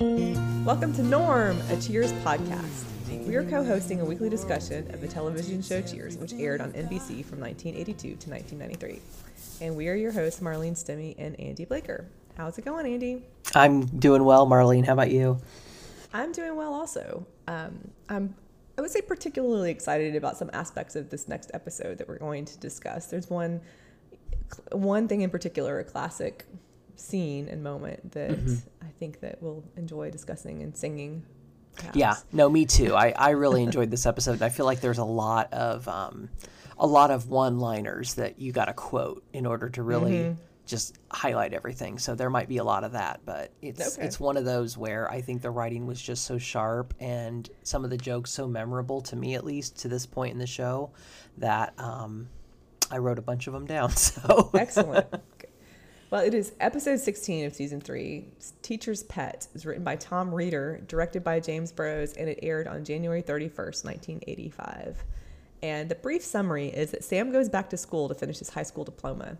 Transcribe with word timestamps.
Welcome 0.00 0.94
to 0.94 1.02
Norm, 1.02 1.60
a 1.68 1.76
Cheers 1.76 2.10
podcast. 2.24 2.84
We 3.26 3.36
are 3.36 3.44
co 3.44 3.62
hosting 3.62 4.00
a 4.00 4.04
weekly 4.04 4.30
discussion 4.30 4.90
of 4.94 5.02
the 5.02 5.06
television 5.06 5.60
show 5.60 5.82
Cheers, 5.82 6.16
which 6.16 6.32
aired 6.32 6.62
on 6.62 6.72
NBC 6.72 7.22
from 7.22 7.38
1982 7.38 8.16
to 8.16 8.30
1993. 8.30 9.02
And 9.60 9.76
we 9.76 9.88
are 9.88 9.94
your 9.94 10.10
hosts, 10.10 10.40
Marlene 10.40 10.72
Stimmy 10.72 11.16
and 11.18 11.38
Andy 11.38 11.66
Blaker. 11.66 12.06
How's 12.38 12.56
it 12.56 12.64
going, 12.64 12.86
Andy? 12.86 13.24
I'm 13.54 13.84
doing 13.84 14.24
well, 14.24 14.46
Marlene. 14.46 14.86
How 14.86 14.94
about 14.94 15.10
you? 15.10 15.38
I'm 16.14 16.32
doing 16.32 16.56
well 16.56 16.72
also. 16.72 17.26
Um, 17.46 17.90
I'm 18.08 18.34
I 18.78 18.80
would 18.80 18.90
say 18.90 19.02
particularly 19.02 19.70
excited 19.70 20.16
about 20.16 20.38
some 20.38 20.48
aspects 20.54 20.96
of 20.96 21.10
this 21.10 21.28
next 21.28 21.50
episode 21.52 21.98
that 21.98 22.08
we're 22.08 22.16
going 22.16 22.46
to 22.46 22.58
discuss. 22.58 23.08
There's 23.08 23.28
one 23.28 23.60
one 24.72 25.08
thing 25.08 25.20
in 25.20 25.28
particular, 25.28 25.78
a 25.78 25.84
classic 25.84 26.46
scene 27.00 27.48
and 27.48 27.62
moment 27.62 28.12
that 28.12 28.30
mm-hmm. 28.30 28.54
I 28.82 28.90
think 28.98 29.20
that 29.20 29.38
we'll 29.40 29.64
enjoy 29.76 30.10
discussing 30.10 30.62
and 30.62 30.76
singing. 30.76 31.24
Perhaps. 31.74 31.96
Yeah, 31.96 32.14
no, 32.32 32.48
me 32.48 32.66
too. 32.66 32.94
I, 32.94 33.10
I 33.10 33.30
really 33.30 33.62
enjoyed 33.62 33.90
this 33.90 34.06
episode. 34.06 34.42
I 34.42 34.48
feel 34.48 34.66
like 34.66 34.80
there's 34.80 34.98
a 34.98 35.04
lot 35.04 35.52
of 35.52 35.86
um, 35.88 36.28
a 36.78 36.86
lot 36.86 37.10
of 37.10 37.28
one-liners 37.28 38.14
that 38.14 38.40
you 38.40 38.52
got 38.52 38.66
to 38.66 38.72
quote 38.72 39.22
in 39.32 39.46
order 39.46 39.68
to 39.68 39.82
really 39.82 40.12
mm-hmm. 40.12 40.40
just 40.66 40.98
highlight 41.10 41.52
everything. 41.52 41.98
So 41.98 42.14
there 42.14 42.30
might 42.30 42.48
be 42.48 42.56
a 42.56 42.64
lot 42.64 42.84
of 42.84 42.92
that, 42.92 43.20
but 43.24 43.52
it's 43.62 43.96
okay. 43.96 44.06
it's 44.06 44.18
one 44.18 44.36
of 44.36 44.44
those 44.44 44.76
where 44.76 45.10
I 45.10 45.20
think 45.20 45.42
the 45.42 45.50
writing 45.50 45.86
was 45.86 46.00
just 46.00 46.24
so 46.24 46.38
sharp 46.38 46.94
and 46.98 47.48
some 47.62 47.84
of 47.84 47.90
the 47.90 47.98
jokes 47.98 48.30
so 48.30 48.48
memorable 48.48 49.00
to 49.02 49.16
me, 49.16 49.34
at 49.34 49.44
least 49.44 49.78
to 49.80 49.88
this 49.88 50.06
point 50.06 50.32
in 50.32 50.38
the 50.38 50.46
show, 50.46 50.90
that 51.38 51.74
um, 51.78 52.28
I 52.90 52.98
wrote 52.98 53.18
a 53.18 53.22
bunch 53.22 53.46
of 53.46 53.52
them 53.52 53.66
down. 53.66 53.90
So 53.96 54.50
excellent. 54.54 55.06
Well, 56.10 56.22
it 56.22 56.34
is 56.34 56.54
episode 56.58 56.98
16 56.98 57.46
of 57.46 57.54
season 57.54 57.80
three. 57.80 58.24
Teacher's 58.62 59.04
Pet 59.04 59.46
is 59.54 59.64
written 59.64 59.84
by 59.84 59.94
Tom 59.94 60.34
Reeder, 60.34 60.80
directed 60.88 61.22
by 61.22 61.38
James 61.38 61.70
Burrows, 61.70 62.14
and 62.14 62.28
it 62.28 62.40
aired 62.42 62.66
on 62.66 62.84
January 62.84 63.22
31st, 63.22 63.84
1985. 63.84 65.04
And 65.62 65.88
the 65.88 65.94
brief 65.94 66.24
summary 66.24 66.66
is 66.66 66.90
that 66.90 67.04
Sam 67.04 67.30
goes 67.30 67.48
back 67.48 67.70
to 67.70 67.76
school 67.76 68.08
to 68.08 68.16
finish 68.16 68.40
his 68.40 68.50
high 68.50 68.64
school 68.64 68.82
diploma. 68.82 69.38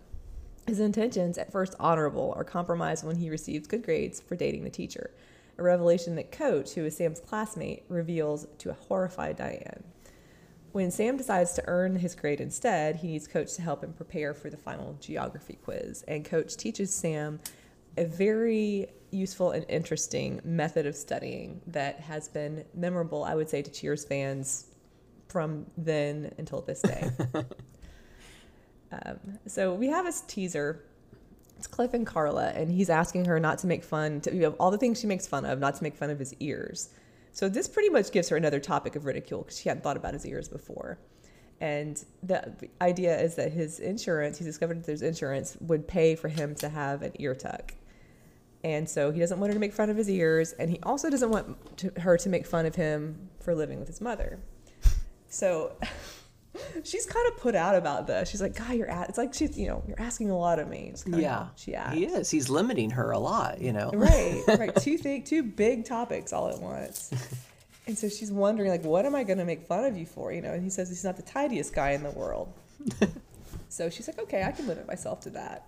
His 0.69 0.79
intentions, 0.79 1.39
at 1.39 1.51
first 1.51 1.75
honorable, 1.81 2.33
are 2.37 2.45
compromised 2.45 3.05
when 3.05 3.17
he 3.17 3.31
receives 3.31 3.67
good 3.67 3.83
grades 3.83 4.21
for 4.21 4.37
dating 4.37 4.63
the 4.63 4.71
teacher. 4.71 5.11
A 5.59 5.65
revelation 5.65 6.15
that 6.15 6.31
Coach, 6.31 6.75
who 6.75 6.85
is 6.85 6.97
Sam's 6.97 7.19
classmate, 7.19 7.83
reveals 7.89 8.47
to 8.59 8.71
a 8.71 8.75
horrified 8.75 9.35
Diane. 9.35 9.83
When 10.73 10.93
Sam 10.93 11.17
decides 11.17 11.53
to 11.55 11.65
earn 11.67 11.97
his 11.97 12.15
grade 12.15 12.41
instead, 12.41 12.97
he 12.97 13.09
needs 13.09 13.27
Coach 13.27 13.55
to 13.55 13.63
help 13.63 13.83
him 13.83 13.93
prepare 13.93 14.35
for 14.35 14.51
the 14.51 14.57
final 14.57 14.97
geography 15.01 15.59
quiz. 15.65 16.05
And 16.07 16.25
Coach 16.25 16.57
teaches 16.57 16.95
Sam 16.95 17.41
a 17.97 18.05
very 18.05 18.87
useful 19.11 19.51
and 19.51 19.67
interesting 19.69 20.41
method 20.45 20.87
of 20.87 20.95
studying 20.95 21.61
that 21.67 21.99
has 22.01 22.29
been 22.29 22.65
memorable, 22.75 23.25
I 23.25 23.35
would 23.35 23.49
say, 23.49 23.63
to 23.63 23.71
Cheers 23.71 24.05
fans 24.05 24.67
from 25.29 25.67
then 25.77 26.33
until 26.39 26.61
this 26.61 26.83
day. 26.83 27.11
um, 28.93 29.19
so 29.49 29.75
we 29.75 29.89
have 29.89 30.07
a 30.07 30.13
teaser. 30.29 30.85
It's 31.59 31.67
Cliff 31.67 31.95
and 31.95 32.07
Carla, 32.07 32.51
and 32.51 32.71
he's 32.71 32.91
asking 32.91 33.25
her 33.25 33.41
not 33.41 33.59
to 33.59 33.67
make 33.67 33.83
fun 33.83 34.21
to, 34.23 34.33
you 34.33 34.43
know, 34.43 34.51
all 34.61 34.71
the 34.71 34.79
things 34.79 35.01
she 35.01 35.09
makes 35.09 35.27
fun 35.27 35.45
of, 35.45 35.59
not 35.59 35.75
to 35.75 35.83
make 35.83 35.97
fun 35.97 36.11
of 36.11 36.19
his 36.19 36.33
ears. 36.41 36.91
So 37.33 37.49
this 37.49 37.69
pretty 37.69 37.89
much 37.89 38.13
gives 38.13 38.29
her 38.29 38.37
another 38.37 38.61
topic 38.61 38.97
of 38.97 39.05
ridicule 39.05 39.43
because 39.43 39.59
she 39.59 39.69
hadn't 39.69 39.83
thought 39.83 39.97
about 39.97 40.15
his 40.15 40.27
ears 40.27 40.49
before. 40.49 40.99
And 41.61 42.03
the 42.23 42.55
idea 42.81 43.21
is 43.21 43.35
that 43.35 43.53
his 43.53 43.81
insurance, 43.81 44.39
he's 44.39 44.47
discovered 44.47 44.79
that 44.79 44.87
there's 44.87 45.03
insurance, 45.03 45.57
would 45.61 45.87
pay 45.87 46.15
for 46.15 46.29
him 46.29 46.55
to 46.57 46.69
have 46.69 47.03
an 47.03 47.13
ear 47.19 47.35
tuck. 47.35 47.75
And 48.65 48.89
so 48.89 49.11
he 49.11 49.21
doesn't 49.21 49.39
want 49.39 49.51
her 49.51 49.55
to 49.55 49.61
make 49.61 49.73
fun 49.73 49.91
of 49.91 49.97
his 49.97 50.09
ears, 50.11 50.53
and 50.53 50.71
he 50.71 50.79
also 50.83 51.09
doesn't 51.09 51.31
want 51.31 51.79
to, 51.79 51.93
her 52.01 52.17
to 52.19 52.29
make 52.29 52.47
fun 52.47 52.67
of 52.67 52.75
him 52.75 53.31
for 53.41 53.55
living 53.55 53.79
with 53.79 53.89
his 53.89 54.01
mother. 54.01 54.39
So 55.29 55.77
she's 56.85 57.07
kind 57.07 57.27
of 57.29 57.39
put 57.39 57.55
out 57.55 57.75
about 57.75 58.07
this. 58.07 58.29
She's 58.29 58.43
like, 58.43 58.57
"God, 58.57 58.73
you're 58.75 58.91
at." 58.91 59.09
It's 59.09 59.19
like 59.19 59.35
she's, 59.35 59.59
you 59.59 59.69
know, 59.69 59.83
you're 59.87 60.01
asking 60.01 60.31
a 60.31 60.39
lot 60.39 60.59
of 60.59 60.69
me. 60.69 60.93
yeah, 61.07 61.49
she 61.57 61.75
asks. 61.75 61.97
He 61.97 62.07
is. 62.07 62.31
He's 62.31 62.51
limiting 62.51 62.91
her 62.91 63.11
a 63.11 63.19
lot. 63.19 63.61
You 63.61 63.73
know. 63.73 63.91
Right. 63.93 64.43
Right. 64.59 64.75
two 64.77 64.99
thing, 64.99 65.23
two 65.25 65.43
big 65.43 65.85
topics 65.85 66.33
all 66.33 66.49
at 66.49 66.61
once. 66.61 67.13
And 67.87 67.99
so 67.99 68.09
she's 68.09 68.31
wondering, 68.31 68.71
like, 68.71 68.85
what 68.85 69.05
am 69.05 69.17
I 69.17 69.25
going 69.25 69.39
to 69.39 69.45
make 69.45 69.67
fun 69.67 69.85
of 69.85 69.97
you 69.97 70.07
for? 70.07 70.33
You 70.33 70.43
know, 70.43 70.53
and 70.53 70.63
he 70.63 70.71
says 70.71 70.89
he's 70.89 71.03
not 71.03 71.17
the 71.17 71.23
tidiest 71.23 71.75
guy 71.75 71.91
in 71.91 72.05
the 72.05 72.11
world. 72.11 72.53
so 73.69 73.91
she's 73.91 74.07
like, 74.07 74.21
okay, 74.21 74.45
I 74.45 74.53
can 74.53 74.69
limit 74.69 74.87
myself 74.87 75.21
to 75.23 75.31
that. 75.31 75.67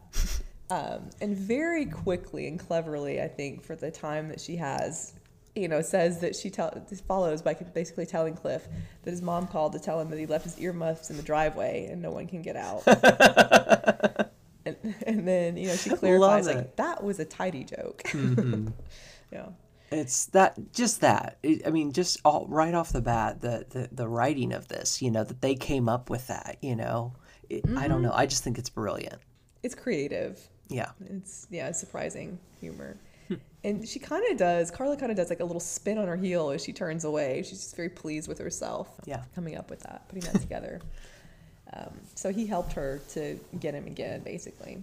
Um, 0.70 1.10
and 1.20 1.36
very 1.36 1.84
quickly 1.84 2.46
and 2.46 2.60
cleverly, 2.60 3.20
I 3.20 3.26
think, 3.26 3.64
for 3.64 3.74
the 3.74 3.90
time 3.90 4.28
that 4.28 4.40
she 4.40 4.54
has, 4.56 5.14
you 5.54 5.68
know, 5.68 5.82
says 5.82 6.20
that 6.20 6.34
she 6.34 6.50
tell, 6.50 6.72
follows 7.06 7.42
by 7.42 7.54
basically 7.54 8.06
telling 8.06 8.34
Cliff 8.34 8.66
that 9.02 9.10
his 9.10 9.20
mom 9.20 9.46
called 9.46 9.72
to 9.74 9.78
tell 9.78 10.00
him 10.00 10.08
that 10.10 10.18
he 10.18 10.26
left 10.26 10.44
his 10.44 10.58
earmuffs 10.58 11.10
in 11.10 11.16
the 11.16 11.22
driveway 11.22 11.88
and 11.90 12.00
no 12.00 12.10
one 12.10 12.26
can 12.26 12.40
get 12.42 12.56
out. 12.56 12.82
and, 14.64 14.76
and 15.06 15.28
then, 15.28 15.56
you 15.56 15.66
know, 15.66 15.76
she 15.76 15.90
clarifies, 15.90 16.46
like, 16.46 16.76
that 16.76 17.02
was 17.04 17.20
a 17.20 17.24
tidy 17.24 17.64
joke. 17.64 18.02
Mm-hmm. 18.12 18.68
yeah. 19.30 19.48
It's 19.90 20.26
that, 20.26 20.72
just 20.72 21.02
that. 21.02 21.38
I 21.66 21.70
mean, 21.70 21.92
just 21.92 22.18
all 22.24 22.46
right 22.48 22.72
off 22.72 22.92
the 22.92 23.02
bat, 23.02 23.42
the, 23.42 23.66
the, 23.68 23.88
the 23.92 24.08
writing 24.08 24.52
of 24.52 24.68
this, 24.68 25.02
you 25.02 25.10
know, 25.10 25.22
that 25.22 25.42
they 25.42 25.54
came 25.54 25.86
up 25.86 26.08
with 26.08 26.28
that, 26.28 26.56
you 26.62 26.76
know. 26.76 27.12
It, 27.50 27.66
mm-hmm. 27.66 27.76
I 27.76 27.88
don't 27.88 27.98
mm-hmm. 27.98 28.06
know. 28.06 28.12
I 28.14 28.24
just 28.24 28.42
think 28.42 28.58
it's 28.58 28.70
brilliant. 28.70 29.20
It's 29.62 29.74
creative. 29.74 30.48
Yeah. 30.68 30.92
It's, 31.10 31.46
yeah, 31.50 31.72
surprising 31.72 32.38
humor. 32.58 32.96
And 33.64 33.86
she 33.86 33.98
kind 33.98 34.24
of 34.30 34.36
does, 34.36 34.70
Carla 34.70 34.96
kind 34.96 35.10
of 35.10 35.16
does 35.16 35.30
like 35.30 35.40
a 35.40 35.44
little 35.44 35.60
spin 35.60 35.98
on 35.98 36.08
her 36.08 36.16
heel 36.16 36.50
as 36.50 36.64
she 36.64 36.72
turns 36.72 37.04
away. 37.04 37.42
She's 37.42 37.60
just 37.60 37.76
very 37.76 37.88
pleased 37.88 38.28
with 38.28 38.38
herself. 38.38 38.88
Yeah. 39.04 39.22
Coming 39.34 39.56
up 39.56 39.70
with 39.70 39.80
that, 39.80 40.08
putting 40.08 40.24
that 40.32 40.40
together. 40.40 40.80
Um, 41.72 41.92
so 42.14 42.32
he 42.32 42.46
helped 42.46 42.72
her 42.72 43.00
to 43.10 43.38
get 43.60 43.74
him 43.74 43.86
again, 43.86 44.22
basically. 44.22 44.82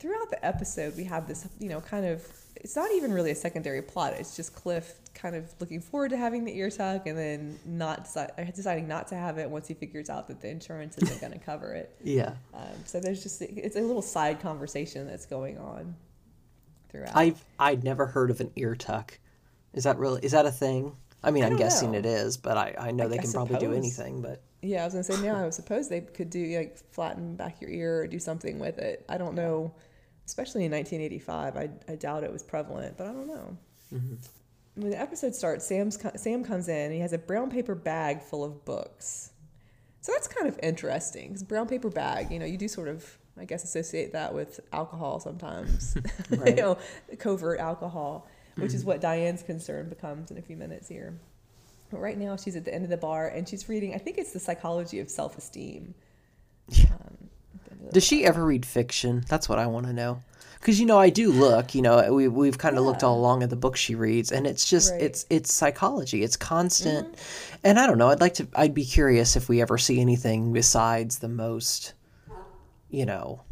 Throughout 0.00 0.30
the 0.30 0.44
episode, 0.44 0.96
we 0.96 1.04
have 1.04 1.28
this, 1.28 1.46
you 1.58 1.68
know, 1.68 1.80
kind 1.80 2.04
of, 2.04 2.26
it's 2.56 2.74
not 2.74 2.90
even 2.92 3.12
really 3.12 3.30
a 3.30 3.34
secondary 3.34 3.80
plot. 3.80 4.14
It's 4.18 4.34
just 4.34 4.54
Cliff 4.54 4.94
kind 5.14 5.36
of 5.36 5.52
looking 5.60 5.80
forward 5.80 6.10
to 6.10 6.16
having 6.16 6.44
the 6.44 6.56
ear 6.56 6.70
tuck 6.70 7.06
and 7.06 7.16
then 7.16 7.58
not 7.64 8.06
deci- 8.06 8.54
deciding 8.54 8.88
not 8.88 9.08
to 9.08 9.14
have 9.14 9.38
it 9.38 9.48
once 9.48 9.68
he 9.68 9.74
figures 9.74 10.10
out 10.10 10.26
that 10.28 10.40
the 10.40 10.48
insurance 10.48 10.98
isn't 10.98 11.20
going 11.20 11.32
to 11.32 11.38
cover 11.38 11.74
it. 11.74 11.94
Yeah. 12.02 12.32
Um, 12.54 12.62
so 12.86 12.98
there's 12.98 13.22
just, 13.22 13.40
it's 13.42 13.76
a 13.76 13.80
little 13.80 14.02
side 14.02 14.40
conversation 14.40 15.06
that's 15.06 15.26
going 15.26 15.58
on 15.58 15.94
throughout. 16.90 17.16
I've 17.16 17.44
I'd 17.58 17.84
never 17.84 18.06
heard 18.06 18.30
of 18.30 18.40
an 18.40 18.50
ear 18.56 18.74
tuck. 18.74 19.18
Is 19.72 19.84
that 19.84 19.98
really 19.98 20.24
is 20.24 20.32
that 20.32 20.46
a 20.46 20.50
thing? 20.50 20.96
I 21.22 21.30
mean, 21.30 21.44
I 21.44 21.48
am 21.48 21.56
guessing 21.56 21.92
know. 21.92 21.98
it 21.98 22.06
is, 22.06 22.36
but 22.36 22.56
I, 22.56 22.74
I 22.78 22.90
know 22.92 23.06
they 23.08 23.18
can 23.18 23.30
probably 23.30 23.58
do 23.58 23.72
anything. 23.72 24.22
But 24.22 24.42
yeah, 24.62 24.82
I 24.82 24.84
was 24.84 24.94
gonna 24.94 25.04
say 25.04 25.20
now. 25.20 25.46
I 25.46 25.50
suppose 25.50 25.88
they 25.88 26.00
could 26.00 26.30
do 26.30 26.56
like 26.56 26.78
flatten 26.92 27.36
back 27.36 27.60
your 27.60 27.70
ear 27.70 28.00
or 28.00 28.06
do 28.06 28.18
something 28.18 28.58
with 28.58 28.78
it. 28.78 29.04
I 29.08 29.18
don't 29.18 29.34
know, 29.34 29.74
especially 30.26 30.64
in 30.64 30.72
1985. 30.72 31.56
I, 31.56 31.92
I 31.92 31.96
doubt 31.96 32.24
it 32.24 32.32
was 32.32 32.42
prevalent, 32.42 32.96
but 32.96 33.06
I 33.06 33.12
don't 33.12 33.28
know. 33.28 33.56
Mm-hmm. 33.92 34.14
When 34.76 34.90
the 34.90 35.00
episode 35.00 35.34
starts, 35.34 35.66
Sam's 35.66 35.98
Sam 36.16 36.44
comes 36.44 36.68
in. 36.68 36.92
he 36.92 37.00
has 37.00 37.12
a 37.12 37.18
brown 37.18 37.50
paper 37.50 37.74
bag 37.74 38.22
full 38.22 38.44
of 38.44 38.64
books. 38.64 39.32
So 40.00 40.12
that's 40.12 40.28
kind 40.28 40.48
of 40.48 40.58
interesting. 40.62 41.34
Cause 41.34 41.42
brown 41.42 41.68
paper 41.68 41.90
bag, 41.90 42.30
you 42.30 42.38
know, 42.38 42.46
you 42.46 42.56
do 42.56 42.68
sort 42.68 42.88
of 42.88 43.18
I 43.40 43.44
guess 43.44 43.64
associate 43.64 44.12
that 44.12 44.34
with 44.34 44.60
alcohol 44.72 45.18
sometimes, 45.18 45.96
you 46.30 46.54
know, 46.54 46.78
covert 47.18 47.58
alcohol, 47.58 48.28
which 48.56 48.74
is 48.74 48.82
mm. 48.82 48.88
what 48.88 49.00
Diane's 49.00 49.42
concern 49.42 49.88
becomes 49.88 50.30
in 50.30 50.38
a 50.38 50.42
few 50.42 50.56
minutes 50.56 50.88
here. 50.88 51.18
But 51.90 52.00
right 52.00 52.18
now, 52.18 52.36
she's 52.36 52.54
at 52.54 52.64
the 52.64 52.72
end 52.72 52.84
of 52.84 52.90
the 52.90 52.96
bar 52.96 53.28
and 53.28 53.48
she's 53.48 53.68
reading. 53.68 53.94
I 53.94 53.98
think 53.98 54.18
it's 54.18 54.32
the 54.32 54.38
psychology 54.38 55.00
of 55.00 55.10
self-esteem. 55.10 55.94
Yeah. 56.68 56.84
Um, 56.92 57.90
Does 57.92 58.04
she 58.04 58.24
ever 58.24 58.44
read 58.44 58.64
fiction? 58.64 59.24
That's 59.28 59.48
what 59.48 59.58
I 59.58 59.66
want 59.66 59.86
to 59.86 59.92
know. 59.92 60.22
Because 60.60 60.78
you 60.78 60.84
know, 60.84 60.98
I 60.98 61.08
do 61.08 61.32
look. 61.32 61.74
You 61.74 61.80
know, 61.80 62.12
we 62.12 62.28
we've 62.28 62.58
kind 62.58 62.76
of 62.76 62.84
yeah. 62.84 62.90
looked 62.90 63.02
all 63.02 63.18
along 63.18 63.42
at 63.42 63.48
the 63.48 63.56
books 63.56 63.80
she 63.80 63.94
reads, 63.94 64.30
and 64.30 64.46
it's 64.46 64.68
just 64.68 64.92
right. 64.92 65.00
it's 65.00 65.24
it's 65.30 65.52
psychology. 65.52 66.22
It's 66.22 66.36
constant, 66.36 67.10
mm-hmm. 67.10 67.56
and 67.64 67.78
I 67.78 67.86
don't 67.86 67.96
know. 67.96 68.10
I'd 68.10 68.20
like 68.20 68.34
to. 68.34 68.46
I'd 68.54 68.74
be 68.74 68.84
curious 68.84 69.36
if 69.36 69.48
we 69.48 69.62
ever 69.62 69.78
see 69.78 70.00
anything 70.00 70.52
besides 70.52 71.18
the 71.18 71.30
most 71.30 71.94
you 72.90 73.06
know, 73.06 73.42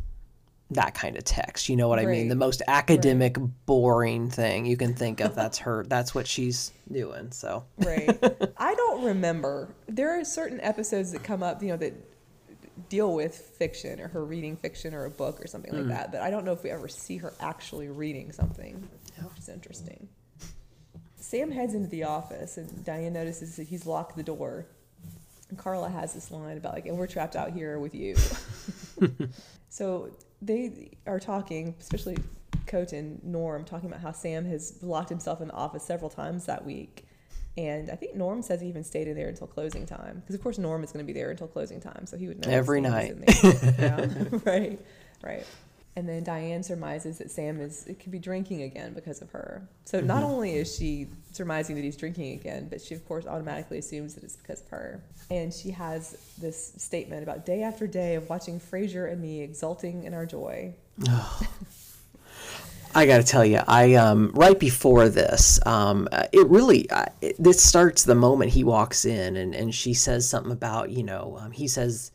that 0.70 0.94
kind 0.94 1.17
of 1.17 1.25
text. 1.25 1.69
You 1.69 1.76
know 1.76 1.88
what 1.88 1.99
right. 1.99 2.08
I 2.08 2.11
mean? 2.11 2.29
The 2.29 2.35
most 2.35 2.62
academic, 2.69 3.37
right. 3.37 3.49
boring 3.67 4.31
thing 4.31 4.67
you 4.67 4.76
can 4.76 4.94
think 4.94 5.20
of. 5.20 5.35
That's 5.35 5.58
her. 5.58 5.85
That's 5.88 6.14
what 6.14 6.26
she's 6.26 6.73
doing. 6.90 7.31
So 7.32 7.64
right. 7.79 8.08
I 8.58 8.75
don't 8.75 9.05
remember. 9.05 9.69
There 9.88 10.19
are 10.19 10.25
certain 10.25 10.61
episodes 10.61 11.12
that 11.12 11.23
come 11.23 11.43
up, 11.43 11.62
you 11.62 11.69
know, 11.69 11.76
that 11.79 11.94
deal 12.88 13.14
with 13.14 13.35
fiction 13.35 14.00
or 14.00 14.08
her 14.08 14.25
reading 14.25 14.56
fiction 14.56 14.94
or 14.94 15.05
a 15.05 15.11
book 15.11 15.43
or 15.43 15.46
something 15.46 15.73
mm. 15.73 15.79
like 15.79 15.88
that. 15.88 16.12
But 16.12 16.20
I 16.20 16.31
don't 16.31 16.44
know 16.44 16.52
if 16.52 16.62
we 16.62 16.70
ever 16.70 16.88
see 16.88 17.17
her 17.19 17.32
actually 17.40 17.88
reading 17.88 18.32
something, 18.32 18.88
yeah. 19.17 19.25
which 19.25 19.38
is 19.38 19.49
interesting. 19.49 20.08
Sam 21.17 21.50
heads 21.50 21.75
into 21.75 21.88
the 21.88 22.05
office 22.05 22.56
and 22.56 22.85
Diane 22.85 23.12
notices 23.12 23.56
that 23.56 23.69
he's 23.69 23.87
locked 23.87 24.17
the 24.17 24.23
door. 24.23 24.67
And 25.49 25.59
Carla 25.59 25.89
has 25.89 26.12
this 26.12 26.31
line 26.31 26.56
about 26.56 26.75
like, 26.75 26.87
and 26.87 26.97
we're 26.97 27.06
trapped 27.06 27.37
out 27.37 27.53
here 27.53 27.79
with 27.79 27.95
you. 27.95 28.17
so 29.69 30.11
they 30.43 30.91
are 31.06 31.21
talking, 31.21 31.75
especially 31.81 32.19
Coach 32.67 32.93
and 32.93 33.23
Norm 33.25 33.65
talking 33.65 33.89
about 33.89 34.00
how 34.00 34.12
Sam 34.12 34.45
has 34.47 34.83
locked 34.83 35.09
himself 35.09 35.41
in 35.41 35.49
the 35.49 35.55
office 35.55 35.83
several 35.83 36.11
times 36.11 36.47
that 36.47 36.65
week. 36.65 37.05
And 37.56 37.91
I 37.91 37.97
think 37.97 38.15
Norm 38.15 38.41
says 38.43 38.61
he 38.61 38.69
even 38.69 38.85
stayed 38.85 39.09
in 39.09 39.17
there 39.17 39.29
until 39.29 39.49
closing 39.49 39.85
time. 39.85 40.21
Because, 40.21 40.37
of 40.37 40.43
course, 40.43 40.59
Norm 40.59 40.85
is 40.85 40.93
going 40.93 41.05
to 41.05 41.12
be 41.12 41.19
there 41.19 41.31
until 41.31 41.49
closing 41.49 41.81
time. 41.81 42.06
So 42.06 42.17
he 42.17 42.29
would 42.29 42.47
know. 42.47 42.53
Every 42.53 42.81
night. 42.81 43.17
yeah. 43.43 44.06
right. 44.45 44.81
Right. 45.25 45.45
And 45.99 46.09
then 46.09 46.23
Diane 46.23 46.62
surmises 46.62 47.19
that 47.19 47.29
Sam 47.29 47.61
is 47.61 47.85
it 47.89 47.99
could 47.99 48.12
be 48.12 48.21
drinking 48.21 48.62
again 48.62 48.95
because 48.95 49.21
of 49.21 49.31
her. 49.31 49.69
So 49.85 49.99
mm-hmm. 49.99 50.06
not 50.06 50.23
only 50.23 50.55
is 50.55 50.77
she 50.77 51.09
surmising 51.33 51.75
that 51.75 51.83
he's 51.83 51.97
drinking 51.97 52.39
again, 52.39 52.69
but 52.71 52.81
she 52.81 52.95
of 52.95 53.05
course 53.09 53.27
automatically 53.27 53.79
assumes 53.79 54.15
that 54.15 54.23
it's 54.23 54.37
because 54.37 54.61
of 54.61 54.69
her. 54.69 55.03
And 55.29 55.53
she 55.53 55.73
has 55.73 56.17
this 56.41 56.73
statement 56.77 57.25
about 57.25 57.45
day 57.45 57.65
after 57.65 57.89
day 57.89 58.15
of 58.15 58.29
watching 58.29 58.61
Frasier 58.61 59.11
and 59.11 59.21
me 59.21 59.43
exulting 59.43 60.05
in 60.05 60.15
our 60.15 60.25
joy. 60.25 60.73
I 62.95 63.05
got 63.05 63.17
to 63.17 63.25
tell 63.25 63.45
you, 63.45 63.61
I 63.67 63.95
um, 63.95 64.31
right 64.35 64.59
before 64.59 65.09
this, 65.09 65.59
um, 65.67 66.09
it 66.33 66.47
really 66.47 66.89
uh, 66.91 67.06
it, 67.21 67.35
this 67.43 67.61
starts 67.61 68.05
the 68.05 68.15
moment 68.15 68.53
he 68.53 68.62
walks 68.62 69.05
in, 69.05 69.37
and, 69.37 69.53
and 69.53 69.75
she 69.75 69.95
says 69.95 70.29
something 70.29 70.53
about 70.53 70.91
you 70.91 71.03
know 71.03 71.39
um, 71.41 71.50
he 71.50 71.67
says 71.67 72.12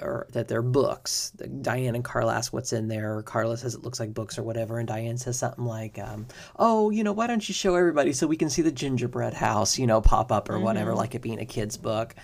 or 0.00 0.26
that 0.32 0.48
they're 0.48 0.62
books. 0.62 1.30
Diane 1.62 1.94
and 1.94 2.04
Carla 2.04 2.34
ask 2.34 2.52
what's 2.52 2.72
in 2.72 2.88
there. 2.88 3.16
Or 3.16 3.22
Carla 3.22 3.56
says 3.56 3.74
it 3.74 3.82
looks 3.82 4.00
like 4.00 4.14
books 4.14 4.38
or 4.38 4.42
whatever, 4.42 4.78
and 4.78 4.88
Diane 4.88 5.18
says 5.18 5.38
something 5.38 5.64
like, 5.64 5.98
um, 5.98 6.26
"Oh, 6.58 6.90
you 6.90 7.04
know, 7.04 7.12
why 7.12 7.26
don't 7.26 7.46
you 7.48 7.54
show 7.54 7.74
everybody 7.74 8.12
so 8.12 8.26
we 8.26 8.36
can 8.36 8.50
see 8.50 8.62
the 8.62 8.72
gingerbread 8.72 9.34
house, 9.34 9.78
you 9.78 9.86
know, 9.86 10.00
pop 10.00 10.32
up 10.32 10.48
or 10.48 10.54
mm-hmm. 10.54 10.64
whatever, 10.64 10.94
like 10.94 11.14
it 11.14 11.22
being 11.22 11.40
a 11.40 11.46
kid's 11.46 11.76
book." 11.76 12.14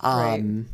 Um, 0.00 0.20
right. 0.20 0.66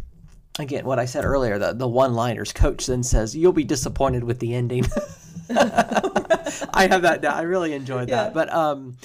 Again, 0.59 0.85
what 0.85 0.99
I 0.99 1.05
said 1.05 1.25
earlier, 1.25 1.59
the 1.59 1.73
the 1.73 1.89
one 1.89 2.15
liners. 2.15 2.53
Coach 2.53 2.87
then 2.87 3.03
says, 3.03 3.37
"You'll 3.37 3.53
be 3.53 3.65
disappointed 3.65 4.25
with 4.25 4.39
the 4.39 4.55
ending." 4.55 4.85
I 5.51 6.87
have 6.91 7.03
that. 7.03 7.25
I 7.25 7.43
really 7.43 7.73
enjoyed 7.73 8.09
that, 8.09 8.29
yeah. 8.29 8.31
but 8.31 8.53
um, 8.53 8.97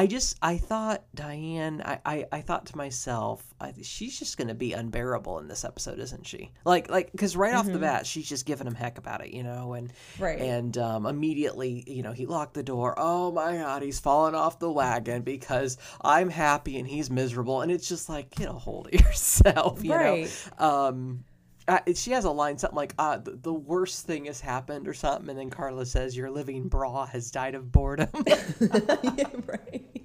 I 0.00 0.06
just 0.06 0.38
I 0.40 0.56
thought 0.56 1.04
Diane 1.14 1.82
I 1.84 1.98
I, 2.06 2.26
I 2.32 2.40
thought 2.40 2.64
to 2.66 2.76
myself 2.78 3.44
I, 3.60 3.74
she's 3.82 4.18
just 4.18 4.38
gonna 4.38 4.54
be 4.54 4.72
unbearable 4.72 5.38
in 5.40 5.46
this 5.46 5.62
episode 5.62 5.98
isn't 5.98 6.26
she 6.26 6.52
like 6.64 6.90
like 6.90 7.12
because 7.12 7.36
right 7.36 7.50
mm-hmm. 7.50 7.58
off 7.58 7.66
the 7.66 7.72
mm-hmm. 7.72 7.82
bat 7.82 8.06
she's 8.06 8.26
just 8.26 8.46
giving 8.46 8.66
him 8.66 8.74
heck 8.74 8.96
about 8.96 9.22
it 9.22 9.34
you 9.34 9.42
know 9.42 9.74
and 9.74 9.92
right 10.18 10.40
and 10.40 10.78
um, 10.78 11.04
immediately 11.04 11.84
you 11.86 12.02
know 12.02 12.12
he 12.12 12.24
locked 12.24 12.54
the 12.54 12.62
door 12.62 12.94
oh 12.96 13.30
my 13.30 13.58
god 13.58 13.82
he's 13.82 14.00
fallen 14.00 14.34
off 14.34 14.58
the 14.58 14.72
wagon 14.72 15.20
because 15.20 15.76
I'm 16.00 16.30
happy 16.30 16.78
and 16.78 16.88
he's 16.88 17.10
miserable 17.10 17.60
and 17.60 17.70
it's 17.70 17.86
just 17.86 18.08
like 18.08 18.30
get 18.30 18.48
a 18.48 18.52
hold 18.52 18.86
of 18.86 18.94
yourself 19.00 19.84
you 19.84 19.92
right. 19.92 20.48
know 20.58 20.66
um 20.66 21.24
uh, 21.68 21.78
she 21.94 22.10
has 22.12 22.24
a 22.24 22.30
line 22.30 22.58
something 22.58 22.76
like 22.76 22.94
uh, 22.98 23.18
the, 23.18 23.32
the, 23.32 23.52
worst 23.52 24.06
thing 24.06 24.24
has 24.24 24.40
happened 24.40 24.88
or 24.88 24.94
something 24.94 25.28
and 25.28 25.38
then 25.38 25.50
carla 25.50 25.84
says 25.84 26.16
your 26.16 26.30
living 26.30 26.68
bra 26.68 27.06
has 27.06 27.30
died 27.30 27.54
of 27.54 27.70
boredom. 27.70 28.08
Yeah, 28.26 29.28
right. 29.46 30.02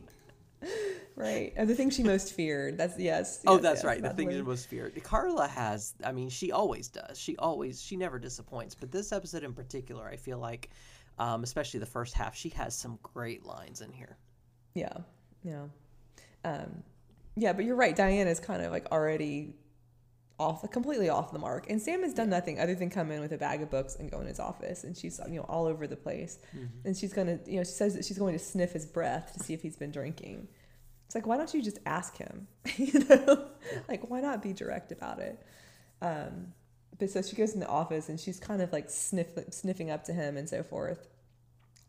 Right. 1.15 1.53
And 1.55 1.69
the 1.69 1.75
thing 1.75 1.89
she 1.91 2.03
most 2.03 2.33
feared. 2.33 2.77
That's 2.77 2.99
yes, 2.99 3.41
oh 3.47 3.57
that's 3.57 3.79
yes, 3.79 3.85
right 3.85 4.01
the 4.01 4.09
thing 4.09 4.29
she 4.29 4.41
most 4.41 4.67
feared. 4.67 5.01
Carla 5.03 5.47
has 5.47 5.93
i 6.03 6.11
mean 6.11 6.29
she 6.29 6.51
always 6.51 6.89
does. 6.89 7.17
She 7.17 7.37
always 7.37 7.81
she 7.81 7.95
never 7.95 8.19
disappoints. 8.19 8.75
But 8.75 8.91
this 8.91 9.11
episode 9.11 9.43
in 9.43 9.53
particular 9.53 10.07
i 10.09 10.17
feel 10.17 10.39
like 10.39 10.71
um, 11.17 11.43
especially 11.43 11.79
the 11.79 11.85
first 11.85 12.13
half 12.13 12.35
she 12.35 12.49
has 12.49 12.75
some 12.75 12.99
great 13.01 13.45
lines 13.45 13.81
in 13.81 13.93
here. 13.93 14.17
Yeah 14.73 14.97
yeah. 15.43 15.65
Um, 16.43 16.83
yeah 17.37 17.53
but 17.53 17.63
you're 17.63 17.77
right. 17.77 17.95
Diane 17.95 18.27
is 18.27 18.39
kind 18.39 18.61
of 18.61 18.71
like 18.71 18.91
already 18.91 19.55
off 20.37 20.69
completely 20.71 21.09
off 21.09 21.31
the 21.31 21.39
mark. 21.39 21.69
And 21.69 21.81
sam 21.81 22.03
has 22.03 22.13
done 22.13 22.29
nothing 22.29 22.59
other 22.59 22.75
than 22.75 22.89
come 22.89 23.11
in 23.11 23.21
with 23.21 23.31
a 23.31 23.37
bag 23.37 23.61
of 23.61 23.69
books 23.69 23.95
and 23.95 24.11
go 24.11 24.19
in 24.19 24.27
his 24.27 24.39
office. 24.39 24.83
And 24.83 24.95
she's 24.95 25.19
you 25.27 25.35
know 25.35 25.45
all 25.47 25.65
over 25.65 25.87
the 25.87 25.95
place. 25.95 26.39
Mm-hmm. 26.55 26.87
and 26.87 26.97
she's 26.97 27.13
gonna 27.13 27.39
you 27.45 27.57
know 27.57 27.63
she 27.63 27.71
says 27.71 27.95
that 27.95 28.05
she's 28.05 28.17
going 28.17 28.33
to 28.33 28.43
sniff 28.43 28.73
his 28.73 28.85
breath 28.85 29.33
to 29.33 29.39
see 29.39 29.53
if 29.53 29.61
he's 29.61 29.77
been 29.77 29.91
drinking. 29.91 30.47
It's 31.05 31.15
like 31.15 31.25
why 31.25 31.37
don't 31.37 31.53
you 31.53 31.61
just 31.61 31.79
ask 31.85 32.17
him? 32.17 32.47
You 32.77 32.99
know? 33.05 33.45
Like 33.87 34.09
why 34.09 34.21
not 34.21 34.43
be 34.43 34.53
direct 34.53 34.91
about 34.91 35.19
it? 35.19 35.41
Um 36.01 36.53
but 36.97 37.09
so 37.09 37.21
she 37.21 37.35
goes 37.35 37.53
in 37.53 37.59
the 37.59 37.67
office 37.67 38.09
and 38.09 38.19
she's 38.19 38.39
kind 38.39 38.61
of 38.61 38.71
like 38.71 38.89
sniff, 38.89 39.27
sniffing 39.49 39.89
up 39.91 40.05
to 40.05 40.13
him 40.13 40.38
and 40.38 40.47
so 40.47 40.63
forth. 40.63 41.07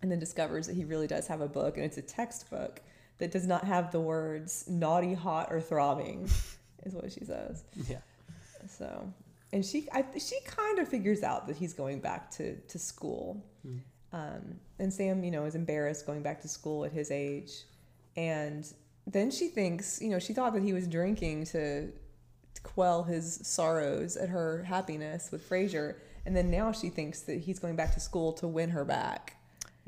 And 0.02 0.10
then 0.10 0.18
discovers 0.18 0.66
that 0.66 0.74
he 0.74 0.84
really 0.84 1.06
does 1.06 1.28
have 1.28 1.40
a 1.40 1.48
book 1.48 1.76
and 1.76 1.84
it's 1.84 1.96
a 1.96 2.02
textbook 2.02 2.80
that 3.18 3.30
does 3.30 3.46
not 3.46 3.64
have 3.64 3.92
the 3.92 4.00
words 4.00 4.64
naughty 4.68 5.14
hot 5.14 5.48
or 5.50 5.60
throbbing 5.60 6.28
is 6.84 6.94
what 6.94 7.12
she 7.12 7.24
says. 7.24 7.64
Yeah 7.88 7.98
so, 8.68 9.12
and 9.52 9.64
she, 9.64 9.88
I, 9.92 10.04
she 10.18 10.36
kind 10.44 10.78
of 10.78 10.88
figures 10.88 11.22
out 11.22 11.46
that 11.46 11.56
he's 11.56 11.72
going 11.72 12.00
back 12.00 12.30
to 12.32 12.56
to 12.56 12.78
school. 12.78 13.44
Mm. 13.66 13.80
Um, 14.12 14.60
and 14.78 14.92
Sam, 14.92 15.24
you 15.24 15.30
know, 15.30 15.44
is 15.44 15.54
embarrassed 15.54 16.06
going 16.06 16.22
back 16.22 16.40
to 16.42 16.48
school 16.48 16.84
at 16.84 16.92
his 16.92 17.10
age. 17.10 17.64
And 18.16 18.66
then 19.06 19.30
she 19.30 19.48
thinks, 19.48 20.00
you 20.00 20.08
know, 20.08 20.18
she 20.18 20.32
thought 20.32 20.54
that 20.54 20.62
he 20.62 20.72
was 20.72 20.86
drinking 20.86 21.44
to, 21.46 21.88
to 21.88 22.62
quell 22.62 23.02
his 23.02 23.40
sorrows 23.42 24.16
at 24.16 24.28
her 24.30 24.62
happiness 24.64 25.30
with 25.30 25.48
Frasier. 25.48 25.96
And 26.24 26.34
then 26.34 26.50
now 26.50 26.72
she 26.72 26.88
thinks 26.88 27.22
that 27.22 27.40
he's 27.40 27.58
going 27.58 27.76
back 27.76 27.92
to 27.94 28.00
school 28.00 28.32
to 28.34 28.48
win 28.48 28.70
her 28.70 28.84
back. 28.84 29.36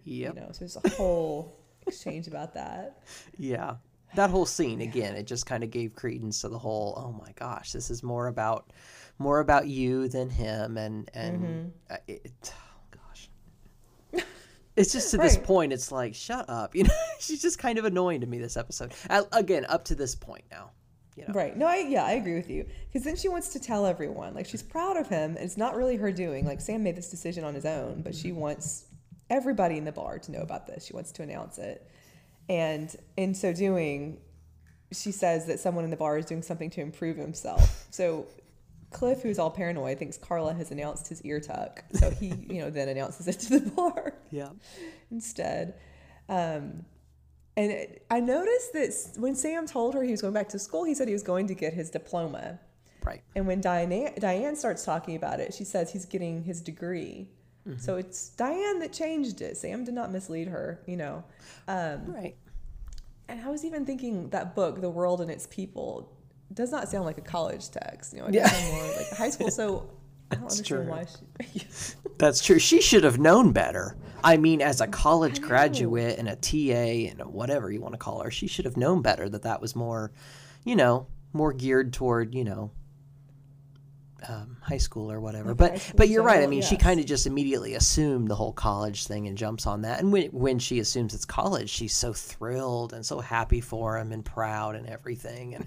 Yep. 0.04 0.34
You 0.34 0.40
know, 0.40 0.48
so 0.52 0.58
there's 0.60 0.76
a 0.76 0.88
whole 0.90 1.58
exchange 1.86 2.26
about 2.26 2.54
that. 2.54 3.02
Yeah 3.38 3.76
that 4.14 4.30
whole 4.30 4.46
scene 4.46 4.80
again 4.80 5.14
it 5.14 5.26
just 5.26 5.46
kind 5.46 5.62
of 5.62 5.70
gave 5.70 5.94
credence 5.94 6.40
to 6.40 6.48
the 6.48 6.58
whole 6.58 6.94
oh 6.96 7.12
my 7.12 7.32
gosh 7.32 7.72
this 7.72 7.90
is 7.90 8.02
more 8.02 8.26
about 8.26 8.70
more 9.18 9.40
about 9.40 9.66
you 9.66 10.08
than 10.08 10.30
him 10.30 10.76
and 10.76 11.10
and 11.14 11.42
mm-hmm. 11.42 11.94
it, 12.06 12.52
oh 12.54 12.98
gosh 13.04 13.28
it's 14.76 14.92
just 14.92 15.10
to 15.10 15.18
right. 15.18 15.24
this 15.24 15.36
point 15.36 15.72
it's 15.72 15.92
like 15.92 16.14
shut 16.14 16.48
up 16.48 16.74
you 16.74 16.84
know 16.84 16.94
she's 17.18 17.42
just 17.42 17.58
kind 17.58 17.78
of 17.78 17.84
annoying 17.84 18.20
to 18.20 18.26
me 18.26 18.38
this 18.38 18.56
episode 18.56 18.92
again 19.32 19.66
up 19.68 19.84
to 19.84 19.94
this 19.94 20.14
point 20.14 20.44
now 20.50 20.70
you 21.18 21.24
know. 21.26 21.34
Right. 21.34 21.56
No, 21.56 21.66
I 21.66 21.78
yeah, 21.78 22.04
I 22.04 22.12
agree 22.12 22.36
with 22.36 22.48
you. 22.48 22.64
Because 22.86 23.04
then 23.04 23.16
she 23.16 23.28
wants 23.28 23.48
to 23.48 23.58
tell 23.58 23.86
everyone. 23.86 24.34
Like 24.34 24.46
she's 24.46 24.62
proud 24.62 24.96
of 24.96 25.08
him. 25.08 25.36
It's 25.36 25.56
not 25.56 25.74
really 25.74 25.96
her 25.96 26.12
doing. 26.12 26.46
Like 26.46 26.60
Sam 26.60 26.84
made 26.84 26.94
this 26.96 27.10
decision 27.10 27.42
on 27.42 27.54
his 27.54 27.66
own, 27.66 28.02
but 28.02 28.14
she 28.14 28.30
wants 28.30 28.86
everybody 29.28 29.76
in 29.78 29.84
the 29.84 29.92
bar 29.92 30.18
to 30.20 30.32
know 30.32 30.40
about 30.40 30.66
this. 30.66 30.86
She 30.86 30.92
wants 30.92 31.10
to 31.12 31.22
announce 31.22 31.58
it. 31.58 31.90
And 32.48 32.94
in 33.16 33.34
so 33.34 33.52
doing, 33.52 34.18
she 34.92 35.12
says 35.12 35.46
that 35.46 35.60
someone 35.60 35.84
in 35.84 35.90
the 35.90 35.96
bar 35.96 36.18
is 36.18 36.26
doing 36.26 36.42
something 36.42 36.70
to 36.70 36.80
improve 36.80 37.16
himself. 37.16 37.86
So 37.90 38.26
Cliff, 38.90 39.22
who's 39.22 39.38
all 39.38 39.50
paranoid, 39.50 39.98
thinks 39.98 40.16
Carla 40.16 40.54
has 40.54 40.70
announced 40.70 41.08
his 41.08 41.22
ear 41.22 41.40
tuck. 41.40 41.84
So 41.94 42.10
he, 42.10 42.32
you 42.48 42.60
know, 42.60 42.70
then 42.70 42.88
announces 42.88 43.28
it 43.28 43.38
to 43.40 43.58
the 43.58 43.70
bar. 43.76 44.14
Yeah. 44.30 44.50
Instead. 45.10 45.74
Um, 46.28 46.84
and 47.56 47.72
it, 47.72 48.06
I 48.10 48.20
noticed 48.20 48.72
that 48.72 49.20
when 49.20 49.34
Sam 49.34 49.66
told 49.66 49.94
her 49.94 50.02
he 50.02 50.12
was 50.12 50.22
going 50.22 50.32
back 50.32 50.48
to 50.50 50.58
school, 50.58 50.84
he 50.84 50.94
said 50.94 51.08
he 51.08 51.12
was 51.12 51.22
going 51.22 51.48
to 51.48 51.54
get 51.54 51.74
his 51.74 51.90
diploma. 51.90 52.60
Right. 53.04 53.22
And 53.34 53.46
when 53.46 53.60
Diane, 53.60 54.14
Diane 54.18 54.56
starts 54.56 54.84
talking 54.84 55.16
about 55.16 55.40
it, 55.40 55.52
she 55.54 55.64
says 55.64 55.92
he's 55.92 56.04
getting 56.04 56.44
his 56.44 56.60
degree. 56.60 57.28
Mm-hmm. 57.68 57.78
So 57.78 57.96
it's 57.96 58.30
Diane 58.30 58.78
that 58.80 58.92
changed 58.92 59.42
it. 59.42 59.56
Sam 59.56 59.84
did 59.84 59.94
not 59.94 60.10
mislead 60.10 60.48
her, 60.48 60.80
you 60.86 60.96
know. 60.96 61.24
Um, 61.66 62.12
right. 62.12 62.34
And 63.28 63.40
I 63.40 63.50
was 63.50 63.64
even 63.64 63.84
thinking 63.84 64.30
that 64.30 64.54
book, 64.54 64.80
The 64.80 64.88
World 64.88 65.20
and 65.20 65.30
Its 65.30 65.46
People, 65.46 66.10
does 66.54 66.72
not 66.72 66.88
sound 66.88 67.04
like 67.04 67.18
a 67.18 67.22
college 67.22 67.70
text. 67.70 68.14
You 68.14 68.20
know, 68.20 68.26
it 68.26 68.34
yeah. 68.34 68.50
more 68.72 68.96
like 68.96 69.10
high 69.10 69.30
school. 69.30 69.50
So 69.58 69.90
I 70.30 70.34
don't 70.34 70.44
That's 70.44 70.58
understand 70.58 70.84
true. 70.84 70.90
why 70.90 71.06
she. 71.44 71.94
That's 72.18 72.44
true. 72.44 72.58
She 72.58 72.80
should 72.80 73.04
have 73.04 73.18
known 73.18 73.52
better. 73.52 73.96
I 74.22 74.36
mean, 74.36 74.60
as 74.60 74.80
a 74.80 74.86
college 74.86 75.40
graduate 75.40 76.18
and 76.18 76.28
a 76.28 76.36
TA 76.36 77.10
and 77.10 77.20
whatever 77.32 77.70
you 77.70 77.80
want 77.80 77.94
to 77.94 77.98
call 77.98 78.20
her, 78.22 78.30
she 78.30 78.46
should 78.46 78.64
have 78.64 78.76
known 78.76 79.00
better 79.00 79.28
that 79.28 79.42
that 79.42 79.60
was 79.60 79.76
more, 79.76 80.10
you 80.64 80.74
know, 80.74 81.06
more 81.32 81.52
geared 81.52 81.92
toward, 81.92 82.34
you 82.34 82.44
know, 82.44 82.70
um, 84.26 84.56
high 84.60 84.78
school 84.78 85.10
or 85.10 85.20
whatever. 85.20 85.54
but 85.54 85.92
but 85.96 86.08
you're 86.08 86.22
right. 86.22 86.42
I 86.42 86.46
mean, 86.46 86.60
yes. 86.60 86.68
she 86.68 86.76
kind 86.76 86.98
of 86.98 87.06
just 87.06 87.26
immediately 87.26 87.74
assumed 87.74 88.28
the 88.28 88.34
whole 88.34 88.52
college 88.52 89.06
thing 89.06 89.26
and 89.28 89.36
jumps 89.36 89.66
on 89.66 89.82
that. 89.82 90.00
And 90.00 90.12
when 90.12 90.26
when 90.30 90.58
she 90.58 90.80
assumes 90.80 91.14
it's 91.14 91.24
college, 91.24 91.70
she's 91.70 91.94
so 91.94 92.12
thrilled 92.12 92.92
and 92.92 93.04
so 93.04 93.20
happy 93.20 93.60
for 93.60 93.98
him 93.98 94.12
and 94.12 94.24
proud 94.24 94.74
and 94.74 94.86
everything. 94.88 95.54
And 95.54 95.66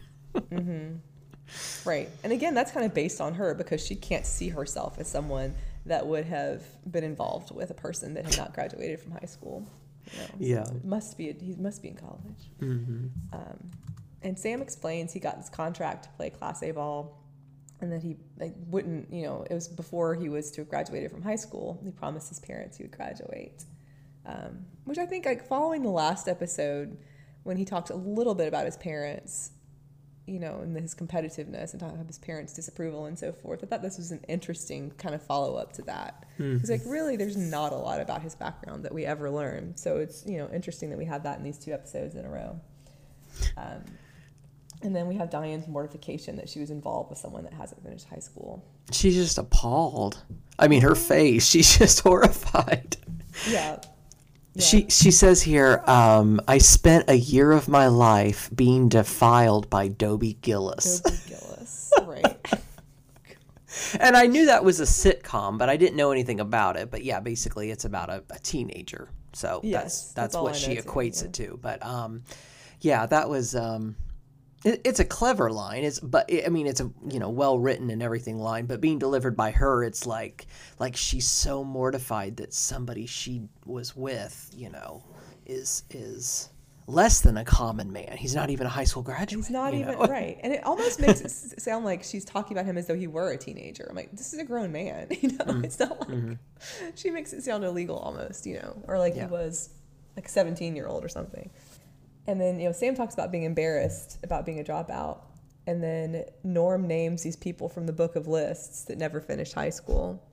mm-hmm. 0.50 1.90
right. 1.90 2.10
And 2.24 2.34
again, 2.34 2.54
that's 2.54 2.72
kind 2.72 2.86
of 2.86 2.94
based 2.94 3.22
on 3.22 3.34
her 3.36 3.54
because 3.54 3.86
she 3.86 3.96
can't 3.96 4.26
see 4.26 4.50
herself 4.50 5.00
as 5.00 5.08
someone 5.08 5.56
that 5.86 6.06
would 6.06 6.26
have 6.26 6.64
been 6.92 7.04
involved 7.04 7.54
with 7.54 7.72
a 7.72 7.76
person 7.76 8.14
that 8.16 8.26
had 8.26 8.38
not 8.38 8.54
graduated 8.54 9.00
from 9.00 9.12
high 9.14 9.26
school. 9.26 9.66
You 10.12 10.20
know? 10.20 10.28
Yeah. 10.40 10.64
So 10.66 10.80
must 10.84 11.18
be 11.18 11.32
he 11.34 11.56
must 11.56 11.82
be 11.82 11.90
in 11.90 11.96
college. 11.96 12.50
Mm-hmm. 12.60 13.08
Um, 13.34 13.72
and 14.24 14.38
Sam 14.38 14.62
explains 14.62 15.12
he 15.14 15.20
got 15.20 15.38
this 15.38 15.50
contract 15.50 16.04
to 16.04 16.10
play 16.12 16.30
Class 16.30 16.62
A 16.62 16.72
ball 16.72 17.21
and 17.82 17.92
that 17.92 18.04
he 18.04 18.16
like, 18.40 18.54
wouldn't, 18.68 19.12
you 19.12 19.24
know, 19.24 19.46
it 19.50 19.54
was 19.54 19.68
before 19.68 20.14
he 20.16 20.30
was 20.30 20.52
to 20.52 20.62
have 20.62 20.70
graduated 20.70 21.12
from 21.12 21.22
high 21.22 21.36
school. 21.36 21.80
He 21.84 21.92
promised 21.92 22.30
his 22.30 22.40
parents 22.40 22.78
he 22.78 22.84
would 22.84 22.96
graduate, 22.96 23.66
um, 24.26 24.66
which 24.86 25.00
I 25.00 25.06
think, 25.06 25.26
like 25.26 25.48
following 25.48 25.82
the 25.82 25.90
last 25.90 26.28
episode, 26.28 26.98
when 27.44 27.58
he 27.58 27.66
talked 27.66 27.90
a 27.90 27.96
little 27.96 28.36
bit 28.36 28.48
about 28.48 28.66
his 28.66 28.78
parents, 28.78 29.52
you 30.28 30.40
know, 30.40 30.60
and 30.62 30.78
his 30.78 30.94
competitiveness 30.94 31.72
and 31.72 31.80
talking 31.80 31.96
about 31.96 32.08
his 32.08 32.20
parents' 32.20 32.54
disapproval 32.54 33.06
and 33.06 33.18
so 33.18 33.34
forth. 33.34 33.64
I 33.64 33.68
thought 33.68 33.82
this 33.82 33.98
was 33.98 34.12
an 34.12 34.24
interesting 34.28 34.92
kind 34.92 35.16
of 35.16 35.24
follow 35.24 35.56
up 35.56 35.74
to 35.74 35.82
that. 35.84 36.28
It's 36.58 36.70
like 36.70 36.82
really, 36.86 37.18
there's 37.18 37.36
not 37.36 37.74
a 37.74 37.76
lot 37.76 38.00
about 38.00 38.22
his 38.22 38.36
background 38.36 38.86
that 38.86 38.94
we 38.94 39.06
ever 39.06 39.30
learn. 39.32 39.76
So 39.76 39.98
it's 39.98 40.24
you 40.28 40.38
know 40.38 40.50
interesting 40.54 40.92
that 40.92 40.98
we 40.98 41.06
have 41.06 41.24
that 41.24 41.40
in 41.40 41.44
these 41.44 41.58
two 41.58 41.74
episodes 41.74 42.16
in 42.16 42.26
a 42.26 42.30
row. 42.30 42.60
Um, 43.58 43.84
and 44.84 44.96
then 44.96 45.08
we 45.08 45.16
have 45.16 45.30
Diane's 45.30 45.68
mortification 45.68 46.36
that 46.38 46.50
she 46.50 46.60
was 46.60 46.72
involved 46.72 47.10
with 47.10 47.20
someone 47.20 47.44
that 47.44 47.54
hasn't 47.54 47.84
finished 47.84 48.08
high 48.08 48.20
school. 48.20 48.64
She's 48.92 49.16
just 49.16 49.38
appalled. 49.38 50.24
I 50.58 50.68
mean, 50.68 50.82
her 50.82 50.96
face, 50.96 51.48
she's 51.50 51.78
just 51.78 52.02
horrified. 52.02 52.98
Yeah. 53.50 53.80
Yeah. 54.54 54.64
She 54.64 54.88
she 54.90 55.12
says 55.12 55.42
here, 55.42 55.82
um, 55.88 56.42
I 56.46 56.58
spent 56.58 57.10
a 57.10 57.16
year 57.16 57.54
of 57.54 57.70
my 57.70 57.88
life 57.88 58.50
being 58.54 58.90
defiled 58.90 59.70
by 59.70 59.88
Dobie 59.88 60.38
Gillis. 60.42 61.00
Dobie 61.00 61.18
Gillis, 61.30 61.94
right. 62.04 62.54
and 64.02 64.18
I 64.18 64.26
knew 64.28 64.48
that 64.48 64.66
was 64.66 64.82
a 64.82 64.84
sitcom, 64.84 65.58
but 65.58 65.70
I 65.70 65.78
didn't 65.78 65.96
know 65.96 66.12
anything 66.12 66.42
about 66.42 66.76
it. 66.76 66.92
But 66.92 67.06
yeah, 67.06 67.22
basically 67.22 67.72
it's 67.72 67.86
about 67.86 68.10
a, 68.10 68.26
a 68.30 68.40
teenager. 68.40 69.08
So 69.32 69.62
yes, 69.64 69.82
that's 69.82 70.14
that's, 70.14 70.34
that's 70.34 70.44
what 70.44 70.56
she 70.58 70.76
equates 70.76 71.20
too, 71.20 71.24
yeah. 71.24 71.28
it 71.28 71.34
to. 71.52 71.60
But 71.62 71.86
um, 71.86 72.24
yeah, 72.82 73.06
that 73.06 73.30
was 73.30 73.56
um, 73.56 73.96
it's 74.64 75.00
a 75.00 75.06
clever 75.06 75.52
line. 75.52 75.84
It's 75.84 76.00
but 76.00 76.30
I 76.46 76.50
mean 76.50 76.68
it's 76.68 76.82
a 76.82 76.92
you 77.10 77.20
know 77.20 77.30
well 77.30 77.60
written 77.60 77.90
and 77.90 78.04
everything 78.04 78.38
line. 78.38 78.66
But 78.66 78.82
being 78.82 79.00
delivered 79.00 79.36
by 79.36 79.52
her, 79.52 79.84
it's 79.84 80.06
like 80.06 80.48
like 80.80 80.96
she's 80.96 81.28
so 81.28 81.64
mortified 81.64 82.38
that 82.38 82.54
somebody 82.54 83.06
she 83.06 83.44
was 83.66 83.96
with, 83.96 84.52
you 84.56 84.70
know, 84.70 85.04
is 85.46 85.84
is 85.90 86.50
less 86.88 87.22
than 87.22 87.38
a 87.38 87.46
common 87.46 87.92
man. 87.92 88.18
He's 88.18 88.36
not 88.36 88.50
even 88.50 88.68
a 88.68 88.70
high 88.70 88.84
school 88.84 89.02
graduate. 89.02 89.46
He's 89.46 89.52
not 89.52 89.74
even 89.74 89.94
know? 89.94 90.06
right, 90.10 90.38
and 90.42 90.54
it 90.54 90.64
almost 90.64 91.00
makes 91.00 91.22
it 91.22 91.62
sound 91.62 91.86
like 91.86 92.04
she's 92.04 92.26
talking 92.26 92.56
about 92.56 92.66
him 92.66 92.78
as 92.78 92.88
though 92.88 92.96
he 92.96 93.08
were 93.08 93.32
a 93.32 93.38
teenager. 93.38 93.88
I'm 93.90 93.96
like, 93.96 94.12
this 94.12 94.34
is 94.34 94.40
a 94.40 94.44
grown 94.44 94.72
man. 94.72 95.08
You 95.22 95.30
know, 95.30 95.46
mm-hmm. 95.46 95.66
it's 95.66 95.80
not 95.80 96.00
like 96.00 96.10
mm-hmm. 96.10 96.34
she 96.96 97.12
makes 97.12 97.32
it 97.32 97.44
sound 97.44 97.64
illegal 97.64 97.98
almost. 97.98 98.46
You 98.46 98.56
know, 98.56 98.84
or 98.88 98.98
like 98.98 99.16
yeah. 99.16 99.28
he 99.28 99.32
was 99.32 99.70
like 100.16 100.26
a 100.26 100.30
17 100.30 100.76
year 100.76 100.88
old 100.88 101.04
or 101.04 101.10
something. 101.10 101.50
And 102.28 102.40
then, 102.40 102.60
you 102.60 102.68
know, 102.68 102.72
Sam 102.72 102.96
talks 102.96 103.14
about 103.14 103.32
being 103.32 103.44
embarrassed 103.44 104.20
about 104.24 104.46
being 104.46 104.60
a 104.60 104.64
dropout. 104.64 105.20
And 105.68 105.82
then 105.82 106.26
Norm 106.44 106.88
names 106.88 107.24
these 107.24 107.36
people 107.36 107.70
from 107.70 107.86
the 107.86 107.94
book 107.94 108.16
of 108.16 108.28
lists 108.28 108.86
that 108.86 108.98
never 108.98 109.22
finished 109.22 109.54
high 109.54 109.70
school. 109.70 110.24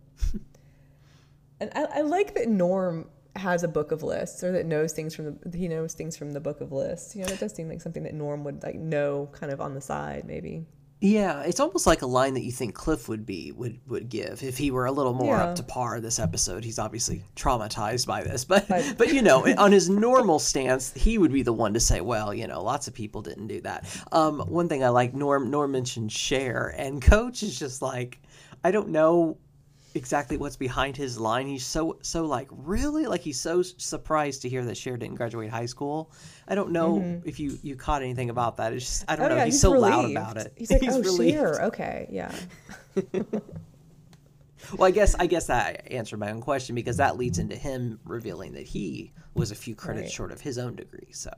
and 1.60 1.70
I, 1.74 1.84
I, 1.84 2.00
like 2.00 2.34
that 2.34 2.48
Norm 2.48 3.08
has 3.36 3.62
a 3.62 3.68
book 3.68 3.92
of 3.92 4.02
lists 4.02 4.42
or 4.42 4.52
that 4.52 4.66
knows 4.66 4.92
things 4.92 5.14
from 5.14 5.38
the 5.44 5.56
he 5.56 5.68
knows 5.68 5.94
things 5.94 6.16
from 6.16 6.32
the 6.32 6.40
book 6.40 6.60
of 6.60 6.72
lists. 6.72 7.14
You 7.14 7.22
know, 7.22 7.28
that 7.28 7.40
does 7.40 7.54
seem 7.54 7.68
like 7.68 7.82
something 7.82 8.02
that 8.04 8.14
Norm 8.14 8.42
would 8.44 8.62
like 8.62 8.76
know 8.76 9.28
kind 9.32 9.52
of 9.52 9.60
on 9.60 9.74
the 9.74 9.80
side, 9.80 10.24
maybe. 10.26 10.66
Yeah, 11.00 11.42
it's 11.42 11.60
almost 11.60 11.86
like 11.86 12.02
a 12.02 12.06
line 12.06 12.34
that 12.34 12.42
you 12.42 12.50
think 12.50 12.74
Cliff 12.74 13.08
would 13.08 13.24
be 13.24 13.52
would 13.52 13.78
would 13.86 14.08
give 14.08 14.42
if 14.42 14.58
he 14.58 14.72
were 14.72 14.86
a 14.86 14.92
little 14.92 15.14
more 15.14 15.36
yeah. 15.36 15.44
up 15.44 15.56
to 15.56 15.62
par 15.62 16.00
this 16.00 16.18
episode. 16.18 16.64
He's 16.64 16.80
obviously 16.80 17.22
traumatized 17.36 18.06
by 18.06 18.24
this, 18.24 18.44
but 18.44 18.66
but 18.68 19.08
you 19.12 19.22
know, 19.22 19.46
on 19.58 19.70
his 19.70 19.88
normal 19.88 20.40
stance, 20.40 20.92
he 20.94 21.16
would 21.16 21.32
be 21.32 21.42
the 21.42 21.52
one 21.52 21.74
to 21.74 21.80
say, 21.80 22.00
"Well, 22.00 22.34
you 22.34 22.48
know, 22.48 22.62
lots 22.62 22.88
of 22.88 22.94
people 22.94 23.22
didn't 23.22 23.46
do 23.46 23.60
that." 23.60 23.86
Um, 24.10 24.40
one 24.40 24.68
thing 24.68 24.82
I 24.82 24.88
like, 24.88 25.14
Norm 25.14 25.50
Norm 25.50 25.70
mentioned 25.70 26.10
Cher, 26.10 26.74
and 26.76 27.00
Coach 27.00 27.44
is 27.44 27.56
just 27.56 27.80
like, 27.80 28.20
I 28.64 28.72
don't 28.72 28.88
know 28.88 29.38
exactly 29.94 30.36
what's 30.36 30.56
behind 30.56 30.96
his 30.96 31.18
line. 31.18 31.46
He's 31.46 31.64
so 31.64 31.98
so 32.02 32.24
like 32.26 32.48
really 32.50 33.06
like 33.06 33.20
he's 33.20 33.40
so 33.40 33.62
surprised 33.62 34.42
to 34.42 34.48
hear 34.48 34.64
that 34.64 34.76
Cher 34.76 34.96
didn't 34.96 35.16
graduate 35.16 35.50
high 35.50 35.66
school. 35.66 36.12
I 36.46 36.54
don't 36.54 36.70
know 36.70 36.96
mm-hmm. 36.96 37.28
if 37.28 37.40
you 37.40 37.58
you 37.62 37.76
caught 37.76 38.02
anything 38.02 38.30
about 38.30 38.56
that. 38.58 38.72
It's 38.72 38.84
just 38.84 39.04
I 39.08 39.16
don't 39.16 39.26
oh, 39.26 39.28
know. 39.30 39.36
Yeah, 39.36 39.44
he's, 39.46 39.54
he's, 39.54 39.60
so 39.60 39.72
relieved. 39.72 39.92
loud 39.92 40.10
about 40.10 40.36
it. 40.36 40.52
He's 40.56 40.70
like, 40.70 40.80
he's 40.82 40.96
oh, 40.96 41.02
relieved. 41.02 41.34
Cher. 41.34 41.64
Okay, 41.66 42.06
yeah. 42.10 42.34
well, 44.76 44.88
I 44.88 44.90
guess 44.90 45.14
I 45.14 45.26
guess 45.26 45.46
that 45.46 45.90
answered 45.90 46.18
my 46.18 46.30
own 46.30 46.40
question 46.40 46.74
because 46.74 46.98
that 46.98 47.16
leads 47.16 47.38
into 47.38 47.56
him 47.56 47.98
revealing 48.04 48.52
that 48.52 48.66
he 48.66 49.12
was 49.34 49.50
a 49.50 49.56
few 49.56 49.74
credits 49.74 50.06
right. 50.06 50.12
short 50.12 50.32
of 50.32 50.40
his 50.40 50.58
own 50.58 50.76
degree. 50.76 51.08
So. 51.12 51.30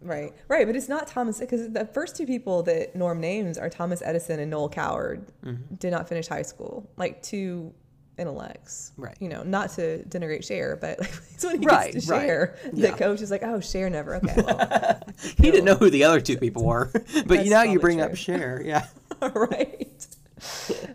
Right, 0.00 0.32
right, 0.46 0.66
but 0.66 0.76
it's 0.76 0.88
not 0.88 1.08
Thomas 1.08 1.40
because 1.40 1.70
the 1.72 1.84
first 1.84 2.16
two 2.16 2.24
people 2.24 2.62
that 2.64 2.94
Norm 2.94 3.20
names 3.20 3.58
are 3.58 3.68
Thomas 3.68 4.00
Edison 4.00 4.38
and 4.38 4.50
Noel 4.50 4.68
Coward. 4.68 5.26
Mm-hmm. 5.44 5.74
Did 5.74 5.90
not 5.90 6.08
finish 6.08 6.28
high 6.28 6.42
school, 6.42 6.88
like 6.96 7.20
two 7.22 7.74
intellects. 8.18 8.92
Right. 8.96 9.16
You 9.20 9.28
know, 9.28 9.42
not 9.42 9.70
to 9.72 10.04
denigrate 10.04 10.44
Cher, 10.46 10.76
but 10.76 11.00
like 11.00 11.10
when 11.42 11.60
he 11.60 11.66
right, 11.66 11.92
gets 11.92 12.06
to 12.06 12.12
right. 12.12 12.26
Cher, 12.26 12.58
yeah. 12.72 12.90
the 12.90 12.96
coach 12.96 13.20
is 13.20 13.30
like, 13.30 13.42
"Oh, 13.42 13.60
Cher 13.60 13.88
never." 13.88 14.16
Okay, 14.16 14.34
well, 14.46 15.00
he 15.20 15.50
didn't 15.50 15.64
know 15.64 15.76
who 15.76 15.90
the 15.90 16.04
other 16.04 16.20
two 16.20 16.36
people 16.36 16.64
were, 16.64 16.90
but 17.26 17.44
you 17.44 17.50
now 17.50 17.62
you 17.62 17.78
bring 17.78 17.98
true. 17.98 18.06
up 18.06 18.16
Cher, 18.16 18.62
yeah. 18.64 18.86
right. 19.20 20.06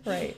right. 0.05 0.37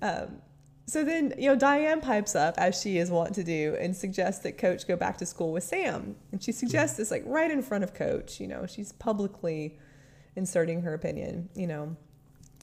Um, 0.00 0.42
so 0.86 1.04
then, 1.04 1.34
you 1.38 1.48
know, 1.48 1.56
Diane 1.56 2.00
pipes 2.00 2.34
up 2.34 2.54
as 2.58 2.80
she 2.80 2.98
is 2.98 3.10
wont 3.10 3.34
to 3.36 3.44
do 3.44 3.76
and 3.80 3.96
suggests 3.96 4.42
that 4.42 4.58
Coach 4.58 4.86
go 4.86 4.96
back 4.96 5.18
to 5.18 5.26
school 5.26 5.52
with 5.52 5.64
Sam, 5.64 6.16
and 6.32 6.42
she 6.42 6.52
suggests 6.52 6.96
this 6.96 7.10
like 7.10 7.22
right 7.24 7.50
in 7.50 7.62
front 7.62 7.84
of 7.84 7.94
Coach. 7.94 8.40
You 8.40 8.48
know, 8.48 8.66
she's 8.66 8.92
publicly 8.92 9.78
inserting 10.36 10.82
her 10.82 10.94
opinion. 10.94 11.48
You 11.54 11.66
know. 11.66 11.96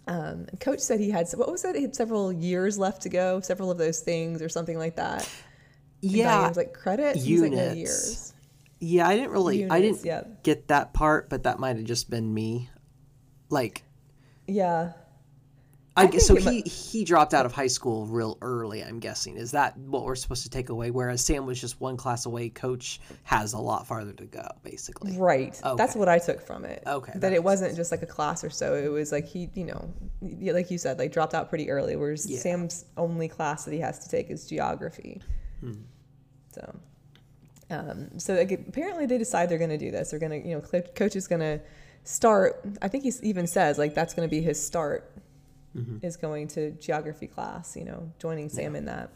Um, 0.07 0.47
Coach 0.59 0.79
said 0.79 0.99
he 0.99 1.11
had 1.11 1.29
what 1.35 1.51
was 1.51 1.61
that? 1.61 1.75
He 1.75 1.83
had 1.83 1.95
several 1.95 2.31
years 2.31 2.79
left 2.79 3.03
to 3.03 3.09
go, 3.09 3.41
several 3.41 3.69
of 3.69 3.77
those 3.77 3.99
things, 3.99 4.41
or 4.41 4.49
something 4.49 4.77
like 4.77 4.95
that. 4.95 5.29
Yeah, 6.01 6.47
was 6.47 6.57
like 6.57 6.73
credit 6.73 7.17
units. 7.17 7.55
Like, 7.55 7.67
no 7.67 7.73
years. 7.73 8.33
Yeah, 8.79 9.07
I 9.07 9.15
didn't 9.15 9.31
really, 9.31 9.59
units, 9.59 9.73
I 9.73 9.81
didn't 9.81 10.05
yeah. 10.05 10.23
get 10.43 10.69
that 10.69 10.93
part, 10.93 11.29
but 11.29 11.43
that 11.43 11.59
might 11.59 11.75
have 11.75 11.85
just 11.85 12.09
been 12.09 12.33
me. 12.33 12.69
Like, 13.49 13.83
yeah, 14.47 14.93
I, 15.99 16.07
guess 16.07 16.27
so. 16.27 16.35
He 16.35 16.61
he 16.61 17.03
dropped 17.03 17.33
out 17.33 17.45
of 17.45 17.53
high 17.53 17.67
school 17.67 18.05
real 18.05 18.37
early. 18.41 18.83
I'm 18.83 18.99
guessing 18.99 19.37
is 19.37 19.51
that 19.51 19.77
what 19.77 20.03
we're 20.03 20.15
supposed 20.15 20.43
to 20.43 20.49
take 20.49 20.69
away? 20.69 20.91
Whereas 20.91 21.23
Sam 21.23 21.45
was 21.45 21.59
just 21.59 21.79
one 21.79 21.97
class 21.97 22.25
away. 22.25 22.49
Coach 22.49 22.99
has 23.23 23.53
a 23.53 23.59
lot 23.59 23.87
farther 23.87 24.13
to 24.13 24.25
go, 24.25 24.47
basically. 24.63 25.17
Right. 25.17 25.59
Okay. 25.63 25.75
That's 25.77 25.95
what 25.95 26.09
I 26.09 26.19
took 26.19 26.41
from 26.41 26.65
it. 26.65 26.83
Okay. 26.85 27.13
That, 27.15 27.33
it 27.33 27.43
wasn't 27.43 27.75
just 27.75 27.91
like 27.91 28.01
a 28.01 28.07
class 28.07 28.43
or 28.43 28.49
so. 28.49 28.75
It 28.75 28.89
was 28.89 29.11
like 29.11 29.25
he, 29.25 29.49
you 29.53 29.65
know, 29.65 29.93
like 30.21 30.71
you 30.71 30.77
said, 30.77 30.99
like 30.99 31.11
dropped 31.11 31.33
out 31.33 31.49
pretty 31.49 31.69
early. 31.69 31.95
Whereas 31.95 32.29
yeah. 32.29 32.39
Sam's 32.39 32.85
only 32.97 33.27
class 33.27 33.65
that 33.65 33.73
he 33.73 33.79
has 33.79 33.99
to 33.99 34.09
take 34.09 34.29
is 34.29 34.47
geography. 34.47 35.21
Hmm. 35.59 35.73
So, 36.53 36.79
um, 37.69 38.19
so 38.19 38.35
like, 38.35 38.51
apparently 38.51 39.05
they 39.05 39.17
decide 39.17 39.49
they're 39.49 39.57
going 39.57 39.69
to 39.69 39.77
do 39.77 39.91
this. 39.91 40.11
They're 40.11 40.19
going 40.19 40.41
to, 40.41 40.47
you 40.47 40.55
know, 40.55 40.81
coach 40.95 41.15
is 41.15 41.27
going 41.27 41.41
to 41.41 41.59
start. 42.03 42.65
I 42.81 42.87
think 42.87 43.03
he 43.03 43.13
even 43.21 43.47
says 43.47 43.77
like 43.77 43.93
that's 43.93 44.13
going 44.13 44.27
to 44.27 44.31
be 44.33 44.41
his 44.41 44.63
start 44.63 45.11
mm-hmm. 45.75 46.05
is 46.05 46.17
going 46.17 46.47
to 46.49 46.71
geography 46.71 47.27
class, 47.27 47.75
you 47.75 47.85
know, 47.85 48.11
joining 48.19 48.49
Sam 48.49 48.73
yeah. 48.73 48.79
in 48.79 48.85
that. 48.85 49.11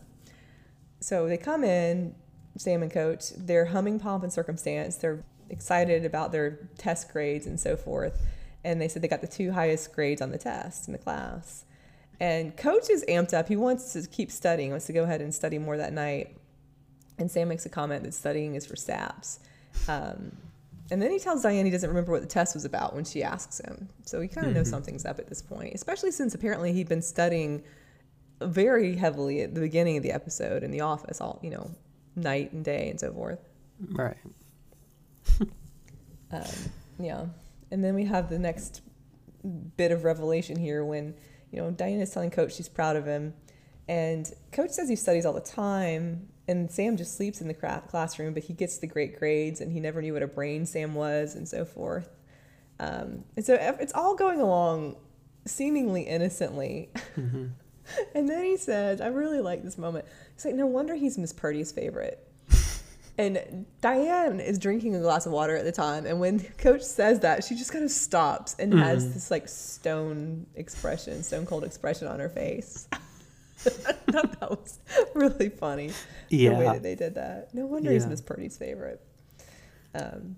So 0.99 1.27
they 1.27 1.37
come 1.37 1.63
in, 1.63 2.15
Sam 2.57 2.83
and 2.83 2.91
Coach, 2.91 3.31
they're 3.35 3.65
humming 3.65 3.99
pomp 3.99 4.23
and 4.23 4.31
circumstance. 4.31 4.95
They're 4.95 5.23
excited 5.49 6.05
about 6.05 6.31
their 6.31 6.69
test 6.77 7.11
grades 7.11 7.45
and 7.45 7.59
so 7.59 7.75
forth. 7.75 8.21
And 8.63 8.81
they 8.81 8.87
said 8.87 9.01
they 9.01 9.07
got 9.07 9.21
the 9.21 9.27
two 9.27 9.51
highest 9.51 9.93
grades 9.93 10.21
on 10.21 10.31
the 10.31 10.37
test 10.37 10.87
in 10.87 10.93
the 10.93 10.99
class. 10.99 11.65
And 12.19 12.55
Coach 12.55 12.89
is 12.89 13.03
amped 13.09 13.33
up. 13.33 13.47
He 13.49 13.55
wants 13.55 13.93
to 13.93 14.07
keep 14.07 14.31
studying, 14.31 14.69
wants 14.69 14.85
to 14.85 14.93
go 14.93 15.03
ahead 15.03 15.21
and 15.21 15.33
study 15.33 15.57
more 15.57 15.77
that 15.77 15.91
night. 15.91 16.37
And 17.17 17.29
Sam 17.29 17.49
makes 17.49 17.65
a 17.65 17.69
comment 17.69 18.03
that 18.03 18.13
studying 18.13 18.55
is 18.55 18.65
for 18.65 18.75
saps. 18.75 19.39
Um, 19.87 20.37
and 20.91 21.01
then 21.01 21.11
he 21.11 21.19
tells 21.19 21.43
Diane 21.43 21.65
he 21.65 21.71
doesn't 21.71 21.89
remember 21.89 22.11
what 22.11 22.21
the 22.21 22.27
test 22.27 22.55
was 22.55 22.65
about 22.65 22.93
when 22.93 23.05
she 23.05 23.23
asks 23.23 23.59
him. 23.59 23.89
So 24.05 24.19
he 24.19 24.27
kind 24.27 24.45
of 24.45 24.51
mm-hmm. 24.51 24.59
knows 24.59 24.69
something's 24.69 25.05
up 25.05 25.19
at 25.19 25.27
this 25.27 25.41
point, 25.41 25.73
especially 25.73 26.11
since 26.11 26.35
apparently 26.35 26.73
he'd 26.73 26.89
been 26.89 27.01
studying 27.01 27.63
very 28.41 28.95
heavily 28.95 29.41
at 29.41 29.53
the 29.53 29.61
beginning 29.61 29.97
of 29.97 30.03
the 30.03 30.11
episode 30.11 30.63
in 30.63 30.71
the 30.71 30.81
office, 30.81 31.21
all, 31.21 31.39
you 31.41 31.49
know, 31.49 31.71
night 32.15 32.51
and 32.51 32.65
day 32.65 32.89
and 32.89 32.99
so 32.99 33.13
forth. 33.13 33.39
Right. 33.91 34.17
um, 36.31 36.43
yeah. 36.99 37.25
And 37.71 37.83
then 37.83 37.95
we 37.95 38.05
have 38.05 38.29
the 38.29 38.39
next 38.39 38.81
bit 39.77 39.91
of 39.91 40.03
revelation 40.03 40.57
here 40.57 40.83
when, 40.83 41.15
you 41.51 41.59
know, 41.59 41.71
Diane 41.71 42.01
is 42.01 42.11
telling 42.11 42.29
Coach 42.29 42.55
she's 42.55 42.69
proud 42.69 42.95
of 42.95 43.05
him. 43.05 43.33
And 43.87 44.31
Coach 44.51 44.71
says 44.71 44.89
he 44.89 44.95
studies 44.95 45.25
all 45.25 45.33
the 45.33 45.41
time, 45.41 46.29
and 46.47 46.69
Sam 46.69 46.97
just 46.97 47.15
sleeps 47.15 47.41
in 47.41 47.47
the 47.47 47.53
classroom, 47.53 48.33
but 48.33 48.43
he 48.43 48.53
gets 48.53 48.77
the 48.77 48.87
great 48.87 49.17
grades, 49.17 49.61
and 49.61 49.71
he 49.71 49.79
never 49.79 50.01
knew 50.01 50.13
what 50.13 50.23
a 50.23 50.27
brain 50.27 50.65
Sam 50.65 50.93
was, 50.93 51.35
and 51.35 51.47
so 51.47 51.63
forth. 51.63 52.09
Um, 52.79 53.23
and 53.35 53.45
so 53.45 53.55
it's 53.79 53.93
all 53.93 54.15
going 54.15 54.41
along 54.41 54.97
seemingly 55.45 56.03
innocently. 56.03 56.89
Mm-hmm. 57.15 57.45
and 58.15 58.29
then 58.29 58.43
he 58.43 58.57
says, 58.57 58.99
I 58.99 59.07
really 59.07 59.39
like 59.39 59.63
this 59.63 59.77
moment. 59.77 60.05
He's 60.35 60.45
like, 60.45 60.55
no 60.55 60.65
wonder 60.65 60.95
he's 60.95 61.17
Miss 61.17 61.31
Purdy's 61.31 61.71
favorite. 61.71 62.27
and 63.17 63.65
Diane 63.79 64.41
is 64.41 64.59
drinking 64.59 64.95
a 64.95 64.99
glass 64.99 65.25
of 65.25 65.31
water 65.31 65.55
at 65.55 65.63
the 65.63 65.71
time, 65.71 66.05
and 66.05 66.19
when 66.19 66.41
Coach 66.57 66.81
says 66.81 67.21
that, 67.21 67.45
she 67.45 67.55
just 67.55 67.71
kind 67.71 67.85
of 67.85 67.91
stops 67.91 68.55
and 68.59 68.73
mm-hmm. 68.73 68.81
has 68.81 69.13
this 69.13 69.31
like 69.31 69.47
stone 69.47 70.45
expression, 70.55 71.23
stone 71.23 71.45
cold 71.45 71.63
expression 71.63 72.07
on 72.07 72.19
her 72.19 72.29
face. 72.29 72.89
that 74.07 74.47
was 74.49 74.79
really 75.13 75.49
funny. 75.49 75.91
Yeah. 76.29 76.51
The 76.51 76.55
way 76.55 76.65
that 76.65 76.83
they 76.83 76.95
did 76.95 77.15
that. 77.15 77.53
No 77.53 77.65
wonder 77.65 77.89
yeah. 77.89 77.95
he's 77.95 78.07
Miss 78.07 78.21
Purdy's 78.21 78.57
favorite. 78.57 79.01
Um, 79.95 80.37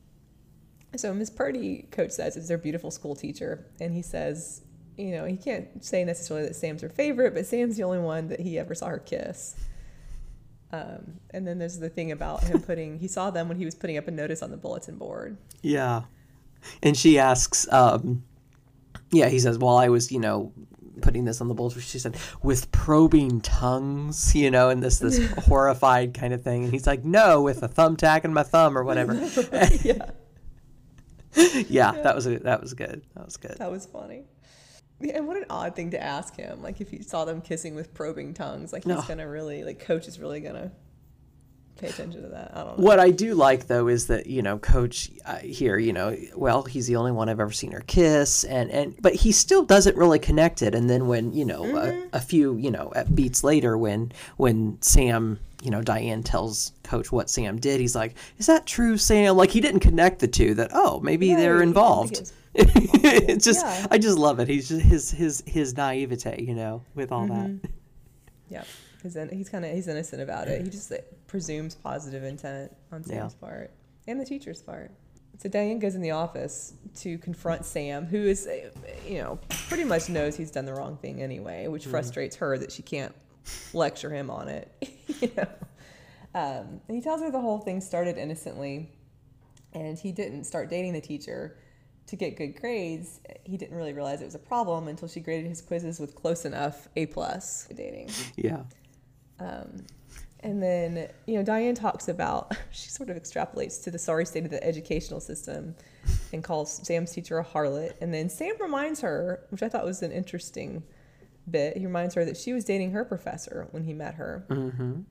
So 0.95 1.13
Miss 1.13 1.29
Purdy, 1.29 1.87
coach 1.91 2.11
says, 2.11 2.37
is 2.37 2.47
their 2.47 2.57
beautiful 2.57 2.91
school 2.91 3.15
teacher, 3.15 3.65
and 3.79 3.93
he 3.93 4.01
says, 4.01 4.61
you 4.97 5.11
know, 5.11 5.25
he 5.25 5.35
can't 5.35 5.83
say 5.83 6.03
necessarily 6.05 6.47
that 6.47 6.55
Sam's 6.55 6.81
her 6.81 6.89
favorite, 6.89 7.33
but 7.33 7.45
Sam's 7.45 7.75
the 7.77 7.83
only 7.83 7.99
one 7.99 8.29
that 8.29 8.39
he 8.39 8.57
ever 8.57 8.73
saw 8.73 8.87
her 8.87 8.99
kiss. 8.99 9.55
Um, 10.71 11.19
and 11.31 11.45
then 11.47 11.59
there's 11.59 11.79
the 11.79 11.89
thing 11.89 12.11
about 12.11 12.43
him 12.43 12.61
putting, 12.65 12.99
he 12.99 13.07
saw 13.07 13.29
them 13.29 13.47
when 13.47 13.57
he 13.57 13.65
was 13.65 13.75
putting 13.75 13.97
up 13.97 14.07
a 14.07 14.11
notice 14.11 14.41
on 14.41 14.51
the 14.51 14.57
bulletin 14.57 14.97
board. 14.97 15.37
Yeah. 15.61 16.03
And 16.81 16.95
she 16.97 17.19
asks, 17.19 17.71
um, 17.71 18.23
yeah, 19.11 19.27
he 19.29 19.39
says, 19.39 19.57
well, 19.57 19.77
I 19.77 19.89
was, 19.89 20.11
you 20.11 20.19
know, 20.19 20.51
putting 21.01 21.25
this 21.25 21.41
on 21.41 21.47
the 21.47 21.53
bulletin, 21.53 21.81
she 21.81 21.99
said, 21.99 22.17
with 22.41 22.71
probing 22.71 23.41
tongues, 23.41 24.35
you 24.35 24.51
know, 24.51 24.69
and 24.69 24.81
this, 24.81 24.99
this 24.99 25.31
horrified 25.45 26.13
kind 26.13 26.33
of 26.33 26.43
thing. 26.43 26.63
And 26.65 26.73
he's 26.73 26.87
like, 26.87 27.03
no, 27.03 27.41
with 27.41 27.63
a 27.63 27.69
thumbtack 27.69 28.25
in 28.25 28.33
my 28.33 28.43
thumb 28.43 28.77
or 28.77 28.83
whatever. 28.83 29.13
yeah. 29.83 30.09
yeah, 31.67 31.91
that 31.91 32.15
was 32.15 32.25
a, 32.27 32.39
that 32.39 32.61
was 32.61 32.73
good. 32.73 33.03
That 33.15 33.25
was 33.25 33.37
good. 33.37 33.57
That 33.57 33.71
was 33.71 33.85
funny. 33.85 34.23
Yeah, 35.01 35.17
and 35.17 35.27
what 35.27 35.35
an 35.35 35.45
odd 35.49 35.75
thing 35.75 35.91
to 35.91 36.01
ask 36.01 36.35
him. 36.35 36.61
Like 36.61 36.79
if 36.79 36.89
he 36.89 37.01
saw 37.01 37.25
them 37.25 37.41
kissing 37.41 37.75
with 37.75 37.93
probing 37.93 38.33
tongues, 38.33 38.71
like 38.71 38.85
he's 38.85 38.95
no. 38.95 39.01
gonna 39.01 39.27
really 39.27 39.65
like 39.65 39.79
coach 39.79 40.07
is 40.07 40.19
really 40.19 40.39
gonna 40.39 40.71
pay 41.77 41.87
attention 41.87 42.21
to 42.23 42.29
that. 42.29 42.51
I 42.53 42.63
don't 42.63 42.79
know. 42.79 42.83
What 42.83 42.99
I 42.99 43.11
do 43.11 43.33
like 43.35 43.67
though 43.67 43.87
is 43.87 44.07
that 44.07 44.27
you 44.27 44.41
know 44.41 44.57
coach 44.57 45.11
uh, 45.25 45.37
here, 45.37 45.77
you 45.77 45.93
know, 45.93 46.15
well 46.35 46.63
he's 46.63 46.87
the 46.87 46.95
only 46.95 47.11
one 47.11 47.29
I've 47.29 47.39
ever 47.39 47.51
seen 47.51 47.71
her 47.71 47.81
kiss, 47.81 48.43
and 48.43 48.69
and 48.71 48.95
but 49.01 49.13
he 49.13 49.31
still 49.31 49.63
doesn't 49.63 49.95
really 49.97 50.19
connect 50.19 50.61
it. 50.61 50.75
And 50.75 50.89
then 50.89 51.07
when 51.07 51.33
you 51.33 51.45
know 51.45 51.63
mm-hmm. 51.63 52.07
a, 52.13 52.17
a, 52.17 52.19
few 52.19 52.57
you 52.57 52.71
know 52.71 52.91
beats 53.13 53.43
later, 53.43 53.77
when 53.77 54.11
when 54.37 54.81
Sam 54.81 55.39
you 55.61 55.71
know 55.71 55.81
Diane 55.81 56.23
tells 56.23 56.73
coach 56.83 57.11
what 57.11 57.29
Sam 57.29 57.59
did, 57.59 57.79
he's 57.79 57.95
like, 57.95 58.15
"Is 58.37 58.45
that 58.45 58.65
true, 58.65 58.97
Sam?" 58.97 59.35
Like 59.35 59.51
he 59.51 59.61
didn't 59.61 59.81
connect 59.81 60.19
the 60.19 60.27
two. 60.27 60.53
That 60.53 60.71
oh 60.73 60.99
maybe 61.01 61.31
right. 61.31 61.39
they're 61.39 61.61
involved 61.61 62.31
it's 62.57 63.43
just 63.43 63.65
yeah. 63.65 63.87
I 63.91 63.97
just 63.97 64.17
love 64.17 64.39
it. 64.39 64.47
He's 64.47 64.69
just 64.69 64.81
his 64.81 65.11
his 65.11 65.43
his 65.45 65.75
naivete, 65.75 66.41
you 66.41 66.55
know, 66.55 66.83
with 66.95 67.11
all 67.11 67.27
mm-hmm. 67.27 67.57
that. 67.61 67.69
Yeah, 68.49 68.63
he's 69.13 69.29
he's 69.31 69.49
kind 69.49 69.65
of 69.65 69.71
he's 69.71 69.87
innocent 69.87 70.21
about 70.21 70.47
it. 70.47 70.61
He 70.63 70.69
just 70.69 70.91
presumes 71.27 71.75
positive 71.75 72.23
intent 72.23 72.75
on 72.91 73.03
Sam's 73.03 73.35
yeah. 73.39 73.47
part 73.47 73.71
and 74.07 74.19
the 74.19 74.25
teacher's 74.25 74.61
part. 74.61 74.91
So 75.37 75.49
Diane 75.49 75.79
goes 75.79 75.95
in 75.95 76.01
the 76.01 76.11
office 76.11 76.73
to 76.97 77.17
confront 77.17 77.65
Sam, 77.65 78.05
who 78.05 78.17
is, 78.17 78.47
you 79.05 79.17
know, 79.17 79.39
pretty 79.67 79.83
much 79.83 80.07
knows 80.07 80.37
he's 80.37 80.51
done 80.51 80.65
the 80.65 80.73
wrong 80.73 80.97
thing 80.97 81.21
anyway, 81.21 81.67
which 81.67 81.83
mm-hmm. 81.83 81.91
frustrates 81.91 82.37
her 82.37 82.57
that 82.57 82.71
she 82.71 82.81
can't 82.81 83.13
lecture 83.73 84.09
him 84.09 84.29
on 84.29 84.47
it. 84.47 84.71
you 85.21 85.31
know, 85.35 85.47
um, 86.33 86.81
and 86.87 86.95
he 86.95 87.01
tells 87.01 87.21
her 87.21 87.31
the 87.31 87.41
whole 87.41 87.59
thing 87.59 87.81
started 87.81 88.17
innocently, 88.17 88.89
and 89.73 89.97
he 89.97 90.13
didn't 90.13 90.45
start 90.45 90.69
dating 90.69 90.93
the 90.93 91.01
teacher 91.01 91.57
to 92.07 92.15
get 92.15 92.37
good 92.37 92.59
grades, 92.59 93.19
he 93.43 93.57
didn't 93.57 93.75
really 93.75 93.93
realize 93.93 94.21
it 94.21 94.25
was 94.25 94.35
a 94.35 94.39
problem 94.39 94.87
until 94.87 95.07
she 95.07 95.19
graded 95.19 95.47
his 95.47 95.61
quizzes 95.61 95.99
with 95.99 96.15
close 96.15 96.45
enough 96.45 96.87
A 96.95 97.07
plus 97.07 97.67
dating. 97.75 98.09
Yeah. 98.35 98.63
Um, 99.39 99.85
and 100.41 100.61
then 100.61 101.09
you 101.25 101.35
know 101.35 101.43
Diane 101.43 101.75
talks 101.75 102.07
about 102.07 102.55
she 102.71 102.89
sort 102.89 103.09
of 103.09 103.17
extrapolates 103.17 103.83
to 103.83 103.91
the 103.91 103.99
sorry 103.99 104.25
state 104.25 104.45
of 104.45 104.51
the 104.51 104.63
educational 104.63 105.19
system, 105.19 105.75
and 106.33 106.43
calls 106.43 106.85
Sam's 106.85 107.11
teacher 107.11 107.39
a 107.39 107.45
harlot. 107.45 107.93
And 108.01 108.13
then 108.13 108.29
Sam 108.29 108.55
reminds 108.59 109.01
her, 109.01 109.45
which 109.49 109.63
I 109.63 109.69
thought 109.69 109.85
was 109.85 110.01
an 110.01 110.11
interesting 110.11 110.83
bit. 111.49 111.77
He 111.77 111.85
reminds 111.85 112.15
her 112.15 112.25
that 112.25 112.37
she 112.37 112.53
was 112.53 112.63
dating 112.63 112.91
her 112.91 113.05
professor 113.05 113.67
when 113.71 113.83
he 113.83 113.93
met 113.93 114.15
her. 114.15 114.45
Mm-hmm. 114.49 115.01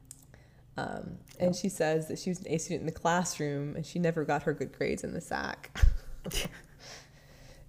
Um, 0.76 1.19
and 1.38 1.54
she 1.54 1.69
says 1.69 2.09
that 2.09 2.19
she 2.19 2.31
was 2.31 2.40
an 2.40 2.47
A 2.49 2.59
student 2.59 2.81
in 2.81 2.87
the 2.87 2.93
classroom 2.93 3.76
and 3.76 3.87
she 3.87 4.00
never 4.00 4.25
got 4.25 4.43
her 4.43 4.52
good 4.52 4.76
grades 4.76 5.04
in 5.04 5.14
the 5.14 5.21
sack. 5.21 5.78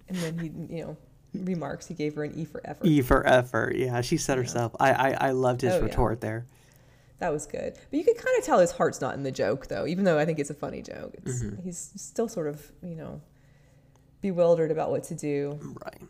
And 0.08 0.18
then 0.18 0.38
he, 0.38 0.76
you 0.76 0.84
know, 0.84 0.96
remarks 1.44 1.86
he 1.86 1.94
gave 1.94 2.14
her 2.14 2.24
an 2.24 2.38
E 2.38 2.44
for 2.44 2.60
effort. 2.64 2.86
E 2.86 3.02
for 3.02 3.26
effort. 3.26 3.76
Yeah, 3.76 4.00
she 4.00 4.16
said 4.16 4.34
yeah. 4.34 4.42
herself. 4.42 4.76
I, 4.80 4.92
I, 4.92 5.10
I 5.28 5.30
loved 5.30 5.60
his 5.60 5.74
oh, 5.74 5.82
retort 5.82 6.18
yeah. 6.18 6.28
there. 6.28 6.46
That 7.18 7.32
was 7.32 7.46
good. 7.46 7.74
But 7.90 7.98
you 7.98 8.04
could 8.04 8.16
kind 8.16 8.38
of 8.38 8.44
tell 8.44 8.58
his 8.58 8.72
heart's 8.72 9.00
not 9.00 9.14
in 9.14 9.22
the 9.22 9.32
joke, 9.32 9.68
though, 9.68 9.86
even 9.86 10.04
though 10.04 10.18
I 10.18 10.24
think 10.24 10.38
it's 10.38 10.50
a 10.50 10.54
funny 10.54 10.82
joke. 10.82 11.16
Mm-hmm. 11.24 11.62
He's 11.62 11.92
still 11.96 12.28
sort 12.28 12.46
of, 12.46 12.70
you 12.82 12.94
know, 12.94 13.22
bewildered 14.20 14.70
about 14.70 14.90
what 14.90 15.04
to 15.04 15.14
do. 15.14 15.58
Right. 15.84 16.02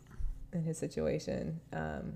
In 0.53 0.63
his 0.63 0.77
situation. 0.77 1.59
Um, 1.71 2.13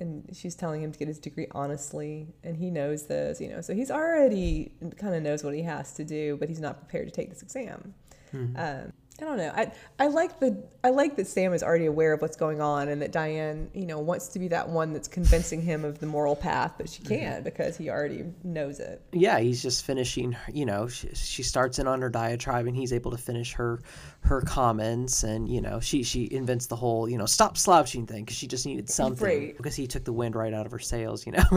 and 0.00 0.28
she's 0.32 0.54
telling 0.54 0.82
him 0.82 0.92
to 0.92 0.98
get 0.98 1.08
his 1.08 1.18
degree 1.18 1.46
honestly 1.52 2.28
and 2.44 2.56
he 2.56 2.70
knows 2.70 3.06
this 3.06 3.40
you 3.40 3.48
know 3.48 3.60
so 3.60 3.74
he's 3.74 3.90
already 3.90 4.72
kind 4.96 5.14
of 5.14 5.22
knows 5.22 5.42
what 5.42 5.54
he 5.54 5.62
has 5.62 5.92
to 5.92 6.04
do 6.04 6.36
but 6.36 6.48
he's 6.48 6.60
not 6.60 6.78
prepared 6.78 7.06
to 7.06 7.12
take 7.12 7.30
this 7.30 7.42
exam 7.42 7.94
mm-hmm. 8.32 8.56
um, 8.56 8.92
I 9.20 9.24
don't 9.24 9.36
know. 9.36 9.52
I 9.54 9.72
I 9.98 10.06
like 10.06 10.38
the 10.38 10.62
I 10.84 10.90
like 10.90 11.16
that 11.16 11.26
Sam 11.26 11.52
is 11.52 11.64
already 11.64 11.86
aware 11.86 12.12
of 12.12 12.22
what's 12.22 12.36
going 12.36 12.60
on 12.60 12.88
and 12.88 13.02
that 13.02 13.10
Diane, 13.10 13.68
you 13.74 13.84
know, 13.84 13.98
wants 13.98 14.28
to 14.28 14.38
be 14.38 14.46
that 14.48 14.68
one 14.68 14.92
that's 14.92 15.08
convincing 15.08 15.60
him 15.60 15.84
of 15.84 15.98
the 15.98 16.06
moral 16.06 16.36
path, 16.36 16.74
but 16.78 16.88
she 16.88 17.02
can't 17.02 17.36
mm-hmm. 17.36 17.44
because 17.44 17.76
he 17.76 17.90
already 17.90 18.26
knows 18.44 18.78
it. 18.78 19.02
Yeah, 19.12 19.40
he's 19.40 19.60
just 19.60 19.84
finishing. 19.84 20.36
You 20.52 20.66
know, 20.66 20.86
she, 20.86 21.08
she 21.14 21.42
starts 21.42 21.80
in 21.80 21.88
on 21.88 22.00
her 22.00 22.08
diatribe 22.08 22.66
and 22.68 22.76
he's 22.76 22.92
able 22.92 23.10
to 23.10 23.18
finish 23.18 23.54
her 23.54 23.80
her 24.20 24.40
comments 24.42 25.22
and 25.22 25.48
you 25.48 25.60
know 25.60 25.78
she 25.78 26.02
she 26.02 26.28
invents 26.32 26.66
the 26.66 26.76
whole 26.76 27.08
you 27.08 27.16
know 27.16 27.24
stop 27.24 27.56
slouching 27.56 28.04
thing 28.04 28.24
because 28.24 28.36
she 28.36 28.46
just 28.46 28.66
needed 28.66 28.90
something 28.90 29.26
right. 29.26 29.56
because 29.56 29.74
he 29.74 29.86
took 29.86 30.04
the 30.04 30.12
wind 30.12 30.36
right 30.36 30.52
out 30.54 30.64
of 30.64 30.70
her 30.70 30.78
sails. 30.78 31.26
You 31.26 31.32
know, 31.32 31.44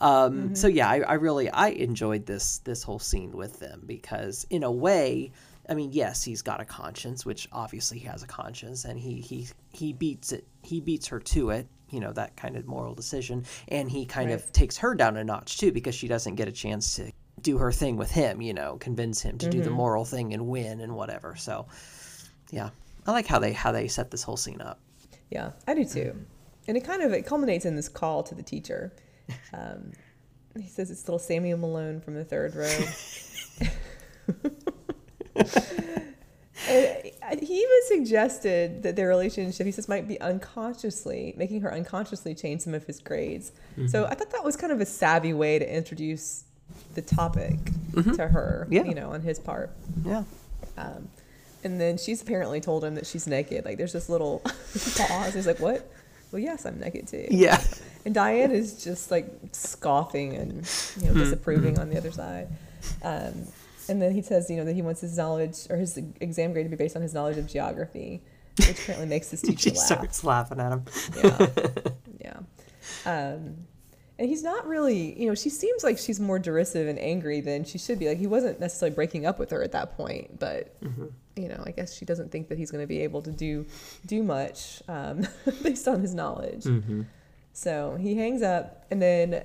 um, 0.00 0.32
mm-hmm. 0.32 0.54
so 0.54 0.66
yeah, 0.66 0.88
I, 0.88 1.00
I 1.00 1.14
really 1.14 1.50
I 1.50 1.68
enjoyed 1.68 2.24
this 2.24 2.58
this 2.58 2.82
whole 2.82 2.98
scene 2.98 3.32
with 3.32 3.60
them 3.60 3.82
because 3.84 4.46
in 4.48 4.62
a 4.62 4.72
way 4.72 5.32
I 5.68 5.74
mean, 5.74 5.90
yes, 5.92 6.22
he's 6.22 6.42
got 6.42 6.60
a 6.60 6.64
conscience, 6.64 7.26
which 7.26 7.48
obviously 7.52 7.98
he 7.98 8.06
has 8.06 8.22
a 8.22 8.26
conscience, 8.26 8.84
and 8.84 8.98
he 8.98 9.20
he 9.20 9.48
he 9.72 9.92
beats 9.92 10.32
it. 10.32 10.46
He 10.62 10.80
beats 10.80 11.08
her 11.08 11.20
to 11.20 11.50
it. 11.50 11.66
You 11.90 12.00
know 12.00 12.12
that 12.12 12.36
kind 12.36 12.56
of 12.56 12.66
moral 12.66 12.94
decision, 12.94 13.44
and 13.68 13.90
he 13.90 14.06
kind 14.06 14.30
right. 14.30 14.40
of 14.40 14.52
takes 14.52 14.76
her 14.78 14.94
down 14.94 15.16
a 15.16 15.24
notch 15.24 15.58
too 15.58 15.72
because 15.72 15.94
she 15.94 16.08
doesn't 16.08 16.36
get 16.36 16.48
a 16.48 16.52
chance 16.52 16.96
to 16.96 17.10
do 17.40 17.58
her 17.58 17.72
thing 17.72 17.96
with 17.96 18.10
him. 18.10 18.40
You 18.40 18.54
know, 18.54 18.76
convince 18.76 19.20
him 19.20 19.38
to 19.38 19.46
mm-hmm. 19.46 19.50
do 19.50 19.58
the 19.58 19.68
mm-hmm. 19.70 19.76
moral 19.76 20.04
thing 20.04 20.34
and 20.34 20.46
win 20.46 20.80
and 20.80 20.94
whatever. 20.94 21.34
So, 21.36 21.66
yeah, 22.50 22.70
I 23.06 23.12
like 23.12 23.26
how 23.26 23.38
they 23.38 23.52
how 23.52 23.72
they 23.72 23.88
set 23.88 24.10
this 24.10 24.22
whole 24.22 24.36
scene 24.36 24.60
up. 24.60 24.80
Yeah, 25.30 25.50
I 25.66 25.74
do 25.74 25.84
too, 25.84 26.14
and 26.68 26.76
it 26.76 26.84
kind 26.84 27.02
of 27.02 27.12
it 27.12 27.26
culminates 27.26 27.64
in 27.64 27.74
this 27.74 27.88
call 27.88 28.22
to 28.24 28.34
the 28.34 28.42
teacher. 28.42 28.92
Um, 29.52 29.92
he 30.56 30.68
says 30.68 30.90
it's 30.90 31.06
little 31.06 31.18
Samuel 31.18 31.58
Malone 31.58 32.00
from 32.00 32.14
the 32.14 32.24
third 32.24 32.54
row. 32.54 33.68
he 36.66 37.62
even 37.62 37.80
suggested 37.86 38.82
that 38.82 38.96
their 38.96 39.08
relationship, 39.08 39.66
he 39.66 39.72
says, 39.72 39.88
might 39.88 40.08
be 40.08 40.20
unconsciously 40.20 41.34
making 41.36 41.60
her 41.60 41.72
unconsciously 41.72 42.34
change 42.34 42.62
some 42.62 42.74
of 42.74 42.84
his 42.84 43.00
grades. 43.00 43.52
Mm-hmm. 43.72 43.88
So 43.88 44.06
I 44.06 44.14
thought 44.14 44.30
that 44.30 44.44
was 44.44 44.56
kind 44.56 44.72
of 44.72 44.80
a 44.80 44.86
savvy 44.86 45.32
way 45.32 45.58
to 45.58 45.74
introduce 45.74 46.44
the 46.94 47.02
topic 47.02 47.56
mm-hmm. 47.92 48.12
to 48.12 48.28
her, 48.28 48.66
yeah. 48.70 48.84
you 48.84 48.94
know, 48.94 49.12
on 49.12 49.22
his 49.22 49.38
part. 49.38 49.70
Yeah. 50.04 50.24
Um, 50.76 51.08
and 51.64 51.80
then 51.80 51.98
she's 51.98 52.22
apparently 52.22 52.60
told 52.60 52.84
him 52.84 52.94
that 52.94 53.06
she's 53.06 53.26
naked. 53.26 53.64
Like 53.64 53.76
there's 53.76 53.92
this 53.92 54.08
little 54.08 54.38
pause. 54.96 55.34
He's 55.34 55.46
like, 55.46 55.58
"What?" 55.58 55.90
Well, 56.30 56.40
yes, 56.40 56.64
I'm 56.64 56.78
naked 56.78 57.08
too. 57.08 57.26
Yeah. 57.30 57.60
And 58.04 58.14
Diane 58.14 58.52
is 58.52 58.82
just 58.84 59.10
like 59.10 59.26
scoffing 59.52 60.34
and 60.36 60.52
you 60.52 60.58
know 60.58 61.10
mm-hmm. 61.10 61.18
disapproving 61.18 61.78
on 61.78 61.90
the 61.90 61.96
other 61.96 62.12
side. 62.12 62.48
Um, 63.02 63.46
and 63.88 64.00
then 64.00 64.12
he 64.12 64.22
says, 64.22 64.50
you 64.50 64.56
know, 64.56 64.64
that 64.64 64.74
he 64.74 64.82
wants 64.82 65.00
his 65.00 65.16
knowledge 65.16 65.66
or 65.70 65.76
his 65.76 65.96
exam 66.20 66.52
grade 66.52 66.66
to 66.66 66.70
be 66.70 66.76
based 66.76 66.96
on 66.96 67.02
his 67.02 67.14
knowledge 67.14 67.38
of 67.38 67.46
geography, 67.46 68.22
which 68.58 68.82
apparently 68.82 69.06
makes 69.06 69.30
his 69.30 69.42
teacher 69.42 69.70
laugh. 69.70 69.78
starts 69.78 70.24
laughing 70.24 70.60
at 70.60 70.72
him. 70.72 70.84
yeah, 71.22 71.46
yeah. 72.20 72.38
Um, 73.04 73.66
and 74.18 74.28
he's 74.28 74.42
not 74.42 74.66
really, 74.66 75.20
you 75.20 75.28
know, 75.28 75.34
she 75.34 75.50
seems 75.50 75.84
like 75.84 75.98
she's 75.98 76.18
more 76.18 76.38
derisive 76.38 76.88
and 76.88 76.98
angry 76.98 77.40
than 77.40 77.64
she 77.64 77.76
should 77.76 77.98
be. 77.98 78.08
Like 78.08 78.18
he 78.18 78.26
wasn't 78.26 78.60
necessarily 78.60 78.94
breaking 78.94 79.26
up 79.26 79.38
with 79.38 79.50
her 79.50 79.62
at 79.62 79.72
that 79.72 79.96
point, 79.96 80.38
but 80.38 80.80
mm-hmm. 80.80 81.06
you 81.36 81.48
know, 81.48 81.62
I 81.66 81.70
guess 81.70 81.94
she 81.94 82.06
doesn't 82.06 82.32
think 82.32 82.48
that 82.48 82.56
he's 82.56 82.70
going 82.70 82.82
to 82.82 82.86
be 82.86 83.00
able 83.00 83.20
to 83.22 83.30
do 83.30 83.66
do 84.06 84.22
much 84.22 84.82
um, 84.88 85.26
based 85.62 85.86
on 85.86 86.00
his 86.00 86.14
knowledge. 86.14 86.64
Mm-hmm. 86.64 87.02
So 87.52 87.96
he 88.00 88.14
hangs 88.14 88.42
up, 88.42 88.86
and 88.90 89.00
then 89.02 89.44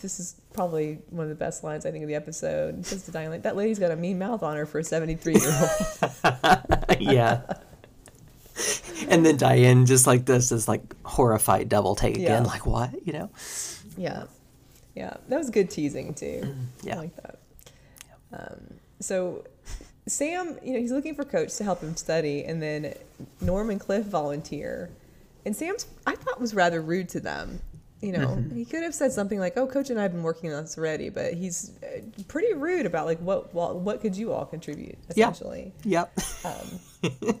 this 0.00 0.20
is 0.20 0.36
probably 0.52 0.98
one 1.10 1.24
of 1.24 1.28
the 1.28 1.34
best 1.34 1.64
lines 1.64 1.86
I 1.86 1.90
think 1.90 2.02
of 2.02 2.08
the 2.08 2.14
episode. 2.14 2.84
Says 2.84 3.04
to 3.04 3.10
Diane, 3.10 3.30
like, 3.30 3.42
that 3.42 3.56
lady's 3.56 3.78
got 3.78 3.90
a 3.90 3.96
mean 3.96 4.18
mouth 4.18 4.42
on 4.42 4.56
her 4.56 4.66
for 4.66 4.78
a 4.78 4.84
73 4.84 5.34
year 5.34 5.42
old. 5.60 7.00
yeah. 7.00 7.42
and 9.08 9.24
then 9.24 9.36
Diane 9.36 9.86
just 9.86 10.06
like 10.06 10.26
this 10.26 10.52
is 10.52 10.68
like 10.68 10.82
horrified 11.04 11.68
double 11.68 11.94
take 11.94 12.16
yeah. 12.16 12.24
again, 12.24 12.44
like 12.44 12.66
what, 12.66 13.06
you 13.06 13.12
know? 13.12 13.30
Yeah. 13.96 14.24
Yeah. 14.94 15.14
That 15.28 15.38
was 15.38 15.50
good 15.50 15.70
teasing 15.70 16.14
too. 16.14 16.54
Yeah. 16.82 16.96
I 16.96 16.98
like 16.98 17.16
that. 17.16 17.38
Um, 18.32 18.60
so 19.00 19.44
Sam, 20.08 20.58
you 20.62 20.74
know, 20.74 20.80
he's 20.80 20.92
looking 20.92 21.14
for 21.14 21.24
coach 21.24 21.56
to 21.56 21.64
help 21.64 21.80
him 21.80 21.96
study, 21.96 22.44
and 22.44 22.62
then 22.62 22.94
Norm 23.40 23.70
and 23.70 23.80
Cliff 23.80 24.06
volunteer. 24.06 24.90
And 25.44 25.54
Sam's, 25.54 25.86
I 26.06 26.14
thought, 26.14 26.40
was 26.40 26.54
rather 26.54 26.80
rude 26.80 27.08
to 27.10 27.20
them 27.20 27.60
You 28.00 28.12
know, 28.12 28.28
mm-hmm. 28.28 28.54
he 28.54 28.66
could 28.66 28.82
have 28.82 28.94
said 28.94 29.12
something 29.12 29.38
like, 29.38 29.56
"Oh, 29.56 29.66
coach 29.66 29.88
and 29.88 29.98
I 29.98 30.02
have 30.02 30.12
been 30.12 30.22
working 30.22 30.52
on 30.52 30.64
this 30.64 30.76
already," 30.76 31.08
but 31.08 31.32
he's 31.32 31.72
uh, 31.82 32.00
pretty 32.28 32.52
rude 32.52 32.84
about 32.84 33.06
like 33.06 33.18
what 33.20 33.54
what, 33.54 33.76
what 33.76 34.02
could 34.02 34.14
you 34.16 34.32
all 34.32 34.44
contribute 34.44 34.98
essentially. 35.08 35.72
Yep. 35.84 36.18
Um, 36.44 37.40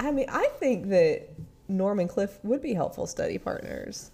I 0.00 0.10
mean, 0.12 0.26
I 0.28 0.48
think 0.58 0.88
that 0.88 1.28
Norm 1.68 2.00
and 2.00 2.08
Cliff 2.08 2.38
would 2.42 2.62
be 2.62 2.72
helpful 2.72 3.06
study 3.06 3.36
partners. 3.36 4.10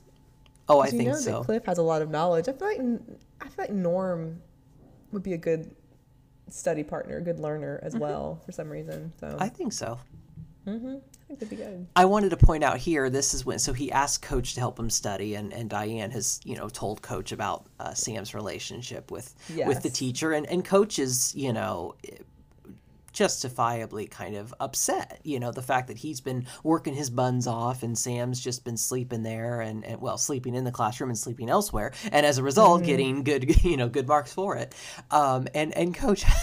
Oh, 0.68 0.80
I 0.80 0.90
think 0.90 1.08
know 1.08 1.14
so. 1.14 1.38
That 1.38 1.44
Cliff 1.44 1.64
has 1.66 1.78
a 1.78 1.82
lot 1.82 2.02
of 2.02 2.10
knowledge. 2.10 2.48
I 2.48 2.52
feel 2.52 2.68
like 2.68 2.80
I 3.40 3.44
feel 3.48 3.64
like 3.64 3.70
Norm 3.70 4.40
would 5.12 5.22
be 5.22 5.34
a 5.34 5.38
good 5.38 5.70
study 6.50 6.82
partner, 6.82 7.18
a 7.18 7.22
good 7.22 7.38
learner 7.38 7.78
as 7.82 7.94
mm-hmm. 7.94 8.02
well 8.02 8.40
for 8.44 8.52
some 8.52 8.68
reason. 8.68 9.12
So 9.20 9.36
I 9.38 9.48
think 9.48 9.72
so. 9.72 9.98
Mm-hmm. 10.66 10.96
I 11.34 11.36
think 11.36 11.50
be 11.50 11.56
good. 11.56 11.86
I 11.96 12.04
wanted 12.04 12.30
to 12.30 12.36
point 12.36 12.62
out 12.62 12.78
here. 12.78 13.10
This 13.10 13.34
is 13.34 13.44
when 13.44 13.58
so 13.58 13.72
he 13.72 13.90
asked 13.90 14.22
Coach 14.22 14.54
to 14.54 14.60
help 14.60 14.78
him 14.78 14.88
study, 14.88 15.34
and, 15.34 15.52
and 15.52 15.68
Diane 15.68 16.10
has 16.12 16.40
you 16.44 16.56
know 16.56 16.68
told 16.68 17.02
Coach 17.02 17.32
about 17.32 17.66
uh, 17.80 17.92
Sam's 17.94 18.34
relationship 18.34 19.10
with 19.10 19.34
yes. 19.52 19.66
with 19.66 19.82
the 19.82 19.90
teacher, 19.90 20.32
and 20.32 20.46
and 20.46 20.64
Coach 20.64 20.98
is 20.98 21.34
you 21.34 21.52
know 21.52 21.96
justifiably 23.12 24.06
kind 24.06 24.36
of 24.36 24.54
upset. 24.60 25.20
You 25.24 25.40
know, 25.40 25.50
the 25.50 25.62
fact 25.62 25.88
that 25.88 25.96
he's 25.96 26.20
been 26.20 26.46
working 26.62 26.94
his 26.94 27.10
buns 27.10 27.46
off 27.46 27.82
and 27.82 27.96
Sam's 27.96 28.40
just 28.40 28.64
been 28.64 28.76
sleeping 28.76 29.22
there 29.22 29.60
and, 29.60 29.84
and 29.84 30.00
well, 30.00 30.18
sleeping 30.18 30.54
in 30.54 30.64
the 30.64 30.72
classroom 30.72 31.10
and 31.10 31.18
sleeping 31.18 31.48
elsewhere, 31.48 31.92
and 32.12 32.24
as 32.24 32.38
a 32.38 32.42
result, 32.42 32.82
mm. 32.82 32.86
getting 32.86 33.24
good, 33.24 33.64
you 33.64 33.76
know, 33.76 33.88
good 33.88 34.06
marks 34.06 34.32
for 34.32 34.56
it. 34.56 34.74
Um, 35.10 35.48
and 35.54 35.72
and 35.74 35.94
coach. 35.94 36.24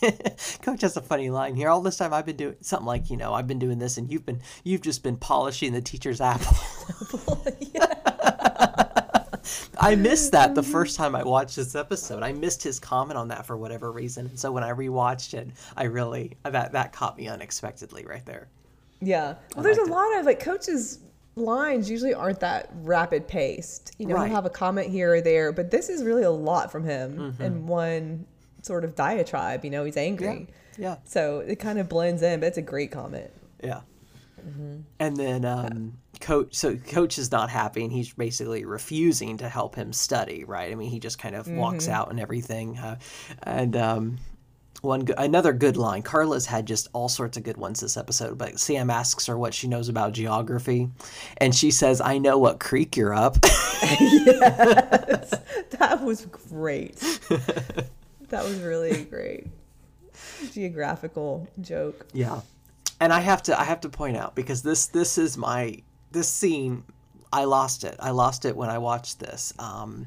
Coach 0.62 0.82
has 0.82 0.96
a 0.96 1.00
funny 1.00 1.30
line 1.30 1.54
here. 1.54 1.68
All 1.68 1.80
this 1.80 1.96
time 1.96 2.12
I've 2.12 2.26
been 2.26 2.36
doing 2.36 2.56
something 2.60 2.86
like, 2.86 3.10
you 3.10 3.16
know, 3.16 3.32
I've 3.34 3.46
been 3.46 3.58
doing 3.58 3.78
this 3.78 3.96
and 3.96 4.10
you've 4.10 4.26
been 4.26 4.40
you've 4.64 4.82
just 4.82 5.02
been 5.02 5.16
polishing 5.16 5.72
the 5.72 5.80
teacher's 5.80 6.20
apple. 6.20 6.56
I 9.78 9.94
missed 9.94 10.32
that 10.32 10.54
the 10.54 10.62
first 10.62 10.96
time 10.96 11.14
I 11.14 11.22
watched 11.22 11.56
this 11.56 11.74
episode. 11.74 12.22
I 12.22 12.32
missed 12.32 12.62
his 12.62 12.80
comment 12.80 13.18
on 13.18 13.28
that 13.28 13.46
for 13.46 13.56
whatever 13.56 13.92
reason. 13.92 14.26
And 14.26 14.38
so 14.38 14.50
when 14.50 14.64
I 14.64 14.70
rewatched 14.70 15.34
it, 15.34 15.48
I 15.76 15.84
really 15.84 16.36
that 16.44 16.72
that 16.72 16.92
caught 16.92 17.16
me 17.16 17.28
unexpectedly 17.28 18.04
right 18.04 18.24
there. 18.26 18.48
Yeah. 19.00 19.34
Well, 19.54 19.62
there's 19.62 19.78
a 19.78 19.82
it. 19.82 19.88
lot 19.88 20.18
of 20.18 20.26
like 20.26 20.40
coaches 20.40 21.00
lines 21.36 21.90
usually 21.90 22.14
aren't 22.14 22.40
that 22.40 22.70
rapid 22.82 23.28
paced. 23.28 23.94
You 23.98 24.06
know, 24.06 24.14
right. 24.14 24.26
he'll 24.26 24.36
have 24.36 24.46
a 24.46 24.50
comment 24.50 24.88
here 24.88 25.14
or 25.14 25.20
there, 25.20 25.52
but 25.52 25.70
this 25.70 25.88
is 25.88 26.02
really 26.02 26.22
a 26.22 26.30
lot 26.30 26.72
from 26.72 26.84
him 26.84 27.16
mm-hmm. 27.16 27.42
in 27.42 27.66
one 27.66 28.26
sort 28.66 28.84
of 28.84 28.94
diatribe. 28.94 29.64
You 29.64 29.70
know, 29.70 29.84
he's 29.84 29.96
angry. 29.96 30.48
Yeah. 30.76 30.90
yeah. 30.90 30.96
So 31.04 31.38
it 31.40 31.56
kind 31.56 31.78
of 31.78 31.88
blends 31.88 32.22
in, 32.22 32.40
but 32.40 32.46
it's 32.46 32.58
a 32.58 32.62
great 32.62 32.90
comment. 32.90 33.30
Yeah. 33.62 33.80
Mm-hmm. 34.46 34.80
And 35.00 35.16
then 35.16 35.44
um, 35.44 35.94
coach 36.20 36.54
so 36.54 36.76
coach 36.76 37.18
is 37.18 37.30
not 37.30 37.50
happy 37.50 37.82
and 37.82 37.92
he's 37.92 38.12
basically 38.12 38.64
refusing 38.64 39.36
to 39.38 39.48
help 39.48 39.74
him 39.74 39.92
study 39.92 40.44
right 40.44 40.72
i 40.72 40.74
mean 40.74 40.90
he 40.90 40.98
just 40.98 41.18
kind 41.18 41.34
of 41.34 41.46
mm-hmm. 41.46 41.56
walks 41.56 41.88
out 41.88 42.10
and 42.10 42.20
everything 42.20 42.78
uh, 42.78 42.96
and 43.42 43.76
um, 43.76 44.16
one 44.82 45.06
another 45.18 45.52
good 45.52 45.76
line 45.76 46.02
carla's 46.02 46.46
had 46.46 46.66
just 46.66 46.88
all 46.92 47.08
sorts 47.08 47.36
of 47.36 47.42
good 47.42 47.56
ones 47.56 47.80
this 47.80 47.96
episode 47.96 48.38
but 48.38 48.58
sam 48.58 48.90
asks 48.90 49.26
her 49.26 49.36
what 49.36 49.54
she 49.54 49.68
knows 49.68 49.88
about 49.88 50.12
geography 50.12 50.88
and 51.38 51.54
she 51.54 51.70
says 51.70 52.00
i 52.00 52.18
know 52.18 52.38
what 52.38 52.60
creek 52.60 52.96
you're 52.96 53.14
up 53.14 53.36
yes 53.44 55.34
that 55.70 56.02
was 56.02 56.26
great 56.26 57.02
that 58.28 58.44
was 58.44 58.60
really 58.60 58.90
a 58.90 59.04
great 59.04 59.46
geographical 60.52 61.46
joke 61.60 62.06
yeah 62.12 62.40
and 63.00 63.12
I 63.12 63.20
have 63.20 63.42
to 63.44 63.58
I 63.58 63.64
have 63.64 63.80
to 63.82 63.88
point 63.88 64.16
out 64.16 64.34
because 64.34 64.62
this 64.62 64.86
this 64.86 65.18
is 65.18 65.36
my 65.36 65.82
this 66.12 66.28
scene, 66.28 66.84
I 67.32 67.44
lost 67.44 67.84
it. 67.84 67.96
I 68.00 68.10
lost 68.10 68.44
it 68.44 68.56
when 68.56 68.70
I 68.70 68.78
watched 68.78 69.20
this. 69.20 69.52
Um, 69.58 70.06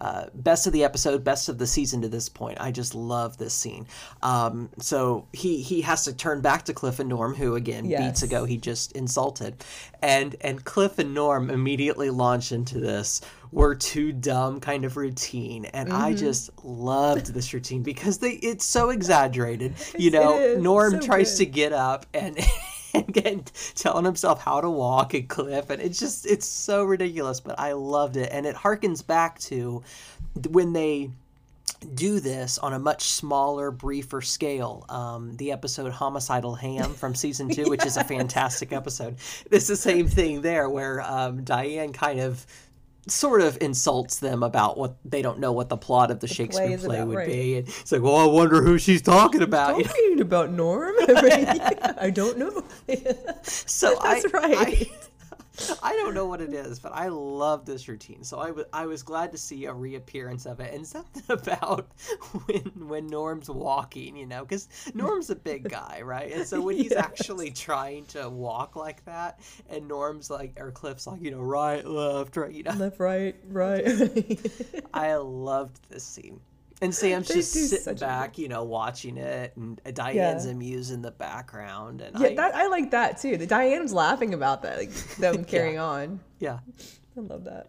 uh, 0.00 0.26
best 0.34 0.66
of 0.66 0.72
the 0.72 0.84
episode, 0.84 1.24
best 1.24 1.48
of 1.48 1.58
the 1.58 1.66
season 1.66 2.02
to 2.02 2.08
this 2.08 2.28
point. 2.28 2.58
I 2.60 2.70
just 2.70 2.94
love 2.94 3.38
this 3.38 3.54
scene. 3.54 3.86
Um, 4.22 4.70
so 4.78 5.26
he 5.32 5.60
he 5.62 5.80
has 5.82 6.04
to 6.04 6.12
turn 6.12 6.40
back 6.40 6.64
to 6.66 6.74
Cliff 6.74 6.98
and 6.98 7.08
Norm, 7.08 7.34
who 7.34 7.54
again 7.54 7.84
yes. 7.84 8.00
beats 8.00 8.22
ago 8.22 8.44
he 8.44 8.56
just 8.56 8.92
insulted, 8.92 9.64
and 10.02 10.36
and 10.40 10.64
Cliff 10.64 10.98
and 10.98 11.14
Norm 11.14 11.50
immediately 11.50 12.10
launch 12.10 12.52
into 12.52 12.80
this 12.80 13.20
we're 13.50 13.74
too 13.74 14.12
dumb 14.12 14.60
kind 14.60 14.84
of 14.84 14.96
routine, 14.96 15.64
and 15.66 15.88
mm-hmm. 15.88 16.02
I 16.02 16.12
just 16.14 16.50
loved 16.64 17.32
this 17.32 17.54
routine 17.54 17.82
because 17.82 18.18
they 18.18 18.32
it's 18.32 18.64
so 18.64 18.90
exaggerated. 18.90 19.74
You 19.98 20.12
know, 20.12 20.54
Norm 20.58 20.92
so 20.92 21.00
tries 21.00 21.32
good. 21.32 21.44
to 21.44 21.50
get 21.50 21.72
up 21.72 22.06
and. 22.14 22.38
and 22.94 23.12
getting, 23.12 23.44
telling 23.74 24.04
himself 24.04 24.40
how 24.40 24.60
to 24.60 24.70
walk 24.70 25.14
and 25.14 25.28
cliff 25.28 25.70
and 25.70 25.82
it's 25.82 25.98
just 25.98 26.26
it's 26.26 26.46
so 26.46 26.84
ridiculous 26.84 27.40
but 27.40 27.58
i 27.58 27.72
loved 27.72 28.16
it 28.16 28.28
and 28.32 28.46
it 28.46 28.56
harkens 28.56 29.06
back 29.06 29.38
to 29.38 29.82
when 30.50 30.72
they 30.72 31.10
do 31.94 32.20
this 32.20 32.58
on 32.58 32.72
a 32.72 32.78
much 32.78 33.04
smaller, 33.04 33.70
briefer 33.70 34.20
scale. 34.20 34.84
Um, 34.88 35.36
the 35.36 35.52
episode 35.52 35.92
Homicidal 35.92 36.54
Ham 36.56 36.94
from 36.94 37.14
season 37.14 37.48
two, 37.48 37.68
which 37.68 37.86
is 37.86 37.96
a 37.96 38.04
fantastic 38.04 38.72
episode. 38.72 39.16
It's 39.50 39.66
the 39.66 39.76
same 39.76 40.08
thing 40.08 40.42
there, 40.42 40.68
where 40.68 41.00
um, 41.00 41.44
Diane 41.44 41.92
kind 41.92 42.20
of 42.20 42.44
sort 43.10 43.40
of 43.40 43.58
insults 43.60 44.18
them 44.18 44.42
about 44.42 44.78
what 44.78 44.96
they 45.04 45.22
don't 45.22 45.38
know 45.38 45.52
what 45.52 45.68
the 45.68 45.76
plot 45.76 46.10
of 46.10 46.20
the, 46.20 46.26
the 46.26 46.34
Shakespeare 46.34 46.78
play, 46.78 46.86
play 46.86 47.04
would 47.04 47.16
right. 47.16 47.26
be. 47.26 47.58
And 47.58 47.68
it's 47.68 47.92
like, 47.92 48.02
well, 48.02 48.16
I 48.16 48.26
wonder 48.26 48.62
who 48.62 48.78
she's 48.78 49.02
talking 49.02 49.42
about. 49.42 49.82
Talking 49.84 50.20
about 50.20 50.52
Norm? 50.52 50.94
I 51.08 52.10
don't 52.12 52.38
know. 52.38 52.64
so 53.42 53.96
that's 54.02 54.24
I, 54.26 54.28
right. 54.32 54.56
I, 54.58 54.90
I 55.82 55.94
don't 55.94 56.14
know 56.14 56.26
what 56.26 56.40
it 56.40 56.52
is, 56.52 56.78
but 56.78 56.92
I 56.92 57.08
love 57.08 57.64
this 57.64 57.88
routine. 57.88 58.24
So 58.24 58.38
I, 58.38 58.48
w- 58.48 58.66
I 58.72 58.86
was 58.86 59.02
glad 59.02 59.32
to 59.32 59.38
see 59.38 59.64
a 59.64 59.72
reappearance 59.72 60.46
of 60.46 60.60
it 60.60 60.72
and 60.72 60.86
something 60.86 61.22
about 61.28 61.88
when 62.46 62.88
when 62.88 63.06
Norm's 63.06 63.50
walking, 63.50 64.16
you 64.16 64.26
know, 64.26 64.42
because 64.44 64.68
Norm's 64.94 65.30
a 65.30 65.36
big 65.36 65.68
guy, 65.68 66.00
right? 66.02 66.32
And 66.32 66.46
so 66.46 66.60
when 66.60 66.76
he's 66.76 66.90
yes. 66.92 67.04
actually 67.04 67.50
trying 67.50 68.06
to 68.06 68.28
walk 68.28 68.76
like 68.76 69.04
that, 69.04 69.40
and 69.68 69.88
Norm's 69.88 70.30
like, 70.30 70.58
or 70.60 70.70
Cliff's 70.70 71.06
like, 71.06 71.20
you 71.22 71.30
know, 71.30 71.40
right, 71.40 71.84
left, 71.84 72.36
right, 72.36 72.52
you 72.52 72.62
know, 72.62 72.72
left, 72.72 73.00
right, 73.00 73.36
right. 73.48 73.84
I 74.94 75.14
loved 75.16 75.78
this 75.90 76.04
scene. 76.04 76.40
And 76.80 76.94
Sam's 76.94 77.28
just 77.34 77.52
sitting 77.52 77.94
back, 77.96 78.38
a... 78.38 78.40
you 78.40 78.48
know, 78.48 78.62
watching 78.62 79.16
it, 79.16 79.52
and 79.56 79.80
Diane's 79.94 80.46
yeah. 80.46 80.52
amused 80.52 80.92
in 80.92 81.02
the 81.02 81.10
background. 81.10 82.00
And 82.00 82.18
yeah, 82.18 82.28
I, 82.28 82.34
that, 82.34 82.54
I 82.54 82.66
like 82.68 82.90
that 82.92 83.20
too. 83.20 83.36
The 83.36 83.46
Diane's 83.46 83.92
laughing 83.92 84.34
about 84.34 84.62
that, 84.62 84.78
like 84.78 84.92
them 85.16 85.44
carrying 85.44 85.74
yeah. 85.74 85.84
on. 85.84 86.20
Yeah, 86.38 86.58
I 87.16 87.20
love 87.20 87.44
that. 87.44 87.68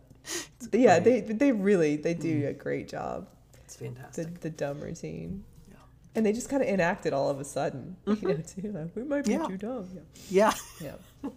Yeah, 0.72 1.00
they 1.00 1.22
they 1.22 1.52
really 1.52 1.96
they 1.96 2.14
do 2.14 2.44
mm. 2.44 2.50
a 2.50 2.54
great 2.54 2.88
job. 2.88 3.28
It's 3.66 3.76
fantastic. 3.76 4.34
The, 4.36 4.40
the 4.42 4.50
dumb 4.52 4.80
routine. 4.80 5.44
Yeah. 5.68 5.76
And 6.14 6.26
they 6.26 6.34
just 6.34 6.50
kind 6.50 6.62
of 6.62 6.70
enact 6.70 7.06
it 7.06 7.14
all 7.14 7.30
of 7.30 7.40
a 7.40 7.46
sudden, 7.46 7.96
mm-hmm. 8.06 8.28
you 8.28 8.36
know, 8.36 8.44
too. 8.44 8.72
Like, 8.72 8.96
we 8.96 9.04
might 9.04 9.26
be 9.26 9.32
yeah. 9.32 9.48
too 9.48 9.58
dumb. 9.58 9.90
Yeah. 10.30 10.54
Yeah. 10.82 10.94
yeah. 11.24 11.30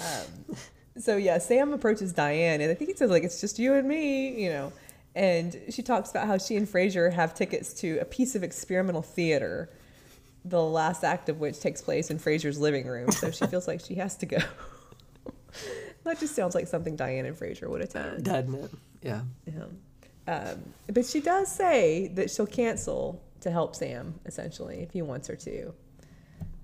um, 0.00 0.56
so 0.98 1.16
yeah, 1.16 1.38
Sam 1.38 1.72
approaches 1.72 2.12
Diane, 2.12 2.60
and 2.60 2.70
I 2.70 2.74
think 2.74 2.90
he 2.90 2.96
says 2.96 3.10
like, 3.10 3.24
"It's 3.24 3.40
just 3.40 3.58
you 3.58 3.74
and 3.74 3.88
me," 3.88 4.44
you 4.44 4.50
know 4.50 4.72
and 5.16 5.58
she 5.70 5.82
talks 5.82 6.10
about 6.10 6.26
how 6.26 6.36
she 6.36 6.56
and 6.56 6.68
Frasier 6.68 7.10
have 7.10 7.34
tickets 7.34 7.72
to 7.80 7.98
a 8.00 8.04
piece 8.04 8.34
of 8.34 8.42
experimental 8.42 9.00
theater, 9.00 9.70
the 10.44 10.62
last 10.62 11.04
act 11.04 11.30
of 11.30 11.40
which 11.40 11.58
takes 11.58 11.80
place 11.80 12.10
in 12.10 12.18
Frasier's 12.18 12.58
living 12.58 12.86
room. 12.86 13.10
So 13.10 13.30
she 13.30 13.46
feels 13.46 13.66
like 13.66 13.80
she 13.80 13.94
has 13.94 14.14
to 14.18 14.26
go. 14.26 14.36
that 16.04 16.20
just 16.20 16.36
sounds 16.36 16.54
like 16.54 16.66
something 16.68 16.96
Diane 16.96 17.24
and 17.24 17.34
Frasier 17.34 17.70
would 17.70 17.80
attend. 17.80 18.24
Doesn't 18.26 18.54
it? 18.54 18.70
Yeah. 19.02 19.22
Yeah. 19.46 19.64
Um, 20.28 20.62
but 20.92 21.06
she 21.06 21.22
does 21.22 21.50
say 21.50 22.08
that 22.08 22.30
she'll 22.30 22.46
cancel 22.46 23.22
to 23.40 23.50
help 23.50 23.74
Sam, 23.74 24.20
essentially, 24.26 24.80
if 24.80 24.90
he 24.90 25.00
wants 25.00 25.28
her 25.28 25.36
to. 25.36 25.72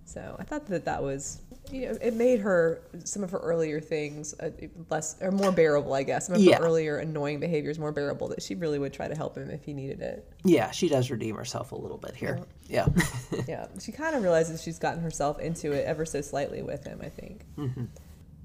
So 0.05 0.37
I 0.39 0.45
thought 0.45 0.67
that 0.67 0.85
that 0.85 1.03
was 1.03 1.41
you 1.73 1.89
know, 1.89 1.99
it 2.03 2.15
made 2.15 2.41
her 2.41 2.83
some 3.05 3.25
of 3.25 3.31
her 3.31 3.39
earlier 3.39 3.81
things 3.81 4.35
uh, 4.41 4.51
less 4.91 5.17
or 5.21 5.31
more 5.31 5.51
bearable, 5.51 5.95
I 5.95 6.03
guess. 6.03 6.27
Some 6.27 6.37
of 6.37 6.43
yeah. 6.43 6.59
her 6.59 6.65
earlier 6.65 6.99
annoying 6.99 7.41
behaviors 7.41 7.79
more 7.79 7.93
bearable. 7.93 8.29
That 8.29 8.43
she 8.43 8.55
really 8.55 8.79
would 8.79 8.93
try 8.93 9.09
to 9.09 9.15
help 9.15 9.37
him 9.37 9.51
if 9.51 9.65
he 9.65 9.73
needed 9.73 10.01
it. 10.01 10.31
Yeah, 10.45 10.71
she 10.71 10.89
does 10.89 11.11
redeem 11.11 11.35
herself 11.37 11.73
a 11.73 11.77
little 11.77 11.97
bit 11.97 12.15
here. 12.15 12.41
Yeah, 12.69 12.87
yeah. 13.33 13.43
yeah. 13.49 13.67
She 13.81 13.91
kind 13.91 14.15
of 14.15 14.23
realizes 14.23 14.63
she's 14.63 14.79
gotten 14.79 15.03
herself 15.03 15.41
into 15.41 15.73
it 15.73 15.87
ever 15.87 16.05
so 16.05 16.21
slightly 16.21 16.63
with 16.63 16.85
him. 16.85 17.01
I 17.03 17.09
think. 17.09 17.47
Mm-hmm. 17.57 17.85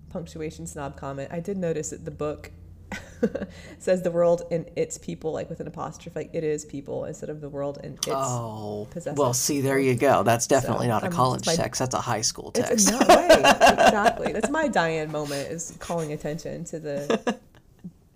Punctuation 0.09 0.65
snob 0.65 0.95
comment. 0.95 1.29
I 1.31 1.41
did 1.41 1.57
notice 1.57 1.89
that 1.89 2.05
the 2.05 2.11
book 2.11 2.51
says 3.79 4.01
the 4.01 4.11
world 4.11 4.43
and 4.51 4.69
its 4.75 4.97
people, 4.97 5.31
like 5.31 5.49
with 5.49 5.59
an 5.59 5.67
apostrophe, 5.67 6.11
like 6.15 6.29
it 6.33 6.43
is 6.43 6.65
people 6.65 7.05
instead 7.05 7.29
of 7.29 7.41
the 7.41 7.49
world 7.49 7.79
and 7.83 7.95
its 7.95 8.07
oh. 8.09 8.87
Well, 9.15 9.33
see, 9.33 9.61
there 9.61 9.79
you 9.79 9.95
go. 9.95 10.23
That's 10.23 10.47
definitely 10.47 10.87
so, 10.87 10.91
not 10.91 11.03
a 11.03 11.09
college 11.09 11.45
my, 11.45 11.55
text. 11.55 11.79
That's 11.79 11.95
a 11.95 12.01
high 12.01 12.21
school 12.21 12.51
text. 12.51 12.91
no 12.91 12.99
way. 12.99 13.27
exactly. 13.31 14.31
That's 14.31 14.49
my 14.49 14.67
Diane 14.67 15.11
moment 15.11 15.51
is 15.51 15.75
calling 15.79 16.13
attention 16.13 16.63
to 16.65 16.79
the 16.79 17.37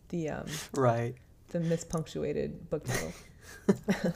the 0.09 0.29
um 0.29 0.45
right 0.73 1.15
the 1.49 1.59
mispunctuated 1.59 2.69
book 2.69 2.85
title. 2.85 3.13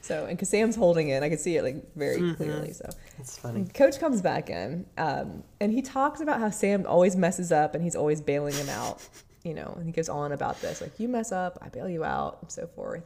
so 0.00 0.24
and 0.26 0.36
because 0.36 0.48
Sam's 0.48 0.76
holding 0.76 1.08
it, 1.08 1.22
I 1.22 1.28
can 1.28 1.38
see 1.38 1.56
it 1.56 1.62
like 1.62 1.94
very 1.94 2.18
mm-hmm. 2.18 2.34
clearly. 2.34 2.72
So 2.72 2.88
it's 3.18 3.38
funny. 3.38 3.66
Coach 3.74 3.98
comes 4.00 4.20
back 4.20 4.50
in, 4.50 4.86
um, 4.98 5.44
and 5.60 5.72
he 5.72 5.82
talks 5.82 6.20
about 6.20 6.40
how 6.40 6.50
Sam 6.50 6.86
always 6.86 7.16
messes 7.16 7.52
up 7.52 7.74
and 7.74 7.84
he's 7.84 7.96
always 7.96 8.20
bailing 8.20 8.54
him 8.54 8.68
out 8.68 9.06
you 9.44 9.54
know, 9.54 9.74
and 9.76 9.86
he 9.86 9.92
goes 9.92 10.08
on 10.08 10.32
about 10.32 10.60
this, 10.60 10.80
like 10.80 10.98
you 10.98 11.08
mess 11.08 11.32
up, 11.32 11.58
I 11.62 11.68
bail 11.68 11.88
you 11.88 12.04
out, 12.04 12.38
and 12.42 12.50
so 12.50 12.66
forth. 12.66 13.04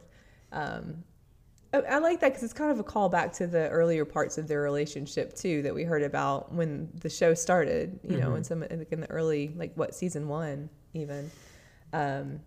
Um, 0.51 1.03
I, 1.73 1.79
I 1.79 1.97
like 1.99 2.19
that 2.21 2.29
because 2.29 2.43
it's 2.43 2.53
kind 2.53 2.71
of 2.71 2.79
a 2.79 2.83
callback 2.83 3.35
to 3.37 3.47
the 3.47 3.69
earlier 3.69 4.05
parts 4.05 4.37
of 4.37 4.47
their 4.47 4.61
relationship 4.61 5.35
too 5.35 5.61
that 5.63 5.73
we 5.73 5.83
heard 5.83 6.03
about 6.03 6.53
when 6.53 6.89
the 6.95 7.09
show 7.09 7.33
started. 7.33 7.99
You 8.03 8.17
know, 8.17 8.35
in 8.35 8.43
some 8.43 8.61
like 8.61 8.91
in 8.91 9.01
the 9.01 9.09
early 9.09 9.53
like 9.55 9.73
what 9.75 9.95
season 9.95 10.27
one 10.27 10.69
even. 10.93 11.31
Um, 11.93 12.41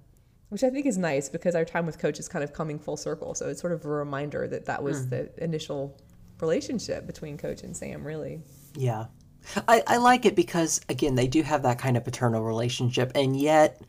which 0.51 0.65
I 0.65 0.71
think 0.71 0.85
is 0.87 0.99
nice 0.99 1.29
because 1.29 1.55
our 1.55 1.65
time 1.65 1.87
with 1.87 1.99
Coach 1.99 2.19
is 2.19 2.29
kind 2.29 2.43
of 2.43 2.53
coming 2.53 2.79
full 2.79 2.97
circle. 2.97 3.35
So 3.35 3.49
it's 3.49 3.61
sort 3.61 3.73
of 3.73 3.85
a 3.85 3.89
reminder 3.89 4.49
that 4.49 4.67
that 4.67 4.83
was 4.83 5.07
mm. 5.07 5.11
the 5.11 5.45
initial 5.45 5.97
relationship 6.41 7.07
between 7.07 7.39
Coach 7.39 7.63
and 7.63 7.77
Sam, 7.77 8.05
really. 8.05 8.43
Yeah. 8.75 9.07
I, 9.69 9.83
I 9.87 9.97
like 9.99 10.27
it 10.27 10.37
because, 10.37 10.81
again, 10.89 11.15
they 11.15 11.27
do 11.27 11.43
have 11.43 11.63
that 11.63 11.79
kind 11.79 11.97
of 11.97 12.05
paternal 12.05 12.43
relationship, 12.43 13.13
and 13.15 13.39
yet 13.39 13.81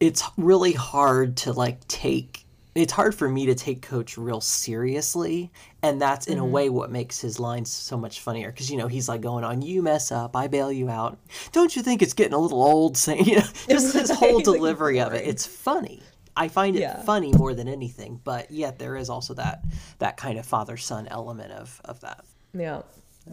it's 0.00 0.22
really 0.36 0.72
hard 0.72 1.36
to 1.38 1.52
like 1.52 1.86
take 1.88 2.44
it's 2.74 2.92
hard 2.92 3.12
for 3.12 3.28
me 3.28 3.46
to 3.46 3.56
take 3.56 3.82
coach 3.82 4.16
real 4.16 4.40
seriously 4.40 5.50
and 5.82 6.00
that's 6.00 6.28
in 6.28 6.34
mm-hmm. 6.34 6.44
a 6.44 6.46
way 6.46 6.68
what 6.68 6.90
makes 6.92 7.20
his 7.20 7.40
lines 7.40 7.70
so 7.70 7.96
much 7.96 8.20
funnier 8.20 8.50
because 8.52 8.70
you 8.70 8.76
know 8.76 8.86
he's 8.86 9.08
like 9.08 9.20
going 9.20 9.42
on 9.42 9.62
you 9.62 9.82
mess 9.82 10.12
up 10.12 10.36
i 10.36 10.46
bail 10.46 10.70
you 10.70 10.88
out. 10.88 11.18
Don't 11.52 11.74
you 11.74 11.82
think 11.82 12.02
it's 12.02 12.14
getting 12.14 12.34
a 12.34 12.38
little 12.38 12.62
old 12.62 12.96
saying 12.96 13.24
you 13.26 13.36
know 13.36 13.46
just 13.68 13.94
his 13.94 14.10
whole 14.10 14.40
delivery 14.52 15.00
of 15.00 15.12
it. 15.12 15.26
It's 15.26 15.46
funny. 15.46 16.02
I 16.36 16.46
find 16.46 16.76
it 16.76 16.80
yeah. 16.80 17.02
funny 17.02 17.32
more 17.32 17.52
than 17.54 17.66
anything 17.66 18.20
but 18.22 18.50
yet 18.50 18.78
there 18.78 18.96
is 18.96 19.10
also 19.10 19.34
that 19.34 19.64
that 19.98 20.16
kind 20.16 20.38
of 20.38 20.46
father 20.46 20.76
son 20.76 21.08
element 21.08 21.52
of 21.52 21.80
of 21.84 22.00
that. 22.00 22.24
Yeah 22.54 22.82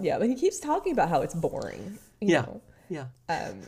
yeah 0.01 0.17
but 0.17 0.27
he 0.27 0.35
keeps 0.35 0.59
talking 0.59 0.91
about 0.91 1.09
how 1.09 1.21
it's 1.21 1.33
boring 1.33 1.97
yeah 2.21 2.41
know? 2.41 2.61
yeah 2.89 3.05
um 3.29 3.61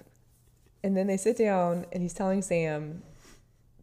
and 0.84 0.96
then 0.96 1.08
they 1.08 1.18
sit 1.18 1.38
down 1.38 1.86
and 1.92 2.02
he's 2.02 2.14
telling 2.14 2.42
sam 2.42 3.02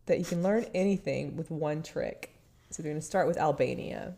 that 0.06 0.18
you 0.18 0.24
can 0.24 0.42
learn 0.42 0.66
anything 0.74 1.36
with 1.36 1.50
one 1.50 1.82
trick. 1.82 2.30
So 2.70 2.82
they're 2.82 2.90
going 2.92 3.00
to 3.00 3.06
start 3.06 3.26
with 3.26 3.38
Albania. 3.38 4.14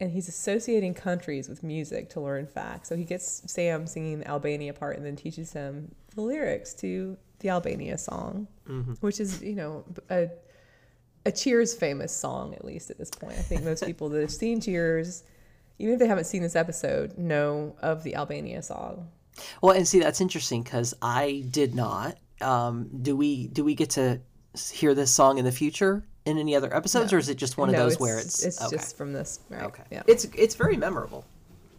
And 0.00 0.10
he's 0.10 0.28
associating 0.28 0.94
countries 0.94 1.48
with 1.48 1.62
music 1.62 2.10
to 2.10 2.20
learn 2.20 2.46
facts. 2.46 2.88
So 2.88 2.96
he 2.96 3.04
gets 3.04 3.42
Sam 3.50 3.86
singing 3.86 4.20
the 4.20 4.28
Albania 4.28 4.72
part 4.72 4.96
and 4.96 5.06
then 5.06 5.16
teaches 5.16 5.52
him 5.52 5.94
the 6.14 6.22
lyrics 6.22 6.74
to 6.74 7.16
the 7.38 7.50
Albania 7.50 7.98
song, 7.98 8.48
mm-hmm. 8.68 8.94
which 8.94 9.20
is, 9.20 9.42
you 9.42 9.54
know, 9.54 9.84
a, 10.10 10.28
a 11.24 11.32
Cheers 11.32 11.74
famous 11.74 12.14
song, 12.14 12.54
at 12.54 12.64
least 12.64 12.90
at 12.90 12.98
this 12.98 13.10
point. 13.10 13.34
I 13.34 13.42
think 13.42 13.62
most 13.62 13.84
people 13.86 14.08
that 14.10 14.20
have 14.20 14.32
seen 14.32 14.60
Cheers, 14.60 15.22
even 15.82 15.94
if 15.94 15.98
they 15.98 16.06
haven't 16.06 16.24
seen 16.24 16.42
this 16.42 16.56
episode, 16.56 17.18
know 17.18 17.74
of 17.82 18.04
the 18.04 18.14
Albania 18.14 18.62
song. 18.62 19.08
Well, 19.60 19.76
and 19.76 19.86
see, 19.86 19.98
that's 19.98 20.20
interesting 20.20 20.62
because 20.62 20.94
I 21.02 21.44
did 21.50 21.74
not. 21.74 22.16
Um, 22.40 22.88
do 23.02 23.16
we 23.16 23.48
do 23.48 23.64
we 23.64 23.74
get 23.74 23.90
to 23.90 24.20
hear 24.70 24.94
this 24.94 25.10
song 25.10 25.38
in 25.38 25.44
the 25.44 25.52
future 25.52 26.04
in 26.24 26.38
any 26.38 26.54
other 26.54 26.74
episodes, 26.74 27.12
no. 27.12 27.16
or 27.16 27.18
is 27.18 27.28
it 27.28 27.36
just 27.36 27.58
one 27.58 27.68
of 27.68 27.76
those 27.76 27.92
it's, 27.92 28.00
where 28.00 28.18
it's 28.18 28.44
it's 28.44 28.62
okay. 28.62 28.76
just 28.76 28.96
from 28.96 29.12
this? 29.12 29.40
Right. 29.48 29.64
Okay, 29.64 29.82
yeah, 29.90 30.02
it's 30.06 30.24
it's 30.36 30.54
very 30.54 30.76
memorable. 30.76 31.24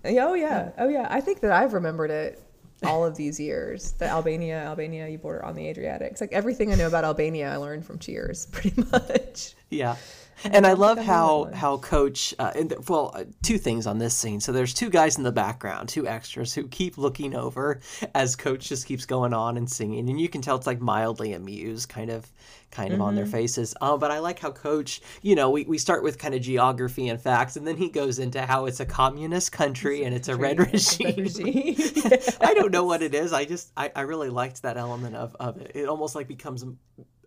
Oh 0.06 0.34
yeah, 0.34 0.72
oh 0.78 0.90
yeah. 0.90 1.08
I 1.10 1.22
think 1.22 1.40
that 1.42 1.52
I've 1.52 1.74
remembered 1.74 2.12
it 2.12 2.42
all 2.84 3.06
of 3.06 3.16
these 3.16 3.40
years. 3.40 3.94
The 3.94 4.06
Albania, 4.06 4.66
Albania, 4.66 5.08
you 5.08 5.18
border 5.18 5.44
on 5.46 5.56
the 5.56 5.68
Adriatic. 5.68 6.12
It's 6.12 6.22
like 6.22 6.34
everything 6.34 6.72
I 6.72 6.76
know 6.76 6.88
about 6.88 7.04
Albania, 7.04 7.52
I 7.52 7.58
learned 7.58 7.86
from 7.86 8.00
Cheers, 8.00 8.46
pretty 8.52 8.82
much. 8.92 9.56
Yeah. 9.70 9.96
And 10.46 10.66
I 10.68 10.74
love 10.74 10.98
how 10.98 11.50
how 11.54 11.78
Coach. 11.78 12.34
Uh, 12.38 12.52
the, 12.52 12.84
well, 12.88 13.12
uh, 13.14 13.26
two 13.42 13.58
things 13.58 13.88
on 13.88 13.98
this 13.98 14.16
scene. 14.16 14.40
So 14.40 14.52
there's 14.52 14.74
two 14.74 14.90
guys 14.90 15.18
in 15.18 15.24
the 15.24 15.32
background, 15.32 15.90
two 15.90 16.08
extras 16.08 16.54
who 16.54 16.68
keep 16.68 16.98
looking 16.98 17.36
over 17.36 17.80
as 18.14 18.36
Coach 18.36 18.70
just 18.70 18.86
keeps 18.86 19.06
going 19.06 19.34
on 19.34 19.58
and 19.58 19.70
singing, 19.70 20.10
and 20.10 20.20
you 20.20 20.30
can 20.30 20.42
tell 20.42 20.56
it's 20.56 20.68
like 20.68 20.82
mildly 20.82 21.34
amused, 21.34 21.90
kind 21.90 22.10
of, 22.10 22.30
kind 22.72 22.90
of 22.90 22.96
mm-hmm. 22.96 23.04
on 23.04 23.16
their 23.16 23.26
mm-hmm. 23.26 23.32
faces. 23.32 23.76
Uh, 23.80 23.98
but 23.98 24.12
I 24.12 24.20
like 24.20 24.40
how 24.40 24.52
Coach. 24.52 25.02
You 25.22 25.36
know, 25.36 25.50
we 25.50 25.64
we 25.64 25.78
start 25.78 26.04
with 26.04 26.18
kind 26.18 26.34
of 26.34 26.42
geography 26.42 27.08
and 27.08 27.22
facts, 27.22 27.56
and 27.56 27.66
then 27.66 27.78
he 27.78 27.90
goes 27.90 28.20
into 28.20 28.42
how 28.42 28.66
it's 28.66 28.80
a 28.80 28.86
communist 28.86 29.52
country 29.52 30.04
and 30.04 30.14
it's 30.14 30.28
a 30.28 30.36
red 30.36 30.60
regime. 30.60 31.16
regime. 31.18 31.76
I 32.42 32.54
don't 32.54 32.72
know 32.72 32.84
what 32.84 33.02
it 33.02 33.14
is. 33.14 33.34
I 33.34 33.46
just 33.46 33.72
I, 33.78 33.92
I 33.96 34.02
really 34.02 34.30
liked 34.30 34.62
that 34.64 34.78
element 34.78 35.16
of 35.16 35.36
of 35.40 35.58
it. 35.58 35.72
It 35.76 35.88
almost 35.88 36.16
like 36.16 36.28
becomes 36.28 36.66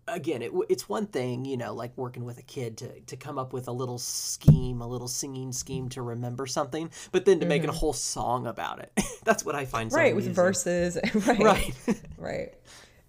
again, 0.08 0.42
it, 0.42 0.52
it's 0.68 0.88
one 0.88 1.06
thing, 1.06 1.44
you 1.44 1.56
know, 1.56 1.74
like 1.74 1.96
working 1.96 2.24
with 2.24 2.38
a 2.38 2.42
kid 2.42 2.76
to, 2.78 3.00
to 3.00 3.16
come 3.16 3.38
up 3.38 3.52
with 3.52 3.68
a 3.68 3.72
little 3.72 3.98
scheme, 3.98 4.80
a 4.80 4.86
little 4.86 5.08
singing 5.08 5.52
scheme 5.52 5.88
to 5.90 6.02
remember 6.02 6.46
something, 6.46 6.90
but 7.12 7.24
then 7.24 7.40
to 7.40 7.44
mm-hmm. 7.44 7.48
make 7.48 7.64
a 7.64 7.72
whole 7.72 7.92
song 7.92 8.46
about 8.46 8.80
it. 8.80 8.92
That's 9.24 9.44
what 9.44 9.54
I 9.54 9.64
find 9.64 9.90
so 9.90 9.98
right 9.98 10.14
with 10.14 10.26
verses, 10.34 10.98
right, 11.26 11.38
right, 11.38 11.74
right. 12.18 12.54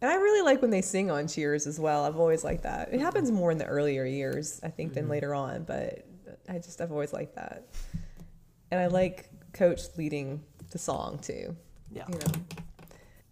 And 0.02 0.12
I 0.12 0.16
really 0.16 0.44
like 0.44 0.62
when 0.62 0.70
they 0.72 0.82
sing 0.82 1.10
on 1.10 1.28
Cheers 1.28 1.66
as 1.66 1.80
well. 1.80 2.06
I've 2.06 2.18
always 2.18 2.44
liked 2.44 2.64
that. 2.64 2.94
It 2.94 3.00
happens 3.00 3.32
more 3.32 3.52
in 3.52 3.58
the 3.58 3.66
earlier 3.66 4.06
years, 4.06 4.60
I 4.64 4.70
think, 4.70 4.94
than 4.94 5.04
mm-hmm. 5.04 5.12
later 5.12 5.34
on, 5.34 5.64
but 5.64 6.06
I 6.48 6.60
just 6.60 6.82
I've 6.82 6.92
always 6.92 7.14
liked 7.14 7.36
that. 7.36 7.66
And 8.72 8.80
I 8.80 8.88
like 8.88 9.30
Coach 9.54 9.82
leading 9.98 10.44
the 10.72 10.78
song 10.78 11.20
too. 11.20 11.56
Yeah. 11.92 12.06
You 12.10 12.20
know 12.20 12.64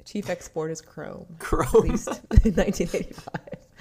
chief 0.05 0.29
export 0.29 0.71
is 0.71 0.81
chrome. 0.81 1.25
Chrome. 1.39 1.67
At 1.67 1.81
least 1.81 2.07
in 2.45 2.53
1985. 2.53 3.35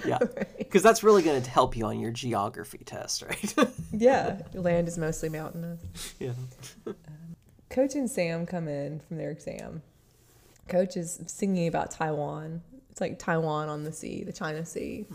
Yeah. 0.05 0.17
Because 0.19 0.83
right. 0.83 0.83
that's 0.83 1.03
really 1.03 1.23
going 1.23 1.41
to 1.41 1.49
help 1.49 1.77
you 1.77 1.85
on 1.85 1.99
your 1.99 2.11
geography 2.11 2.79
test, 2.79 3.21
right? 3.21 3.55
yeah. 3.93 4.41
Land 4.53 4.87
is 4.87 4.97
mostly 4.97 5.29
mountainous. 5.29 5.79
Yeah. 6.19 6.33
Um, 6.85 6.95
Coach 7.69 7.95
and 7.95 8.09
Sam 8.09 8.45
come 8.45 8.67
in 8.67 8.99
from 8.99 9.17
their 9.17 9.31
exam. 9.31 9.81
Coach 10.67 10.97
is 10.97 11.21
singing 11.27 11.67
about 11.67 11.91
Taiwan. 11.91 12.61
It's 12.89 13.01
like 13.01 13.19
Taiwan 13.19 13.69
on 13.69 13.83
the 13.83 13.91
sea, 13.91 14.23
the 14.23 14.33
China 14.33 14.65
Sea. 14.65 15.05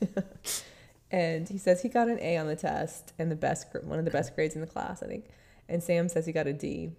and 1.10 1.48
he 1.48 1.58
says 1.58 1.82
he 1.82 1.88
got 1.88 2.08
an 2.08 2.18
A 2.20 2.36
on 2.36 2.46
the 2.46 2.56
test 2.56 3.12
and 3.18 3.30
the 3.30 3.36
best 3.36 3.66
one 3.82 3.98
of 3.98 4.04
the 4.04 4.10
best 4.10 4.34
grades 4.34 4.54
in 4.54 4.60
the 4.60 4.66
class, 4.66 5.02
I 5.02 5.06
think. 5.06 5.26
And 5.68 5.82
Sam 5.82 6.08
says 6.08 6.26
he 6.26 6.32
got 6.32 6.46
a 6.46 6.52
D. 6.52 6.92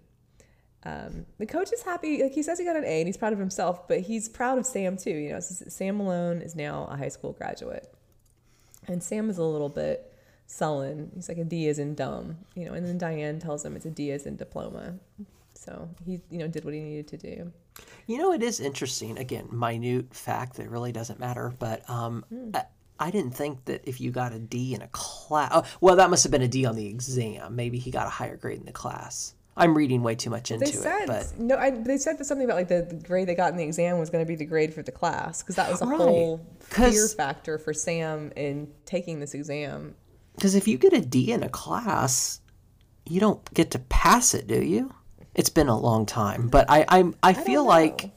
Um, 0.84 1.26
the 1.38 1.46
coach 1.46 1.72
is 1.72 1.82
happy. 1.82 2.22
Like 2.22 2.32
he 2.32 2.42
says 2.42 2.58
he 2.58 2.64
got 2.64 2.76
an 2.76 2.84
A 2.84 3.00
and 3.00 3.06
he's 3.06 3.16
proud 3.16 3.32
of 3.32 3.38
himself, 3.38 3.86
but 3.86 4.00
he's 4.00 4.28
proud 4.28 4.58
of 4.58 4.66
Sam 4.66 4.96
too. 4.96 5.10
You 5.10 5.32
know, 5.32 5.40
Sam 5.40 5.98
Malone 5.98 6.40
is 6.40 6.56
now 6.56 6.88
a 6.90 6.96
high 6.96 7.08
school 7.08 7.32
graduate, 7.32 7.92
and 8.86 9.02
Sam 9.02 9.28
is 9.28 9.38
a 9.38 9.44
little 9.44 9.68
bit 9.68 10.12
sullen. 10.46 11.12
He's 11.14 11.28
like 11.28 11.38
a 11.38 11.44
D 11.44 11.68
is 11.68 11.78
in 11.78 11.94
dumb, 11.94 12.38
you 12.54 12.64
know. 12.64 12.72
And 12.72 12.86
then 12.86 12.98
Diane 12.98 13.38
tells 13.38 13.64
him 13.64 13.76
it's 13.76 13.86
a 13.86 13.90
D 13.90 14.10
is 14.10 14.26
in 14.26 14.36
diploma. 14.36 14.94
So 15.54 15.90
he, 16.06 16.20
you 16.30 16.38
know, 16.38 16.48
did 16.48 16.64
what 16.64 16.72
he 16.72 16.80
needed 16.80 17.08
to 17.08 17.16
do. 17.18 17.52
You 18.06 18.18
know, 18.18 18.32
it 18.32 18.42
is 18.42 18.60
interesting. 18.60 19.18
Again, 19.18 19.48
minute 19.50 20.14
fact 20.14 20.56
that 20.56 20.70
really 20.70 20.92
doesn't 20.92 21.20
matter, 21.20 21.54
but 21.58 21.88
um, 21.88 22.24
mm. 22.32 22.56
I, 22.56 22.64
I 22.98 23.10
didn't 23.10 23.32
think 23.32 23.66
that 23.66 23.82
if 23.86 24.00
you 24.00 24.10
got 24.10 24.32
a 24.32 24.38
D 24.38 24.74
in 24.74 24.80
a 24.80 24.88
class, 24.88 25.50
oh, 25.54 25.64
well, 25.80 25.96
that 25.96 26.08
must 26.08 26.22
have 26.24 26.32
been 26.32 26.42
a 26.42 26.48
D 26.48 26.64
on 26.64 26.76
the 26.76 26.86
exam. 26.86 27.54
Maybe 27.56 27.78
he 27.78 27.90
got 27.90 28.06
a 28.06 28.10
higher 28.10 28.36
grade 28.36 28.58
in 28.58 28.66
the 28.66 28.72
class. 28.72 29.34
I'm 29.60 29.76
reading 29.76 30.02
way 30.02 30.14
too 30.14 30.30
much 30.30 30.50
into 30.50 30.64
they 30.64 30.72
said, 30.72 31.02
it. 31.02 31.06
But 31.06 31.38
no, 31.38 31.56
I, 31.56 31.70
they 31.70 31.98
said 31.98 32.18
that 32.18 32.24
something 32.24 32.46
about 32.46 32.56
like 32.56 32.68
the, 32.68 32.82
the, 32.82 32.94
grade 32.94 33.28
they 33.28 33.34
got 33.34 33.52
in 33.52 33.58
the 33.58 33.64
exam 33.64 33.98
was 33.98 34.08
going 34.08 34.24
to 34.24 34.28
be 34.28 34.34
the 34.34 34.46
grade 34.46 34.72
for 34.72 34.82
the 34.82 34.92
class 34.92 35.42
because 35.42 35.56
that 35.56 35.70
was 35.70 35.82
a 35.82 35.86
right. 35.86 35.98
whole 35.98 36.46
fear 36.60 37.06
factor 37.08 37.58
for 37.58 37.74
Sam 37.74 38.32
in 38.36 38.68
taking 38.86 39.20
this 39.20 39.34
exam. 39.34 39.94
Because 40.34 40.54
if 40.54 40.66
you 40.66 40.78
get 40.78 40.94
a 40.94 41.00
D 41.00 41.32
in 41.32 41.42
a 41.42 41.48
class, 41.48 42.40
you 43.04 43.20
don't 43.20 43.52
get 43.52 43.70
to 43.72 43.78
pass 43.78 44.32
it, 44.32 44.46
do 44.46 44.62
you? 44.62 44.94
It's 45.34 45.50
been 45.50 45.68
a 45.68 45.78
long 45.78 46.06
time, 46.06 46.48
but 46.48 46.66
I 46.70 46.84
I'm, 46.88 47.14
I, 47.22 47.30
I 47.30 47.32
feel 47.34 47.64
like, 47.64 48.10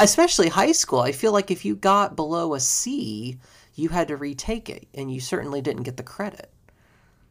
especially 0.00 0.48
high 0.48 0.72
school, 0.72 1.00
I 1.00 1.12
feel 1.12 1.32
like 1.32 1.50
if 1.50 1.64
you 1.64 1.76
got 1.76 2.16
below 2.16 2.54
a 2.54 2.60
C, 2.60 3.38
you 3.74 3.90
had 3.90 4.08
to 4.08 4.16
retake 4.16 4.70
it, 4.70 4.88
and 4.94 5.12
you 5.12 5.20
certainly 5.20 5.60
didn't 5.60 5.84
get 5.84 5.96
the 5.96 6.02
credit. 6.02 6.50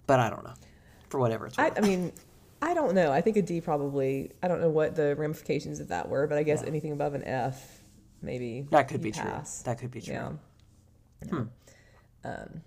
But 0.08 0.19
I 0.19 0.30
don't 0.30 0.43
know, 0.43 0.54
for 1.10 1.19
whatever 1.19 1.47
it's 1.47 1.58
worth. 1.58 1.73
I, 1.78 1.82
I 1.82 1.82
mean. 1.82 2.13
I 2.65 2.73
don't 2.73 2.95
know. 2.95 3.12
I 3.12 3.21
think 3.21 3.38
a 3.38 3.43
D 3.43 3.62
probably. 3.62 4.32
I 4.41 4.47
don't 4.47 4.60
know 4.60 4.69
what 4.69 4.95
the 4.95 5.15
ramifications 5.15 5.80
of 5.80 5.89
that 5.89 6.10
were, 6.10 6.25
but 6.25 6.39
I 6.39 6.43
guess 6.43 6.62
yeah. 6.63 6.67
anything 6.67 6.91
above 6.91 7.13
an 7.13 7.23
F, 7.23 7.80
maybe 8.23 8.65
that 8.71 8.88
could 8.88 9.04
be 9.04 9.12
pass. 9.12 9.62
true. 9.62 9.71
That 9.71 9.80
could 9.80 9.91
be 9.91 10.01
true. 10.01 10.13
Yeah. 10.15 11.30
Hmm. 11.30 11.43
Um, 12.23 12.62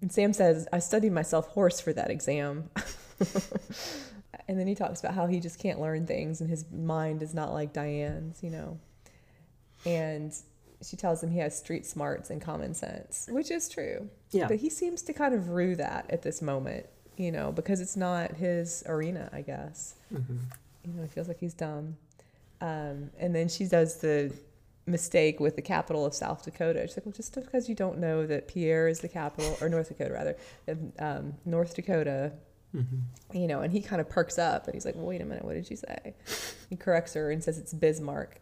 and 0.00 0.10
Sam 0.10 0.32
says, 0.32 0.66
"I 0.72 0.80
studied 0.80 1.12
myself 1.12 1.46
hoarse 1.46 1.80
for 1.80 1.92
that 1.92 2.10
exam." 2.10 2.68
and 4.48 4.58
then 4.58 4.66
he 4.66 4.74
talks 4.74 4.98
about 4.98 5.14
how 5.14 5.28
he 5.28 5.38
just 5.38 5.60
can't 5.60 5.80
learn 5.80 6.04
things, 6.04 6.40
and 6.40 6.50
his 6.50 6.68
mind 6.72 7.22
is 7.22 7.32
not 7.32 7.52
like 7.52 7.72
Diane's, 7.72 8.42
you 8.42 8.50
know. 8.50 8.80
And 9.86 10.34
she 10.82 10.96
tells 10.96 11.22
him 11.22 11.30
he 11.30 11.38
has 11.38 11.56
street 11.56 11.86
smarts 11.86 12.28
and 12.28 12.42
common 12.42 12.74
sense, 12.74 13.28
which 13.30 13.52
is 13.52 13.68
true. 13.68 14.10
Yeah. 14.32 14.48
But 14.48 14.56
he 14.56 14.68
seems 14.68 15.02
to 15.02 15.12
kind 15.12 15.32
of 15.32 15.50
rue 15.50 15.76
that 15.76 16.06
at 16.10 16.22
this 16.22 16.42
moment 16.42 16.86
you 17.16 17.32
know, 17.32 17.52
because 17.52 17.80
it's 17.80 17.96
not 17.96 18.32
his 18.32 18.82
arena, 18.86 19.30
I 19.32 19.42
guess. 19.42 19.94
Mm-hmm. 20.12 20.36
You 20.84 20.92
know, 20.92 21.02
he 21.02 21.08
feels 21.08 21.28
like 21.28 21.38
he's 21.38 21.54
dumb. 21.54 21.96
Um, 22.60 23.10
and 23.18 23.34
then 23.34 23.48
she 23.48 23.66
does 23.66 23.96
the 23.98 24.32
mistake 24.86 25.40
with 25.40 25.56
the 25.56 25.62
capital 25.62 26.04
of 26.04 26.14
South 26.14 26.44
Dakota. 26.44 26.86
She's 26.86 26.96
like, 26.96 27.06
well, 27.06 27.12
just 27.12 27.34
because 27.34 27.68
you 27.68 27.74
don't 27.74 27.98
know 27.98 28.26
that 28.26 28.48
Pierre 28.48 28.88
is 28.88 29.00
the 29.00 29.08
capital, 29.08 29.56
or 29.60 29.68
North 29.68 29.88
Dakota 29.88 30.12
rather, 30.12 30.36
um, 30.98 31.34
North 31.44 31.74
Dakota, 31.74 32.32
mm-hmm. 32.74 33.36
you 33.36 33.46
know, 33.46 33.60
and 33.60 33.72
he 33.72 33.80
kind 33.80 34.00
of 34.00 34.08
perks 34.08 34.38
up 34.38 34.66
and 34.66 34.74
he's 34.74 34.84
like, 34.84 34.94
well, 34.94 35.06
wait 35.06 35.20
a 35.20 35.24
minute, 35.24 35.44
what 35.44 35.54
did 35.54 35.70
you 35.70 35.76
say? 35.76 36.14
He 36.68 36.76
corrects 36.76 37.14
her 37.14 37.30
and 37.30 37.42
says 37.42 37.58
it's 37.58 37.72
Bismarck. 37.72 38.40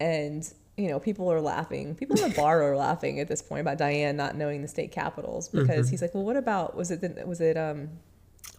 And 0.00 0.50
you 0.76 0.88
know, 0.88 1.00
people 1.00 1.30
are 1.32 1.40
laughing. 1.40 1.94
People 1.94 2.20
in 2.20 2.28
the 2.28 2.34
bar 2.34 2.62
are 2.62 2.76
laughing 2.76 3.20
at 3.20 3.28
this 3.28 3.40
point 3.40 3.62
about 3.62 3.78
Diane 3.78 4.16
not 4.16 4.36
knowing 4.36 4.62
the 4.62 4.68
state 4.68 4.92
capitals 4.92 5.48
because 5.48 5.68
mm-hmm. 5.68 5.90
he's 5.90 6.02
like, 6.02 6.14
well, 6.14 6.24
what 6.24 6.36
about 6.36 6.76
was 6.76 6.90
it 6.90 7.00
the, 7.00 7.26
was 7.26 7.40
it 7.40 7.56
um 7.56 7.88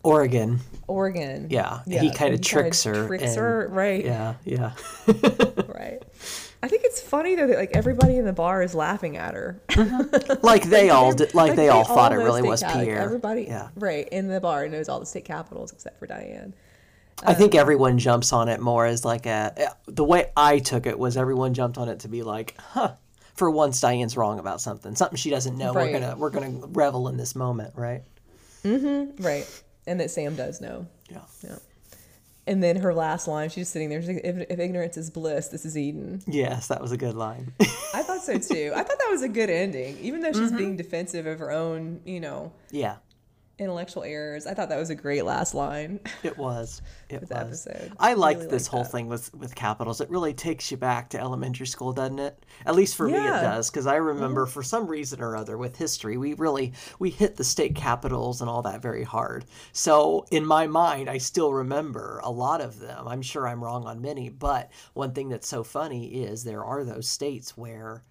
Oregon. 0.04 0.60
Oregon. 0.88 1.48
Yeah, 1.50 1.80
yeah. 1.86 2.02
he 2.02 2.14
kind 2.14 2.34
of 2.34 2.42
tricks 2.42 2.84
her. 2.84 3.08
Tricks 3.08 3.24
and, 3.24 3.38
her, 3.38 3.68
right? 3.72 4.06
Yeah, 4.06 4.36
yeah. 4.46 4.72
right. 5.08 6.00
I 6.64 6.68
think 6.68 6.84
it's 6.86 7.02
funny 7.02 7.36
though 7.36 7.48
that 7.48 7.58
like 7.58 7.72
everybody 7.74 8.18
in 8.18 8.26
the 8.26 8.34
bar 8.34 8.64
is 8.64 8.74
laughing 8.74 9.18
at 9.18 9.34
her. 9.34 9.62
Mm-hmm. 9.70 10.34
like 10.46 10.64
they 10.64 10.90
all 10.90 11.14
did, 11.14 11.34
like, 11.34 11.50
like 11.50 11.56
they, 11.56 11.64
they, 11.64 11.70
all 11.70 11.84
thought 11.84 12.14
it 12.14 12.18
really 12.18 12.42
was 12.42 12.64
Pierre. 12.64 13.00
Everybody, 13.00 13.44
yeah, 13.44 13.70
right 13.76 14.08
in 14.10 14.28
the 14.28 14.40
bar 14.40 14.68
knows 14.68 14.90
all 14.90 15.00
the 15.00 15.06
state 15.06 15.26
capitals 15.26 15.72
except 15.72 16.00
for 16.00 16.08
Diane. 16.08 16.54
I 17.24 17.34
think 17.34 17.56
um, 17.56 17.60
everyone 17.60 17.98
jumps 17.98 18.32
on 18.32 18.48
it 18.48 18.60
more 18.60 18.86
as 18.86 19.04
like 19.04 19.26
a. 19.26 19.74
The 19.88 20.04
way 20.04 20.32
I 20.38 20.60
took 20.60 20.86
it 20.86 20.98
was 20.98 21.18
everyone 21.18 21.54
jumped 21.54 21.78
on 21.78 21.90
it 21.90 22.02
to 22.02 22.08
be 22.08 22.24
like, 22.24 22.56
huh. 22.58 22.94
For 23.34 23.52
once, 23.52 23.80
Diane's 23.80 24.18
wrong 24.18 24.40
about 24.40 24.62
something. 24.62 24.96
Something 24.96 25.16
she 25.16 25.30
doesn't 25.30 25.60
know. 25.60 25.72
Right. 25.72 25.94
We're 25.94 26.00
gonna 26.00 26.16
we're 26.18 26.30
gonna 26.32 26.68
revel 26.70 27.08
in 27.08 27.18
this 27.18 27.36
moment, 27.36 27.74
right? 27.76 28.02
Mm-hmm. 28.64 29.24
Right 29.24 29.64
and 29.88 30.00
that 30.02 30.12
Sam 30.12 30.36
does 30.36 30.62
know. 30.62 30.86
Yeah. 31.10 31.22
Yeah. 31.44 31.58
And 32.46 32.64
then 32.64 32.78
her 32.78 32.94
last 32.94 33.28
line, 33.28 33.50
she's 33.50 33.68
sitting 33.68 33.90
there. 33.90 34.02
She's 34.02 34.10
like, 34.10 34.22
if, 34.24 34.38
if 34.50 34.60
ignorance 34.60 34.96
is 34.96 35.10
bliss, 35.10 35.48
this 35.48 35.66
is 35.66 35.78
Eden. 35.78 36.22
Yes, 36.28 36.68
that 36.68 36.82
was 36.82 36.92
a 36.92 36.98
good 36.98 37.16
line. 37.16 37.54
I 37.60 38.04
thought 38.04 38.22
so 38.22 38.38
too. 38.38 38.72
I 38.74 38.84
thought 38.84 39.00
that 39.00 39.10
was 39.10 39.22
a 39.22 39.28
good 39.28 39.50
ending, 39.50 39.98
even 40.00 40.22
though 40.22 40.32
she's 40.32 40.50
mm-hmm. 40.50 40.58
being 40.58 40.78
defensive 40.78 41.26
of 41.26 41.40
her 41.40 41.52
own, 41.52 42.02
you 42.06 42.20
know. 42.20 42.54
Yeah 42.72 42.98
intellectual 43.60 44.04
errors. 44.04 44.46
I 44.46 44.54
thought 44.54 44.70
that 44.70 44.78
was 44.78 44.90
a 44.90 44.96
great 44.96 45.24
last 45.26 45.54
line. 45.54 46.00
It 46.24 46.38
was. 46.38 46.82
It 47.10 47.22
was. 47.22 47.32
Episode. 47.32 47.94
I 48.00 48.16
liked 48.16 48.40
really 48.40 48.52
this 48.52 48.68
whole 48.68 48.84
that. 48.84 48.92
thing 48.92 49.08
with 49.08 49.34
with 49.34 49.56
capitals. 49.56 50.02
It 50.02 50.10
really 50.10 50.34
takes 50.34 50.70
you 50.70 50.76
back 50.76 51.10
to 51.12 51.20
elementary 51.20 51.66
school, 51.68 51.94
doesn't 51.94 52.20
it? 52.20 52.46
At 52.66 52.76
least 52.76 52.98
for 52.98 53.08
yeah. 53.08 53.16
me, 53.16 53.28
it 53.28 53.42
does. 53.42 53.70
Because 53.70 53.88
I 53.88 53.96
remember, 53.96 54.44
mm-hmm. 54.44 54.52
for 54.52 54.62
some 54.62 54.88
reason 54.88 55.22
or 55.22 55.38
other, 55.38 55.58
with 55.58 55.78
history, 55.78 56.18
we 56.18 56.34
really 56.34 56.74
we 57.00 57.10
hit 57.10 57.38
the 57.38 57.46
state 57.46 57.76
capitals 57.76 58.42
and 58.42 58.50
all 58.50 58.62
that 58.64 58.82
very 58.82 59.06
hard. 59.06 59.46
So 59.72 60.26
in 60.32 60.46
my 60.46 60.68
mind, 60.68 61.10
I 61.10 61.18
still 61.18 61.54
remember 61.54 62.20
a 62.26 62.30
lot 62.30 62.60
of 62.60 62.80
them. 62.80 63.08
I'm 63.08 63.22
sure 63.22 63.48
I'm 63.48 63.64
wrong 63.64 63.86
on 63.86 64.02
many, 64.02 64.28
but 64.28 64.70
one 64.94 65.14
thing 65.14 65.30
that's 65.30 65.48
so 65.48 65.64
funny 65.64 66.08
is 66.26 66.44
there 66.44 66.66
are 66.66 66.84
those 66.84 67.08
states 67.08 67.56
where 67.56 68.04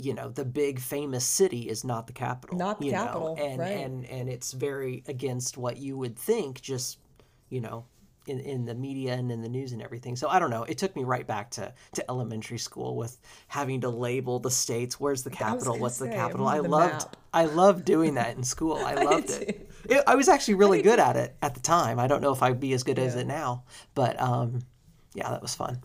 you 0.00 0.14
know 0.14 0.28
the 0.28 0.44
big 0.44 0.78
famous 0.78 1.24
city 1.24 1.68
is 1.68 1.84
not 1.84 2.06
the 2.06 2.12
capital 2.12 2.56
not 2.56 2.80
the 2.80 2.90
capital 2.90 3.36
know? 3.36 3.44
and 3.44 3.58
right. 3.58 3.70
and 3.70 4.04
and 4.06 4.28
it's 4.28 4.52
very 4.52 5.02
against 5.08 5.56
what 5.56 5.76
you 5.76 5.96
would 5.96 6.16
think 6.16 6.60
just 6.60 6.98
you 7.48 7.60
know 7.60 7.84
in, 8.26 8.38
in 8.40 8.64
the 8.64 8.74
media 8.74 9.14
and 9.14 9.32
in 9.32 9.40
the 9.40 9.48
news 9.48 9.72
and 9.72 9.82
everything 9.82 10.14
so 10.14 10.28
i 10.28 10.38
don't 10.38 10.50
know 10.50 10.62
it 10.64 10.78
took 10.78 10.94
me 10.94 11.04
right 11.04 11.26
back 11.26 11.50
to 11.50 11.72
to 11.94 12.10
elementary 12.10 12.58
school 12.58 12.96
with 12.96 13.18
having 13.48 13.80
to 13.80 13.88
label 13.88 14.38
the 14.38 14.50
states 14.50 15.00
where's 15.00 15.22
the 15.22 15.30
capital 15.30 15.78
what's 15.78 15.96
say, 15.96 16.08
the 16.08 16.14
capital 16.14 16.46
i 16.46 16.58
loved 16.58 16.92
map. 16.92 17.16
i 17.32 17.44
loved 17.46 17.84
doing 17.84 18.14
that 18.14 18.36
in 18.36 18.42
school 18.42 18.76
i 18.84 18.94
loved 18.94 19.30
I 19.30 19.34
it. 19.34 19.70
it. 19.88 20.04
i 20.06 20.14
was 20.14 20.28
actually 20.28 20.54
really 20.54 20.82
good 20.82 20.98
at 20.98 21.16
it 21.16 21.34
at 21.42 21.54
the 21.54 21.60
time 21.60 21.98
i 21.98 22.06
don't 22.06 22.20
know 22.20 22.32
if 22.32 22.42
i'd 22.42 22.60
be 22.60 22.72
as 22.74 22.82
good 22.82 22.98
yeah. 22.98 23.04
as 23.04 23.16
it 23.16 23.26
now 23.26 23.64
but 23.94 24.20
um 24.20 24.60
yeah 25.14 25.30
that 25.30 25.42
was 25.42 25.54
fun 25.54 25.80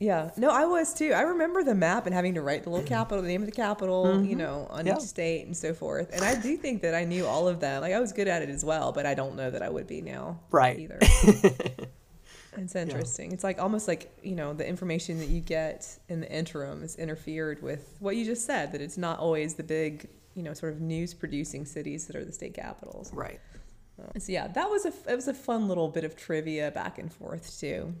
yeah, 0.00 0.30
no, 0.36 0.50
I 0.50 0.64
was 0.64 0.94
too. 0.94 1.12
I 1.12 1.22
remember 1.22 1.64
the 1.64 1.74
map 1.74 2.06
and 2.06 2.14
having 2.14 2.34
to 2.34 2.42
write 2.42 2.62
the 2.62 2.70
little 2.70 2.86
capital, 2.96 3.22
the 3.22 3.28
name 3.28 3.42
of 3.42 3.46
the 3.46 3.52
capital, 3.52 4.06
mm-hmm. 4.06 4.24
you 4.24 4.36
know, 4.36 4.66
on 4.70 4.86
yeah. 4.86 4.96
each 4.96 5.02
state 5.02 5.46
and 5.46 5.56
so 5.56 5.74
forth. 5.74 6.10
And 6.12 6.22
I 6.22 6.40
do 6.40 6.56
think 6.56 6.82
that 6.82 6.94
I 6.94 7.04
knew 7.04 7.26
all 7.26 7.48
of 7.48 7.60
them. 7.60 7.82
Like 7.82 7.92
I 7.92 8.00
was 8.00 8.12
good 8.12 8.28
at 8.28 8.42
it 8.42 8.48
as 8.48 8.64
well, 8.64 8.92
but 8.92 9.06
I 9.06 9.14
don't 9.14 9.34
know 9.34 9.50
that 9.50 9.62
I 9.62 9.68
would 9.68 9.86
be 9.86 10.00
now. 10.00 10.38
Right. 10.50 10.78
Either. 10.78 10.98
it's 12.56 12.76
interesting. 12.76 13.30
Yeah. 13.30 13.34
It's 13.34 13.44
like 13.44 13.60
almost 13.60 13.88
like, 13.88 14.16
you 14.22 14.36
know, 14.36 14.54
the 14.54 14.66
information 14.66 15.18
that 15.18 15.28
you 15.28 15.40
get 15.40 15.98
in 16.08 16.20
the 16.20 16.30
interim 16.30 16.84
is 16.84 16.94
interfered 16.96 17.60
with 17.62 17.96
what 17.98 18.14
you 18.14 18.24
just 18.24 18.46
said, 18.46 18.72
that 18.72 18.80
it's 18.80 18.98
not 18.98 19.18
always 19.18 19.54
the 19.54 19.64
big, 19.64 20.08
you 20.34 20.44
know, 20.44 20.54
sort 20.54 20.72
of 20.72 20.80
news 20.80 21.12
producing 21.12 21.64
cities 21.64 22.06
that 22.06 22.14
are 22.14 22.24
the 22.24 22.32
state 22.32 22.54
capitals. 22.54 23.12
Right. 23.12 23.40
So 24.18 24.30
yeah, 24.30 24.46
that 24.46 24.70
was 24.70 24.86
a 24.86 24.92
it 25.10 25.16
was 25.16 25.26
a 25.26 25.34
fun 25.34 25.66
little 25.66 25.88
bit 25.88 26.04
of 26.04 26.14
trivia 26.14 26.70
back 26.70 27.00
and 27.00 27.12
forth 27.12 27.58
too. 27.58 27.94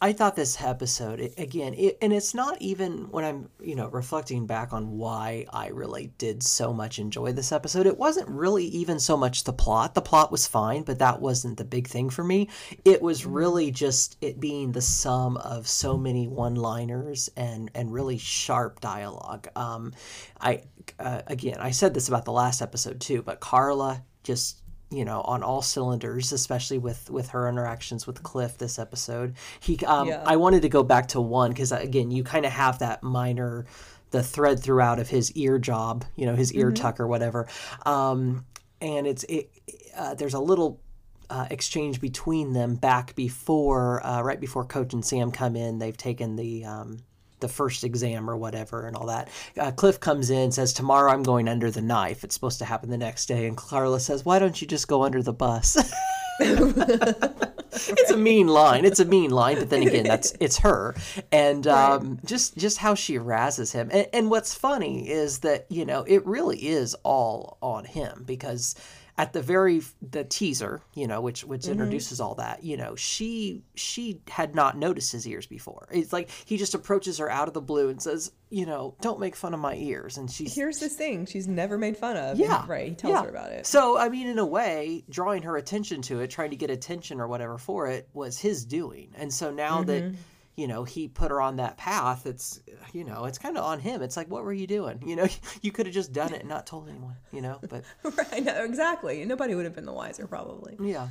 I 0.00 0.12
thought 0.12 0.36
this 0.36 0.60
episode 0.60 1.20
again, 1.38 1.72
it, 1.74 1.96
and 2.02 2.12
it's 2.12 2.34
not 2.34 2.60
even 2.60 3.10
when 3.10 3.24
I'm 3.24 3.48
you 3.60 3.74
know 3.74 3.88
reflecting 3.88 4.46
back 4.46 4.72
on 4.72 4.98
why 4.98 5.46
I 5.50 5.68
really 5.68 6.12
did 6.18 6.42
so 6.42 6.72
much 6.72 6.98
enjoy 6.98 7.32
this 7.32 7.50
episode. 7.50 7.86
It 7.86 7.98
wasn't 7.98 8.28
really 8.28 8.66
even 8.66 9.00
so 9.00 9.16
much 9.16 9.44
the 9.44 9.52
plot. 9.54 9.94
The 9.94 10.02
plot 10.02 10.30
was 10.30 10.46
fine, 10.46 10.82
but 10.82 10.98
that 10.98 11.20
wasn't 11.20 11.56
the 11.56 11.64
big 11.64 11.88
thing 11.88 12.10
for 12.10 12.22
me. 12.22 12.50
It 12.84 13.00
was 13.00 13.22
mm-hmm. 13.22 13.32
really 13.32 13.70
just 13.70 14.18
it 14.20 14.38
being 14.38 14.72
the 14.72 14.82
sum 14.82 15.38
of 15.38 15.66
so 15.66 15.96
many 15.96 16.28
one-liners 16.28 17.30
and 17.36 17.70
and 17.74 17.92
really 17.92 18.18
sharp 18.18 18.80
dialogue. 18.80 19.48
Um, 19.56 19.94
I 20.38 20.64
uh, 20.98 21.22
again, 21.26 21.56
I 21.58 21.70
said 21.70 21.94
this 21.94 22.08
about 22.08 22.26
the 22.26 22.32
last 22.32 22.60
episode 22.60 23.00
too, 23.00 23.22
but 23.22 23.40
Carla 23.40 24.02
just 24.22 24.60
you 24.90 25.04
know 25.04 25.20
on 25.22 25.42
all 25.42 25.62
cylinders 25.62 26.32
especially 26.32 26.78
with 26.78 27.10
with 27.10 27.30
her 27.30 27.48
interactions 27.48 28.06
with 28.06 28.22
cliff 28.22 28.56
this 28.58 28.78
episode 28.78 29.34
he 29.58 29.78
um 29.86 30.08
yeah. 30.08 30.22
i 30.24 30.36
wanted 30.36 30.62
to 30.62 30.68
go 30.68 30.82
back 30.82 31.08
to 31.08 31.20
one 31.20 31.50
because 31.50 31.72
uh, 31.72 31.76
again 31.76 32.10
you 32.10 32.22
kind 32.22 32.46
of 32.46 32.52
have 32.52 32.78
that 32.78 33.02
minor 33.02 33.66
the 34.10 34.22
thread 34.22 34.60
throughout 34.60 34.98
of 34.98 35.08
his 35.08 35.32
ear 35.32 35.58
job 35.58 36.04
you 36.14 36.24
know 36.24 36.36
his 36.36 36.52
ear 36.52 36.66
mm-hmm. 36.66 36.82
tuck 36.82 37.00
or 37.00 37.06
whatever 37.06 37.48
um 37.84 38.44
and 38.80 39.06
it's 39.06 39.24
it 39.24 39.50
uh, 39.96 40.14
there's 40.14 40.34
a 40.34 40.40
little 40.40 40.80
uh, 41.28 41.46
exchange 41.50 42.00
between 42.00 42.52
them 42.52 42.76
back 42.76 43.14
before 43.16 44.04
uh, 44.06 44.22
right 44.22 44.40
before 44.40 44.64
coach 44.64 44.92
and 44.92 45.04
sam 45.04 45.32
come 45.32 45.56
in 45.56 45.78
they've 45.78 45.96
taken 45.96 46.36
the 46.36 46.64
um 46.64 46.98
the 47.40 47.48
first 47.48 47.84
exam 47.84 48.28
or 48.28 48.36
whatever 48.36 48.86
and 48.86 48.96
all 48.96 49.06
that. 49.06 49.28
Uh, 49.58 49.70
Cliff 49.70 50.00
comes 50.00 50.30
in 50.30 50.52
says, 50.52 50.72
"Tomorrow 50.72 51.12
I'm 51.12 51.22
going 51.22 51.48
under 51.48 51.70
the 51.70 51.82
knife. 51.82 52.24
It's 52.24 52.34
supposed 52.34 52.58
to 52.58 52.64
happen 52.64 52.90
the 52.90 52.98
next 52.98 53.26
day." 53.26 53.46
And 53.46 53.56
Carla 53.56 54.00
says, 54.00 54.24
"Why 54.24 54.38
don't 54.38 54.60
you 54.60 54.66
just 54.66 54.88
go 54.88 55.04
under 55.04 55.22
the 55.22 55.32
bus?" 55.32 55.76
it's 56.40 58.10
a 58.10 58.16
mean 58.16 58.46
line. 58.46 58.84
It's 58.84 59.00
a 59.00 59.04
mean 59.04 59.30
line, 59.30 59.58
but 59.58 59.70
then 59.70 59.82
again, 59.82 60.04
that's 60.04 60.34
it's 60.40 60.58
her, 60.58 60.94
and 61.32 61.66
um, 61.66 62.10
right. 62.10 62.24
just 62.24 62.56
just 62.56 62.78
how 62.78 62.94
she 62.94 63.18
razzes 63.18 63.72
him. 63.72 63.88
And, 63.92 64.06
and 64.12 64.30
what's 64.30 64.54
funny 64.54 65.08
is 65.08 65.40
that 65.40 65.66
you 65.70 65.84
know 65.84 66.04
it 66.06 66.26
really 66.26 66.58
is 66.58 66.94
all 67.04 67.58
on 67.62 67.84
him 67.84 68.24
because 68.26 68.74
at 69.18 69.32
the 69.32 69.40
very 69.40 69.82
the 70.02 70.24
teaser, 70.24 70.82
you 70.94 71.06
know, 71.06 71.20
which 71.20 71.44
which 71.44 71.62
mm-hmm. 71.62 71.72
introduces 71.72 72.20
all 72.20 72.34
that, 72.34 72.62
you 72.62 72.76
know, 72.76 72.94
she 72.96 73.62
she 73.74 74.20
had 74.28 74.54
not 74.54 74.76
noticed 74.76 75.12
his 75.12 75.26
ears 75.26 75.46
before. 75.46 75.88
It's 75.90 76.12
like 76.12 76.28
he 76.44 76.56
just 76.56 76.74
approaches 76.74 77.18
her 77.18 77.30
out 77.30 77.48
of 77.48 77.54
the 77.54 77.62
blue 77.62 77.88
and 77.88 78.00
says, 78.00 78.32
you 78.50 78.66
know, 78.66 78.94
don't 79.00 79.18
make 79.18 79.34
fun 79.34 79.54
of 79.54 79.60
my 79.60 79.74
ears. 79.74 80.18
And 80.18 80.30
she's 80.30 80.54
here's 80.54 80.78
this 80.78 80.96
thing 80.96 81.24
she's 81.24 81.48
never 81.48 81.78
made 81.78 81.96
fun 81.96 82.16
of. 82.16 82.38
Yeah, 82.38 82.60
and, 82.60 82.68
right. 82.68 82.88
He 82.90 82.94
tells 82.94 83.12
yeah. 83.12 83.22
her 83.22 83.28
about 83.30 83.52
it. 83.52 83.66
So 83.66 83.98
I 83.98 84.10
mean, 84.10 84.26
in 84.26 84.38
a 84.38 84.46
way, 84.46 85.04
drawing 85.08 85.42
her 85.42 85.56
attention 85.56 86.02
to 86.02 86.20
it, 86.20 86.30
trying 86.30 86.50
to 86.50 86.56
get 86.56 86.70
attention 86.70 87.20
or 87.20 87.26
whatever 87.26 87.56
for 87.56 87.88
it, 87.88 88.08
was 88.12 88.38
his 88.38 88.64
doing. 88.66 89.14
And 89.16 89.32
so 89.32 89.50
now 89.50 89.78
mm-hmm. 89.78 89.86
that 89.86 90.14
you 90.56 90.66
know 90.66 90.84
he 90.84 91.06
put 91.08 91.30
her 91.30 91.40
on 91.40 91.56
that 91.56 91.76
path 91.76 92.26
it's 92.26 92.60
you 92.92 93.04
know 93.04 93.24
it's 93.26 93.38
kind 93.38 93.56
of 93.56 93.64
on 93.64 93.78
him. 93.80 94.02
It's 94.02 94.16
like 94.16 94.28
what 94.28 94.44
were 94.44 94.52
you 94.52 94.66
doing? 94.66 95.02
You 95.06 95.16
know 95.16 95.28
you 95.62 95.72
could 95.72 95.86
have 95.86 95.94
just 95.94 96.12
done 96.12 96.34
it 96.34 96.40
and 96.40 96.48
not 96.48 96.66
told 96.66 96.88
anyone 96.88 97.16
you 97.32 97.40
know 97.42 97.58
but 97.68 97.84
right 98.16 98.44
no, 98.44 98.64
exactly. 98.64 99.24
Nobody 99.24 99.54
would 99.54 99.64
have 99.64 99.74
been 99.74 99.86
the 99.86 99.92
wiser 99.92 100.26
probably. 100.26 100.76
Yeah. 100.80 101.08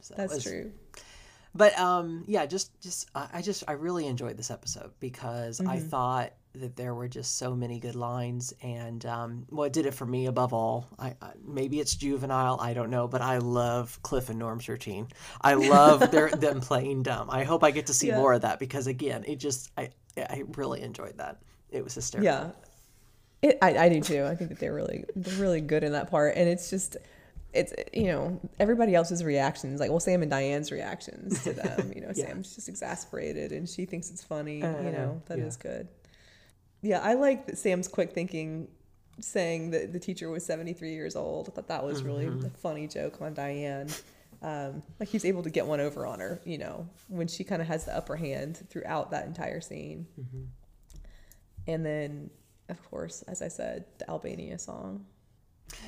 So 0.00 0.14
that's 0.16 0.42
true 0.42 0.72
but 1.54 1.78
um 1.78 2.24
yeah 2.26 2.46
just 2.46 2.80
just 2.80 3.10
i 3.14 3.42
just 3.42 3.64
i 3.68 3.72
really 3.72 4.06
enjoyed 4.06 4.36
this 4.36 4.50
episode 4.50 4.90
because 5.00 5.58
mm-hmm. 5.58 5.70
i 5.70 5.78
thought 5.78 6.32
that 6.54 6.76
there 6.76 6.94
were 6.94 7.08
just 7.08 7.38
so 7.38 7.54
many 7.54 7.78
good 7.78 7.94
lines 7.94 8.52
and 8.62 9.04
um, 9.06 9.46
what 9.50 9.72
did 9.72 9.86
it 9.86 9.92
for 9.92 10.06
me 10.06 10.26
above 10.26 10.52
all. 10.52 10.88
I, 10.98 11.14
I, 11.20 11.32
maybe 11.46 11.78
it's 11.78 11.94
juvenile 11.94 12.58
i 12.60 12.72
don't 12.74 12.90
know 12.90 13.06
but 13.06 13.20
i 13.20 13.38
love 13.38 13.98
cliff 14.02 14.28
and 14.28 14.38
norm's 14.38 14.68
routine. 14.68 15.08
I 15.40 15.54
love 15.54 16.10
their, 16.10 16.30
them 16.36 16.60
playing 16.60 17.04
dumb. 17.04 17.28
I 17.30 17.44
hope 17.44 17.62
i 17.64 17.70
get 17.70 17.86
to 17.86 17.94
see 17.94 18.08
yeah. 18.08 18.16
more 18.16 18.32
of 18.32 18.42
that 18.42 18.58
because 18.58 18.86
again 18.86 19.24
it 19.26 19.36
just 19.36 19.70
i 19.76 19.90
i 20.16 20.42
really 20.56 20.82
enjoyed 20.82 21.18
that. 21.18 21.38
It 21.70 21.84
was 21.84 21.94
hysterical. 21.94 22.24
Yeah. 22.24 22.50
It, 23.40 23.58
I, 23.62 23.78
I 23.78 23.88
do 23.88 24.00
too. 24.00 24.24
I 24.24 24.34
think 24.34 24.50
that 24.50 24.58
they're 24.58 24.74
really 24.74 25.04
they're 25.14 25.40
really 25.40 25.60
good 25.60 25.84
in 25.84 25.92
that 25.92 26.10
part. 26.10 26.34
And 26.36 26.48
it's 26.48 26.70
just 26.70 26.96
it's 27.52 27.72
you 27.94 28.06
know 28.06 28.40
everybody 28.60 28.94
else's 28.94 29.24
reactions 29.24 29.80
like 29.80 29.90
well 29.90 30.00
sam 30.00 30.20
and 30.20 30.30
diane's 30.30 30.70
reactions 30.70 31.42
to 31.42 31.52
them 31.54 31.92
you 31.94 32.02
know 32.02 32.12
yeah. 32.14 32.26
sam's 32.26 32.54
just 32.54 32.68
exasperated 32.68 33.52
and 33.52 33.68
she 33.68 33.86
thinks 33.86 34.10
it's 34.10 34.22
funny 34.22 34.62
uh, 34.62 34.82
you 34.82 34.90
know 34.90 35.22
that 35.26 35.38
yeah. 35.38 35.44
is 35.44 35.56
good 35.56 35.88
yeah, 36.82 37.00
I 37.00 37.14
like 37.14 37.56
Sam's 37.56 37.88
quick 37.88 38.12
thinking 38.12 38.68
saying 39.20 39.70
that 39.70 39.92
the 39.92 39.98
teacher 39.98 40.30
was 40.30 40.44
73 40.44 40.92
years 40.92 41.16
old. 41.16 41.48
I 41.48 41.52
thought 41.52 41.68
that 41.68 41.84
was 41.84 42.02
really 42.02 42.26
mm-hmm. 42.26 42.46
a 42.46 42.50
funny 42.50 42.86
joke 42.86 43.20
on 43.20 43.34
Diane. 43.34 43.88
Um, 44.42 44.82
like 45.00 45.08
he's 45.08 45.24
able 45.24 45.42
to 45.42 45.50
get 45.50 45.66
one 45.66 45.80
over 45.80 46.06
on 46.06 46.20
her, 46.20 46.40
you 46.44 46.58
know, 46.58 46.88
when 47.08 47.26
she 47.26 47.42
kind 47.42 47.60
of 47.60 47.66
has 47.66 47.84
the 47.84 47.96
upper 47.96 48.14
hand 48.14 48.64
throughout 48.70 49.10
that 49.10 49.26
entire 49.26 49.60
scene. 49.60 50.06
Mm-hmm. 50.20 50.44
And 51.66 51.84
then, 51.84 52.30
of 52.68 52.82
course, 52.88 53.22
as 53.22 53.42
I 53.42 53.48
said, 53.48 53.84
the 53.98 54.08
Albania 54.08 54.58
song. 54.60 55.04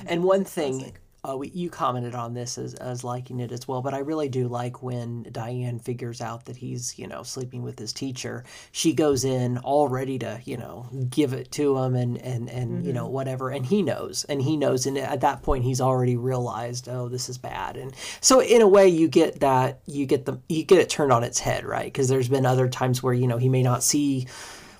And 0.06 0.24
one 0.24 0.44
thing 0.44 0.92
uh, 1.28 1.36
we, 1.36 1.50
you 1.50 1.68
commented 1.68 2.14
on 2.14 2.34
this 2.34 2.56
as, 2.56 2.74
as 2.74 3.04
liking 3.04 3.40
it 3.40 3.52
as 3.52 3.68
well, 3.68 3.82
but 3.82 3.94
I 3.94 3.98
really 3.98 4.28
do 4.28 4.48
like 4.48 4.82
when 4.82 5.24
Diane 5.30 5.78
figures 5.78 6.20
out 6.20 6.46
that 6.46 6.56
he's, 6.56 6.98
you 6.98 7.06
know, 7.06 7.22
sleeping 7.22 7.62
with 7.62 7.78
his 7.78 7.92
teacher. 7.92 8.44
She 8.72 8.94
goes 8.94 9.24
in 9.24 9.58
all 9.58 9.88
ready 9.88 10.18
to, 10.20 10.40
you 10.44 10.56
know, 10.56 10.88
give 11.10 11.32
it 11.32 11.52
to 11.52 11.76
him 11.78 11.94
and, 11.94 12.16
and, 12.18 12.48
and 12.48 12.70
mm-hmm. 12.70 12.86
you 12.86 12.92
know, 12.92 13.04
mm-hmm. 13.04 13.14
whatever. 13.14 13.50
And 13.50 13.66
he 13.66 13.82
knows, 13.82 14.24
and 14.24 14.40
he 14.40 14.56
knows. 14.56 14.86
And 14.86 14.96
at 14.96 15.20
that 15.20 15.42
point, 15.42 15.64
he's 15.64 15.80
already 15.80 16.16
realized, 16.16 16.88
oh, 16.88 17.08
this 17.08 17.28
is 17.28 17.38
bad. 17.38 17.76
And 17.76 17.94
so 18.20 18.40
in 18.40 18.62
a 18.62 18.68
way, 18.68 18.88
you 18.88 19.08
get 19.08 19.40
that, 19.40 19.80
you 19.86 20.06
get 20.06 20.24
the, 20.24 20.40
you 20.48 20.64
get 20.64 20.78
it 20.78 20.88
turned 20.88 21.12
on 21.12 21.24
its 21.24 21.38
head, 21.38 21.64
right? 21.64 21.84
Because 21.84 22.08
there's 22.08 22.28
been 22.28 22.46
other 22.46 22.68
times 22.68 23.02
where, 23.02 23.14
you 23.14 23.26
know, 23.26 23.38
he 23.38 23.48
may 23.48 23.62
not 23.62 23.82
see 23.82 24.26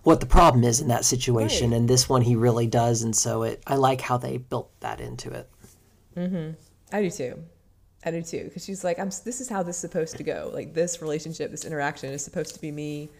what 0.03 0.20
the 0.20 0.26
problem 0.26 0.64
is 0.64 0.80
in 0.80 0.88
that 0.88 1.05
situation. 1.05 1.70
Right. 1.70 1.76
And 1.76 1.88
this 1.88 2.09
one, 2.09 2.22
he 2.22 2.34
really 2.34 2.66
does. 2.66 3.03
And 3.03 3.14
so 3.14 3.43
it, 3.43 3.62
I 3.66 3.74
like 3.76 4.01
how 4.01 4.16
they 4.16 4.38
built 4.38 4.70
that 4.80 5.01
into 5.01 5.30
it. 5.30 5.51
Mm-hmm. 6.21 6.51
I 6.97 7.03
do 7.03 7.11
too. 7.11 7.43
I 8.05 8.11
do 8.11 8.23
too. 8.23 8.45
Because 8.45 8.64
she's 8.64 8.85
like, 8.85 8.99
I'm. 8.99 9.11
This 9.25 9.41
is 9.41 9.49
how 9.49 9.62
this 9.62 9.77
is 9.77 9.81
supposed 9.81 10.16
to 10.16 10.23
go. 10.23 10.51
Like 10.53 10.75
this 10.75 11.03
relationship, 11.03 11.51
this 11.51 11.64
interaction 11.64 12.12
is 12.12 12.25
supposed 12.25 12.55
to 12.55 12.61
be 12.61 12.71
me 12.71 13.11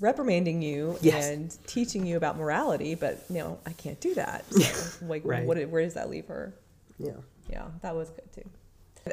reprimanding 0.00 0.62
you 0.62 0.96
yes. 1.00 1.28
and 1.28 1.56
teaching 1.66 2.06
you 2.06 2.16
about 2.16 2.36
morality. 2.36 2.94
But 2.94 3.24
you 3.28 3.38
know, 3.38 3.58
I 3.66 3.72
can't 3.72 4.00
do 4.00 4.14
that. 4.14 4.44
So, 4.52 5.06
like, 5.06 5.22
right. 5.24 5.44
what? 5.44 5.58
Where 5.68 5.82
does 5.82 5.94
that 5.94 6.10
leave 6.10 6.26
her? 6.26 6.54
Yeah. 6.98 7.12
Yeah, 7.48 7.66
that 7.82 7.94
was 7.94 8.10
good 8.10 8.32
too. 8.32 8.50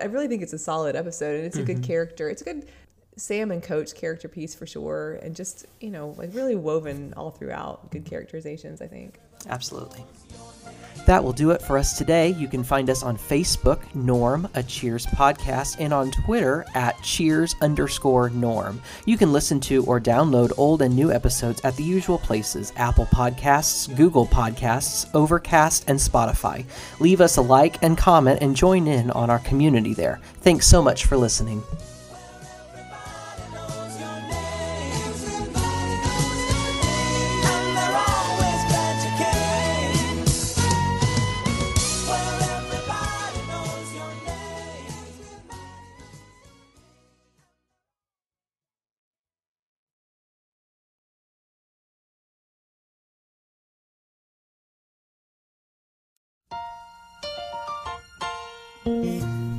I 0.01 0.05
really 0.05 0.27
think 0.27 0.41
it's 0.41 0.53
a 0.53 0.59
solid 0.59 0.95
episode, 0.95 1.35
and 1.35 1.45
it's 1.45 1.55
a 1.55 1.59
mm-hmm. 1.59 1.67
good 1.67 1.83
character. 1.83 2.29
It's 2.29 2.41
a 2.41 2.45
good 2.45 2.67
Sam 3.17 3.51
and 3.51 3.63
Coach 3.63 3.95
character 3.95 4.27
piece 4.27 4.53
for 4.53 4.65
sure, 4.65 5.19
and 5.21 5.35
just 5.35 5.65
you 5.79 5.89
know, 5.89 6.15
like 6.17 6.33
really 6.33 6.55
woven 6.55 7.13
all 7.15 7.31
throughout. 7.31 7.91
Good 7.91 8.05
characterizations, 8.05 8.81
I 8.81 8.87
think. 8.87 9.19
Absolutely. 9.49 10.03
That 11.05 11.23
will 11.23 11.33
do 11.33 11.51
it 11.51 11.61
for 11.61 11.77
us 11.77 11.97
today. 11.97 12.29
You 12.29 12.47
can 12.47 12.63
find 12.63 12.89
us 12.89 13.03
on 13.03 13.15
Facebook, 13.15 13.93
Norm, 13.93 14.49
a 14.55 14.63
Cheers 14.63 15.05
podcast, 15.05 15.75
and 15.79 15.93
on 15.93 16.09
Twitter 16.09 16.65
at 16.73 16.99
Cheers 17.03 17.55
underscore 17.61 18.31
Norm. 18.31 18.81
You 19.05 19.15
can 19.15 19.31
listen 19.31 19.59
to 19.61 19.85
or 19.85 20.01
download 20.01 20.51
old 20.57 20.81
and 20.81 20.95
new 20.95 21.11
episodes 21.11 21.61
at 21.63 21.75
the 21.75 21.83
usual 21.83 22.17
places 22.17 22.73
Apple 22.75 23.05
Podcasts, 23.05 23.95
Google 23.95 24.25
Podcasts, 24.25 25.07
Overcast, 25.13 25.87
and 25.87 25.99
Spotify. 25.99 26.65
Leave 26.99 27.21
us 27.21 27.37
a 27.37 27.41
like 27.41 27.83
and 27.83 27.95
comment 27.97 28.39
and 28.41 28.55
join 28.55 28.87
in 28.87 29.11
on 29.11 29.29
our 29.29 29.39
community 29.39 29.93
there. 29.93 30.19
Thanks 30.41 30.65
so 30.65 30.81
much 30.81 31.05
for 31.05 31.17
listening. 31.17 31.61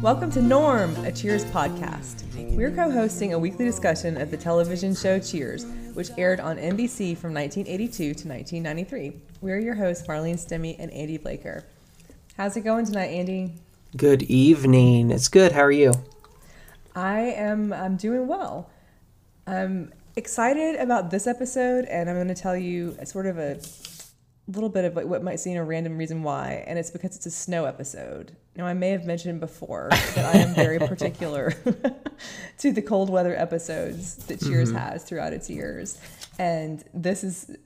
Welcome 0.07 0.30
to 0.30 0.40
Norm, 0.40 0.94
a 1.04 1.11
Cheers 1.11 1.44
podcast. 1.46 2.22
We're 2.54 2.70
co 2.70 2.92
hosting 2.92 3.32
a 3.32 3.38
weekly 3.40 3.64
discussion 3.64 4.16
of 4.20 4.30
the 4.30 4.36
television 4.36 4.94
show 4.94 5.18
Cheers, 5.18 5.66
which 5.94 6.11
aired 6.16 6.38
on 6.38 6.59
NBC 6.59 7.16
from 7.16 7.34
1982 7.34 8.14
to 8.14 8.28
1993. 8.28 9.20
We're 9.40 9.59
your 9.59 9.74
hosts, 9.74 10.07
Marlene 10.07 10.36
Stemmy 10.36 10.76
and 10.78 10.92
Andy 10.92 11.18
Blaker. 11.18 11.64
How's 12.36 12.57
it 12.57 12.61
going 12.61 12.86
tonight, 12.86 13.09
Andy? 13.09 13.54
Good 13.96 14.22
evening. 14.22 15.11
It's 15.11 15.26
good. 15.26 15.50
How 15.50 15.62
are 15.62 15.72
you? 15.72 15.92
I 16.94 17.22
am 17.22 17.72
I'm 17.72 17.96
doing 17.96 18.28
well. 18.28 18.70
I'm 19.44 19.92
excited 20.14 20.76
about 20.76 21.11
this 21.11 21.26
episode, 21.26 21.84
and 21.86 22.09
I'm 22.09 22.14
going 22.14 22.28
to 22.28 22.34
tell 22.40 22.57
you 22.57 22.96
sort 23.02 23.26
of 23.26 23.38
a 23.38 23.61
little 24.49 24.68
bit 24.68 24.84
of 24.84 24.94
like 24.94 25.07
what 25.07 25.22
might 25.22 25.40
seem 25.40 25.57
a 25.57 25.64
random 25.64 25.99
reason 25.99 26.22
why, 26.22 26.64
and 26.66 26.78
it's 26.78 26.90
because 26.90 27.16
it's 27.16 27.26
a 27.26 27.30
snow 27.30 27.64
episode. 27.64 28.36
Now, 28.55 28.66
I 28.66 28.74
may 28.74 28.90
have 28.90 29.05
mentioned 29.05 29.40
before 29.40 29.88
that 29.90 30.34
I 30.34 30.38
am 30.38 30.55
very 30.55 30.78
particular 30.88 31.53
to 32.59 32.72
the 32.72 32.82
cold 32.82 33.11
weather 33.11 33.36
episodes 33.36 34.16
that 34.26 34.40
Cheers 34.40 34.68
mm-hmm. 34.68 34.78
has 34.78 35.05
throughout 35.05 35.32
its 35.32 35.51
years, 35.51 36.01
and 36.38 36.84
this 36.94 37.24
is 37.24 37.57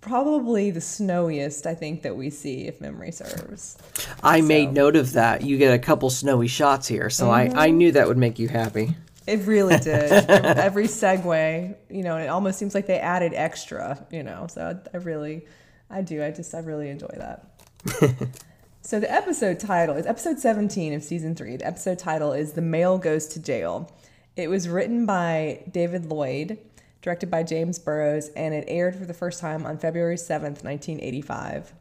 probably 0.00 0.70
the 0.70 0.80
snowiest 0.80 1.66
I 1.66 1.74
think 1.74 2.02
that 2.02 2.16
we 2.16 2.30
see, 2.30 2.66
if 2.66 2.80
memory 2.80 3.12
serves. 3.12 3.76
I 4.22 4.40
so. 4.40 4.46
made 4.46 4.72
note 4.72 4.96
of 4.96 5.12
that. 5.12 5.42
You 5.42 5.58
get 5.58 5.74
a 5.74 5.78
couple 5.78 6.08
snowy 6.10 6.48
shots 6.48 6.88
here, 6.88 7.10
so 7.10 7.26
mm-hmm. 7.26 7.58
I 7.58 7.66
I 7.66 7.70
knew 7.70 7.92
that 7.92 8.08
would 8.08 8.18
make 8.18 8.38
you 8.38 8.48
happy. 8.48 8.96
It 9.28 9.46
really 9.46 9.76
did. 9.80 10.10
Every 10.10 10.86
segue, 10.86 11.74
you 11.90 12.02
know, 12.02 12.16
it 12.16 12.28
almost 12.28 12.58
seems 12.58 12.74
like 12.74 12.86
they 12.86 12.98
added 12.98 13.34
extra, 13.34 14.06
you 14.10 14.22
know. 14.22 14.46
So 14.48 14.80
I 14.92 14.96
really 14.96 15.46
I 15.90 16.02
do. 16.02 16.22
I 16.22 16.30
just 16.30 16.54
I 16.54 16.58
really 16.60 16.90
enjoy 16.90 17.14
that. 17.16 18.28
so 18.82 19.00
the 19.00 19.10
episode 19.10 19.58
title 19.58 19.96
is 19.96 20.06
episode 20.06 20.38
17 20.38 20.92
of 20.92 21.02
season 21.02 21.34
3. 21.34 21.56
The 21.56 21.66
episode 21.66 21.98
title 21.98 22.32
is 22.32 22.52
The 22.52 22.62
Male 22.62 22.98
Goes 22.98 23.26
to 23.28 23.40
Jail. 23.40 23.90
It 24.36 24.48
was 24.48 24.68
written 24.68 25.06
by 25.06 25.64
David 25.70 26.06
Lloyd, 26.06 26.58
directed 27.02 27.30
by 27.30 27.42
James 27.42 27.78
Burrows, 27.78 28.28
and 28.30 28.54
it 28.54 28.64
aired 28.68 28.96
for 28.96 29.04
the 29.04 29.14
first 29.14 29.40
time 29.40 29.66
on 29.66 29.78
February 29.78 30.16
7th, 30.16 30.62
1985. 30.62 31.72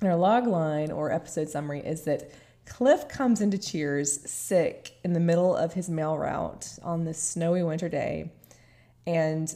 And 0.00 0.08
our 0.10 0.16
log 0.16 0.46
line 0.46 0.90
or 0.90 1.12
episode 1.12 1.48
summary 1.48 1.80
is 1.80 2.02
that 2.02 2.30
Cliff 2.66 3.08
comes 3.08 3.40
into 3.40 3.58
Cheers 3.58 4.30
sick 4.30 4.92
in 5.04 5.12
the 5.12 5.20
middle 5.20 5.54
of 5.54 5.74
his 5.74 5.88
mail 5.88 6.16
route 6.16 6.78
on 6.82 7.04
this 7.04 7.22
snowy 7.22 7.62
winter 7.62 7.88
day. 7.88 8.30
And 9.06 9.54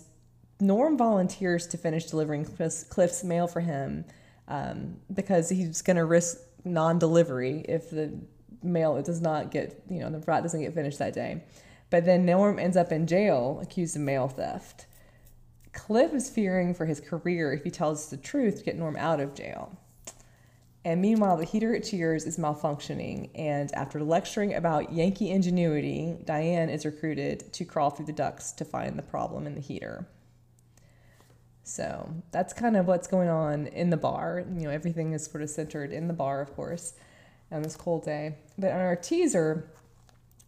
Norm 0.60 0.96
volunteers 0.96 1.66
to 1.68 1.76
finish 1.76 2.06
delivering 2.06 2.44
Cliff's, 2.44 2.84
Cliff's 2.84 3.24
mail 3.24 3.46
for 3.46 3.60
him 3.60 4.04
um, 4.48 4.96
because 5.12 5.48
he's 5.48 5.82
going 5.82 5.96
to 5.96 6.04
risk 6.04 6.38
non-delivery 6.64 7.64
if 7.68 7.90
the 7.90 8.18
mail 8.62 9.00
does 9.02 9.20
not 9.20 9.50
get, 9.50 9.82
you 9.90 10.00
know, 10.00 10.10
the 10.10 10.20
rat 10.20 10.42
doesn't 10.42 10.60
get 10.60 10.74
finished 10.74 10.98
that 10.98 11.12
day. 11.12 11.42
But 11.90 12.04
then 12.04 12.24
Norm 12.24 12.58
ends 12.58 12.76
up 12.76 12.92
in 12.92 13.06
jail 13.06 13.60
accused 13.62 13.96
of 13.96 14.02
mail 14.02 14.28
theft. 14.28 14.86
Cliff 15.72 16.14
is 16.14 16.30
fearing 16.30 16.72
for 16.72 16.86
his 16.86 17.00
career 17.00 17.52
if 17.52 17.64
he 17.64 17.70
tells 17.70 18.08
the 18.08 18.16
truth 18.16 18.58
to 18.58 18.64
get 18.64 18.76
Norm 18.76 18.96
out 18.96 19.20
of 19.20 19.34
jail. 19.34 19.76
And 20.84 21.00
meanwhile, 21.00 21.36
the 21.36 21.44
heater 21.44 21.74
at 21.74 21.84
Cheers 21.84 22.26
is 22.26 22.36
malfunctioning, 22.36 23.30
and 23.34 23.72
after 23.74 24.02
lecturing 24.02 24.54
about 24.54 24.92
Yankee 24.92 25.30
ingenuity, 25.30 26.16
Diane 26.24 26.68
is 26.68 26.84
recruited 26.84 27.52
to 27.54 27.64
crawl 27.64 27.88
through 27.88 28.04
the 28.04 28.12
ducts 28.12 28.52
to 28.52 28.66
find 28.66 28.98
the 28.98 29.02
problem 29.02 29.46
in 29.46 29.54
the 29.54 29.62
heater. 29.62 30.06
So 31.64 32.14
that's 32.30 32.52
kind 32.52 32.76
of 32.76 32.86
what's 32.86 33.06
going 33.06 33.28
on 33.28 33.66
in 33.68 33.90
the 33.90 33.96
bar. 33.96 34.44
You 34.54 34.64
know, 34.64 34.70
everything 34.70 35.12
is 35.12 35.24
sort 35.24 35.42
of 35.42 35.50
centered 35.50 35.92
in 35.92 36.06
the 36.08 36.14
bar, 36.14 36.40
of 36.40 36.54
course, 36.54 36.92
on 37.50 37.62
this 37.62 37.74
cold 37.74 38.04
day. 38.04 38.36
But 38.58 38.72
on 38.72 38.80
our 38.80 38.96
teaser, 38.96 39.70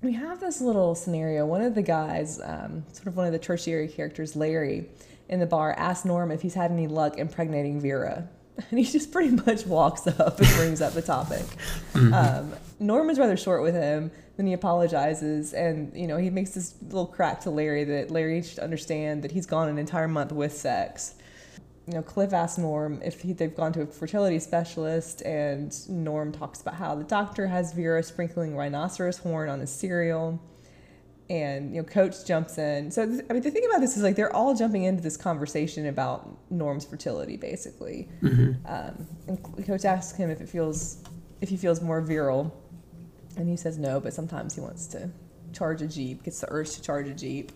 we 0.03 0.13
have 0.13 0.41
this 0.41 0.61
little 0.61 0.95
scenario. 0.95 1.47
One 1.47 1.63
of 1.63 1.75
the 1.75 1.83
guys, 1.83 2.39
um, 2.45 2.85
sort 2.93 3.07
of 3.09 3.17
one 3.17 3.27
of 3.27 3.33
the 3.33 3.39
tertiary 3.39 3.89
characters, 3.89 4.37
Larry, 4.37 4.91
in 5.29 5.41
the 5.41 5.47
bar, 5.47 5.73
asks 5.73 6.05
Norm 6.05 6.31
if 6.31 6.43
he's 6.43 6.55
had 6.55 6.71
any 6.71 6.87
luck 6.87 7.19
impregnating 7.19 7.81
Vera. 7.81 8.29
And 8.71 8.79
he 8.79 8.87
just 8.87 9.13
pretty 9.13 9.37
much 9.37 9.67
walks 9.67 10.07
up 10.07 10.41
and 10.41 10.49
brings 10.55 10.81
up 10.81 10.95
the 10.95 11.03
topic. 11.03 11.45
Mm-hmm. 11.93 12.15
Um, 12.15 12.55
Norm 12.81 13.11
is 13.11 13.19
rather 13.19 13.37
short 13.37 13.63
with 13.63 13.75
him. 13.75 14.11
Then 14.37 14.47
he 14.47 14.53
apologizes, 14.53 15.55
and 15.55 15.97
you 15.97 16.07
know 16.07 16.19
he 16.19 16.31
makes 16.31 16.51
this 16.51 16.75
little 16.83 17.07
crack 17.07 17.41
to 17.43 17.51
Larry 17.51 17.85
that 17.85 18.11
Larry 18.11 18.43
should 18.43 18.59
understand 18.59 19.23
that 19.23 19.33
he's 19.33 19.47
gone 19.47 19.69
an 19.69 19.79
entire 19.79 20.09
month 20.09 20.33
with 20.33 20.53
sex. 20.53 21.15
You 21.87 21.95
know, 21.95 22.03
Cliff 22.03 22.33
asks 22.33 22.59
Norm 22.59 23.01
if 23.03 23.21
he, 23.21 23.33
they've 23.33 23.55
gone 23.55 23.73
to 23.75 23.83
a 23.83 23.87
fertility 23.87 24.39
specialist, 24.41 25.23
and 25.23 25.73
Norm 25.89 26.33
talks 26.33 26.61
about 26.61 26.75
how 26.75 26.95
the 26.97 27.05
doctor 27.05 27.47
has 27.47 27.73
Vera 27.73 28.03
sprinkling 28.03 28.57
rhinoceros 28.57 29.19
horn 29.19 29.49
on 29.49 29.61
his 29.61 29.71
cereal 29.71 30.41
and 31.29 31.75
you 31.75 31.83
know 31.83 31.87
coach 31.87 32.25
jumps 32.25 32.59
in 32.59 32.91
so 32.91 33.07
th- 33.07 33.25
i 33.29 33.33
mean 33.33 33.43
the 33.43 33.51
thing 33.51 33.65
about 33.67 33.81
this 33.81 33.97
is 33.97 34.03
like 34.03 34.15
they're 34.15 34.35
all 34.35 34.55
jumping 34.55 34.85
into 34.85 35.03
this 35.03 35.17
conversation 35.17 35.87
about 35.87 36.37
norm's 36.51 36.85
fertility 36.85 37.37
basically 37.37 38.09
mm-hmm. 38.23 38.53
um, 38.67 39.07
and 39.27 39.67
coach 39.67 39.85
asks 39.85 40.17
him 40.17 40.31
if 40.31 40.41
it 40.41 40.49
feels 40.49 41.03
if 41.41 41.49
he 41.49 41.57
feels 41.57 41.83
more 41.83 42.01
virile 42.01 42.55
and 43.37 43.49
he 43.49 43.57
says 43.57 43.79
no 43.79 44.01
but 44.01 44.13
sometimes 44.13 44.55
he 44.55 44.61
wants 44.61 44.87
to 44.87 45.09
charge 45.53 45.83
a 45.83 45.87
jeep 45.87 46.23
gets 46.23 46.41
the 46.41 46.47
urge 46.51 46.73
to 46.73 46.83
charge 46.83 47.09
a 47.09 47.15
jeep 47.15 47.53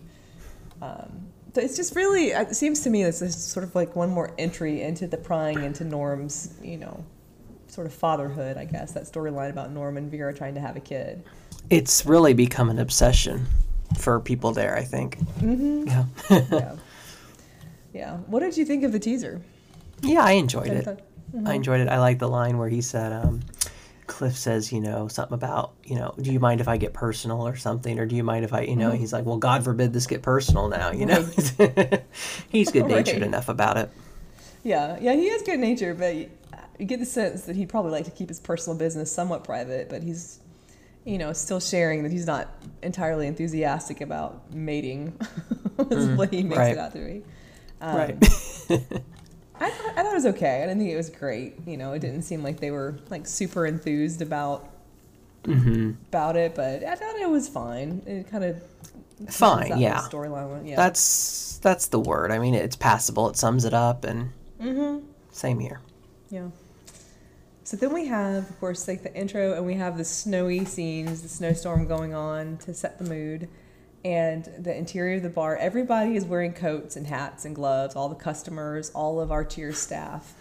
um, 0.81 1.27
so 1.53 1.61
it's 1.61 1.75
just 1.75 1.95
really 1.95 2.27
it 2.27 2.55
seems 2.55 2.81
to 2.81 2.89
me 2.89 3.03
this 3.03 3.21
is 3.21 3.35
sort 3.35 3.63
of 3.63 3.75
like 3.75 3.95
one 3.95 4.09
more 4.09 4.33
entry 4.37 4.81
into 4.81 5.07
the 5.07 5.17
prying 5.17 5.63
into 5.63 5.83
norm's 5.83 6.53
you 6.61 6.77
know 6.77 7.03
sort 7.67 7.87
of 7.87 7.93
fatherhood 7.93 8.57
i 8.57 8.65
guess 8.65 8.91
that 8.91 9.03
storyline 9.03 9.49
about 9.49 9.71
norm 9.71 9.97
and 9.97 10.09
vera 10.09 10.33
trying 10.33 10.55
to 10.55 10.61
have 10.61 10.75
a 10.75 10.79
kid 10.79 11.23
it's 11.69 12.05
really 12.05 12.33
become 12.33 12.69
an 12.69 12.79
obsession 12.79 13.47
for 13.97 14.19
people 14.19 14.51
there. 14.51 14.75
I 14.75 14.83
think. 14.83 15.19
Mm-hmm. 15.39 15.87
Yeah. 15.87 16.05
yeah. 16.51 16.75
Yeah. 17.93 18.15
What 18.27 18.39
did 18.39 18.55
you 18.55 18.63
think 18.63 18.85
of 18.85 18.93
the 18.93 18.99
teaser? 18.99 19.41
Yeah, 20.01 20.23
I 20.23 20.31
enjoyed 20.31 20.69
it. 20.69 20.85
Mm-hmm. 20.85 21.45
I 21.45 21.55
enjoyed 21.55 21.81
it. 21.81 21.89
I 21.89 21.99
like 21.99 22.19
the 22.19 22.29
line 22.29 22.57
where 22.57 22.69
he 22.69 22.79
said, 22.79 23.11
um, 23.11 23.41
Cliff 24.11 24.37
says, 24.37 24.73
you 24.73 24.81
know, 24.81 25.07
something 25.07 25.33
about, 25.33 25.71
you 25.85 25.95
know, 25.95 26.13
do 26.21 26.31
you 26.31 26.39
mind 26.39 26.59
if 26.59 26.67
I 26.67 26.75
get 26.75 26.93
personal 26.93 27.47
or 27.47 27.55
something, 27.55 27.97
or 27.97 28.05
do 28.05 28.15
you 28.15 28.23
mind 28.23 28.43
if 28.43 28.53
I, 28.53 28.61
you 28.61 28.75
know, 28.75 28.89
mm-hmm. 28.89 28.99
he's 28.99 29.13
like, 29.13 29.25
well, 29.25 29.37
God 29.37 29.63
forbid 29.63 29.93
this 29.93 30.05
get 30.05 30.21
personal 30.21 30.67
now, 30.67 30.91
you 30.91 31.05
know. 31.05 31.21
he's 32.49 32.71
good 32.71 32.85
natured 32.87 33.21
right. 33.21 33.23
enough 33.23 33.47
about 33.47 33.77
it. 33.77 33.89
Yeah, 34.63 34.97
yeah, 34.99 35.13
he 35.13 35.27
is 35.27 35.41
good 35.43 35.59
natured, 35.59 35.97
but 35.97 36.13
you 36.15 36.29
get 36.85 36.99
the 36.99 37.05
sense 37.05 37.43
that 37.43 37.55
he'd 37.55 37.69
probably 37.69 37.91
like 37.91 38.05
to 38.05 38.11
keep 38.11 38.27
his 38.27 38.39
personal 38.39 38.77
business 38.77 39.11
somewhat 39.11 39.45
private, 39.45 39.89
but 39.89 40.03
he's, 40.03 40.39
you 41.05 41.17
know, 41.17 41.31
still 41.31 41.61
sharing 41.61 42.03
that 42.03 42.11
he's 42.11 42.27
not 42.27 42.49
entirely 42.83 43.27
enthusiastic 43.27 44.01
about 44.01 44.53
mating, 44.53 45.17
is 45.89 46.09
mm, 46.09 46.17
what 46.17 46.33
he 46.33 46.43
makes 46.43 46.57
right. 46.57 46.73
it 46.73 46.77
out 46.77 46.91
to 46.91 46.99
be. 46.99 47.23
Um, 47.79 47.95
right. 47.95 49.01
I 49.61 49.69
thought, 49.69 49.91
I 49.97 50.03
thought 50.03 50.11
it 50.11 50.15
was 50.15 50.25
okay. 50.25 50.63
I 50.63 50.65
didn't 50.65 50.79
think 50.79 50.91
it 50.91 50.97
was 50.97 51.09
great. 51.09 51.55
You 51.67 51.77
know, 51.77 51.93
it 51.93 51.99
didn't 51.99 52.23
seem 52.23 52.43
like 52.43 52.59
they 52.59 52.71
were 52.71 52.97
like 53.09 53.27
super 53.27 53.65
enthused 53.67 54.21
about 54.21 54.67
mm-hmm. 55.43 55.91
about 56.09 56.35
it, 56.35 56.55
but 56.55 56.83
I 56.83 56.95
thought 56.95 57.15
it 57.15 57.29
was 57.29 57.47
fine. 57.47 58.01
It 58.05 58.29
kind 58.29 58.43
of 58.43 58.63
fine, 59.29 59.77
yeah. 59.77 59.99
Storyline, 60.01 60.67
yeah. 60.67 60.75
That's 60.75 61.59
that's 61.59 61.87
the 61.87 61.99
word. 61.99 62.31
I 62.31 62.39
mean, 62.39 62.55
it's 62.55 62.75
passable. 62.75 63.29
It 63.29 63.37
sums 63.37 63.65
it 63.65 63.73
up, 63.73 64.03
and 64.03 64.31
mm-hmm. 64.59 65.05
same 65.31 65.59
here. 65.59 65.79
Yeah. 66.29 66.47
So 67.63 67.77
then 67.77 67.93
we 67.93 68.07
have, 68.07 68.49
of 68.49 68.59
course, 68.59 68.87
like 68.87 69.03
the 69.03 69.13
intro, 69.15 69.53
and 69.53 69.65
we 69.65 69.75
have 69.75 69.97
the 69.97 70.03
snowy 70.03 70.65
scenes, 70.65 71.21
the 71.21 71.29
snowstorm 71.29 71.87
going 71.87 72.13
on 72.13 72.57
to 72.65 72.73
set 72.73 72.97
the 72.97 73.05
mood 73.05 73.47
and 74.03 74.45
the 74.57 74.75
interior 74.75 75.17
of 75.17 75.23
the 75.23 75.29
bar 75.29 75.55
everybody 75.57 76.15
is 76.15 76.25
wearing 76.25 76.53
coats 76.53 76.95
and 76.95 77.07
hats 77.07 77.45
and 77.45 77.55
gloves 77.55 77.95
all 77.95 78.09
the 78.09 78.15
customers 78.15 78.91
all 78.95 79.19
of 79.19 79.31
our 79.31 79.45
cheers 79.45 79.77
staff. 79.77 80.33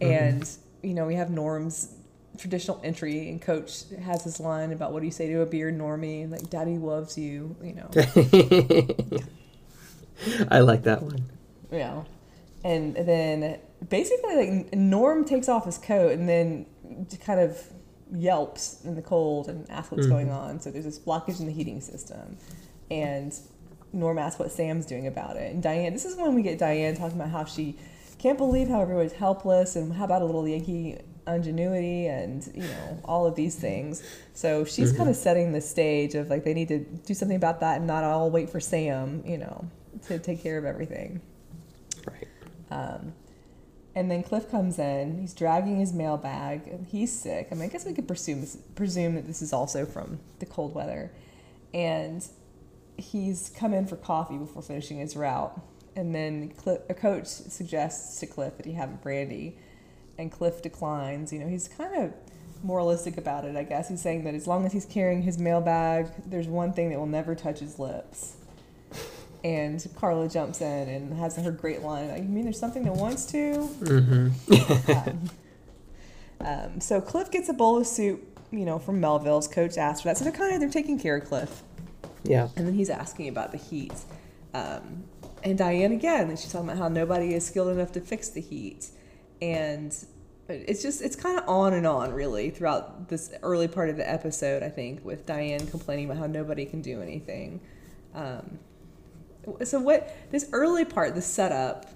Mm-hmm. 0.00 0.12
and 0.12 0.50
you 0.82 0.94
know 0.94 1.06
we 1.06 1.16
have 1.16 1.30
norm's 1.30 1.94
traditional 2.40 2.80
entry 2.82 3.28
and 3.28 3.42
coach 3.42 3.84
has 4.02 4.24
his 4.24 4.40
line 4.40 4.72
about 4.72 4.92
what 4.92 5.00
do 5.00 5.06
you 5.06 5.12
say 5.12 5.26
to 5.28 5.42
a 5.42 5.46
beard 5.46 5.76
normie? 5.76 6.30
Like 6.30 6.48
daddy 6.48 6.78
loves 6.78 7.18
you 7.18 7.54
you 7.62 7.74
know. 7.74 7.90
I 10.50 10.60
like 10.60 10.84
that 10.84 11.02
one. 11.02 11.30
Yeah. 11.70 12.04
And 12.64 12.94
then 12.94 13.58
basically 13.88 14.36
like 14.36 14.74
norm 14.74 15.24
takes 15.24 15.48
off 15.48 15.64
his 15.66 15.78
coat 15.78 16.12
and 16.12 16.28
then 16.28 16.66
kind 17.24 17.40
of 17.40 17.58
yelps 18.12 18.84
in 18.84 18.96
the 18.96 19.02
cold 19.02 19.48
and 19.48 19.70
asks 19.70 19.90
what's 19.90 20.04
mm-hmm. 20.04 20.12
going 20.12 20.30
on. 20.30 20.60
So 20.60 20.70
there's 20.70 20.84
this 20.84 20.98
blockage 20.98 21.40
in 21.40 21.46
the 21.46 21.52
heating 21.52 21.80
system 21.80 22.36
and 22.90 23.38
Norm 23.92 24.18
asks 24.18 24.38
what 24.38 24.50
Sam's 24.52 24.86
doing 24.86 25.06
about 25.06 25.36
it. 25.36 25.52
And 25.52 25.62
Diane, 25.62 25.92
this 25.92 26.04
is 26.04 26.16
when 26.16 26.34
we 26.34 26.42
get 26.42 26.58
Diane 26.58 26.96
talking 26.96 27.18
about 27.18 27.30
how 27.30 27.44
she 27.44 27.76
can't 28.18 28.38
believe 28.38 28.68
how 28.68 28.82
everyone's 28.82 29.12
helpless 29.12 29.76
and 29.76 29.94
how 29.94 30.04
about 30.04 30.22
a 30.22 30.24
little 30.26 30.46
Yankee 30.46 30.98
ingenuity 31.26 32.06
and 32.06 32.50
you 32.54 32.62
know 32.62 33.00
all 33.04 33.26
of 33.26 33.34
these 33.34 33.56
things. 33.56 34.02
So 34.34 34.64
she's 34.64 34.90
mm-hmm. 34.90 34.98
kind 34.98 35.10
of 35.10 35.16
setting 35.16 35.52
the 35.52 35.60
stage 35.60 36.14
of 36.14 36.28
like 36.28 36.44
they 36.44 36.54
need 36.54 36.68
to 36.68 36.78
do 36.80 37.14
something 37.14 37.36
about 37.36 37.60
that 37.60 37.78
and 37.78 37.86
not 37.86 38.04
all 38.04 38.30
wait 38.30 38.50
for 38.50 38.60
Sam, 38.60 39.22
you 39.26 39.38
know, 39.38 39.68
to 40.06 40.18
take 40.18 40.42
care 40.42 40.58
of 40.58 40.64
everything. 40.64 41.20
Right. 42.06 42.28
Um, 42.70 43.14
and 43.94 44.10
then 44.10 44.22
Cliff 44.22 44.50
comes 44.50 44.78
in. 44.78 45.18
He's 45.18 45.34
dragging 45.34 45.78
his 45.78 45.92
mail 45.92 46.16
bag. 46.16 46.86
He's 46.86 47.12
sick. 47.12 47.48
I 47.50 47.54
mean, 47.54 47.64
I 47.64 47.68
guess 47.68 47.84
we 47.84 47.92
could 47.92 48.06
presume 48.06 48.46
presume 48.74 49.14
that 49.14 49.26
this 49.26 49.42
is 49.42 49.52
also 49.52 49.84
from 49.84 50.20
the 50.38 50.46
cold 50.46 50.74
weather. 50.74 51.10
And 51.72 52.26
he's 53.00 53.52
come 53.56 53.74
in 53.74 53.86
for 53.86 53.96
coffee 53.96 54.36
before 54.36 54.62
finishing 54.62 54.98
his 54.98 55.16
route. 55.16 55.58
And 55.96 56.14
then 56.14 56.50
Cliff, 56.50 56.80
a 56.88 56.94
coach 56.94 57.26
suggests 57.26 58.20
to 58.20 58.26
Cliff 58.26 58.56
that 58.56 58.66
he 58.66 58.72
have 58.72 58.90
a 58.90 58.96
brandy, 58.96 59.56
and 60.18 60.30
Cliff 60.30 60.62
declines. 60.62 61.32
You 61.32 61.40
know, 61.40 61.48
he's 61.48 61.68
kind 61.68 62.04
of 62.04 62.12
moralistic 62.62 63.16
about 63.16 63.44
it, 63.44 63.56
I 63.56 63.64
guess. 63.64 63.88
He's 63.88 64.00
saying 64.00 64.24
that 64.24 64.34
as 64.34 64.46
long 64.46 64.64
as 64.64 64.72
he's 64.72 64.86
carrying 64.86 65.22
his 65.22 65.38
mailbag, 65.38 66.08
there's 66.26 66.46
one 66.46 66.72
thing 66.72 66.90
that 66.90 66.98
will 66.98 67.06
never 67.06 67.34
touch 67.34 67.58
his 67.58 67.78
lips. 67.78 68.36
And 69.42 69.84
Carla 69.96 70.28
jumps 70.28 70.60
in 70.60 70.88
and 70.88 71.14
has 71.14 71.36
her 71.36 71.50
great 71.50 71.80
line. 71.82 72.08
Like, 72.08 72.22
you 72.22 72.28
mean 72.28 72.44
there's 72.44 72.58
something 72.58 72.84
that 72.84 72.92
wants 72.92 73.24
to? 73.26 73.70
Mm-hmm. 73.80 74.92
um, 75.10 75.30
um, 76.40 76.80
so 76.80 77.00
Cliff 77.00 77.30
gets 77.30 77.48
a 77.48 77.54
bowl 77.54 77.78
of 77.78 77.86
soup, 77.86 78.38
you 78.50 78.66
know, 78.66 78.78
from 78.78 79.00
Melville's. 79.00 79.48
Coach 79.48 79.78
asked 79.78 80.02
for 80.02 80.08
that. 80.08 80.18
So 80.18 80.24
they're 80.24 80.32
kind 80.32 80.54
of 80.54 80.60
they're 80.60 80.68
taking 80.68 80.98
care 80.98 81.16
of 81.16 81.24
Cliff. 81.24 81.62
Yeah. 82.24 82.48
And 82.56 82.66
then 82.66 82.74
he's 82.74 82.90
asking 82.90 83.28
about 83.28 83.52
the 83.52 83.58
heat. 83.58 83.94
Um, 84.54 85.04
and 85.42 85.56
Diane 85.56 85.92
again, 85.92 86.28
and 86.28 86.38
she's 86.38 86.52
talking 86.52 86.68
about 86.68 86.78
how 86.78 86.88
nobody 86.88 87.34
is 87.34 87.46
skilled 87.46 87.68
enough 87.68 87.92
to 87.92 88.00
fix 88.00 88.28
the 88.28 88.40
heat. 88.40 88.88
And 89.40 89.94
it's 90.48 90.82
just, 90.82 91.00
it's 91.00 91.16
kind 91.16 91.38
of 91.38 91.48
on 91.48 91.72
and 91.72 91.86
on 91.86 92.12
really 92.12 92.50
throughout 92.50 93.08
this 93.08 93.32
early 93.42 93.68
part 93.68 93.88
of 93.88 93.96
the 93.96 94.08
episode, 94.08 94.62
I 94.62 94.68
think, 94.68 95.04
with 95.04 95.26
Diane 95.26 95.66
complaining 95.66 96.06
about 96.06 96.18
how 96.18 96.26
nobody 96.26 96.66
can 96.66 96.82
do 96.82 97.00
anything. 97.00 97.60
Um, 98.14 98.58
so, 99.64 99.80
what 99.80 100.14
this 100.30 100.48
early 100.52 100.84
part, 100.84 101.14
the 101.14 101.22
setup, 101.22 101.86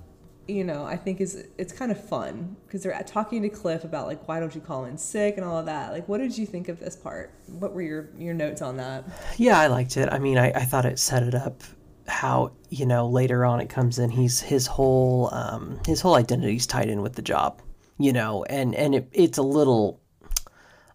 you 0.47 0.64
know, 0.64 0.84
I 0.84 0.97
think 0.97 1.20
is 1.20 1.47
it's 1.57 1.72
kind 1.72 1.90
of 1.90 2.03
fun 2.03 2.57
because 2.66 2.82
they're 2.82 3.01
talking 3.07 3.42
to 3.42 3.49
Cliff 3.49 3.84
about 3.84 4.07
like 4.07 4.26
why 4.28 4.40
don't 4.40 4.55
you 4.55 4.61
call 4.61 4.84
in 4.84 4.99
sick 4.99 5.36
and 5.36 5.45
all 5.45 5.59
of 5.59 5.66
that. 5.66 5.92
Like, 5.92 6.09
what 6.09 6.18
did 6.18 6.36
you 6.36 6.47
think 6.47 6.68
of 6.68 6.80
this 6.80 6.97
part? 6.97 7.32
What 7.47 7.72
were 7.72 7.82
your 7.82 8.11
your 8.18 8.34
notes 8.34 8.62
on 8.62 8.76
that? 8.76 9.05
Yeah, 9.38 9.59
I 9.59 9.68
liked 9.68 9.97
it. 9.97 10.09
I 10.12 10.18
mean, 10.18 10.38
I, 10.38 10.51
I 10.53 10.64
thought 10.64 10.84
it 10.84 10.99
set 10.99 11.22
it 11.22 11.34
up 11.34 11.62
how 12.07 12.53
you 12.68 12.84
know 12.84 13.09
later 13.09 13.45
on 13.45 13.61
it 13.61 13.68
comes 13.68 13.99
in. 13.99 14.11
He's 14.11 14.40
his 14.40 14.66
whole 14.66 15.30
um, 15.32 15.80
his 15.86 16.01
whole 16.01 16.14
identity's 16.14 16.66
tied 16.66 16.88
in 16.88 17.01
with 17.03 17.14
the 17.14 17.22
job, 17.22 17.62
you 17.99 18.12
know, 18.12 18.45
and 18.45 18.74
and 18.74 18.95
it, 18.95 19.09
it's 19.12 19.38
a 19.38 19.42
little. 19.42 20.01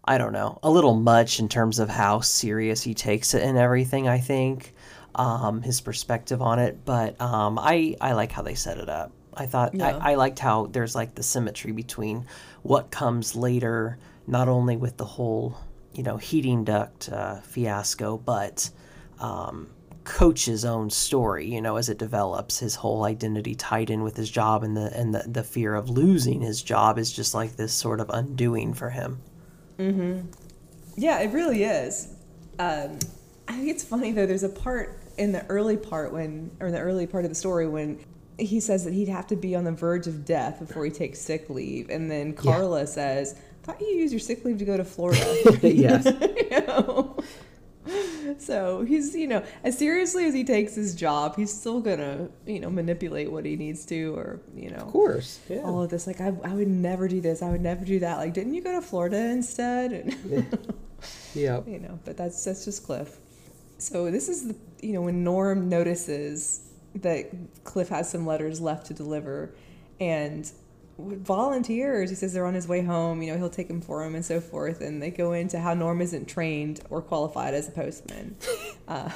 I 0.02 0.18
don't 0.18 0.32
know, 0.32 0.58
a 0.62 0.70
little 0.70 0.94
much 0.94 1.38
in 1.38 1.48
terms 1.48 1.78
of 1.78 1.88
how 1.88 2.20
serious 2.20 2.82
he 2.82 2.94
takes 2.94 3.34
it 3.34 3.42
and 3.42 3.56
everything. 3.56 4.08
I 4.08 4.18
think 4.18 4.74
um, 5.14 5.62
his 5.62 5.80
perspective 5.80 6.40
on 6.40 6.58
it, 6.58 6.84
but 6.84 7.20
um, 7.20 7.58
I 7.58 7.96
I 8.00 8.12
like 8.14 8.32
how 8.32 8.42
they 8.42 8.54
set 8.54 8.78
it 8.78 8.88
up. 8.88 9.12
I 9.34 9.46
thought 9.46 9.74
yeah. 9.74 9.96
I, 9.98 10.12
I 10.12 10.14
liked 10.14 10.38
how 10.38 10.66
there's 10.66 10.94
like 10.94 11.14
the 11.14 11.22
symmetry 11.22 11.72
between 11.72 12.26
what 12.62 12.90
comes 12.90 13.36
later, 13.36 13.98
not 14.26 14.48
only 14.48 14.76
with 14.76 14.96
the 14.96 15.04
whole 15.04 15.56
you 15.94 16.02
know 16.02 16.16
heating 16.16 16.64
duct 16.64 17.08
uh, 17.10 17.36
fiasco, 17.40 18.18
but 18.18 18.70
um, 19.18 19.68
Coach's 20.04 20.64
own 20.64 20.90
story. 20.90 21.46
You 21.46 21.60
know, 21.60 21.76
as 21.76 21.88
it 21.88 21.98
develops, 21.98 22.58
his 22.58 22.76
whole 22.76 23.04
identity 23.04 23.54
tied 23.54 23.90
in 23.90 24.02
with 24.02 24.16
his 24.16 24.30
job, 24.30 24.62
and 24.62 24.76
the 24.76 24.96
and 24.96 25.14
the, 25.14 25.24
the 25.26 25.44
fear 25.44 25.74
of 25.74 25.88
losing 25.88 26.40
his 26.40 26.62
job 26.62 26.98
is 26.98 27.12
just 27.12 27.34
like 27.34 27.56
this 27.56 27.72
sort 27.72 28.00
of 28.00 28.10
undoing 28.10 28.74
for 28.74 28.90
him. 28.90 29.20
Mm-hmm. 29.78 30.26
Yeah, 30.96 31.20
it 31.20 31.32
really 31.32 31.64
is. 31.64 32.08
Um, 32.58 32.98
I 33.48 33.54
think 33.54 33.68
it's 33.68 33.84
funny 33.84 34.12
though. 34.12 34.26
There's 34.26 34.42
a 34.42 34.48
part 34.48 34.98
in 35.16 35.32
the 35.32 35.46
early 35.46 35.76
part 35.76 36.12
when, 36.12 36.50
or 36.60 36.68
in 36.68 36.72
the 36.72 36.80
early 36.80 37.06
part 37.06 37.24
of 37.24 37.30
the 37.30 37.34
story 37.34 37.68
when 37.68 37.98
he 38.40 38.60
says 38.60 38.84
that 38.84 38.94
he'd 38.94 39.08
have 39.08 39.26
to 39.28 39.36
be 39.36 39.54
on 39.54 39.64
the 39.64 39.72
verge 39.72 40.06
of 40.06 40.24
death 40.24 40.58
before 40.60 40.84
he 40.84 40.90
takes 40.90 41.20
sick 41.20 41.48
leave. 41.50 41.90
And 41.90 42.10
then 42.10 42.32
Carla 42.32 42.80
yeah. 42.80 42.84
says, 42.86 43.38
thought 43.62 43.80
you 43.80 43.88
used 43.88 44.12
your 44.12 44.20
sick 44.20 44.44
leave 44.44 44.58
to 44.58 44.64
go 44.64 44.76
to 44.76 44.84
Florida. 44.84 45.20
yes. 45.62 46.06
you 46.06 46.60
know? 46.66 47.16
So 48.38 48.84
he's, 48.84 49.14
you 49.14 49.26
know, 49.26 49.44
as 49.64 49.76
seriously 49.76 50.24
as 50.26 50.34
he 50.34 50.44
takes 50.44 50.74
his 50.74 50.94
job, 50.94 51.36
he's 51.36 51.52
still 51.52 51.80
gonna, 51.80 52.28
you 52.46 52.60
know, 52.60 52.70
manipulate 52.70 53.30
what 53.30 53.44
he 53.44 53.56
needs 53.56 53.84
to, 53.86 54.14
or 54.14 54.40
you 54.54 54.70
know, 54.70 54.76
of 54.76 54.88
course, 54.88 55.40
yeah. 55.48 55.62
all 55.62 55.82
of 55.82 55.90
this. 55.90 56.06
Like, 56.06 56.20
I, 56.20 56.28
I 56.44 56.54
would 56.54 56.68
never 56.68 57.08
do 57.08 57.20
this. 57.20 57.42
I 57.42 57.50
would 57.50 57.60
never 57.60 57.84
do 57.84 57.98
that. 58.00 58.18
Like, 58.18 58.34
didn't 58.34 58.54
you 58.54 58.62
go 58.62 58.72
to 58.72 58.82
Florida 58.82 59.16
instead? 59.16 59.92
And, 59.92 60.58
yeah, 61.34 61.60
you 61.66 61.80
know, 61.80 61.98
but 62.04 62.16
that's 62.16 62.44
that's 62.44 62.64
just 62.64 62.84
Cliff. 62.84 63.18
So 63.78 64.10
this 64.10 64.28
is 64.28 64.48
the, 64.48 64.56
you 64.80 64.92
know, 64.92 65.02
when 65.02 65.24
Norm 65.24 65.68
notices 65.68 66.69
that 66.96 67.30
Cliff 67.64 67.88
has 67.88 68.10
some 68.10 68.26
letters 68.26 68.60
left 68.60 68.86
to 68.86 68.94
deliver, 68.94 69.54
and 69.98 70.50
volunteers. 70.98 72.10
He 72.10 72.16
says 72.16 72.32
they're 72.32 72.46
on 72.46 72.54
his 72.54 72.68
way 72.68 72.82
home. 72.82 73.22
You 73.22 73.32
know, 73.32 73.38
he'll 73.38 73.50
take 73.50 73.68
them 73.68 73.80
for 73.80 74.04
him 74.04 74.14
and 74.14 74.24
so 74.24 74.40
forth. 74.40 74.80
And 74.80 75.02
they 75.02 75.10
go 75.10 75.32
into 75.32 75.58
how 75.58 75.74
Norm 75.74 76.00
isn't 76.00 76.26
trained 76.26 76.80
or 76.90 77.00
qualified 77.02 77.54
as 77.54 77.68
a 77.68 77.72
postman. 77.72 78.36
Uh, 78.88 79.08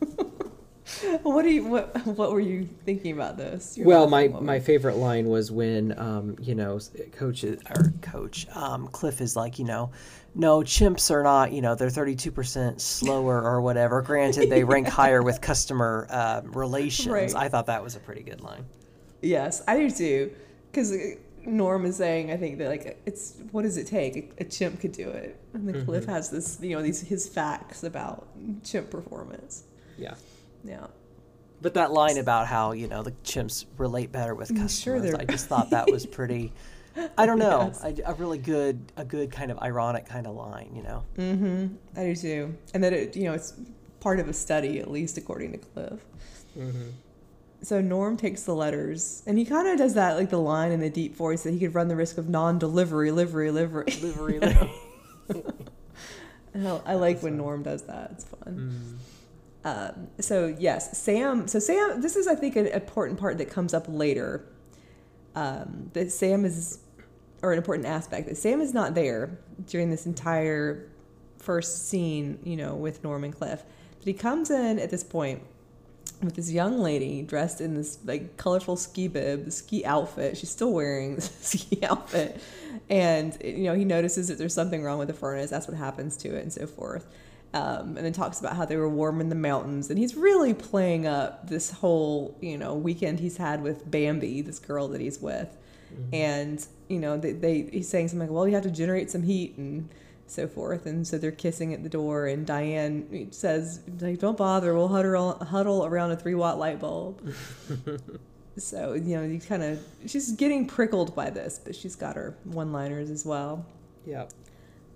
what 1.22 1.42
do 1.42 1.50
you 1.50 1.64
what 1.64 2.06
what 2.06 2.32
were 2.32 2.40
you 2.40 2.68
thinking 2.84 3.12
about 3.12 3.36
this? 3.38 3.76
Your 3.78 3.86
well, 3.86 4.06
my 4.06 4.28
my 4.28 4.60
favorite 4.60 4.96
line 4.96 5.28
was 5.28 5.50
when 5.50 5.98
um, 5.98 6.36
you 6.40 6.54
know 6.54 6.78
coach 7.12 7.42
or 7.42 7.92
coach 8.02 8.46
um, 8.54 8.88
Cliff 8.88 9.20
is 9.20 9.34
like 9.34 9.58
you 9.58 9.64
know 9.64 9.90
no 10.34 10.60
chimps 10.60 11.10
are 11.10 11.22
not 11.22 11.52
you 11.52 11.62
know 11.62 11.74
they're 11.74 11.88
32% 11.88 12.80
slower 12.80 13.42
or 13.42 13.62
whatever. 13.62 14.02
Granted 14.02 14.50
they 14.50 14.62
rank 14.62 14.86
higher 15.00 15.22
with 15.22 15.40
customer 15.40 16.06
uh, 16.10 16.42
relations. 16.44 17.08
Right. 17.08 17.34
i 17.34 17.48
thought 17.48 17.66
that 17.66 17.82
was 17.82 17.96
a 17.96 18.00
pretty 18.00 18.22
good 18.22 18.42
line. 18.42 18.66
Yes 19.22 19.62
i 19.66 19.78
do 19.78 19.90
too. 19.90 20.32
Because 20.70 20.94
norm 21.46 21.84
is 21.84 21.96
saying 21.96 22.32
i 22.32 22.38
think 22.38 22.56
that 22.56 22.68
like 22.68 23.02
it's 23.06 23.36
what 23.52 23.62
does 23.62 23.78
it 23.78 23.86
take? 23.86 24.34
A, 24.38 24.42
a 24.42 24.44
chimp 24.44 24.80
could 24.80 24.92
do 24.92 25.08
it. 25.08 25.40
And 25.54 25.66
then 25.66 25.76
mm-hmm. 25.76 25.86
cliff 25.86 26.04
has 26.04 26.28
this 26.28 26.58
you 26.60 26.76
know 26.76 26.82
these 26.82 27.00
his 27.00 27.26
facts 27.26 27.84
about 27.84 28.28
chimp 28.64 28.90
performance. 28.90 29.64
Yeah 29.96 30.14
yeah 30.64 30.86
but 31.60 31.74
that 31.74 31.92
line 31.92 32.18
about 32.18 32.46
how 32.46 32.72
you 32.72 32.88
know 32.88 33.02
the 33.02 33.12
chimps 33.24 33.64
relate 33.78 34.10
better 34.10 34.34
with 34.34 34.48
customers 34.48 35.08
sure 35.08 35.20
i 35.20 35.24
just 35.24 35.46
thought 35.48 35.70
that 35.70 35.90
was 35.90 36.06
pretty 36.06 36.52
I 37.18 37.26
don't 37.26 37.38
know. 37.38 37.72
Yes. 37.82 37.82
A, 37.84 38.10
a, 38.10 38.14
really 38.14 38.38
good, 38.38 38.92
a 38.96 39.04
good 39.04 39.30
kind 39.32 39.50
of 39.50 39.58
ironic 39.58 40.06
kind 40.06 40.26
of 40.26 40.36
line, 40.36 40.70
you 40.74 40.82
know. 40.82 41.04
Mm-hmm. 41.16 41.66
I 41.96 42.04
do 42.04 42.14
too, 42.14 42.54
and 42.72 42.84
that 42.84 42.92
it, 42.92 43.16
you 43.16 43.24
know, 43.24 43.32
it's 43.32 43.54
part 44.00 44.20
of 44.20 44.28
a 44.28 44.32
study, 44.32 44.78
at 44.78 44.90
least 44.90 45.18
according 45.18 45.52
to 45.52 45.58
Cliff. 45.58 46.00
Mm-hmm. 46.56 46.90
So 47.62 47.80
Norm 47.80 48.16
takes 48.16 48.42
the 48.42 48.54
letters, 48.54 49.22
and 49.26 49.38
he 49.38 49.44
kind 49.44 49.66
of 49.66 49.78
does 49.78 49.94
that, 49.94 50.16
like 50.16 50.30
the 50.30 50.38
line 50.38 50.70
in 50.70 50.80
the 50.80 50.90
deep 50.90 51.16
voice 51.16 51.42
that 51.44 51.52
he 51.52 51.58
could 51.58 51.74
run 51.74 51.88
the 51.88 51.96
risk 51.96 52.18
of 52.18 52.28
non-delivery, 52.28 53.10
livery, 53.10 53.50
livery, 53.50 53.86
livery. 54.00 54.38
livery. 54.38 54.70
I 56.86 56.94
like 56.94 57.22
when 57.22 57.36
Norm 57.38 57.62
does 57.62 57.82
that. 57.82 58.10
It's 58.12 58.24
fun. 58.24 58.98
Mm. 59.00 59.13
Um, 59.64 60.08
so 60.20 60.54
yes, 60.58 60.96
Sam. 60.98 61.48
So 61.48 61.58
Sam. 61.58 62.00
This 62.00 62.16
is, 62.16 62.26
I 62.26 62.34
think, 62.34 62.56
an 62.56 62.66
important 62.66 63.18
part 63.18 63.38
that 63.38 63.50
comes 63.50 63.74
up 63.74 63.86
later. 63.88 64.46
Um, 65.34 65.90
that 65.94 66.12
Sam 66.12 66.44
is, 66.44 66.78
or 67.42 67.52
an 67.52 67.58
important 67.58 67.86
aspect 67.86 68.28
that 68.28 68.36
Sam 68.36 68.60
is 68.60 68.72
not 68.72 68.94
there 68.94 69.38
during 69.66 69.90
this 69.90 70.06
entire 70.06 70.90
first 71.38 71.88
scene. 71.88 72.38
You 72.44 72.56
know, 72.56 72.74
with 72.74 73.02
Norman 73.02 73.32
Cliff. 73.32 73.64
But 73.98 74.06
he 74.06 74.12
comes 74.12 74.50
in 74.50 74.78
at 74.78 74.90
this 74.90 75.02
point 75.02 75.42
with 76.22 76.34
this 76.36 76.50
young 76.50 76.78
lady 76.78 77.22
dressed 77.22 77.60
in 77.60 77.74
this 77.74 77.98
like 78.04 78.36
colorful 78.36 78.76
ski 78.76 79.08
bib, 79.08 79.50
ski 79.52 79.84
outfit. 79.84 80.36
She's 80.36 80.50
still 80.50 80.72
wearing 80.72 81.14
the 81.16 81.22
ski 81.22 81.78
outfit, 81.84 82.40
and 82.88 83.36
you 83.42 83.64
know 83.64 83.74
he 83.74 83.84
notices 83.84 84.28
that 84.28 84.38
there's 84.38 84.54
something 84.54 84.82
wrong 84.82 84.98
with 84.98 85.08
the 85.08 85.14
furnace. 85.14 85.50
That's 85.50 85.68
what 85.68 85.76
happens 85.76 86.16
to 86.18 86.34
it, 86.36 86.42
and 86.42 86.52
so 86.52 86.66
forth. 86.66 87.06
Um, 87.54 87.96
and 87.96 87.98
then 87.98 88.12
talks 88.12 88.40
about 88.40 88.56
how 88.56 88.64
they 88.64 88.76
were 88.76 88.88
warm 88.88 89.20
in 89.20 89.28
the 89.28 89.36
mountains, 89.36 89.88
and 89.88 89.96
he's 89.96 90.16
really 90.16 90.52
playing 90.52 91.06
up 91.06 91.48
this 91.48 91.70
whole 91.70 92.36
you 92.40 92.58
know 92.58 92.74
weekend 92.74 93.20
he's 93.20 93.36
had 93.36 93.62
with 93.62 93.88
Bambi, 93.88 94.42
this 94.42 94.58
girl 94.58 94.88
that 94.88 95.00
he's 95.00 95.20
with, 95.20 95.56
mm-hmm. 95.92 96.14
and 96.14 96.66
you 96.88 96.98
know 96.98 97.16
they, 97.16 97.30
they 97.30 97.62
he's 97.62 97.88
saying 97.88 98.08
something 98.08 98.26
like, 98.26 98.34
well, 98.34 98.48
you 98.48 98.54
have 98.54 98.64
to 98.64 98.72
generate 98.72 99.08
some 99.08 99.22
heat 99.22 99.56
and 99.56 99.88
so 100.26 100.46
forth. 100.46 100.86
And 100.86 101.06
so 101.06 101.18
they're 101.18 101.30
kissing 101.30 101.72
at 101.74 101.82
the 101.82 101.88
door, 101.88 102.26
and 102.26 102.46
Diane 102.46 103.28
says, 103.30 103.80
like, 104.00 104.18
"Don't 104.18 104.36
bother. 104.36 104.74
We'll 104.74 104.88
huddle 104.88 105.38
huddle 105.44 105.84
around 105.84 106.10
a 106.10 106.16
three 106.16 106.34
watt 106.34 106.58
light 106.58 106.80
bulb." 106.80 107.20
so 108.56 108.94
you 108.94 109.16
know, 109.16 109.22
you 109.22 109.40
kind 109.40 109.62
of 109.62 109.84
she's 110.06 110.32
getting 110.32 110.66
prickled 110.66 111.14
by 111.14 111.30
this, 111.30 111.60
but 111.62 111.74
she's 111.74 111.96
got 111.96 112.16
her 112.16 112.36
one 112.44 112.72
liners 112.72 113.10
as 113.10 113.24
well. 113.24 113.64
Yeah. 114.06 114.26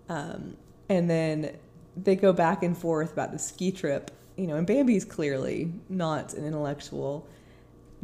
Um, 0.08 0.56
and 0.88 1.08
then 1.08 1.56
they 2.04 2.16
go 2.16 2.32
back 2.32 2.62
and 2.62 2.76
forth 2.76 3.12
about 3.12 3.32
the 3.32 3.38
ski 3.38 3.72
trip. 3.72 4.10
You 4.36 4.46
know, 4.46 4.56
and 4.56 4.66
Bambi's 4.66 5.04
clearly 5.04 5.72
not 5.88 6.34
an 6.34 6.44
intellectual. 6.44 7.26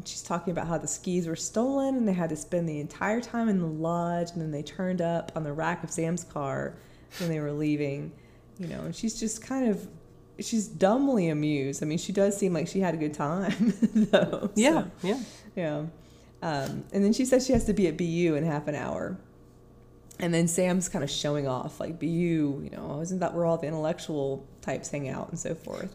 She's 0.04 0.22
talking 0.22 0.50
about 0.50 0.66
how 0.66 0.78
the 0.78 0.88
skis 0.88 1.28
were 1.28 1.36
stolen 1.36 1.94
and 1.94 2.08
they 2.08 2.12
had 2.12 2.30
to 2.30 2.36
spend 2.36 2.68
the 2.68 2.80
entire 2.80 3.20
time 3.20 3.48
in 3.48 3.60
the 3.60 3.66
lodge, 3.66 4.30
and 4.32 4.42
then 4.42 4.50
they 4.50 4.62
turned 4.62 5.00
up 5.00 5.30
on 5.36 5.44
the 5.44 5.52
rack 5.52 5.84
of 5.84 5.90
Sam's 5.90 6.24
car 6.24 6.74
when 7.18 7.28
they 7.28 7.38
were 7.38 7.52
leaving, 7.52 8.10
you 8.58 8.66
know, 8.66 8.80
and 8.80 8.94
she's 8.94 9.18
just 9.18 9.42
kind 9.42 9.68
of 9.68 9.86
she's 10.40 10.66
dumbly 10.66 11.28
amused. 11.28 11.82
I 11.82 11.86
mean, 11.86 11.98
she 11.98 12.12
does 12.12 12.36
seem 12.36 12.52
like 12.52 12.66
she 12.68 12.80
had 12.80 12.94
a 12.94 12.96
good 12.96 13.14
time, 13.14 13.74
though. 13.94 14.50
Yeah, 14.54 14.84
so, 15.00 15.08
yeah, 15.08 15.20
yeah. 15.54 15.84
Um, 16.42 16.84
and 16.92 17.04
then 17.04 17.12
she 17.12 17.24
says 17.24 17.46
she 17.46 17.52
has 17.52 17.64
to 17.64 17.72
be 17.72 17.86
at 17.86 17.96
BU 17.96 18.34
in 18.34 18.44
half 18.44 18.68
an 18.68 18.74
hour. 18.74 19.16
And 20.20 20.32
then 20.32 20.46
Sam's 20.46 20.88
kind 20.88 21.02
of 21.02 21.10
showing 21.10 21.48
off, 21.48 21.80
like 21.80 21.98
BU, 21.98 22.06
you 22.06 22.70
know, 22.72 23.00
isn't 23.00 23.18
that 23.18 23.34
where 23.34 23.44
all 23.44 23.58
the 23.58 23.66
intellectual 23.66 24.46
types 24.62 24.90
hang 24.90 25.08
out 25.08 25.28
and 25.30 25.38
so 25.38 25.54
forth? 25.54 25.94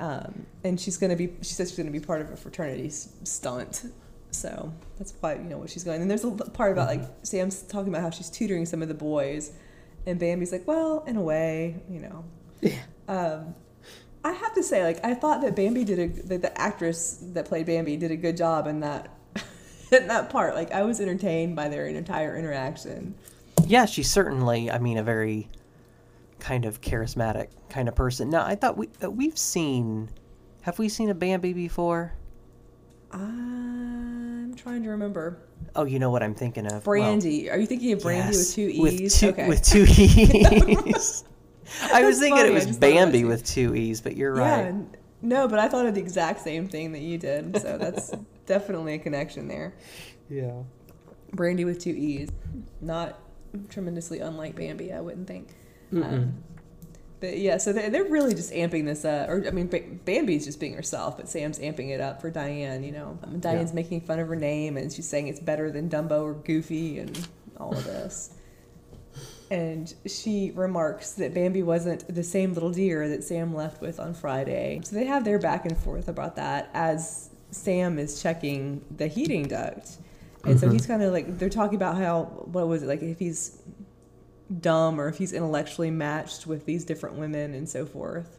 Um, 0.00 0.46
and 0.64 0.80
she's 0.80 0.96
going 0.96 1.10
to 1.10 1.16
be, 1.16 1.32
she 1.42 1.54
says 1.54 1.68
she's 1.68 1.76
going 1.76 1.86
to 1.86 1.92
be 1.92 2.04
part 2.04 2.20
of 2.20 2.30
a 2.30 2.36
fraternity 2.36 2.90
stunt. 2.90 3.84
So 4.32 4.72
that's 4.98 5.14
why, 5.20 5.34
you 5.34 5.44
know, 5.44 5.58
what 5.58 5.70
she's 5.70 5.84
going. 5.84 6.02
And 6.02 6.10
there's 6.10 6.24
a 6.24 6.30
part 6.30 6.72
about 6.72 6.88
like 6.88 7.02
Sam's 7.22 7.62
talking 7.62 7.88
about 7.88 8.02
how 8.02 8.10
she's 8.10 8.28
tutoring 8.28 8.66
some 8.66 8.82
of 8.82 8.88
the 8.88 8.94
boys 8.94 9.52
and 10.08 10.18
Bambi's 10.18 10.52
like, 10.52 10.66
well, 10.66 11.04
in 11.06 11.16
a 11.16 11.22
way, 11.22 11.82
you 11.88 12.00
know. 12.00 12.24
Yeah. 12.60 12.78
Um, 13.08 13.54
I 14.24 14.32
have 14.32 14.54
to 14.54 14.62
say, 14.62 14.82
like, 14.82 15.04
I 15.04 15.14
thought 15.14 15.42
that 15.42 15.54
Bambi 15.54 15.84
did 15.84 15.98
a 15.98 16.08
that 16.28 16.42
the 16.42 16.60
actress 16.60 17.18
that 17.34 17.46
played 17.46 17.66
Bambi 17.66 17.96
did 17.96 18.10
a 18.10 18.16
good 18.16 18.36
job 18.36 18.66
in 18.66 18.80
that 18.80 19.14
in 19.92 20.08
that 20.08 20.30
part. 20.30 20.54
Like, 20.54 20.72
I 20.72 20.82
was 20.82 21.00
entertained 21.00 21.56
by 21.56 21.68
their 21.68 21.86
entire 21.86 22.36
interaction. 22.36 23.14
Yeah, 23.66 23.86
she's 23.86 24.10
certainly, 24.10 24.70
I 24.70 24.78
mean, 24.78 24.98
a 24.98 25.02
very 25.02 25.48
kind 26.38 26.64
of 26.64 26.80
charismatic 26.80 27.48
kind 27.68 27.88
of 27.88 27.94
person. 27.94 28.30
Now, 28.30 28.44
I 28.44 28.54
thought 28.54 28.76
we 28.76 28.88
uh, 29.02 29.10
we've 29.10 29.36
seen, 29.36 30.10
have 30.62 30.78
we 30.78 30.88
seen 30.88 31.10
a 31.10 31.14
Bambi 31.14 31.52
before? 31.52 32.12
I'm 33.10 34.54
trying 34.54 34.82
to 34.84 34.90
remember. 34.90 35.38
Oh, 35.74 35.84
you 35.84 35.98
know 35.98 36.10
what 36.10 36.22
I'm 36.22 36.34
thinking 36.34 36.66
of. 36.66 36.84
Brandee. 36.84 37.46
Well, 37.46 37.54
Are 37.54 37.58
you 37.58 37.66
thinking 37.66 37.92
of 37.92 38.02
Brandee 38.02 38.36
yes, 38.36 38.36
with 38.36 38.54
two 38.54 38.68
E's? 38.68 39.02
With 39.02 39.14
two, 39.14 39.28
okay. 39.28 39.48
with 39.48 39.62
two 39.62 39.86
E's. 39.88 41.24
I 41.92 42.04
was 42.04 42.18
thinking 42.18 42.38
funny. 42.38 42.50
it 42.50 42.66
was 42.66 42.76
Bambi 42.76 43.24
with 43.24 43.44
two 43.44 43.74
E's, 43.74 44.00
but 44.00 44.16
you're 44.16 44.34
right. 44.34 44.46
yeah, 44.46 44.64
right. 44.66 44.74
No, 45.20 45.48
but 45.48 45.58
I 45.58 45.68
thought 45.68 45.86
of 45.86 45.94
the 45.94 46.00
exact 46.00 46.40
same 46.40 46.68
thing 46.68 46.92
that 46.92 47.00
you 47.00 47.18
did. 47.18 47.60
So 47.60 47.76
that's 47.76 48.12
definitely 48.48 48.94
a 48.94 48.98
connection 48.98 49.46
there. 49.46 49.74
Yeah. 50.28 50.62
Brandee 51.32 51.64
with 51.64 51.78
two 51.78 51.90
E's. 51.90 52.30
Not 52.80 53.18
tremendously 53.68 54.20
unlike 54.20 54.56
Bambi, 54.56 54.92
I 54.92 55.00
wouldn't 55.00 55.28
think. 55.28 55.54
Um, 55.92 56.42
but 57.20 57.38
yeah, 57.38 57.56
so 57.56 57.72
they're, 57.72 57.90
they're 57.90 58.04
really 58.04 58.34
just 58.34 58.52
amping 58.52 58.84
this 58.84 59.04
up. 59.04 59.28
Or, 59.28 59.44
I 59.46 59.50
mean, 59.50 59.68
Bambi's 60.04 60.44
just 60.44 60.60
being 60.60 60.74
herself, 60.74 61.16
but 61.16 61.28
Sam's 61.28 61.58
amping 61.58 61.90
it 61.90 62.00
up 62.00 62.20
for 62.20 62.30
Diane, 62.30 62.84
you 62.84 62.92
know. 62.92 63.18
Um, 63.22 63.40
Diane's 63.40 63.70
yeah. 63.70 63.76
making 63.76 64.02
fun 64.02 64.18
of 64.18 64.28
her 64.28 64.36
name 64.36 64.76
and 64.76 64.92
she's 64.92 65.08
saying 65.08 65.28
it's 65.28 65.40
better 65.40 65.70
than 65.70 65.88
Dumbo 65.88 66.22
or 66.22 66.34
Goofy 66.34 66.98
and 66.98 67.28
all 67.56 67.72
of 67.72 67.84
this. 67.84 68.34
and 69.50 69.92
she 70.06 70.52
remarks 70.54 71.12
that 71.12 71.34
Bambi 71.34 71.62
wasn't 71.62 72.12
the 72.14 72.22
same 72.22 72.52
little 72.52 72.70
deer 72.70 73.08
that 73.08 73.24
Sam 73.24 73.54
left 73.54 73.80
with 73.80 73.98
on 73.98 74.14
Friday. 74.14 74.80
So 74.84 74.94
they 74.94 75.06
have 75.06 75.24
their 75.24 75.38
back 75.38 75.64
and 75.64 75.76
forth 75.76 76.08
about 76.08 76.36
that 76.36 76.70
as 76.74 77.30
Sam 77.50 77.98
is 77.98 78.22
checking 78.22 78.84
the 78.96 79.06
heating 79.06 79.48
duct. 79.48 79.96
And 80.44 80.54
mm-hmm. 80.54 80.58
so 80.58 80.70
he's 80.70 80.86
kind 80.86 81.02
of 81.02 81.12
like, 81.12 81.38
they're 81.38 81.48
talking 81.48 81.76
about 81.76 81.96
how, 81.96 82.24
what 82.24 82.68
was 82.68 82.82
it, 82.82 82.86
like 82.86 83.02
if 83.02 83.18
he's 83.18 83.58
dumb 84.60 85.00
or 85.00 85.08
if 85.08 85.18
he's 85.18 85.32
intellectually 85.32 85.90
matched 85.90 86.46
with 86.46 86.64
these 86.64 86.84
different 86.84 87.16
women 87.16 87.54
and 87.54 87.68
so 87.68 87.86
forth. 87.86 88.38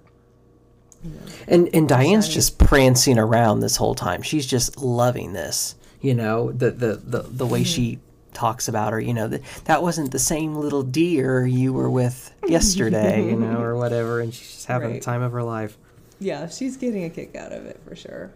You 1.03 1.11
know, 1.11 1.21
and 1.47 1.69
and 1.73 1.87
Diane's 1.87 2.27
just 2.27 2.57
prancing 2.57 3.17
around 3.17 3.61
this 3.61 3.77
whole 3.77 3.95
time. 3.95 4.21
She's 4.21 4.45
just 4.45 4.77
loving 4.77 5.31
this. 5.31 5.75
You 6.01 6.13
know, 6.13 6.51
the 6.51 6.71
the 6.71 6.95
the, 6.95 7.21
the 7.21 7.45
way 7.45 7.61
mm-hmm. 7.61 7.65
she 7.65 7.99
talks 8.33 8.67
about 8.67 8.91
her, 8.91 8.99
you 8.99 9.13
know, 9.13 9.27
that 9.27 9.41
that 9.65 9.81
wasn't 9.81 10.11
the 10.11 10.19
same 10.19 10.55
little 10.55 10.83
deer 10.83 11.45
you 11.45 11.71
were 11.71 11.89
with 11.89 12.33
yesterday, 12.47 13.25
you 13.25 13.37
know, 13.37 13.61
or 13.61 13.77
whatever, 13.77 14.19
and 14.19 14.33
she's 14.33 14.55
just 14.55 14.65
having 14.65 14.91
right. 14.91 14.99
the 14.99 15.05
time 15.05 15.21
of 15.21 15.31
her 15.31 15.43
life. 15.43 15.77
Yeah, 16.19 16.49
she's 16.49 16.75
getting 16.75 17.05
a 17.05 17.09
kick 17.09 17.35
out 17.35 17.53
of 17.53 17.65
it 17.65 17.79
for 17.87 17.95
sure. 17.95 18.31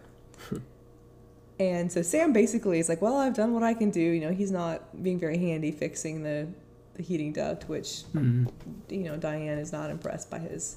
And 1.58 1.90
so 1.90 2.02
Sam 2.02 2.32
basically 2.32 2.78
is 2.78 2.88
like, 2.88 3.00
Well, 3.00 3.16
I've 3.16 3.34
done 3.34 3.54
what 3.54 3.62
I 3.62 3.74
can 3.74 3.90
do. 3.90 4.00
You 4.00 4.20
know, 4.20 4.32
he's 4.32 4.50
not 4.50 5.02
being 5.02 5.18
very 5.18 5.38
handy 5.38 5.70
fixing 5.70 6.22
the 6.22 6.48
the 6.94 7.02
heating 7.02 7.32
duct, 7.32 7.68
which 7.68 8.04
mm-hmm. 8.14 8.46
you 8.88 9.04
know 9.04 9.16
Diane 9.16 9.58
is 9.58 9.72
not 9.72 9.90
impressed 9.90 10.30
by 10.30 10.38
his 10.38 10.76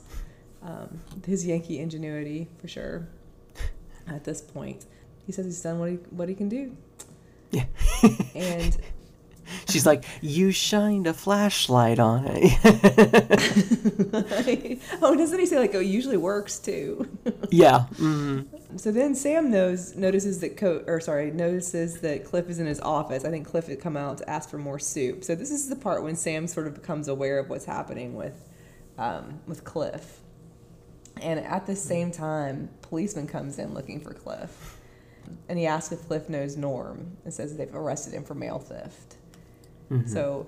um, 0.64 1.00
his 1.26 1.46
Yankee 1.46 1.80
ingenuity 1.80 2.48
for 2.60 2.68
sure. 2.68 3.08
At 4.08 4.24
this 4.24 4.42
point, 4.42 4.86
he 5.26 5.32
says 5.32 5.46
he's 5.46 5.62
done 5.62 5.80
what 5.80 5.90
he 5.90 5.96
what 6.12 6.30
he 6.30 6.36
can 6.36 6.50
do. 6.50 6.76
Yeah, 7.52 7.66
and 8.36 8.78
she's 9.70 9.86
like, 9.86 10.04
"You 10.22 10.52
shined 10.52 11.08
a 11.08 11.14
flashlight 11.14 12.00
on 12.00 12.26
it." 12.28 12.54
oh, 15.02 15.16
doesn't 15.16 15.40
he 15.40 15.46
say 15.46 15.60
like, 15.60 15.76
"Oh, 15.76 15.80
it 15.80 15.86
usually 15.86 16.18
works 16.18 16.60
too"? 16.60 17.08
yeah. 17.50 17.86
Mm-hmm. 17.94 18.78
So 18.78 18.92
then 18.92 19.16
Sam 19.16 19.50
knows 19.50 19.96
notices 19.96 20.40
that 20.42 20.58
Co 20.58 20.84
or 20.88 21.00
sorry 21.00 21.32
notices 21.32 22.02
that 22.02 22.26
Cliff 22.26 22.50
is 22.50 22.60
in 22.60 22.66
his 22.66 22.80
office. 22.80 23.26
I 23.26 23.30
think 23.30 23.48
Cliff 23.48 23.68
had 23.68 23.80
come 23.80 23.98
out 23.98 24.18
to 24.20 24.30
ask 24.30 24.50
for 24.50 24.58
more 24.58 24.80
soup. 24.80 25.24
So 25.24 25.36
this 25.36 25.52
is 25.52 25.70
the 25.70 25.76
part 25.76 26.04
when 26.04 26.16
Sam 26.16 26.48
sort 26.48 26.68
of 26.68 26.74
becomes 26.74 27.08
aware 27.08 27.40
of 27.40 27.50
what's 27.50 27.66
happening 27.66 28.16
with 28.16 28.48
um, 28.98 29.42
with 29.48 29.64
Cliff. 29.64 30.20
And 31.22 31.40
at 31.40 31.66
the 31.66 31.76
same 31.76 32.12
time, 32.12 32.70
policeman 32.82 33.28
comes 33.28 33.58
in 33.58 33.74
looking 33.74 34.00
for 34.00 34.14
Cliff, 34.14 34.78
and 35.50 35.58
he 35.58 35.66
asks 35.66 35.92
if 35.92 36.08
Cliff 36.08 36.30
knows 36.30 36.56
Norm 36.56 37.18
and 37.24 37.34
says 37.34 37.58
they've 37.58 37.74
arrested 37.74 38.14
him 38.14 38.24
for 38.24 38.36
mail 38.36 38.60
theft. 38.60 39.17
Mm-hmm. 39.92 40.08
So 40.08 40.48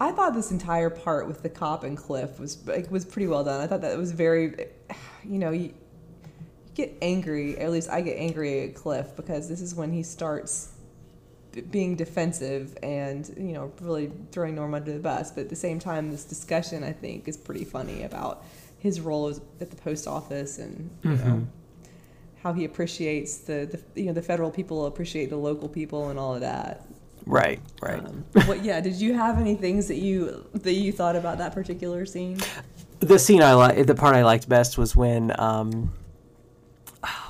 I 0.00 0.12
thought 0.12 0.34
this 0.34 0.50
entire 0.50 0.90
part 0.90 1.26
with 1.26 1.42
the 1.42 1.48
cop 1.48 1.84
and 1.84 1.96
Cliff 1.96 2.38
was 2.38 2.66
like, 2.66 2.90
was 2.90 3.04
pretty 3.04 3.26
well 3.26 3.44
done. 3.44 3.60
I 3.60 3.66
thought 3.66 3.80
that 3.80 3.96
was 3.96 4.12
very, 4.12 4.66
you 5.24 5.38
know, 5.38 5.50
you 5.50 5.74
get 6.74 6.96
angry, 7.02 7.58
at 7.58 7.70
least 7.70 7.90
I 7.90 8.00
get 8.00 8.16
angry 8.16 8.68
at 8.68 8.74
Cliff 8.74 9.16
because 9.16 9.48
this 9.48 9.60
is 9.60 9.74
when 9.74 9.92
he 9.92 10.02
starts 10.02 10.72
being 11.70 11.96
defensive 11.96 12.76
and 12.82 13.32
you 13.36 13.52
know 13.52 13.72
really 13.80 14.12
throwing 14.30 14.54
Norm 14.54 14.74
under 14.74 14.92
the 14.92 14.98
bus. 14.98 15.32
But 15.32 15.42
at 15.42 15.48
the 15.48 15.56
same 15.56 15.78
time, 15.78 16.10
this 16.10 16.24
discussion 16.24 16.84
I 16.84 16.92
think 16.92 17.28
is 17.28 17.36
pretty 17.36 17.64
funny 17.64 18.04
about 18.04 18.44
his 18.78 19.00
role 19.00 19.28
at 19.60 19.70
the 19.70 19.76
post 19.76 20.06
office 20.06 20.58
and 20.58 20.90
you 21.02 21.10
mm-hmm. 21.10 21.28
know 21.28 21.46
how 22.42 22.52
he 22.52 22.64
appreciates 22.64 23.38
the, 23.38 23.80
the 23.94 24.00
you 24.00 24.06
know 24.06 24.12
the 24.12 24.22
federal 24.22 24.50
people 24.50 24.86
appreciate 24.86 25.30
the 25.30 25.36
local 25.36 25.68
people 25.68 26.08
and 26.08 26.18
all 26.18 26.34
of 26.34 26.40
that. 26.40 26.84
Right, 27.28 27.60
right. 27.82 27.98
Um, 27.98 28.24
what? 28.46 28.64
Yeah. 28.64 28.80
Did 28.80 28.94
you 28.94 29.12
have 29.12 29.38
any 29.38 29.54
things 29.54 29.86
that 29.88 29.98
you 29.98 30.48
that 30.54 30.72
you 30.72 30.92
thought 30.92 31.14
about 31.14 31.36
that 31.38 31.52
particular 31.52 32.06
scene? 32.06 32.38
The 33.00 33.18
scene 33.18 33.42
I 33.42 33.52
like, 33.52 33.86
the 33.86 33.94
part 33.94 34.16
I 34.16 34.24
liked 34.24 34.48
best 34.48 34.78
was 34.78 34.96
when, 34.96 35.38
um, 35.38 35.92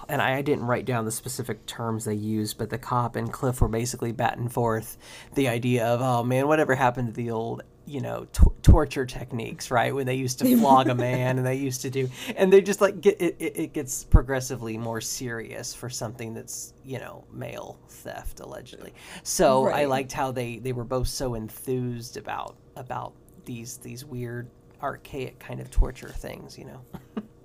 and 0.09 0.23
I 0.23 0.41
didn't 0.41 0.65
write 0.65 0.87
down 0.87 1.05
the 1.05 1.11
specific 1.11 1.67
terms 1.67 2.05
they 2.05 2.15
used, 2.15 2.59
but 2.59 2.71
the 2.71 2.79
cop 2.79 3.17
and 3.17 3.31
Cliff 3.33 3.61
were 3.61 3.69
basically 3.69 4.13
batting 4.13 4.49
forth 4.49 4.97
the 5.35 5.49
idea 5.49 5.85
of, 5.85 6.01
oh 6.01 6.23
man, 6.23 6.47
whatever 6.47 6.77
happened 6.77 7.09
to 7.09 7.13
the 7.13 7.31
old 7.31 7.63
you 7.89 8.01
know 8.01 8.27
t- 8.33 8.45
torture 8.63 9.07
techniques 9.07 9.71
right? 9.71 9.95
When 9.95 10.07
they 10.07 10.15
used 10.15 10.39
to 10.41 10.57
flog 10.59 10.89
a 10.89 10.95
man 10.95 11.39
and 11.39 11.47
they 11.47 11.57
used 11.57 11.83
to 11.83 11.91
do 11.91 12.09
and 12.37 12.53
they 12.53 12.61
just 12.61 12.81
like 12.81 13.01
get 13.01 13.21
it, 13.21 13.37
it 13.39 13.73
gets 13.73 14.05
progressively 14.05 14.77
more 14.77 15.01
serious 15.01 15.75
for 15.75 15.89
something 15.89 16.35
that's 16.35 16.75
you 16.85 16.99
know 16.99 17.25
mail 17.33 17.79
theft 17.89 18.41
allegedly. 18.41 18.93
So 19.23 19.65
right. 19.65 19.81
i 19.81 19.85
liked 19.87 20.13
how 20.13 20.31
they 20.31 20.59
they 20.59 20.73
were 20.73 20.85
both 20.85 21.09
so 21.09 21.35
enthused 21.35 22.17
about 22.17 22.57
about 22.77 23.15
these 23.45 23.79
these 23.79 24.05
weird 24.05 24.51
archaic 24.83 25.39
kind 25.39 25.61
of 25.61 25.71
torture 25.71 26.11
things 26.11 26.59
you 26.59 26.67
know? 26.67 26.81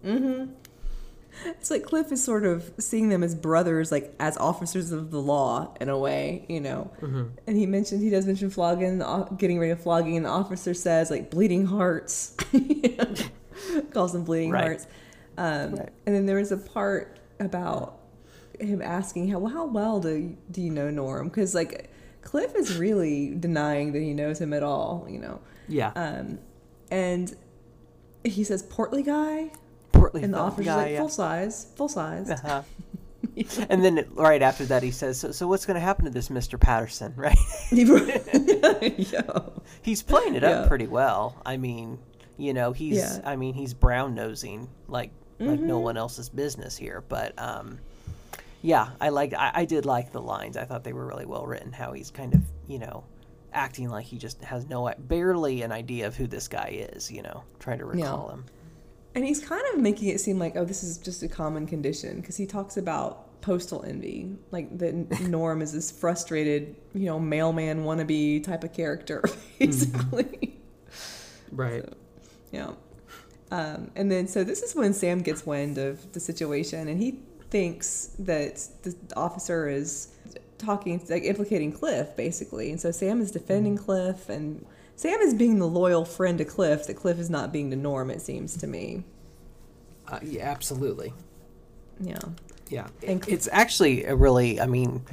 Mm-hmm 0.03 0.51
it's 1.45 1.71
like 1.71 1.83
Cliff 1.83 2.11
is 2.11 2.23
sort 2.23 2.45
of 2.45 2.71
seeing 2.79 3.09
them 3.09 3.23
as 3.23 3.35
brothers, 3.35 3.91
like 3.91 4.13
as 4.19 4.37
officers 4.37 4.91
of 4.91 5.11
the 5.11 5.21
law 5.21 5.73
in 5.79 5.89
a 5.89 5.97
way, 5.97 6.45
you 6.47 6.59
know. 6.59 6.91
Mm-hmm. 7.01 7.23
And 7.47 7.57
he 7.57 7.65
mentioned 7.65 8.01
he 8.01 8.09
does 8.09 8.25
mention 8.25 8.49
flogging, 8.49 9.03
getting 9.37 9.59
rid 9.59 9.71
of 9.71 9.81
flogging, 9.81 10.17
and 10.17 10.25
the 10.25 10.29
officer 10.29 10.73
says 10.73 11.09
like 11.09 11.29
bleeding 11.29 11.65
hearts, 11.65 12.35
calls 13.91 14.13
them 14.13 14.23
bleeding 14.23 14.51
right. 14.51 14.63
hearts. 14.63 14.87
Um, 15.37 15.75
right. 15.75 15.89
And 16.05 16.15
then 16.15 16.25
there 16.25 16.37
was 16.37 16.51
a 16.51 16.57
part 16.57 17.19
about 17.39 17.99
him 18.59 18.81
asking 18.81 19.29
how 19.29 19.39
well, 19.39 19.53
how 19.53 19.65
well 19.65 19.99
do 19.99 20.37
do 20.51 20.61
you 20.61 20.69
know 20.69 20.89
Norm? 20.89 21.27
Because 21.27 21.55
like 21.55 21.89
Cliff 22.21 22.55
is 22.55 22.77
really 22.77 23.35
denying 23.35 23.91
that 23.93 24.01
he 24.01 24.13
knows 24.13 24.39
him 24.39 24.53
at 24.53 24.63
all, 24.63 25.05
you 25.09 25.19
know. 25.19 25.41
Yeah. 25.67 25.91
Um, 25.95 26.39
and 26.91 27.35
he 28.23 28.43
says 28.43 28.63
portly 28.63 29.03
guy 29.03 29.51
portly 30.03 30.23
and 30.23 30.33
the 30.33 30.39
officer's 30.39 30.65
guy, 30.65 30.75
like 30.75 30.91
yeah. 30.91 30.99
full 30.99 31.09
size, 31.09 31.67
full 31.75 31.89
size. 31.89 32.29
Uh-huh. 32.29 32.63
and 33.69 33.83
then 33.83 34.05
right 34.13 34.41
after 34.41 34.65
that, 34.65 34.83
he 34.83 34.91
says, 34.91 35.19
"So, 35.19 35.31
so 35.31 35.47
what's 35.47 35.65
going 35.65 35.75
to 35.75 35.81
happen 35.81 36.05
to 36.05 36.11
this 36.11 36.29
Mister 36.29 36.57
Peterson?" 36.57 37.13
Right? 37.17 37.37
He's 39.81 40.03
playing 40.03 40.35
it 40.35 40.43
up 40.43 40.67
pretty 40.67 40.87
well. 40.87 41.35
I 41.45 41.57
mean, 41.57 41.99
you 42.37 42.53
know, 42.53 42.71
he's. 42.71 42.97
Yeah. 42.97 43.21
I 43.23 43.35
mean, 43.35 43.53
he's 43.53 43.73
brown 43.73 44.15
nosing 44.15 44.69
like 44.87 45.11
mm-hmm. 45.39 45.47
like 45.47 45.59
no 45.59 45.75
mm-hmm. 45.75 45.83
one 45.83 45.97
else's 45.97 46.29
business 46.29 46.77
here. 46.77 47.03
But 47.07 47.33
um, 47.37 47.79
yeah, 48.61 48.89
I 49.01 49.09
like. 49.09 49.33
I, 49.33 49.51
I 49.53 49.65
did 49.65 49.85
like 49.85 50.11
the 50.11 50.21
lines. 50.21 50.57
I 50.57 50.65
thought 50.65 50.83
they 50.83 50.93
were 50.93 51.05
really 51.05 51.25
well 51.25 51.45
written. 51.45 51.71
How 51.71 51.93
he's 51.93 52.11
kind 52.11 52.33
of 52.33 52.41
you 52.67 52.79
know 52.79 53.03
acting 53.53 53.89
like 53.89 54.05
he 54.05 54.17
just 54.17 54.43
has 54.43 54.67
no 54.67 54.91
barely 54.97 55.61
an 55.61 55.71
idea 55.71 56.07
of 56.07 56.15
who 56.15 56.27
this 56.27 56.47
guy 56.47 56.87
is. 56.91 57.11
You 57.11 57.23
know, 57.23 57.43
trying 57.59 57.79
to 57.79 57.85
recall 57.85 58.27
yeah. 58.27 58.33
him. 58.35 58.45
And 59.15 59.25
he's 59.25 59.43
kind 59.43 59.63
of 59.73 59.79
making 59.79 60.09
it 60.09 60.19
seem 60.19 60.39
like, 60.39 60.55
oh, 60.55 60.65
this 60.65 60.83
is 60.83 60.97
just 60.97 61.21
a 61.21 61.27
common 61.27 61.67
condition 61.67 62.19
because 62.19 62.37
he 62.37 62.45
talks 62.45 62.77
about 62.77 63.41
postal 63.41 63.83
envy, 63.83 64.35
like 64.51 64.77
the 64.77 64.91
Norm 65.21 65.61
is 65.61 65.73
this 65.73 65.91
frustrated, 65.91 66.75
you 66.93 67.05
know, 67.05 67.19
mailman 67.19 67.83
wannabe 67.83 68.43
type 68.43 68.63
of 68.63 68.73
character, 68.73 69.23
basically. 69.59 70.23
Mm-hmm. 70.23 71.55
Right. 71.55 71.85
So, 71.85 71.93
yeah. 72.51 72.71
Um, 73.51 73.91
and 73.95 74.11
then, 74.11 74.27
so 74.27 74.43
this 74.43 74.63
is 74.63 74.73
when 74.73 74.93
Sam 74.93 75.19
gets 75.19 75.45
wind 75.45 75.77
of 75.77 76.11
the 76.13 76.19
situation, 76.19 76.87
and 76.87 76.99
he 76.99 77.19
thinks 77.51 78.15
that 78.17 78.67
the 78.81 78.95
officer 79.15 79.69
is 79.69 80.07
talking, 80.57 80.99
like 81.07 81.23
implicating 81.23 81.71
Cliff, 81.71 82.15
basically. 82.15 82.71
And 82.71 82.81
so 82.81 82.89
Sam 82.89 83.21
is 83.21 83.29
defending 83.29 83.75
mm-hmm. 83.75 83.85
Cliff, 83.85 84.29
and 84.29 84.65
Sam 84.95 85.19
is 85.21 85.33
being 85.33 85.59
the 85.59 85.67
loyal 85.67 86.05
friend 86.05 86.37
to 86.37 86.45
Cliff 86.45 86.87
that 86.87 86.95
Cliff 86.95 87.19
is 87.19 87.29
not 87.29 87.51
being 87.51 87.69
to 87.71 87.75
Norm, 87.75 88.09
it 88.09 88.21
seems 88.21 88.57
to 88.57 88.67
me. 88.67 89.03
Uh, 90.07 90.19
yeah, 90.21 90.43
absolutely. 90.43 91.13
Yeah. 91.99 92.19
Yeah. 92.69 92.87
And 93.05 93.27
it's 93.27 93.49
actually 93.51 94.05
a 94.05 94.15
really, 94.15 94.59
I 94.59 94.67
mean, 94.67 95.03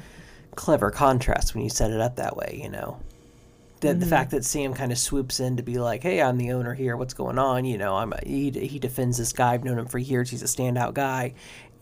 clever 0.54 0.90
contrast 0.90 1.54
when 1.54 1.64
you 1.64 1.70
set 1.70 1.90
it 1.90 2.00
up 2.00 2.16
that 2.16 2.36
way, 2.36 2.60
you 2.62 2.68
know. 2.68 3.00
The, 3.80 3.88
mm-hmm. 3.88 4.00
the 4.00 4.06
fact 4.06 4.30
that 4.32 4.44
Sam 4.44 4.74
kind 4.74 4.92
of 4.92 4.98
swoops 4.98 5.40
in 5.40 5.56
to 5.56 5.62
be 5.62 5.78
like, 5.78 6.02
"Hey, 6.02 6.20
I'm 6.20 6.36
the 6.36 6.52
owner 6.52 6.74
here. 6.74 6.98
What's 6.98 7.14
going 7.14 7.38
on?" 7.38 7.64
You 7.64 7.78
know, 7.78 7.96
I'm 7.96 8.12
a, 8.12 8.18
he 8.26 8.50
he 8.50 8.78
defends 8.78 9.16
this 9.16 9.32
guy. 9.32 9.54
I've 9.54 9.64
known 9.64 9.78
him 9.78 9.86
for 9.86 9.98
years. 9.98 10.28
He's 10.28 10.42
a 10.42 10.46
standout 10.46 10.92
guy, 10.92 11.32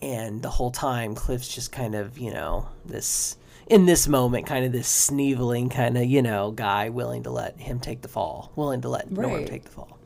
and 0.00 0.40
the 0.40 0.48
whole 0.48 0.70
time 0.70 1.16
Cliff's 1.16 1.52
just 1.52 1.72
kind 1.72 1.96
of 1.96 2.16
you 2.16 2.32
know 2.32 2.68
this 2.86 3.36
in 3.68 3.86
this 3.86 4.08
moment, 4.08 4.46
kind 4.46 4.64
of 4.64 4.72
this 4.72 4.88
sneveling 4.88 5.68
kind 5.68 5.96
of, 5.96 6.04
you 6.04 6.22
know, 6.22 6.50
guy 6.50 6.88
willing 6.88 7.22
to 7.24 7.30
let 7.30 7.58
him 7.60 7.80
take 7.80 8.02
the 8.02 8.08
fall, 8.08 8.52
willing 8.56 8.80
to 8.80 8.88
let 8.88 9.06
right. 9.10 9.28
Norm 9.28 9.44
take 9.44 9.64
the 9.64 9.70
fall. 9.70 9.98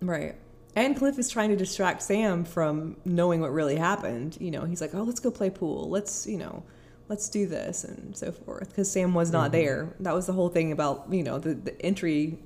Right. 0.00 0.36
And 0.74 0.96
Cliff 0.96 1.18
is 1.18 1.30
trying 1.30 1.50
to 1.50 1.56
distract 1.56 2.02
Sam 2.02 2.44
from 2.44 2.98
knowing 3.04 3.40
what 3.40 3.52
really 3.52 3.76
happened. 3.76 4.36
You 4.40 4.50
know, 4.50 4.64
he's 4.64 4.80
like, 4.80 4.94
oh, 4.94 5.02
let's 5.02 5.20
go 5.20 5.30
play 5.30 5.50
pool. 5.50 5.88
Let's, 5.88 6.26
you 6.26 6.36
know, 6.36 6.62
let's 7.08 7.28
do 7.28 7.46
this 7.46 7.82
and 7.82 8.16
so 8.16 8.30
forth. 8.30 8.68
Because 8.68 8.90
Sam 8.90 9.14
was 9.14 9.30
not 9.30 9.52
mm-hmm. 9.52 9.62
there. 9.62 9.96
That 10.00 10.14
was 10.14 10.26
the 10.26 10.34
whole 10.34 10.50
thing 10.50 10.72
about, 10.72 11.06
you 11.10 11.22
know, 11.22 11.38
the, 11.38 11.54
the 11.54 11.80
entry 11.82 12.38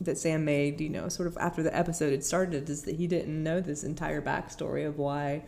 that 0.00 0.16
Sam 0.16 0.44
made, 0.44 0.80
you 0.80 0.90
know, 0.90 1.08
sort 1.08 1.26
of 1.26 1.36
after 1.38 1.62
the 1.62 1.76
episode 1.76 2.12
had 2.12 2.24
started, 2.24 2.70
is 2.70 2.82
that 2.82 2.96
he 2.96 3.06
didn't 3.06 3.42
know 3.42 3.60
this 3.60 3.84
entire 3.84 4.22
backstory 4.22 4.86
of 4.86 4.98
why 4.98 5.42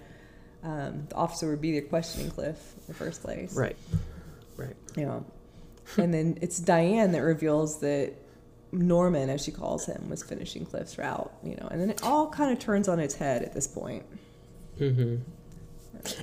um, 0.65 1.07
the 1.09 1.15
officer 1.15 1.51
would 1.51 1.61
be 1.61 1.73
there 1.73 1.83
questioning 1.83 2.31
Cliff 2.31 2.57
in 2.79 2.85
the 2.89 2.95
first 2.95 3.23
place. 3.23 3.55
Right. 3.55 3.77
Right. 4.57 4.77
Yeah. 4.97 5.21
and 5.99 6.13
then 6.15 6.39
it's 6.41 6.59
Diane 6.59 7.13
that 7.13 7.21
reveals 7.23 7.81
that 7.81 8.15
Norman, 8.73 9.31
as 9.31 9.43
she 9.45 9.53
calls 9.53 9.87
him, 9.87 10.09
was 10.09 10.23
finishing 10.23 10.65
Cliff's 10.65 10.99
route, 10.99 11.33
you 11.43 11.57
know, 11.57 11.69
and 11.71 11.81
then 11.81 11.91
it 11.91 12.03
all 12.03 12.29
kind 12.29 12.53
of 12.53 12.59
turns 12.59 12.89
on 12.89 12.99
its 12.99 13.15
head 13.15 13.43
at 13.43 13.53
this 13.53 13.69
point. 13.69 14.05
Mm-hmm. 14.81 15.17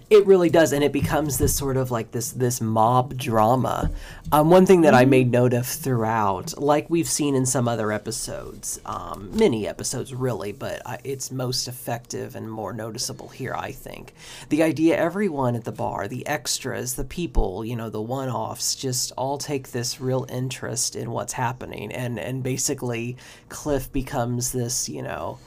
It 0.09 0.25
really 0.25 0.49
does, 0.49 0.73
and 0.73 0.83
it 0.83 0.91
becomes 0.91 1.37
this 1.37 1.55
sort 1.55 1.77
of 1.77 1.91
like 1.91 2.11
this 2.11 2.31
this 2.31 2.61
mob 2.61 3.17
drama. 3.17 3.91
Um, 4.31 4.49
one 4.49 4.65
thing 4.65 4.81
that 4.81 4.93
I 4.93 5.05
made 5.05 5.31
note 5.31 5.53
of 5.53 5.65
throughout, 5.65 6.57
like 6.57 6.89
we've 6.89 7.07
seen 7.07 7.35
in 7.35 7.45
some 7.45 7.67
other 7.67 7.91
episodes, 7.91 8.79
um, 8.85 9.29
many 9.33 9.67
episodes 9.67 10.13
really, 10.13 10.51
but 10.51 10.81
I, 10.85 10.99
it's 11.03 11.31
most 11.31 11.67
effective 11.67 12.35
and 12.35 12.51
more 12.51 12.73
noticeable 12.73 13.29
here. 13.29 13.53
I 13.53 13.71
think 13.71 14.13
the 14.49 14.63
idea 14.63 14.97
everyone 14.97 15.55
at 15.55 15.63
the 15.63 15.71
bar, 15.71 16.07
the 16.07 16.25
extras, 16.27 16.95
the 16.95 17.03
people, 17.03 17.65
you 17.65 17.75
know, 17.75 17.89
the 17.89 18.01
one 18.01 18.29
offs, 18.29 18.75
just 18.75 19.11
all 19.17 19.37
take 19.37 19.71
this 19.71 19.99
real 19.99 20.25
interest 20.29 20.95
in 20.95 21.11
what's 21.11 21.33
happening, 21.33 21.91
and 21.91 22.19
and 22.19 22.43
basically 22.43 23.17
Cliff 23.49 23.91
becomes 23.91 24.51
this, 24.51 24.87
you 24.87 25.01
know 25.01 25.39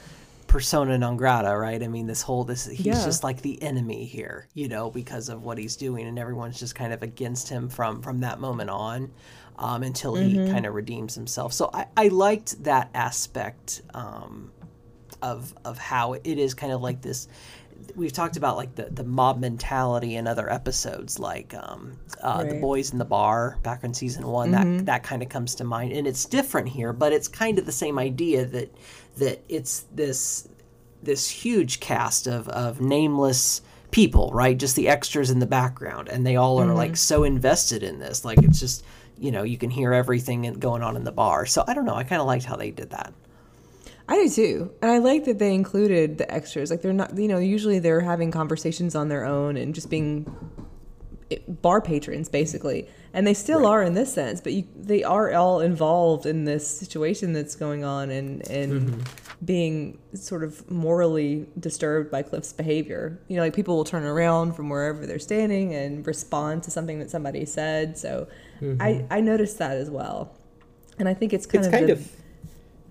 persona 0.54 0.96
non 0.96 1.16
grata, 1.16 1.58
right? 1.58 1.82
I 1.82 1.88
mean, 1.88 2.06
this 2.06 2.22
whole 2.22 2.44
this 2.44 2.66
he's 2.66 2.86
yeah. 2.86 3.04
just 3.04 3.24
like 3.24 3.42
the 3.42 3.60
enemy 3.60 4.04
here, 4.04 4.46
you 4.54 4.68
know, 4.68 4.88
because 4.88 5.28
of 5.28 5.42
what 5.42 5.58
he's 5.58 5.74
doing, 5.74 6.06
and 6.06 6.16
everyone's 6.16 6.60
just 6.60 6.76
kind 6.76 6.92
of 6.92 7.02
against 7.02 7.48
him 7.48 7.68
from 7.68 8.00
from 8.00 8.20
that 8.20 8.38
moment 8.38 8.70
on, 8.70 9.10
um, 9.58 9.82
until 9.82 10.14
he 10.14 10.34
mm-hmm. 10.34 10.52
kind 10.52 10.64
of 10.64 10.72
redeems 10.72 11.16
himself. 11.16 11.52
So 11.52 11.70
I, 11.74 11.86
I 11.96 12.06
liked 12.06 12.62
that 12.62 12.88
aspect 12.94 13.82
um, 13.94 14.52
of 15.22 15.52
of 15.64 15.76
how 15.76 16.12
it 16.12 16.24
is 16.24 16.54
kind 16.54 16.72
of 16.72 16.80
like 16.80 17.02
this. 17.02 17.26
We've 17.96 18.12
talked 18.12 18.36
about 18.36 18.56
like 18.56 18.76
the, 18.76 18.84
the 18.84 19.02
mob 19.02 19.40
mentality 19.40 20.14
in 20.14 20.28
other 20.28 20.48
episodes, 20.48 21.18
like 21.18 21.52
um, 21.54 21.98
uh, 22.22 22.42
right. 22.42 22.48
the 22.48 22.60
boys 22.60 22.92
in 22.92 22.98
the 22.98 23.04
bar 23.04 23.58
back 23.64 23.82
in 23.82 23.92
season 23.92 24.24
one. 24.28 24.52
Mm-hmm. 24.52 24.76
That 24.76 24.86
that 24.86 25.02
kind 25.02 25.20
of 25.20 25.28
comes 25.28 25.56
to 25.56 25.64
mind, 25.64 25.92
and 25.92 26.06
it's 26.06 26.24
different 26.26 26.68
here, 26.68 26.92
but 26.92 27.12
it's 27.12 27.26
kind 27.26 27.58
of 27.58 27.66
the 27.66 27.72
same 27.72 27.98
idea 27.98 28.46
that 28.46 28.72
that 29.16 29.42
it's 29.48 29.80
this 29.92 30.48
this 31.02 31.28
huge 31.28 31.80
cast 31.80 32.26
of, 32.26 32.48
of 32.48 32.80
nameless 32.80 33.60
people, 33.90 34.30
right? 34.32 34.56
Just 34.56 34.74
the 34.74 34.88
extras 34.88 35.30
in 35.30 35.38
the 35.38 35.46
background, 35.46 36.08
and 36.08 36.26
they 36.26 36.36
all 36.36 36.60
are 36.60 36.66
mm-hmm. 36.66 36.76
like 36.76 36.96
so 36.96 37.24
invested 37.24 37.82
in 37.82 37.98
this. 37.98 38.24
Like 38.24 38.38
it's 38.42 38.60
just 38.60 38.84
you 39.18 39.30
know 39.30 39.42
you 39.42 39.58
can 39.58 39.70
hear 39.70 39.92
everything 39.92 40.52
going 40.54 40.82
on 40.82 40.96
in 40.96 41.04
the 41.04 41.12
bar. 41.12 41.46
So 41.46 41.64
I 41.66 41.74
don't 41.74 41.84
know. 41.84 41.94
I 41.94 42.04
kind 42.04 42.20
of 42.20 42.26
liked 42.26 42.44
how 42.44 42.56
they 42.56 42.70
did 42.70 42.90
that. 42.90 43.12
I 44.08 44.16
do 44.16 44.28
too, 44.28 44.72
and 44.82 44.90
I 44.90 44.98
like 44.98 45.24
that 45.24 45.38
they 45.38 45.54
included 45.54 46.18
the 46.18 46.30
extras. 46.32 46.70
Like 46.70 46.82
they're 46.82 46.92
not, 46.92 47.16
you 47.16 47.28
know, 47.28 47.38
usually 47.38 47.78
they're 47.78 48.02
having 48.02 48.30
conversations 48.30 48.94
on 48.94 49.08
their 49.08 49.24
own 49.24 49.56
and 49.56 49.74
just 49.74 49.88
being 49.88 50.26
bar 51.48 51.80
patrons 51.80 52.28
basically 52.28 52.88
and 53.12 53.26
they 53.26 53.34
still 53.34 53.60
right. 53.60 53.68
are 53.68 53.82
in 53.82 53.94
this 53.94 54.12
sense 54.12 54.40
but 54.40 54.52
you, 54.52 54.64
they 54.76 55.02
are 55.02 55.32
all 55.32 55.60
involved 55.60 56.26
in 56.26 56.44
this 56.44 56.66
situation 56.66 57.32
that's 57.32 57.54
going 57.54 57.84
on 57.84 58.10
and 58.10 58.46
and 58.48 58.90
mm-hmm. 58.90 59.44
being 59.44 59.98
sort 60.14 60.42
of 60.42 60.68
morally 60.70 61.46
disturbed 61.58 62.10
by 62.10 62.22
cliff's 62.22 62.52
behavior 62.52 63.20
you 63.28 63.36
know 63.36 63.42
like 63.42 63.54
people 63.54 63.76
will 63.76 63.84
turn 63.84 64.04
around 64.04 64.54
from 64.54 64.68
wherever 64.68 65.06
they're 65.06 65.18
standing 65.18 65.74
and 65.74 66.06
respond 66.06 66.62
to 66.62 66.70
something 66.70 66.98
that 66.98 67.10
somebody 67.10 67.44
said 67.44 67.96
so 67.96 68.26
mm-hmm. 68.60 68.80
i 68.80 69.04
i 69.10 69.20
noticed 69.20 69.58
that 69.58 69.76
as 69.76 69.90
well 69.90 70.36
and 70.98 71.08
i 71.08 71.14
think 71.14 71.32
it's 71.32 71.46
kind 71.46 71.64
it's 71.64 71.66
of 71.68 71.72
kind 71.72 71.88
the, 71.88 71.92
of 71.92 72.10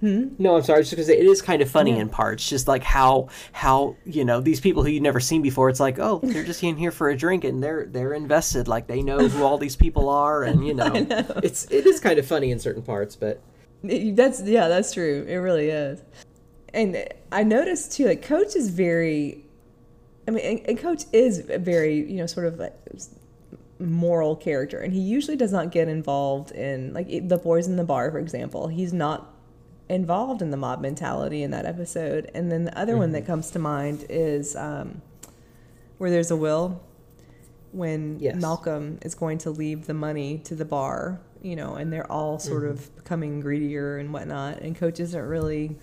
Hmm? 0.03 0.35
No, 0.37 0.57
I'm 0.57 0.63
sorry. 0.63 0.81
Just 0.81 0.91
because 0.91 1.07
it 1.07 1.19
is 1.19 1.41
kind 1.41 1.61
of 1.61 1.71
funny 1.71 1.91
yeah. 1.91 2.01
in 2.01 2.09
parts, 2.09 2.49
just 2.49 2.67
like 2.67 2.83
how 2.83 3.29
how 3.53 3.95
you 4.05 4.25
know 4.25 4.41
these 4.41 4.59
people 4.59 4.83
who 4.83 4.89
you've 4.89 5.01
never 5.01 5.21
seen 5.21 5.41
before. 5.41 5.69
It's 5.69 5.79
like, 5.79 5.97
oh, 5.97 6.19
they're 6.21 6.43
just 6.43 6.61
in 6.61 6.75
here 6.75 6.91
for 6.91 7.07
a 7.07 7.15
drink 7.15 7.45
and 7.45 7.63
they're 7.63 7.85
they're 7.85 8.13
invested. 8.13 8.67
Like 8.67 8.87
they 8.87 9.01
know 9.01 9.29
who 9.29 9.45
all 9.45 9.57
these 9.57 9.77
people 9.77 10.09
are, 10.09 10.43
and 10.43 10.67
you 10.67 10.73
know, 10.73 10.89
know. 10.89 11.25
it's 11.41 11.71
it 11.71 11.85
is 11.85 12.01
kind 12.01 12.19
of 12.19 12.27
funny 12.27 12.51
in 12.51 12.59
certain 12.59 12.81
parts, 12.81 13.15
but 13.15 13.41
that's 13.81 14.41
yeah, 14.41 14.67
that's 14.67 14.91
true. 14.91 15.25
It 15.25 15.37
really 15.37 15.69
is. 15.69 16.03
And 16.73 17.07
I 17.31 17.43
noticed 17.43 17.93
too, 17.93 18.07
like 18.07 18.23
Coach 18.23 18.57
is 18.57 18.71
very. 18.71 19.45
I 20.27 20.31
mean, 20.31 20.43
and, 20.45 20.67
and 20.67 20.77
Coach 20.77 21.03
is 21.13 21.49
a 21.49 21.59
very 21.59 21.95
you 21.95 22.17
know 22.17 22.25
sort 22.25 22.47
of 22.47 22.59
like 22.59 22.75
moral 23.79 24.35
character 24.35 24.79
and 24.79 24.93
he 24.93 24.99
usually 24.99 25.35
does 25.35 25.51
not 25.51 25.71
get 25.71 25.89
involved 25.89 26.51
in 26.51 26.93
like 26.93 27.07
the 27.27 27.37
boys 27.37 27.67
in 27.67 27.75
the 27.75 27.83
bar 27.83 28.09
for 28.11 28.19
example 28.19 28.67
he's 28.67 28.93
not 28.93 29.32
involved 29.89 30.41
in 30.41 30.51
the 30.51 30.57
mob 30.57 30.81
mentality 30.81 31.43
in 31.43 31.51
that 31.51 31.65
episode. 31.65 32.29
And 32.33 32.51
then 32.51 32.65
the 32.65 32.77
other 32.77 32.93
mm-hmm. 32.93 32.99
one 32.99 33.11
that 33.13 33.23
mm-hmm. 33.23 33.31
comes 33.31 33.51
to 33.51 33.59
mind 33.59 34.05
is 34.09 34.55
um, 34.55 35.01
where 35.97 36.09
there's 36.09 36.31
a 36.31 36.35
will 36.35 36.81
when 37.71 38.19
yes. 38.19 38.35
Malcolm 38.35 38.99
is 39.01 39.15
going 39.15 39.39
to 39.39 39.49
leave 39.49 39.87
the 39.87 39.93
money 39.93 40.37
to 40.39 40.55
the 40.55 40.65
bar, 40.65 41.19
you 41.41 41.55
know, 41.55 41.75
and 41.75 41.91
they're 41.91 42.11
all 42.11 42.39
sort 42.39 42.63
mm-hmm. 42.63 42.71
of 42.71 42.95
becoming 42.95 43.39
greedier 43.39 43.97
and 43.97 44.13
whatnot. 44.13 44.59
And 44.59 44.75
Coach 44.75 44.99
isn't 44.99 45.21
really 45.21 45.75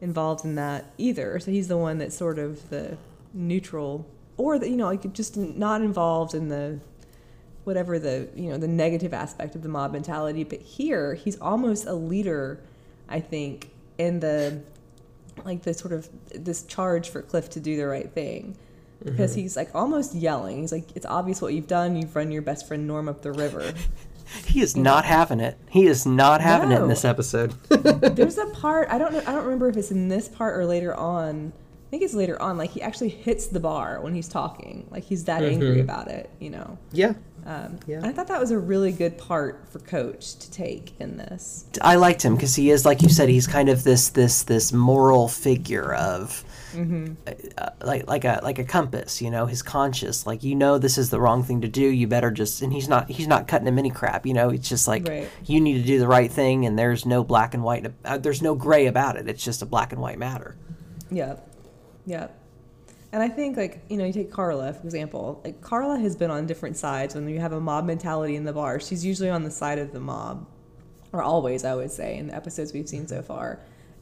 involved 0.00 0.44
in 0.44 0.56
that 0.56 0.92
either. 0.98 1.38
So 1.38 1.50
he's 1.50 1.68
the 1.68 1.76
one 1.76 1.98
that's 1.98 2.16
sort 2.16 2.38
of 2.38 2.68
the 2.70 2.98
neutral 3.32 4.06
or 4.36 4.58
the, 4.58 4.68
you 4.68 4.76
know, 4.76 4.86
like 4.86 5.12
just 5.12 5.36
not 5.36 5.80
involved 5.80 6.34
in 6.34 6.48
the 6.48 6.80
whatever 7.68 7.98
the 7.98 8.26
you 8.34 8.48
know 8.48 8.56
the 8.56 8.66
negative 8.66 9.12
aspect 9.12 9.54
of 9.54 9.62
the 9.62 9.68
mob 9.68 9.92
mentality 9.92 10.42
but 10.42 10.58
here 10.58 11.12
he's 11.12 11.38
almost 11.38 11.84
a 11.84 11.92
leader 11.92 12.62
I 13.08 13.20
think, 13.20 13.70
in 13.98 14.20
the 14.20 14.62
like 15.44 15.62
the 15.62 15.74
sort 15.74 15.92
of 15.92 16.08
this 16.34 16.64
charge 16.64 17.10
for 17.10 17.22
Cliff 17.22 17.50
to 17.50 17.60
do 17.60 17.76
the 17.76 17.86
right 17.86 18.10
thing. 18.10 18.56
Because 19.02 19.30
mm-hmm. 19.32 19.42
he's 19.42 19.56
like 19.56 19.74
almost 19.74 20.14
yelling. 20.14 20.60
He's 20.60 20.72
like, 20.72 20.96
It's 20.96 21.06
obvious 21.06 21.40
what 21.40 21.54
you've 21.54 21.68
done. 21.68 21.96
You've 21.96 22.14
run 22.16 22.32
your 22.32 22.42
best 22.42 22.66
friend 22.66 22.86
Norm 22.86 23.08
up 23.08 23.22
the 23.22 23.32
river. 23.32 23.72
he 24.46 24.60
is 24.60 24.76
not 24.76 25.04
having 25.04 25.40
it. 25.40 25.56
He 25.70 25.86
is 25.86 26.04
not 26.04 26.40
having 26.40 26.70
no. 26.70 26.76
it 26.76 26.82
in 26.82 26.88
this 26.88 27.04
episode. 27.04 27.52
There's 27.68 28.38
a 28.38 28.46
part 28.54 28.88
I 28.90 28.98
don't 28.98 29.12
know 29.12 29.20
I 29.20 29.32
don't 29.32 29.44
remember 29.44 29.68
if 29.68 29.76
it's 29.76 29.90
in 29.90 30.08
this 30.08 30.28
part 30.28 30.58
or 30.58 30.66
later 30.66 30.94
on. 30.94 31.52
I 31.86 31.90
think 31.90 32.02
it's 32.02 32.14
later 32.14 32.40
on. 32.42 32.58
Like 32.58 32.70
he 32.70 32.82
actually 32.82 33.08
hits 33.08 33.46
the 33.46 33.60
bar 33.60 34.00
when 34.00 34.14
he's 34.14 34.28
talking. 34.28 34.86
Like 34.90 35.04
he's 35.04 35.24
that 35.24 35.42
mm-hmm. 35.42 35.52
angry 35.52 35.80
about 35.80 36.08
it, 36.08 36.28
you 36.40 36.50
know. 36.50 36.76
Yeah. 36.92 37.14
Um, 37.48 37.78
yeah. 37.86 38.02
I 38.04 38.12
thought 38.12 38.26
that 38.26 38.38
was 38.38 38.50
a 38.50 38.58
really 38.58 38.92
good 38.92 39.16
part 39.16 39.66
for 39.70 39.78
Coach 39.78 40.34
to 40.34 40.50
take 40.50 40.92
in 41.00 41.16
this. 41.16 41.64
I 41.80 41.94
liked 41.94 42.22
him 42.22 42.34
because 42.34 42.54
he 42.54 42.70
is, 42.70 42.84
like 42.84 43.00
you 43.00 43.08
said, 43.08 43.30
he's 43.30 43.46
kind 43.46 43.70
of 43.70 43.84
this 43.84 44.10
this 44.10 44.42
this 44.42 44.70
moral 44.70 45.28
figure 45.28 45.94
of. 45.94 46.44
Mm-hmm. 46.74 47.14
Uh, 47.56 47.70
like 47.80 48.06
like 48.06 48.24
a 48.26 48.40
like 48.42 48.58
a 48.58 48.64
compass, 48.64 49.22
you 49.22 49.30
know, 49.30 49.46
his 49.46 49.62
conscience. 49.62 50.26
Like 50.26 50.42
you 50.42 50.54
know, 50.54 50.76
this 50.76 50.98
is 50.98 51.08
the 51.08 51.18
wrong 51.18 51.42
thing 51.42 51.62
to 51.62 51.68
do. 51.68 51.80
You 51.80 52.06
better 52.06 52.30
just. 52.30 52.60
And 52.60 52.70
he's 52.70 52.86
not 52.86 53.10
he's 53.10 53.26
not 53.26 53.48
cutting 53.48 53.66
him 53.66 53.78
any 53.78 53.90
crap. 53.90 54.26
You 54.26 54.34
know, 54.34 54.50
it's 54.50 54.68
just 54.68 54.86
like 54.86 55.08
right. 55.08 55.30
you 55.46 55.58
need 55.58 55.80
to 55.80 55.86
do 55.86 55.98
the 55.98 56.06
right 56.06 56.30
thing, 56.30 56.66
and 56.66 56.78
there's 56.78 57.06
no 57.06 57.24
black 57.24 57.54
and 57.54 57.64
white. 57.64 57.90
Uh, 58.04 58.18
there's 58.18 58.42
no 58.42 58.54
gray 58.56 58.84
about 58.88 59.16
it. 59.16 59.26
It's 59.26 59.42
just 59.42 59.62
a 59.62 59.66
black 59.66 59.92
and 59.92 60.02
white 60.02 60.18
matter. 60.18 60.54
Yeah, 61.10 61.36
yeah. 62.04 62.28
And 63.10 63.22
I 63.22 63.28
think, 63.28 63.56
like, 63.56 63.82
you 63.88 63.96
know, 63.96 64.04
you 64.04 64.12
take 64.12 64.30
Carla, 64.30 64.74
for 64.74 64.84
example. 64.84 65.40
Like, 65.42 65.62
Carla 65.62 65.98
has 65.98 66.14
been 66.14 66.30
on 66.30 66.46
different 66.46 66.76
sides. 66.76 67.14
When 67.14 67.26
you 67.28 67.40
have 67.40 67.52
a 67.52 67.60
mob 67.60 67.86
mentality 67.86 68.36
in 68.36 68.44
the 68.44 68.52
bar, 68.52 68.80
she's 68.80 69.04
usually 69.04 69.30
on 69.30 69.44
the 69.44 69.50
side 69.50 69.78
of 69.78 69.92
the 69.92 70.00
mob. 70.00 70.46
Or 71.12 71.22
always, 71.22 71.64
I 71.64 71.74
would 71.74 71.90
say, 71.90 72.18
in 72.18 72.26
the 72.26 72.34
episodes 72.34 72.74
we've 72.74 72.88
seen 72.88 73.06
so 73.08 73.22
far. 73.22 73.60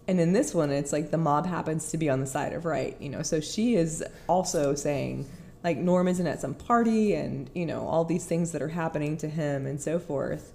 And 0.09 0.21
in 0.21 0.33
this 0.33 0.53
one, 0.53 0.71
it's 0.71 0.93
like 0.93 1.13
the 1.13 1.19
mob 1.19 1.47
happens 1.47 1.91
to 1.91 1.99
be 1.99 2.11
on 2.11 2.21
the 2.21 2.27
side 2.27 2.53
of 2.53 2.65
right, 2.65 3.01
you 3.01 3.09
know. 3.09 3.23
So 3.23 3.41
she 3.41 3.77
is 3.77 4.05
also 4.29 4.75
saying, 4.75 5.27
like, 5.63 5.79
Norm 5.79 6.09
isn't 6.09 6.27
at 6.27 6.41
some 6.41 6.55
party 6.55 7.15
and, 7.15 7.49
you 7.55 7.67
know, 7.67 7.87
all 7.87 8.05
these 8.05 8.25
things 8.25 8.53
that 8.53 8.63
are 8.63 8.69
happening 8.69 9.17
to 9.19 9.29
him 9.29 9.67
and 9.67 9.81
so 9.81 10.01
forth. 10.01 10.53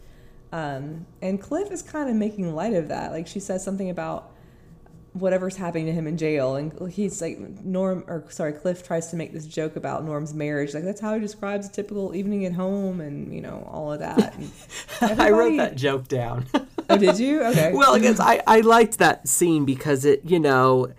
Um, 0.51 1.05
and 1.21 1.41
Cliff 1.41 1.71
is 1.71 1.81
kind 1.81 2.09
of 2.09 2.15
making 2.17 2.53
light 2.53 2.73
of 2.73 2.89
that. 2.89 3.11
Like, 3.11 3.27
she 3.27 3.39
says 3.39 3.63
something 3.63 3.89
about, 3.89 4.30
whatever's 5.13 5.57
happening 5.57 5.85
to 5.85 5.91
him 5.91 6.07
in 6.07 6.17
jail 6.17 6.55
and 6.55 6.89
he's 6.89 7.21
like 7.21 7.37
norm 7.65 8.03
or 8.07 8.23
sorry 8.29 8.53
cliff 8.53 8.81
tries 8.81 9.07
to 9.09 9.17
make 9.17 9.33
this 9.33 9.45
joke 9.45 9.75
about 9.75 10.05
norm's 10.05 10.33
marriage 10.33 10.73
like 10.73 10.83
that's 10.83 11.01
how 11.01 11.13
he 11.13 11.19
describes 11.19 11.67
a 11.67 11.71
typical 11.71 12.15
evening 12.15 12.45
at 12.45 12.53
home 12.53 13.01
and 13.01 13.33
you 13.33 13.41
know 13.41 13.67
all 13.69 13.91
of 13.91 13.99
that 13.99 14.33
i 15.01 15.29
wrote 15.29 15.57
that 15.57 15.75
joke 15.75 16.07
down. 16.07 16.45
Oh 16.89 16.97
did 16.97 17.19
you? 17.19 17.43
Okay. 17.43 17.71
Well 17.81 17.95
i 17.95 17.99
guess 17.99 18.19
i 18.19 18.41
i 18.47 18.61
liked 18.61 18.99
that 18.99 19.27
scene 19.27 19.65
because 19.65 20.05
it 20.05 20.21
you 20.23 20.39
know 20.39 20.91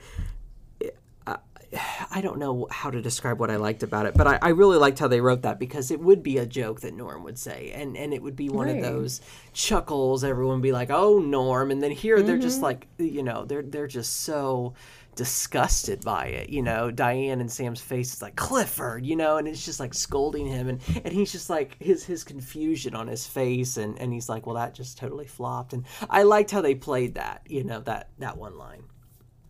I 2.10 2.20
don't 2.20 2.38
know 2.38 2.66
how 2.70 2.90
to 2.90 3.00
describe 3.00 3.38
what 3.40 3.50
I 3.50 3.56
liked 3.56 3.82
about 3.82 4.06
it, 4.06 4.14
but 4.14 4.26
I, 4.26 4.38
I, 4.42 4.48
really 4.50 4.76
liked 4.76 4.98
how 4.98 5.08
they 5.08 5.20
wrote 5.20 5.42
that 5.42 5.58
because 5.58 5.90
it 5.90 6.00
would 6.00 6.22
be 6.22 6.38
a 6.38 6.46
joke 6.46 6.80
that 6.80 6.94
Norm 6.94 7.24
would 7.24 7.38
say, 7.38 7.72
and 7.74 7.96
and 7.96 8.12
it 8.12 8.22
would 8.22 8.36
be 8.36 8.48
one 8.48 8.66
right. 8.66 8.76
of 8.76 8.82
those 8.82 9.20
chuckles. 9.52 10.24
Everyone 10.24 10.56
would 10.56 10.62
be 10.62 10.72
like, 10.72 10.90
"Oh, 10.90 11.18
Norm," 11.18 11.70
and 11.70 11.82
then 11.82 11.90
here 11.90 12.18
mm-hmm. 12.18 12.26
they're 12.26 12.38
just 12.38 12.56
mm-hmm. 12.56 12.64
like, 12.64 12.88
you 12.98 13.22
know, 13.22 13.44
they're 13.44 13.62
they're 13.62 13.86
just 13.86 14.20
so 14.20 14.74
disgusted 15.14 16.02
by 16.04 16.26
it. 16.26 16.48
You 16.48 16.62
know, 16.62 16.90
Diane 16.90 17.40
and 17.40 17.50
Sam's 17.50 17.80
face 17.80 18.14
is 18.14 18.22
like 18.22 18.36
Clifford, 18.36 19.04
you 19.04 19.16
know, 19.16 19.36
and 19.36 19.46
it's 19.46 19.64
just 19.64 19.80
like 19.80 19.94
scolding 19.94 20.46
him, 20.46 20.68
and 20.68 20.80
and 21.04 21.12
he's 21.12 21.32
just 21.32 21.50
like 21.50 21.82
his 21.82 22.04
his 22.04 22.24
confusion 22.24 22.94
on 22.94 23.08
his 23.08 23.26
face, 23.26 23.76
and 23.76 23.98
and 23.98 24.12
he's 24.12 24.28
like, 24.28 24.46
well, 24.46 24.56
that 24.56 24.74
just 24.74 24.98
totally 24.98 25.26
flopped, 25.26 25.72
and 25.72 25.84
I 26.08 26.22
liked 26.22 26.50
how 26.50 26.60
they 26.60 26.74
played 26.74 27.14
that, 27.14 27.42
you 27.46 27.64
know, 27.64 27.80
that 27.80 28.10
that 28.18 28.36
one 28.36 28.56
line. 28.56 28.84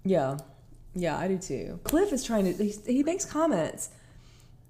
Yeah, 0.04 0.38
yeah, 0.95 1.18
I 1.18 1.28
do 1.28 1.38
too. 1.38 1.80
Cliff 1.84 2.12
is 2.12 2.24
trying 2.24 2.45
to, 2.45 2.64
he, 2.64 2.74
he 2.86 3.03
makes 3.03 3.24
comments 3.24 3.90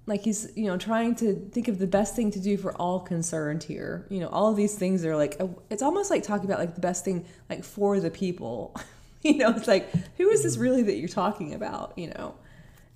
like 0.05 0.21
he's, 0.21 0.51
you 0.55 0.65
know, 0.65 0.77
trying 0.77 1.15
to 1.15 1.33
think 1.33 1.67
of 1.67 1.79
the 1.79 1.87
best 1.87 2.15
thing 2.15 2.31
to 2.31 2.39
do 2.39 2.57
for 2.57 2.73
all 2.73 2.99
concerned 2.99 3.63
here. 3.63 4.05
You 4.09 4.19
know, 4.19 4.27
all 4.27 4.49
of 4.49 4.57
these 4.57 4.75
things 4.75 5.05
are 5.05 5.15
like, 5.15 5.41
it's 5.69 5.81
almost 5.81 6.11
like 6.11 6.23
talking 6.23 6.45
about 6.45 6.59
like 6.59 6.75
the 6.75 6.81
best 6.81 7.05
thing, 7.05 7.25
like 7.49 7.63
for 7.63 7.99
the 7.99 8.11
people. 8.11 8.75
you 9.21 9.37
know, 9.37 9.51
it's 9.51 9.67
like, 9.67 9.89
who 10.17 10.29
is 10.29 10.43
this 10.43 10.57
really 10.57 10.83
that 10.83 10.97
you're 10.97 11.07
talking 11.07 11.53
about, 11.53 11.97
you 11.97 12.07
know? 12.07 12.35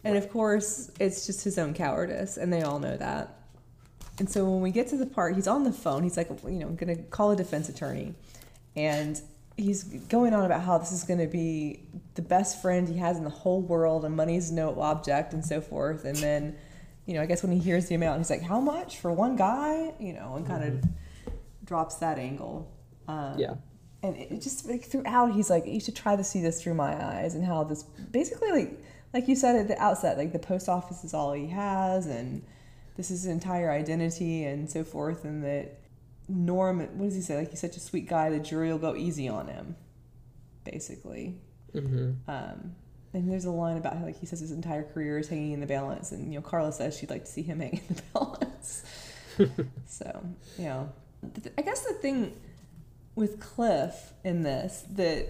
And 0.03 0.17
of 0.17 0.29
course, 0.29 0.91
it's 0.99 1.25
just 1.25 1.43
his 1.43 1.57
own 1.57 1.73
cowardice, 1.73 2.37
and 2.37 2.51
they 2.51 2.61
all 2.61 2.79
know 2.79 2.95
that. 2.95 3.39
And 4.19 4.29
so 4.29 4.49
when 4.49 4.61
we 4.61 4.71
get 4.71 4.87
to 4.89 4.97
the 4.97 5.05
part, 5.05 5.35
he's 5.35 5.47
on 5.47 5.63
the 5.63 5.71
phone. 5.71 6.03
He's 6.03 6.17
like, 6.17 6.29
you 6.45 6.51
know, 6.51 6.67
i'm 6.67 6.77
to 6.77 6.95
call 6.95 7.31
a 7.31 7.35
defense 7.35 7.69
attorney. 7.69 8.15
And 8.75 9.21
he's 9.57 9.83
going 9.83 10.33
on 10.33 10.45
about 10.45 10.61
how 10.61 10.77
this 10.77 10.91
is 10.91 11.03
going 11.03 11.19
to 11.19 11.27
be 11.27 11.81
the 12.13 12.21
best 12.21 12.61
friend 12.61 12.87
he 12.87 12.97
has 12.97 13.17
in 13.17 13.23
the 13.23 13.29
whole 13.29 13.61
world 13.61 14.05
and 14.05 14.15
money's 14.15 14.51
no 14.51 14.79
object 14.79 15.33
and 15.33 15.43
so 15.43 15.59
forth. 15.59 16.05
And 16.05 16.15
then 16.17 16.55
you 17.05 17.13
know 17.13 17.21
i 17.21 17.25
guess 17.25 17.41
when 17.41 17.53
he 17.53 17.59
hears 17.59 17.87
the 17.87 17.95
amount 17.95 18.19
he's 18.19 18.29
like 18.29 18.41
how 18.41 18.59
much 18.59 18.99
for 18.99 19.11
one 19.11 19.35
guy? 19.35 19.93
You 19.99 20.13
know 20.13 20.35
and 20.35 20.45
kind 20.45 20.63
mm-hmm. 20.63 20.77
of 20.77 21.65
drops 21.65 21.95
that 21.95 22.19
angle. 22.19 22.71
Um, 23.07 23.35
yeah. 23.37 23.53
and 24.03 24.17
it 24.17 24.41
just 24.41 24.67
like 24.67 24.83
throughout 24.83 25.33
he's 25.33 25.49
like 25.49 25.65
you 25.65 25.79
should 25.79 25.95
try 25.95 26.15
to 26.15 26.23
see 26.23 26.41
this 26.41 26.61
through 26.61 26.73
my 26.73 26.93
eyes 27.03 27.35
and 27.35 27.45
how 27.45 27.63
this 27.63 27.83
basically 27.83 28.51
like 28.51 28.81
like 29.13 29.27
you 29.29 29.35
said 29.35 29.55
at 29.55 29.69
the 29.69 29.81
outset 29.81 30.17
like 30.17 30.33
the 30.33 30.39
post 30.39 30.67
office 30.67 31.05
is 31.05 31.13
all 31.13 31.31
he 31.31 31.47
has 31.47 32.05
and 32.05 32.43
this 32.97 33.09
is 33.09 33.23
his 33.23 33.31
entire 33.31 33.71
identity 33.71 34.43
and 34.43 34.69
so 34.69 34.83
forth 34.83 35.23
and 35.23 35.43
that 35.43 35.79
Norm, 36.27 36.79
what 36.79 37.05
does 37.05 37.15
he 37.15 37.21
say? 37.21 37.37
Like 37.37 37.51
he's 37.51 37.61
such 37.61 37.77
a 37.77 37.79
sweet 37.79 38.07
guy, 38.07 38.29
the 38.29 38.39
jury 38.39 38.71
will 38.71 38.79
go 38.79 38.95
easy 38.95 39.27
on 39.27 39.47
him, 39.47 39.75
basically. 40.63 41.35
Mm-hmm. 41.73 42.29
Um, 42.29 42.75
and 43.13 43.31
there's 43.31 43.45
a 43.45 43.51
line 43.51 43.77
about 43.77 43.97
how 43.97 44.05
like 44.05 44.19
he 44.19 44.25
says 44.25 44.39
his 44.39 44.51
entire 44.51 44.83
career 44.83 45.17
is 45.17 45.29
hanging 45.29 45.53
in 45.53 45.59
the 45.59 45.65
balance, 45.65 46.11
and 46.11 46.31
you 46.31 46.39
know 46.39 46.41
Carla 46.41 46.71
says 46.71 46.97
she'd 46.97 47.09
like 47.09 47.25
to 47.25 47.31
see 47.31 47.41
him 47.41 47.59
hang 47.61 47.81
in 47.87 47.95
the 47.95 48.01
balance. 48.13 48.83
so 49.85 50.23
you 50.57 50.65
know, 50.65 50.89
I 51.57 51.61
guess 51.61 51.81
the 51.81 51.93
thing 51.93 52.35
with 53.15 53.39
Cliff 53.39 54.13
in 54.23 54.43
this 54.43 54.85
that 54.91 55.27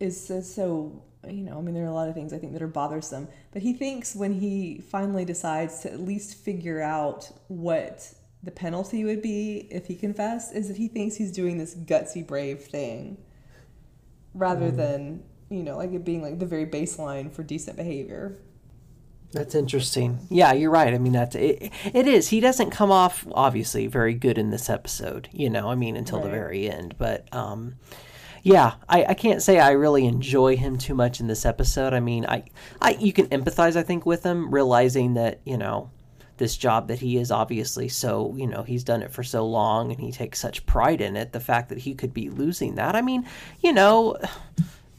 is 0.00 0.26
so, 0.26 0.40
so 0.40 1.02
you 1.26 1.42
know, 1.42 1.58
I 1.58 1.60
mean, 1.60 1.74
there 1.74 1.84
are 1.84 1.88
a 1.88 1.94
lot 1.94 2.08
of 2.08 2.14
things 2.14 2.32
I 2.32 2.38
think 2.38 2.52
that 2.52 2.62
are 2.62 2.68
bothersome, 2.68 3.28
but 3.52 3.62
he 3.62 3.72
thinks 3.72 4.14
when 4.14 4.32
he 4.32 4.80
finally 4.90 5.24
decides 5.24 5.80
to 5.80 5.92
at 5.92 6.00
least 6.00 6.36
figure 6.36 6.80
out 6.80 7.30
what 7.48 8.12
the 8.42 8.50
penalty 8.50 9.04
would 9.04 9.22
be 9.22 9.68
if 9.70 9.86
he 9.86 9.94
confessed 9.94 10.54
is 10.54 10.68
that 10.68 10.76
he 10.76 10.88
thinks 10.88 11.16
he's 11.16 11.32
doing 11.32 11.58
this 11.58 11.74
gutsy 11.74 12.26
brave 12.26 12.60
thing 12.60 13.18
rather 14.34 14.70
mm. 14.70 14.76
than 14.76 15.22
you 15.48 15.62
know 15.62 15.76
like 15.76 15.92
it 15.92 16.04
being 16.04 16.22
like 16.22 16.38
the 16.38 16.46
very 16.46 16.66
baseline 16.66 17.32
for 17.32 17.42
decent 17.42 17.76
behavior 17.76 18.38
that's 19.32 19.54
interesting 19.54 20.18
yeah 20.30 20.52
you're 20.52 20.70
right 20.70 20.94
i 20.94 20.98
mean 20.98 21.12
that's 21.12 21.34
it, 21.34 21.70
it 21.92 22.06
is 22.06 22.28
he 22.28 22.40
doesn't 22.40 22.70
come 22.70 22.90
off 22.90 23.26
obviously 23.32 23.86
very 23.86 24.14
good 24.14 24.38
in 24.38 24.50
this 24.50 24.70
episode 24.70 25.28
you 25.32 25.50
know 25.50 25.68
i 25.68 25.74
mean 25.74 25.96
until 25.96 26.18
right. 26.18 26.24
the 26.24 26.30
very 26.30 26.70
end 26.70 26.94
but 26.98 27.32
um 27.34 27.74
yeah, 28.42 28.74
I, 28.88 29.04
I 29.04 29.14
can't 29.14 29.42
say 29.42 29.58
I 29.58 29.72
really 29.72 30.06
enjoy 30.06 30.56
him 30.56 30.78
too 30.78 30.94
much 30.94 31.20
in 31.20 31.26
this 31.26 31.44
episode. 31.44 31.92
I 31.92 32.00
mean, 32.00 32.24
I, 32.24 32.44
I 32.80 32.90
you 32.92 33.12
can 33.12 33.26
empathize, 33.28 33.76
I 33.76 33.82
think, 33.82 34.06
with 34.06 34.22
him, 34.22 34.54
realizing 34.54 35.14
that 35.14 35.40
you 35.44 35.58
know 35.58 35.90
this 36.38 36.56
job 36.56 36.88
that 36.88 36.98
he 37.00 37.18
is 37.18 37.30
obviously 37.30 37.88
so 37.88 38.34
you 38.36 38.46
know 38.46 38.62
he's 38.62 38.84
done 38.84 39.02
it 39.02 39.12
for 39.12 39.22
so 39.22 39.46
long 39.46 39.90
and 39.90 40.00
he 40.00 40.12
takes 40.12 40.40
such 40.40 40.64
pride 40.66 41.00
in 41.00 41.16
it 41.16 41.32
the 41.32 41.40
fact 41.40 41.68
that 41.68 41.78
he 41.78 41.94
could 41.94 42.14
be 42.14 42.30
losing 42.30 42.76
that. 42.76 42.96
I 42.96 43.02
mean 43.02 43.26
you 43.62 43.72
know 43.72 44.16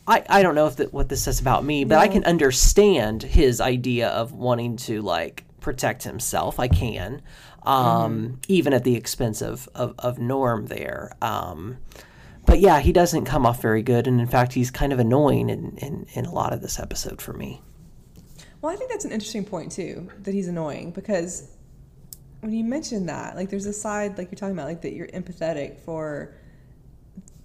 i 0.07 0.23
i 0.29 0.41
don't 0.41 0.55
know 0.55 0.67
if 0.67 0.77
that 0.77 0.93
what 0.93 1.09
this 1.09 1.23
says 1.23 1.39
about 1.39 1.63
me 1.63 1.83
but 1.83 1.97
i 1.97 2.07
can 2.07 2.23
understand 2.23 3.21
his 3.21 3.61
idea 3.61 4.09
of 4.09 4.31
wanting 4.31 4.75
to 4.75 5.01
like 5.01 5.43
protect 5.59 6.03
himself. 6.03 6.59
I 6.59 6.67
can 6.67 7.21
um 7.63 8.19
mm-hmm. 8.19 8.35
even 8.47 8.73
at 8.73 8.83
the 8.83 8.95
expense 8.95 9.41
of 9.41 9.67
of, 9.75 9.93
of 9.99 10.17
norm 10.19 10.67
there. 10.67 11.11
Um 11.21 11.77
but 12.45 12.59
yeah 12.59 12.79
he 12.79 12.91
doesn't 12.91 13.25
come 13.25 13.45
off 13.45 13.61
very 13.61 13.83
good. 13.83 14.07
And 14.07 14.19
in 14.19 14.27
fact 14.27 14.53
he's 14.53 14.71
kind 14.71 14.93
of 14.93 14.99
annoying 14.99 15.49
in 15.49 15.77
in, 15.77 16.07
in 16.13 16.25
a 16.25 16.33
lot 16.33 16.53
of 16.53 16.61
this 16.61 16.79
episode 16.79 17.21
for 17.21 17.33
me 17.33 17.61
well, 18.61 18.73
I 18.73 18.75
think 18.75 18.91
that's 18.91 19.05
an 19.05 19.11
interesting 19.11 19.45
point 19.45 19.71
too, 19.71 20.09
that 20.23 20.33
he's 20.33 20.47
annoying 20.47 20.91
because 20.91 21.49
when 22.41 22.53
you 22.53 22.63
mention 22.63 23.05
that, 23.07 23.35
like 23.35 23.49
there's 23.49 23.65
a 23.65 23.73
side 23.73 24.17
like 24.17 24.31
you're 24.31 24.37
talking 24.37 24.53
about, 24.53 24.67
like 24.67 24.81
that 24.81 24.93
you're 24.93 25.07
empathetic 25.07 25.79
for 25.81 26.33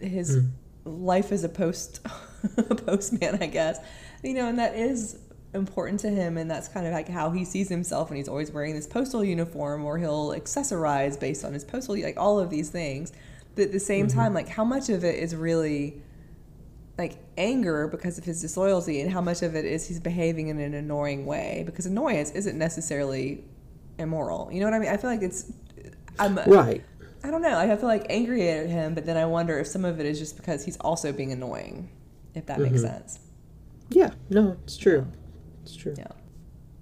his 0.00 0.38
mm. 0.38 0.50
life 0.84 1.32
as 1.32 1.44
a 1.44 1.48
post 1.48 2.00
a 2.56 2.74
postman, 2.74 3.38
I 3.40 3.46
guess. 3.46 3.78
You 4.22 4.34
know, 4.34 4.48
and 4.48 4.58
that 4.58 4.74
is 4.74 5.18
important 5.54 6.00
to 6.00 6.10
him 6.10 6.36
and 6.36 6.50
that's 6.50 6.66
kind 6.66 6.84
of 6.86 6.92
like 6.92 7.08
how 7.08 7.30
he 7.30 7.44
sees 7.44 7.68
himself 7.68 8.08
and 8.08 8.16
he's 8.16 8.28
always 8.28 8.50
wearing 8.50 8.74
this 8.74 8.88
postal 8.88 9.24
uniform 9.24 9.84
or 9.84 9.98
he'll 9.98 10.30
accessorize 10.30 11.18
based 11.18 11.44
on 11.44 11.52
his 11.52 11.64
postal 11.64 11.96
like 12.00 12.16
all 12.16 12.40
of 12.40 12.50
these 12.50 12.70
things. 12.70 13.12
But 13.54 13.66
at 13.66 13.72
the 13.72 13.80
same 13.80 14.08
mm-hmm. 14.08 14.18
time, 14.18 14.34
like 14.34 14.48
how 14.48 14.64
much 14.64 14.88
of 14.88 15.04
it 15.04 15.16
is 15.16 15.34
really 15.34 16.02
like 16.98 17.18
anger 17.36 17.88
because 17.88 18.18
of 18.18 18.24
his 18.24 18.40
disloyalty 18.40 19.00
and 19.00 19.10
how 19.10 19.20
much 19.20 19.42
of 19.42 19.56
it 19.56 19.64
is 19.64 19.86
he's 19.86 20.00
behaving 20.00 20.48
in 20.48 20.60
an 20.60 20.74
annoying 20.74 21.26
way 21.26 21.62
because 21.66 21.86
annoyance 21.86 22.30
isn't 22.30 22.56
necessarily 22.56 23.44
immoral. 23.98 24.50
You 24.52 24.60
know 24.60 24.66
what 24.66 24.74
i 24.74 24.78
mean? 24.78 24.88
I 24.88 24.96
feel 24.96 25.10
like 25.10 25.22
it's 25.22 25.52
i'm 26.18 26.36
right. 26.36 26.84
I 27.24 27.30
don't 27.30 27.42
know. 27.42 27.58
I 27.58 27.74
feel 27.76 27.88
like 27.88 28.06
angry 28.10 28.48
at 28.48 28.68
him 28.68 28.94
but 28.94 29.06
then 29.06 29.16
i 29.16 29.24
wonder 29.24 29.58
if 29.58 29.66
some 29.66 29.84
of 29.84 29.98
it 29.98 30.06
is 30.06 30.18
just 30.18 30.36
because 30.36 30.64
he's 30.64 30.76
also 30.78 31.12
being 31.12 31.32
annoying 31.32 31.90
if 32.34 32.46
that 32.46 32.58
mm-hmm. 32.58 32.72
makes 32.72 32.82
sense. 32.82 33.18
Yeah. 33.90 34.10
No 34.30 34.56
it's 34.62 34.76
true. 34.76 35.06
It's 35.62 35.74
true. 35.74 35.94
Yeah. 35.98 36.06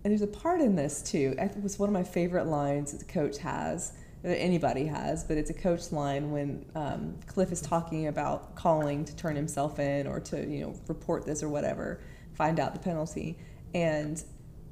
And 0.05 0.11
there's 0.11 0.23
a 0.23 0.27
part 0.27 0.61
in 0.61 0.75
this 0.75 1.01
too. 1.01 1.35
It 1.39 1.63
was 1.63 1.79
one 1.79 1.89
of 1.89 1.93
my 1.93 2.03
favorite 2.03 2.47
lines 2.47 2.93
that 2.93 2.99
the 2.99 3.13
coach 3.13 3.39
has 3.39 3.93
that 4.23 4.39
anybody 4.39 4.87
has, 4.87 5.25
but 5.25 5.37
it's 5.37 5.51
a 5.51 5.55
coach 5.55 5.91
line 5.91 6.31
when 6.31 6.65
um, 6.75 7.17
Cliff 7.27 7.51
is 7.51 7.61
talking 7.61 8.07
about 8.07 8.55
calling 8.55 9.05
to 9.05 9.17
turn 9.17 9.35
himself 9.35 9.79
in 9.79 10.07
or 10.07 10.21
to 10.21 10.47
you 10.47 10.61
know 10.61 10.75
report 10.89 11.27
this 11.27 11.43
or 11.43 11.49
whatever, 11.49 12.01
find 12.35 12.61
out 12.61 12.73
the 12.73 12.81
penalty, 12.81 13.37
and 13.75 14.23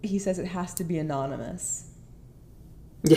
he 0.02 0.18
says 0.18 0.38
it 0.38 0.46
has 0.46 0.74
to 0.74 0.84
be 0.84 0.98
anonymous. 0.98 1.86
and 3.04 3.10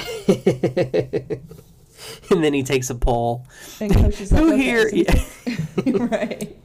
then 2.29 2.53
he 2.53 2.63
takes 2.63 2.89
a 2.89 2.95
poll. 2.95 3.45
And 3.79 3.93
coach 3.93 4.21
is 4.21 4.31
like, 4.31 4.41
Who 4.41 4.53
okay, 4.53 4.63
here? 4.63 4.89
So 4.89 4.95
yeah. 4.95 5.97
right. 6.05 6.57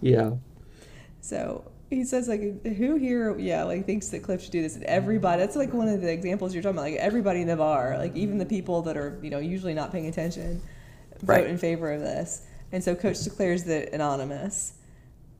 Yeah. 0.00 0.30
So 1.20 1.64
he 1.92 2.04
says 2.04 2.28
like 2.28 2.64
who 2.64 2.96
here 2.96 3.38
yeah 3.38 3.64
like 3.64 3.86
thinks 3.86 4.08
that 4.08 4.22
cliff 4.22 4.42
should 4.42 4.52
do 4.52 4.62
this? 4.62 4.74
And 4.74 4.84
everybody 4.84 5.40
that's 5.40 5.56
like 5.56 5.72
one 5.72 5.88
of 5.88 6.00
the 6.00 6.10
examples 6.10 6.54
you're 6.54 6.62
talking 6.62 6.78
about 6.78 6.90
like 6.90 6.96
everybody 6.96 7.42
in 7.42 7.48
the 7.48 7.56
bar 7.56 7.96
like 7.98 8.16
even 8.16 8.38
the 8.38 8.46
people 8.46 8.82
that 8.82 8.96
are 8.96 9.18
you 9.22 9.30
know 9.30 9.38
usually 9.38 9.74
not 9.74 9.92
paying 9.92 10.06
attention 10.06 10.60
vote 11.20 11.32
right. 11.32 11.46
in 11.46 11.58
favor 11.58 11.92
of 11.92 12.00
this. 12.00 12.42
And 12.72 12.82
so 12.82 12.94
coach 12.94 13.22
declares 13.22 13.64
that 13.64 13.92
anonymous. 13.92 14.74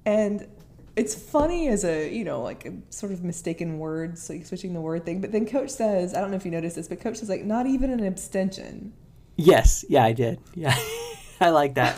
And 0.05 0.47
it's 0.95 1.15
funny 1.15 1.69
as 1.69 1.85
a 1.85 2.13
you 2.13 2.23
know 2.23 2.43
like 2.43 2.67
a 2.67 2.75
sort 2.91 3.13
of 3.13 3.25
mistaken 3.25 3.79
words 3.79 4.29
like 4.29 4.45
switching 4.45 4.75
the 4.75 4.81
word 4.81 5.05
thing. 5.05 5.21
But 5.21 5.33
then 5.33 5.47
coach 5.47 5.71
says 5.71 6.15
i 6.15 6.21
don't 6.21 6.31
know 6.31 6.37
if 6.37 6.45
you 6.45 6.51
noticed 6.51 6.77
this 6.77 6.89
but 6.89 7.01
coach 7.01 7.17
says 7.17 7.29
like 7.29 7.45
not 7.45 7.67
even 7.67 7.91
an 7.91 8.05
abstention. 8.05 8.93
Yes. 9.37 9.85
Yeah 9.89 10.05
i 10.05 10.13
did. 10.13 10.39
Yeah. 10.55 10.77
I 11.41 11.51
like 11.51 11.75
that 11.75 11.97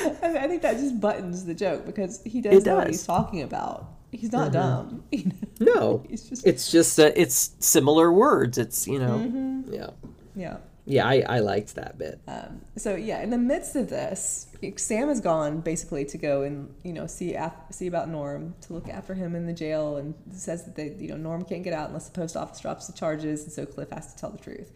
I, 0.00 0.28
mean, 0.28 0.36
I 0.36 0.48
think 0.48 0.62
that 0.62 0.76
just 0.76 1.00
buttons 1.00 1.44
the 1.44 1.54
joke 1.54 1.86
because 1.86 2.22
he 2.24 2.40
does, 2.40 2.64
know 2.64 2.76
what 2.76 2.88
he's 2.88 3.06
talking 3.06 3.42
about. 3.42 3.92
He's 4.12 4.32
not 4.32 4.52
mm-hmm. 4.52 4.52
dumb. 4.52 5.04
no, 5.60 6.04
he's 6.08 6.28
just. 6.28 6.46
It's 6.46 6.70
just 6.70 6.98
uh, 6.98 7.12
it's 7.14 7.54
similar 7.60 8.12
words. 8.12 8.58
It's 8.58 8.86
you 8.86 8.98
know. 8.98 9.18
Mm-hmm. 9.18 9.72
Yeah. 9.72 9.90
Yeah. 10.34 10.56
Yeah, 10.86 11.06
I, 11.06 11.22
I 11.28 11.38
liked 11.40 11.76
that 11.76 11.98
bit. 11.98 12.20
Um, 12.26 12.62
so 12.76 12.96
yeah, 12.96 13.22
in 13.22 13.30
the 13.30 13.38
midst 13.38 13.76
of 13.76 13.90
this, 13.90 14.48
Sam 14.76 15.08
has 15.08 15.20
gone 15.20 15.60
basically 15.60 16.04
to 16.06 16.18
go 16.18 16.42
and 16.42 16.74
you 16.82 16.92
know 16.92 17.06
see 17.06 17.34
af- 17.34 17.54
see 17.70 17.86
about 17.86 18.08
Norm 18.08 18.54
to 18.62 18.72
look 18.72 18.88
after 18.88 19.14
him 19.14 19.36
in 19.36 19.46
the 19.46 19.52
jail, 19.52 19.98
and 19.98 20.14
says 20.32 20.64
that 20.64 20.74
they 20.74 20.94
you 20.98 21.08
know 21.08 21.16
Norm 21.16 21.44
can't 21.44 21.62
get 21.62 21.74
out 21.74 21.88
unless 21.88 22.08
the 22.08 22.12
post 22.12 22.36
office 22.36 22.58
drops 22.60 22.86
the 22.86 22.92
charges, 22.92 23.44
and 23.44 23.52
so 23.52 23.66
Cliff 23.66 23.90
has 23.90 24.12
to 24.12 24.20
tell 24.20 24.30
the 24.30 24.38
truth. 24.38 24.72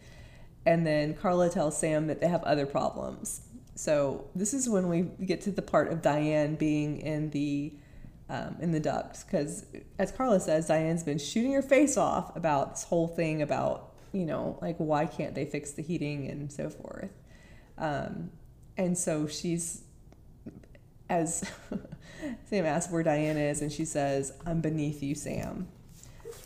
And 0.65 0.85
then 0.85 1.15
Carla 1.15 1.49
tells 1.49 1.77
Sam 1.77 2.07
that 2.07 2.21
they 2.21 2.27
have 2.27 2.43
other 2.43 2.65
problems, 2.65 3.41
so 3.75 4.29
this 4.33 4.53
is 4.53 4.69
when 4.69 4.87
we 4.87 5.01
get 5.25 5.41
to 5.41 5.51
the 5.51 5.61
part 5.61 5.91
of 5.91 6.01
Diane 6.01 6.55
being 6.55 6.97
in 7.01 7.29
the 7.31 7.73
um, 8.29 8.55
in 8.59 8.71
the 8.71 8.79
ducts 8.79 9.23
because, 9.23 9.65
as 9.99 10.11
Carla 10.11 10.39
says, 10.39 10.67
Diane's 10.67 11.03
been 11.03 11.19
shooting 11.19 11.53
her 11.53 11.61
face 11.61 11.95
off 11.97 12.35
about 12.35 12.71
this 12.71 12.83
whole 12.85 13.07
thing 13.07 13.41
about 13.41 13.91
you 14.13 14.25
know 14.25 14.57
like 14.61 14.77
why 14.77 15.05
can't 15.05 15.35
they 15.35 15.45
fix 15.45 15.73
the 15.73 15.81
heating 15.83 16.29
and 16.29 16.51
so 16.51 16.69
forth, 16.69 17.11
um, 17.77 18.31
and 18.77 18.97
so 18.97 19.27
she's 19.27 19.83
as 21.09 21.49
Sam 22.49 22.65
asks 22.65 22.91
where 22.91 23.03
Diane 23.03 23.37
is, 23.37 23.61
and 23.61 23.71
she 23.71 23.85
says, 23.85 24.31
"I'm 24.45 24.61
beneath 24.61 25.03
you, 25.03 25.15
Sam." 25.15 25.67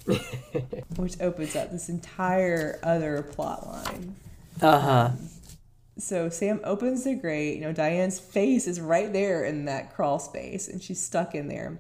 which 0.95 1.19
opens 1.21 1.55
up 1.55 1.71
this 1.71 1.87
entire 1.89 2.79
other 2.81 3.21
plot 3.21 3.67
line. 3.67 4.15
Uh 4.61 4.79
huh. 4.79 5.09
Um, 5.11 5.29
so 5.99 6.29
Sam 6.29 6.59
opens 6.63 7.03
the 7.03 7.15
grate. 7.15 7.55
You 7.55 7.61
know, 7.61 7.73
Diane's 7.73 8.19
face 8.19 8.67
is 8.67 8.79
right 8.79 9.11
there 9.11 9.43
in 9.43 9.65
that 9.65 9.93
crawl 9.95 10.19
space, 10.19 10.67
and 10.67 10.81
she's 10.81 11.01
stuck 11.01 11.35
in 11.35 11.47
there. 11.47 11.79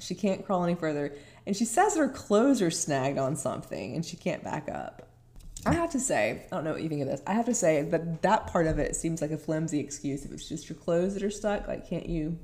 She 0.00 0.14
can't 0.14 0.44
crawl 0.44 0.64
any 0.64 0.74
further. 0.74 1.14
And 1.46 1.56
she 1.56 1.64
says 1.64 1.96
her 1.96 2.08
clothes 2.08 2.62
are 2.62 2.70
snagged 2.70 3.18
on 3.18 3.36
something, 3.36 3.94
and 3.94 4.04
she 4.04 4.16
can't 4.16 4.42
back 4.42 4.68
up. 4.70 5.08
I 5.64 5.74
have 5.74 5.92
to 5.92 6.00
say, 6.00 6.44
I 6.50 6.56
don't 6.56 6.64
know 6.64 6.72
what 6.72 6.82
you 6.82 6.88
think 6.88 7.02
of 7.02 7.08
this. 7.08 7.22
I 7.26 7.34
have 7.34 7.46
to 7.46 7.54
say 7.54 7.82
that 7.82 8.22
that 8.22 8.48
part 8.48 8.66
of 8.66 8.78
it 8.78 8.96
seems 8.96 9.22
like 9.22 9.30
a 9.30 9.38
flimsy 9.38 9.78
excuse. 9.78 10.24
If 10.24 10.32
it's 10.32 10.48
just 10.48 10.68
your 10.68 10.76
clothes 10.76 11.14
that 11.14 11.22
are 11.22 11.30
stuck, 11.30 11.68
like, 11.68 11.88
can't 11.88 12.06
you 12.06 12.36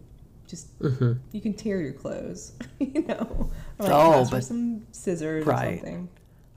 just 0.48 0.78
mm-hmm. 0.78 1.14
you 1.32 1.40
can 1.40 1.52
tear 1.52 1.80
your 1.80 1.92
clothes, 1.92 2.52
you 2.78 3.02
know? 3.02 3.50
Or 3.78 3.86
like 3.86 3.92
oh, 3.92 4.26
but 4.30 4.44
some 4.44 4.86
scissors 4.92 5.46
right, 5.46 5.74
or 5.74 5.76
something. 5.76 6.08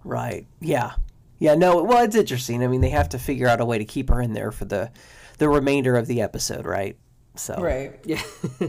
Right. 0.03 0.45
Yeah. 0.59 0.93
Yeah, 1.41 1.55
no, 1.55 1.81
well, 1.81 2.03
it's 2.03 2.15
interesting. 2.15 2.63
I 2.63 2.67
mean, 2.67 2.81
they 2.81 2.91
have 2.91 3.09
to 3.09 3.17
figure 3.17 3.47
out 3.47 3.59
a 3.59 3.65
way 3.65 3.79
to 3.79 3.83
keep 3.83 4.09
her 4.09 4.21
in 4.21 4.33
there 4.33 4.51
for 4.51 4.65
the 4.65 4.91
the 5.39 5.49
remainder 5.49 5.95
of 5.95 6.05
the 6.05 6.21
episode, 6.21 6.67
right? 6.67 6.95
So 7.35 7.55
Right. 7.55 7.99
Yeah. 8.05 8.21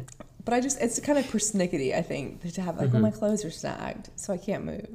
but 0.45 0.55
I 0.55 0.61
just 0.61 0.81
it's 0.81 0.99
kind 1.01 1.19
of 1.19 1.27
persnickety, 1.27 1.95
I 1.95 2.01
think, 2.01 2.41
to 2.51 2.63
have 2.63 2.79
like, 2.79 2.87
mm-hmm. 2.87 2.95
well, 2.95 3.03
my 3.03 3.11
clothes 3.11 3.45
are 3.45 3.51
snagged, 3.51 4.09
so 4.17 4.33
I 4.33 4.39
can't 4.39 4.65
move. 4.65 4.89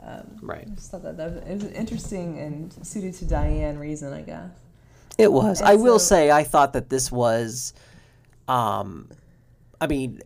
Um, 0.00 0.38
right. 0.42 0.66
I 0.66 0.74
just 0.74 0.90
thought 0.90 1.04
that, 1.04 1.16
that 1.18 1.32
was, 1.32 1.42
it 1.44 1.54
was 1.54 1.64
interesting 1.66 2.40
and 2.40 2.74
suited 2.84 3.14
to 3.14 3.26
Diane 3.26 3.78
reason, 3.78 4.12
I 4.12 4.22
guess. 4.22 4.50
It 5.18 5.32
was. 5.32 5.60
And 5.60 5.68
I 5.68 5.76
so, 5.76 5.82
will 5.82 5.98
say, 6.00 6.32
I 6.32 6.42
thought 6.42 6.72
that 6.72 6.88
this 6.88 7.12
was, 7.12 7.74
um, 8.48 9.08
I 9.82 9.88
mean, 9.88 10.20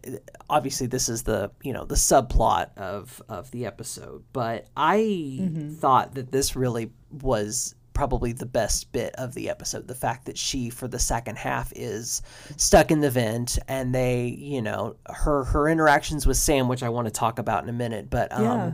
obviously 0.51 0.87
this 0.87 1.09
is 1.09 1.23
the 1.23 1.51
you 1.63 1.73
know 1.73 1.87
the 1.87 1.95
subplot 1.95 2.77
of 2.77 3.23
of 3.27 3.51
the 3.53 3.65
episode, 3.65 4.23
but 4.35 4.67
I 4.77 4.99
mm-hmm. 4.99 5.73
thought 5.77 6.15
that 6.17 6.31
this 6.31 6.55
really 6.55 6.93
was 7.11 7.75
probably 7.95 8.35
the 8.35 8.45
best 8.45 8.93
bit 8.93 9.15
of 9.15 9.33
the 9.33 9.49
episode. 9.49 9.89
The 9.89 9.95
fact 9.95 10.27
that 10.27 10.37
she, 10.37 10.69
for 10.69 10.89
the 10.89 10.99
second 10.99 11.39
half, 11.39 11.73
is 11.75 12.21
stuck 12.59 12.91
in 12.91 13.01
the 13.01 13.11
vent, 13.11 13.59
and 13.67 13.95
they, 13.95 14.27
you 14.27 14.61
know, 14.61 14.97
her 15.07 15.45
her 15.45 15.71
interactions 15.71 16.27
with 16.27 16.37
Sam, 16.37 16.69
which 16.69 16.83
I 16.83 16.91
want 16.91 17.07
to 17.07 17.11
talk 17.11 17.39
about 17.39 17.63
in 17.63 17.71
a 17.71 17.73
minute, 17.73 18.11
but 18.11 18.31
um, 18.33 18.43
yeah. 18.43 18.73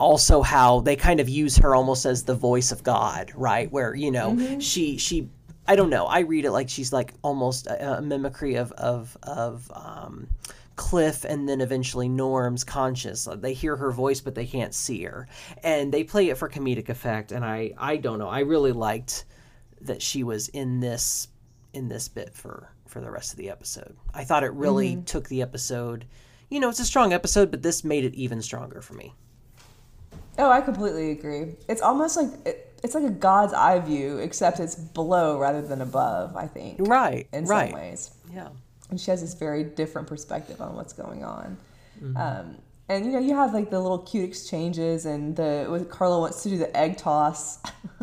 also 0.00 0.42
how 0.42 0.80
they 0.80 0.96
kind 0.96 1.20
of 1.20 1.28
use 1.28 1.56
her 1.58 1.76
almost 1.76 2.04
as 2.04 2.24
the 2.24 2.34
voice 2.34 2.72
of 2.72 2.82
God, 2.82 3.30
right? 3.36 3.70
Where 3.70 3.94
you 3.94 4.10
know 4.10 4.32
mm-hmm. 4.32 4.58
she 4.58 4.98
she 4.98 5.28
I 5.70 5.76
don't 5.76 5.90
know. 5.90 6.06
I 6.06 6.20
read 6.20 6.44
it 6.46 6.50
like 6.50 6.68
she's 6.68 6.92
like 6.92 7.14
almost 7.22 7.68
a, 7.68 7.98
a 7.98 8.02
mimicry 8.02 8.56
of 8.56 8.72
of 8.72 9.16
of 9.22 9.70
um, 9.72 10.26
Cliff 10.74 11.24
and 11.24 11.48
then 11.48 11.60
eventually 11.60 12.08
Norm's 12.08 12.64
conscious. 12.64 13.28
They 13.36 13.54
hear 13.54 13.76
her 13.76 13.92
voice, 13.92 14.20
but 14.20 14.34
they 14.34 14.46
can't 14.46 14.74
see 14.74 15.04
her, 15.04 15.28
and 15.62 15.94
they 15.94 16.02
play 16.02 16.28
it 16.28 16.38
for 16.38 16.48
comedic 16.48 16.88
effect. 16.88 17.30
And 17.30 17.44
I 17.44 17.70
I 17.78 17.98
don't 17.98 18.18
know. 18.18 18.28
I 18.28 18.40
really 18.40 18.72
liked 18.72 19.26
that 19.82 20.02
she 20.02 20.24
was 20.24 20.48
in 20.48 20.80
this 20.80 21.28
in 21.72 21.86
this 21.86 22.08
bit 22.08 22.34
for 22.34 22.72
for 22.88 23.00
the 23.00 23.08
rest 23.08 23.30
of 23.30 23.38
the 23.38 23.48
episode. 23.48 23.96
I 24.12 24.24
thought 24.24 24.42
it 24.42 24.52
really 24.54 24.94
mm-hmm. 24.94 25.04
took 25.04 25.28
the 25.28 25.40
episode. 25.40 26.04
You 26.48 26.58
know, 26.58 26.68
it's 26.68 26.80
a 26.80 26.84
strong 26.84 27.12
episode, 27.12 27.52
but 27.52 27.62
this 27.62 27.84
made 27.84 28.04
it 28.04 28.14
even 28.14 28.42
stronger 28.42 28.82
for 28.82 28.94
me. 28.94 29.14
Oh, 30.36 30.50
I 30.50 30.62
completely 30.62 31.12
agree. 31.12 31.54
It's 31.68 31.82
almost 31.82 32.16
like 32.16 32.30
it, 32.44 32.69
it's 32.82 32.94
like 32.94 33.04
a 33.04 33.10
God's 33.10 33.52
eye 33.52 33.78
view, 33.78 34.18
except 34.18 34.60
it's 34.60 34.74
below 34.74 35.38
rather 35.38 35.62
than 35.62 35.80
above. 35.80 36.36
I 36.36 36.46
think. 36.46 36.76
Right. 36.80 37.28
In 37.32 37.44
right. 37.44 37.70
some 37.70 37.80
ways. 37.80 38.10
Yeah. 38.32 38.48
And 38.90 39.00
she 39.00 39.10
has 39.10 39.20
this 39.20 39.34
very 39.34 39.64
different 39.64 40.08
perspective 40.08 40.60
on 40.60 40.74
what's 40.74 40.92
going 40.92 41.24
on. 41.24 41.56
Mm-hmm. 42.02 42.16
Um, 42.16 42.56
and 42.90 43.06
you 43.06 43.12
know 43.12 43.20
you 43.20 43.36
have 43.36 43.54
like 43.54 43.70
the 43.70 43.80
little 43.80 43.98
cute 43.98 44.28
exchanges 44.28 45.06
and 45.06 45.36
the 45.36 45.86
Carla 45.90 46.18
wants 46.18 46.42
to 46.42 46.48
do 46.48 46.58
the 46.58 46.76
egg 46.76 46.96
toss 46.96 47.58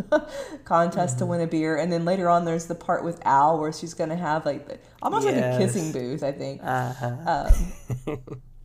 contest 0.64 1.16
mm-hmm. 1.16 1.20
to 1.20 1.26
win 1.26 1.42
a 1.42 1.48
beer 1.48 1.78
and 1.78 1.92
then 1.92 2.06
later 2.06 2.30
on 2.30 2.46
there's 2.46 2.68
the 2.68 2.76
part 2.76 3.04
with 3.04 3.24
Al 3.26 3.60
where 3.60 3.74
she's 3.74 3.94
gonna 3.94 4.16
have 4.16 4.46
like 4.46 4.66
the, 4.68 4.80
almost 5.02 5.28
yes. 5.28 5.36
like 5.36 5.54
a 5.54 5.58
kissing 5.58 5.92
booth 5.92 6.24
I 6.24 6.32
think 6.32 6.62
uh-huh. 6.64 7.52
um, 8.08 8.20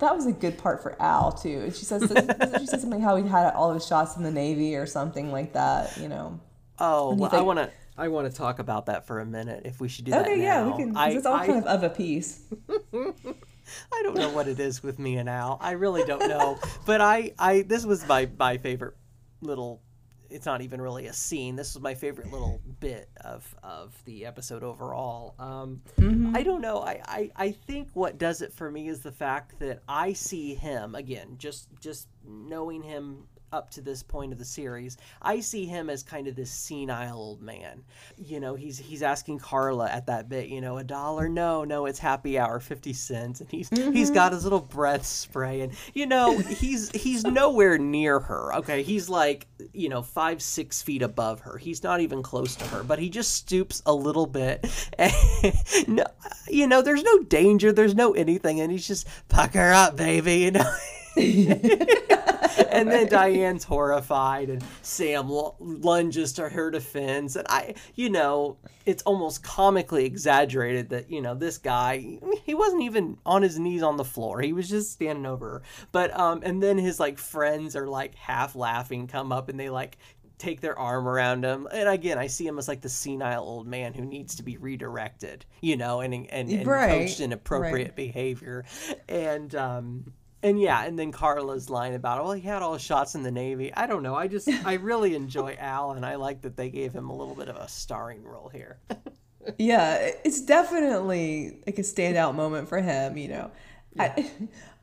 that 0.00 0.14
was 0.14 0.26
a 0.26 0.32
good 0.32 0.58
part 0.58 0.82
for 0.82 1.00
Al 1.00 1.32
too 1.32 1.62
and 1.64 1.74
she 1.74 1.84
says 1.84 2.02
she 2.58 2.66
says 2.66 2.80
something 2.80 3.00
how 3.00 3.16
he 3.16 3.28
had 3.28 3.52
all 3.54 3.72
his 3.72 3.86
shots 3.86 4.16
in 4.16 4.22
the 4.22 4.30
Navy 4.30 4.76
or 4.76 4.86
something 4.86 5.30
like 5.30 5.52
that 5.52 5.96
you 5.96 6.08
know 6.08 6.40
oh 6.78 7.14
well, 7.14 7.30
I 7.32 7.40
want 7.40 7.58
to 7.58 7.70
I 7.96 8.08
want 8.08 8.30
to 8.30 8.36
talk 8.36 8.58
about 8.58 8.86
that 8.86 9.06
for 9.06 9.20
a 9.20 9.26
minute 9.26 9.62
if 9.64 9.80
we 9.80 9.88
should 9.88 10.06
do 10.06 10.12
okay, 10.12 10.22
that 10.22 10.30
okay 10.30 10.42
yeah 10.42 10.66
we 10.66 10.76
can 10.76 10.96
I, 10.96 11.10
it's 11.10 11.26
all 11.26 11.36
I, 11.36 11.46
kind 11.46 11.58
of 11.58 11.66
of 11.66 11.82
a 11.82 11.90
piece 11.90 12.42
I 13.92 14.02
don't 14.02 14.16
know 14.16 14.30
what 14.30 14.48
it 14.48 14.58
is 14.58 14.82
with 14.82 14.98
me 14.98 15.16
and 15.16 15.28
Al. 15.28 15.58
I 15.60 15.72
really 15.72 16.04
don't 16.04 16.28
know. 16.28 16.58
but 16.86 17.00
I, 17.00 17.32
I 17.38 17.62
this 17.62 17.84
was 17.84 18.06
my 18.08 18.28
my 18.38 18.58
favorite 18.58 18.94
little 19.40 19.82
it's 20.30 20.46
not 20.46 20.62
even 20.62 20.80
really 20.80 21.06
a 21.06 21.12
scene. 21.12 21.56
This 21.56 21.74
is 21.74 21.80
my 21.80 21.94
favorite 21.94 22.32
little 22.32 22.60
bit 22.80 23.08
of 23.22 23.54
of 23.62 23.94
the 24.04 24.26
episode 24.26 24.62
overall. 24.62 25.34
Um, 25.38 25.82
mm-hmm. 25.98 26.36
I 26.36 26.42
don't 26.42 26.60
know. 26.60 26.80
I, 26.80 27.00
I 27.04 27.30
I 27.36 27.52
think 27.52 27.88
what 27.94 28.18
does 28.18 28.42
it 28.42 28.52
for 28.52 28.70
me 28.70 28.88
is 28.88 29.00
the 29.00 29.12
fact 29.12 29.58
that 29.60 29.82
I 29.88 30.12
see 30.12 30.54
him 30.54 30.94
again, 30.94 31.36
just 31.38 31.68
just 31.80 32.08
knowing 32.24 32.82
him 32.82 33.24
up 33.52 33.70
to 33.70 33.80
this 33.80 34.02
point 34.02 34.32
of 34.32 34.38
the 34.38 34.44
series, 34.44 34.96
I 35.20 35.40
see 35.40 35.64
him 35.64 35.90
as 35.90 36.02
kind 36.02 36.26
of 36.26 36.36
this 36.36 36.50
senile 36.50 37.18
old 37.18 37.42
man. 37.42 37.82
You 38.16 38.40
know, 38.40 38.54
he's 38.54 38.78
he's 38.78 39.02
asking 39.02 39.38
Carla 39.38 39.88
at 39.88 40.06
that 40.06 40.28
bit, 40.28 40.48
you 40.48 40.60
know, 40.60 40.78
a 40.78 40.84
dollar? 40.84 41.28
No, 41.28 41.64
no, 41.64 41.86
it's 41.86 41.98
happy 41.98 42.38
hour, 42.38 42.60
fifty 42.60 42.92
cents, 42.92 43.40
and 43.40 43.50
he's 43.50 43.70
mm-hmm. 43.70 43.92
he's 43.92 44.10
got 44.10 44.32
his 44.32 44.44
little 44.44 44.60
breath 44.60 45.06
spray, 45.06 45.60
and 45.60 45.72
you 45.94 46.06
know, 46.06 46.38
he's 46.38 46.90
he's 46.90 47.24
nowhere 47.24 47.78
near 47.78 48.20
her. 48.20 48.54
Okay, 48.56 48.82
he's 48.82 49.08
like 49.08 49.46
you 49.72 49.88
know 49.88 50.02
five 50.02 50.42
six 50.42 50.82
feet 50.82 51.02
above 51.02 51.40
her. 51.40 51.58
He's 51.58 51.82
not 51.82 52.00
even 52.00 52.22
close 52.22 52.56
to 52.56 52.64
her, 52.66 52.82
but 52.82 52.98
he 52.98 53.08
just 53.08 53.34
stoops 53.34 53.82
a 53.86 53.94
little 53.94 54.26
bit. 54.26 54.66
And, 54.98 55.12
no, 55.88 56.04
you 56.48 56.66
know, 56.66 56.82
there's 56.82 57.02
no 57.02 57.18
danger, 57.20 57.72
there's 57.72 57.94
no 57.94 58.12
anything, 58.12 58.60
and 58.60 58.70
he's 58.70 58.86
just 58.86 59.06
pucker 59.28 59.70
up, 59.72 59.96
baby. 59.96 60.38
You 60.38 60.50
know. 60.52 60.76
and 61.16 62.90
then 62.90 63.08
Diane's 63.08 63.64
horrified, 63.64 64.48
and 64.48 64.64
Sam 64.82 65.28
lunges 65.58 66.32
to 66.34 66.48
her 66.48 66.70
defense. 66.70 67.36
And 67.36 67.46
I, 67.48 67.74
you 67.94 68.10
know, 68.10 68.58
it's 68.86 69.02
almost 69.02 69.42
comically 69.42 70.04
exaggerated 70.04 70.90
that, 70.90 71.10
you 71.10 71.20
know, 71.20 71.34
this 71.34 71.58
guy, 71.58 72.18
he 72.44 72.54
wasn't 72.54 72.82
even 72.82 73.18
on 73.26 73.42
his 73.42 73.58
knees 73.58 73.82
on 73.82 73.96
the 73.96 74.04
floor. 74.04 74.40
He 74.40 74.52
was 74.52 74.68
just 74.68 74.92
standing 74.92 75.26
over 75.26 75.50
her. 75.50 75.62
But, 75.92 76.16
um, 76.18 76.42
and 76.44 76.62
then 76.62 76.78
his 76.78 77.00
like 77.00 77.18
friends 77.18 77.74
are 77.74 77.88
like 77.88 78.14
half 78.14 78.54
laughing, 78.54 79.06
come 79.06 79.32
up 79.32 79.48
and 79.48 79.58
they 79.58 79.70
like 79.70 79.98
take 80.40 80.60
their 80.60 80.76
arm 80.78 81.06
around 81.06 81.44
him. 81.44 81.68
And 81.70 81.88
again, 81.88 82.18
I 82.18 82.26
see 82.26 82.46
him 82.46 82.58
as 82.58 82.66
like 82.66 82.80
the 82.80 82.88
senile 82.88 83.44
old 83.44 83.66
man 83.66 83.92
who 83.92 84.04
needs 84.04 84.36
to 84.36 84.42
be 84.42 84.56
redirected, 84.56 85.44
you 85.60 85.76
know, 85.76 86.00
and 86.00 86.14
and, 86.14 86.50
and 86.50 86.66
right. 86.66 87.02
coached 87.02 87.20
in 87.20 87.32
appropriate 87.32 87.88
right. 87.88 87.96
behavior. 87.96 88.64
And 89.08 89.54
um 89.54 90.12
and 90.42 90.60
yeah, 90.60 90.84
and 90.84 90.98
then 90.98 91.12
Carla's 91.12 91.68
line 91.68 91.94
about, 91.94 92.22
well, 92.22 92.32
he 92.32 92.40
had 92.40 92.62
all 92.62 92.78
shots 92.78 93.14
in 93.14 93.22
the 93.22 93.30
Navy. 93.30 93.72
I 93.74 93.86
don't 93.86 94.02
know. 94.02 94.14
I 94.14 94.26
just, 94.26 94.48
I 94.64 94.74
really 94.80 95.14
enjoy 95.14 95.56
Al, 95.58 95.92
and 95.92 96.04
I 96.06 96.14
like 96.16 96.42
that 96.42 96.56
they 96.56 96.70
gave 96.70 96.92
him 96.92 97.10
a 97.10 97.14
little 97.14 97.34
bit 97.34 97.48
of 97.48 97.56
a 97.56 97.68
starring 97.68 98.24
role 98.24 98.48
here. 98.48 98.78
yeah, 99.58 99.96
it's 100.24 100.40
definitely 100.40 101.58
like 101.66 101.78
a 101.78 101.82
standout 101.82 102.34
moment 102.34 102.68
for 102.68 102.80
him, 102.80 103.16
you 103.18 103.28
know. 103.28 103.50
Yeah. 103.94 104.14
I, 104.16 104.30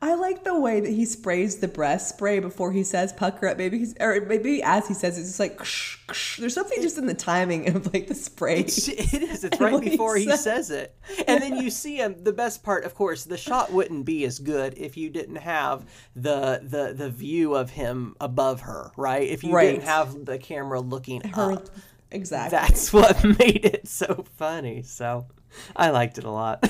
I 0.00 0.14
like 0.14 0.44
the 0.44 0.58
way 0.58 0.78
that 0.78 0.90
he 0.90 1.04
sprays 1.04 1.56
the 1.56 1.66
breast 1.66 2.10
spray 2.10 2.38
before 2.38 2.70
he 2.70 2.84
says 2.84 3.12
pucker 3.12 3.48
up, 3.48 3.56
baby. 3.56 3.84
Or 3.98 4.20
maybe 4.20 4.62
as 4.62 4.86
he 4.86 4.94
says 4.94 5.18
it, 5.18 5.22
it's 5.22 5.30
just 5.30 5.40
like, 5.40 5.58
ksh, 5.58 5.98
ksh. 6.06 6.38
there's 6.38 6.54
something 6.54 6.80
just 6.80 6.98
in 6.98 7.06
the 7.06 7.14
timing 7.14 7.74
of 7.74 7.92
like 7.92 8.06
the 8.06 8.14
spray. 8.14 8.60
It's, 8.60 8.86
it 8.86 9.22
is. 9.22 9.42
It's 9.42 9.58
right 9.60 9.80
before 9.80 10.16
he 10.16 10.26
says, 10.26 10.44
says 10.44 10.70
it. 10.70 10.96
And 11.26 11.42
then 11.42 11.56
you 11.56 11.68
see 11.70 11.96
him. 11.96 12.22
The 12.22 12.32
best 12.32 12.62
part, 12.62 12.84
of 12.84 12.94
course, 12.94 13.24
the 13.24 13.36
shot 13.36 13.72
wouldn't 13.72 14.04
be 14.04 14.24
as 14.24 14.38
good 14.38 14.74
if 14.76 14.96
you 14.96 15.10
didn't 15.10 15.36
have 15.36 15.84
the 16.14 16.60
the 16.62 16.94
the 16.96 17.10
view 17.10 17.56
of 17.56 17.70
him 17.70 18.14
above 18.20 18.60
her, 18.60 18.92
right? 18.96 19.28
If 19.28 19.42
you 19.42 19.52
right. 19.52 19.72
didn't 19.72 19.84
have 19.84 20.26
the 20.26 20.38
camera 20.38 20.80
looking 20.80 21.22
her, 21.22 21.54
up. 21.54 21.68
Exactly. 22.12 22.56
That's 22.56 22.92
what 22.92 23.24
made 23.24 23.64
it 23.64 23.88
so 23.88 24.24
funny. 24.36 24.82
So 24.82 25.26
I 25.74 25.90
liked 25.90 26.18
it 26.18 26.24
a 26.24 26.30
lot. 26.30 26.68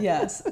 yes 0.00 0.42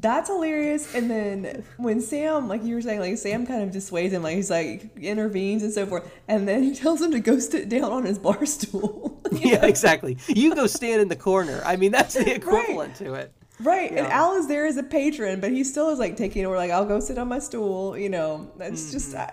that's 0.00 0.28
hilarious. 0.28 0.92
And 0.94 1.08
then 1.08 1.64
when 1.76 2.00
Sam, 2.00 2.48
like 2.48 2.64
you 2.64 2.74
were 2.74 2.82
saying, 2.82 3.00
like 3.00 3.16
Sam 3.16 3.46
kind 3.46 3.62
of 3.62 3.70
dissuades 3.70 4.12
him, 4.12 4.22
like 4.22 4.34
he's 4.34 4.50
like 4.50 4.96
intervenes 4.98 5.62
and 5.62 5.72
so 5.72 5.86
forth, 5.86 6.10
and 6.26 6.48
then 6.48 6.62
he 6.62 6.74
tells 6.74 7.00
him 7.00 7.12
to 7.12 7.20
go 7.20 7.38
sit 7.38 7.68
down 7.68 7.84
on 7.84 8.04
his 8.04 8.18
bar 8.18 8.44
stool. 8.44 9.22
yeah, 9.32 9.60
know? 9.60 9.68
exactly. 9.68 10.18
You 10.28 10.54
go 10.54 10.66
stand 10.66 11.00
in 11.00 11.08
the 11.08 11.16
corner. 11.16 11.62
I 11.64 11.76
mean, 11.76 11.92
that's 11.92 12.14
the 12.14 12.34
equivalent 12.34 13.00
right. 13.00 13.06
to 13.06 13.14
it. 13.14 13.32
Right, 13.60 13.92
yeah. 13.92 14.04
and 14.04 14.12
Al 14.12 14.34
is 14.34 14.48
there 14.48 14.66
as 14.66 14.76
a 14.76 14.82
patron, 14.82 15.40
but 15.40 15.52
he 15.52 15.62
still 15.62 15.90
is 15.90 16.00
like 16.00 16.16
taking 16.16 16.44
over. 16.44 16.56
Like 16.56 16.72
I'll 16.72 16.84
go 16.84 16.98
sit 16.98 17.16
on 17.16 17.28
my 17.28 17.38
stool. 17.38 17.96
You 17.96 18.10
know, 18.10 18.50
that's 18.56 18.82
mm-hmm. 18.82 18.92
just. 18.92 19.14
Uh, 19.14 19.28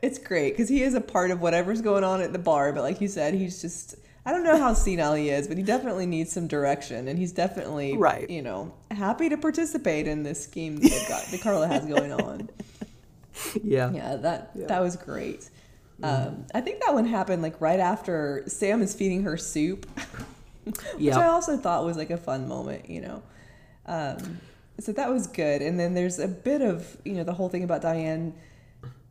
it's 0.00 0.18
great 0.18 0.52
because 0.52 0.68
he 0.68 0.82
is 0.82 0.94
a 0.94 1.00
part 1.00 1.30
of 1.30 1.40
whatever's 1.40 1.82
going 1.82 2.04
on 2.04 2.22
at 2.22 2.32
the 2.32 2.38
bar. 2.38 2.72
But 2.72 2.82
like 2.82 3.00
you 3.00 3.08
said, 3.08 3.34
he's 3.34 3.60
just 3.60 3.96
I 4.26 4.32
don't 4.32 4.42
know 4.42 4.58
how 4.58 4.74
senile 4.74 5.14
he 5.14 5.30
is, 5.30 5.46
but 5.46 5.56
he 5.56 5.62
definitely 5.62 6.04
needs 6.04 6.32
some 6.32 6.48
direction, 6.48 7.06
and 7.06 7.16
he's 7.16 7.30
definitely 7.30 7.96
right. 7.96 8.28
You 8.28 8.42
know, 8.42 8.74
happy 8.90 9.28
to 9.28 9.36
participate 9.36 10.08
in 10.08 10.24
this 10.24 10.42
scheme 10.42 10.78
that, 10.80 11.06
got, 11.08 11.24
that 11.26 11.40
Carla 11.40 11.68
has 11.68 11.86
going 11.86 12.12
on. 12.12 12.50
Yeah, 13.62 13.92
yeah, 13.92 14.16
that 14.16 14.52
yeah. 14.54 14.66
that 14.68 14.80
was 14.80 14.96
great. 14.96 15.50
Mm. 16.00 16.26
Um, 16.28 16.46
I 16.54 16.62
think 16.62 16.80
that 16.80 16.94
one 16.94 17.04
happened 17.04 17.42
like 17.42 17.60
right 17.60 17.78
after 17.78 18.42
Sam 18.46 18.80
is 18.80 18.94
feeding 18.94 19.24
her 19.24 19.36
soup, 19.36 19.86
which 20.64 20.76
yep. 20.98 21.16
I 21.18 21.26
also 21.26 21.58
thought 21.58 21.84
was 21.84 21.98
like 21.98 22.08
a 22.08 22.16
fun 22.16 22.48
moment. 22.48 22.88
You 22.88 23.02
know, 23.02 23.22
um, 23.84 24.40
so 24.80 24.92
that 24.92 25.10
was 25.10 25.26
good. 25.26 25.60
And 25.60 25.78
then 25.78 25.92
there's 25.92 26.18
a 26.18 26.28
bit 26.28 26.62
of 26.62 26.96
you 27.04 27.12
know 27.12 27.24
the 27.24 27.34
whole 27.34 27.50
thing 27.50 27.62
about 27.62 27.82
Diane 27.82 28.32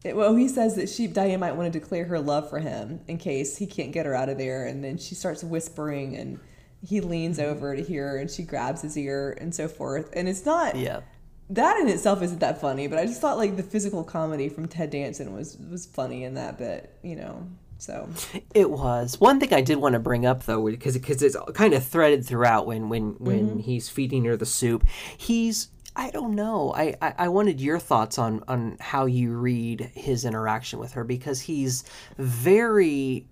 it, 0.06 0.16
well, 0.16 0.36
he 0.36 0.48
says 0.48 0.76
that 0.76 0.90
she 0.90 1.08
Diane 1.08 1.40
might 1.40 1.56
want 1.56 1.72
to 1.72 1.80
declare 1.80 2.06
her 2.06 2.20
love 2.20 2.50
for 2.50 2.60
him 2.60 3.02
in 3.08 3.18
case 3.18 3.58
he 3.58 3.66
can't 3.66 3.92
get 3.92 4.06
her 4.06 4.16
out 4.16 4.30
of 4.30 4.38
there, 4.38 4.66
and 4.66 4.84
then 4.84 4.98
she 4.98 5.16
starts 5.16 5.44
whispering, 5.44 6.16
and 6.16 6.40
he 6.86 7.02
leans 7.02 7.40
mm-hmm. 7.40 7.52
over 7.52 7.76
to 7.76 7.84
hear, 7.84 8.10
her, 8.10 8.18
and 8.18 8.30
she 8.30 8.44
grabs 8.44 8.82
his 8.82 8.98
ear, 8.98 9.38
and 9.42 9.54
so 9.54 9.68
forth. 9.68 10.10
And 10.14 10.30
it's 10.30 10.46
not 10.46 10.76
yeah 10.76 11.02
that 11.50 11.78
in 11.78 11.88
itself 11.88 12.22
isn't 12.22 12.40
that 12.40 12.60
funny, 12.60 12.88
but 12.88 12.98
I 12.98 13.06
just 13.06 13.22
thought 13.22 13.38
like 13.38 13.56
the 13.56 13.64
physical 13.64 14.04
comedy 14.04 14.50
from 14.50 14.68
Ted 14.68 14.90
Danson 14.90 15.34
was 15.34 15.58
was 15.70 15.86
funny 15.86 16.24
in 16.24 16.36
that 16.36 16.58
bit, 16.58 16.98
you 17.04 17.16
know. 17.16 17.48
So 17.78 18.10
it 18.54 18.70
was 18.70 19.20
one 19.20 19.40
thing 19.40 19.54
I 19.54 19.62
did 19.62 19.78
want 19.78 19.94
to 19.94 20.00
bring 20.00 20.26
up 20.26 20.44
though, 20.44 20.66
because 20.66 20.96
because 20.98 21.22
it's 21.22 21.38
kind 21.54 21.74
of 21.74 21.86
threaded 21.86 22.26
throughout 22.26 22.66
when 22.66 22.90
when 22.90 23.16
when 23.20 23.50
mm-hmm. 23.50 23.60
he's 23.60 23.90
feeding 23.90 24.26
her 24.26 24.38
the 24.38 24.46
soup. 24.46 24.86
He's 25.18 25.70
I 25.96 26.10
don't 26.12 26.36
know. 26.36 26.74
I, 26.76 26.96
I, 27.02 27.14
I, 27.20 27.28
wanted 27.30 27.62
your 27.62 27.80
thoughts 27.80 28.20
on, 28.20 28.44
on 28.48 28.78
how 28.82 29.06
you 29.06 29.34
read 29.34 29.92
his 29.94 30.26
interaction 30.26 30.78
with 30.80 30.92
her 30.94 31.06
because 31.06 31.40
he's 31.40 31.86
very, 32.18 33.28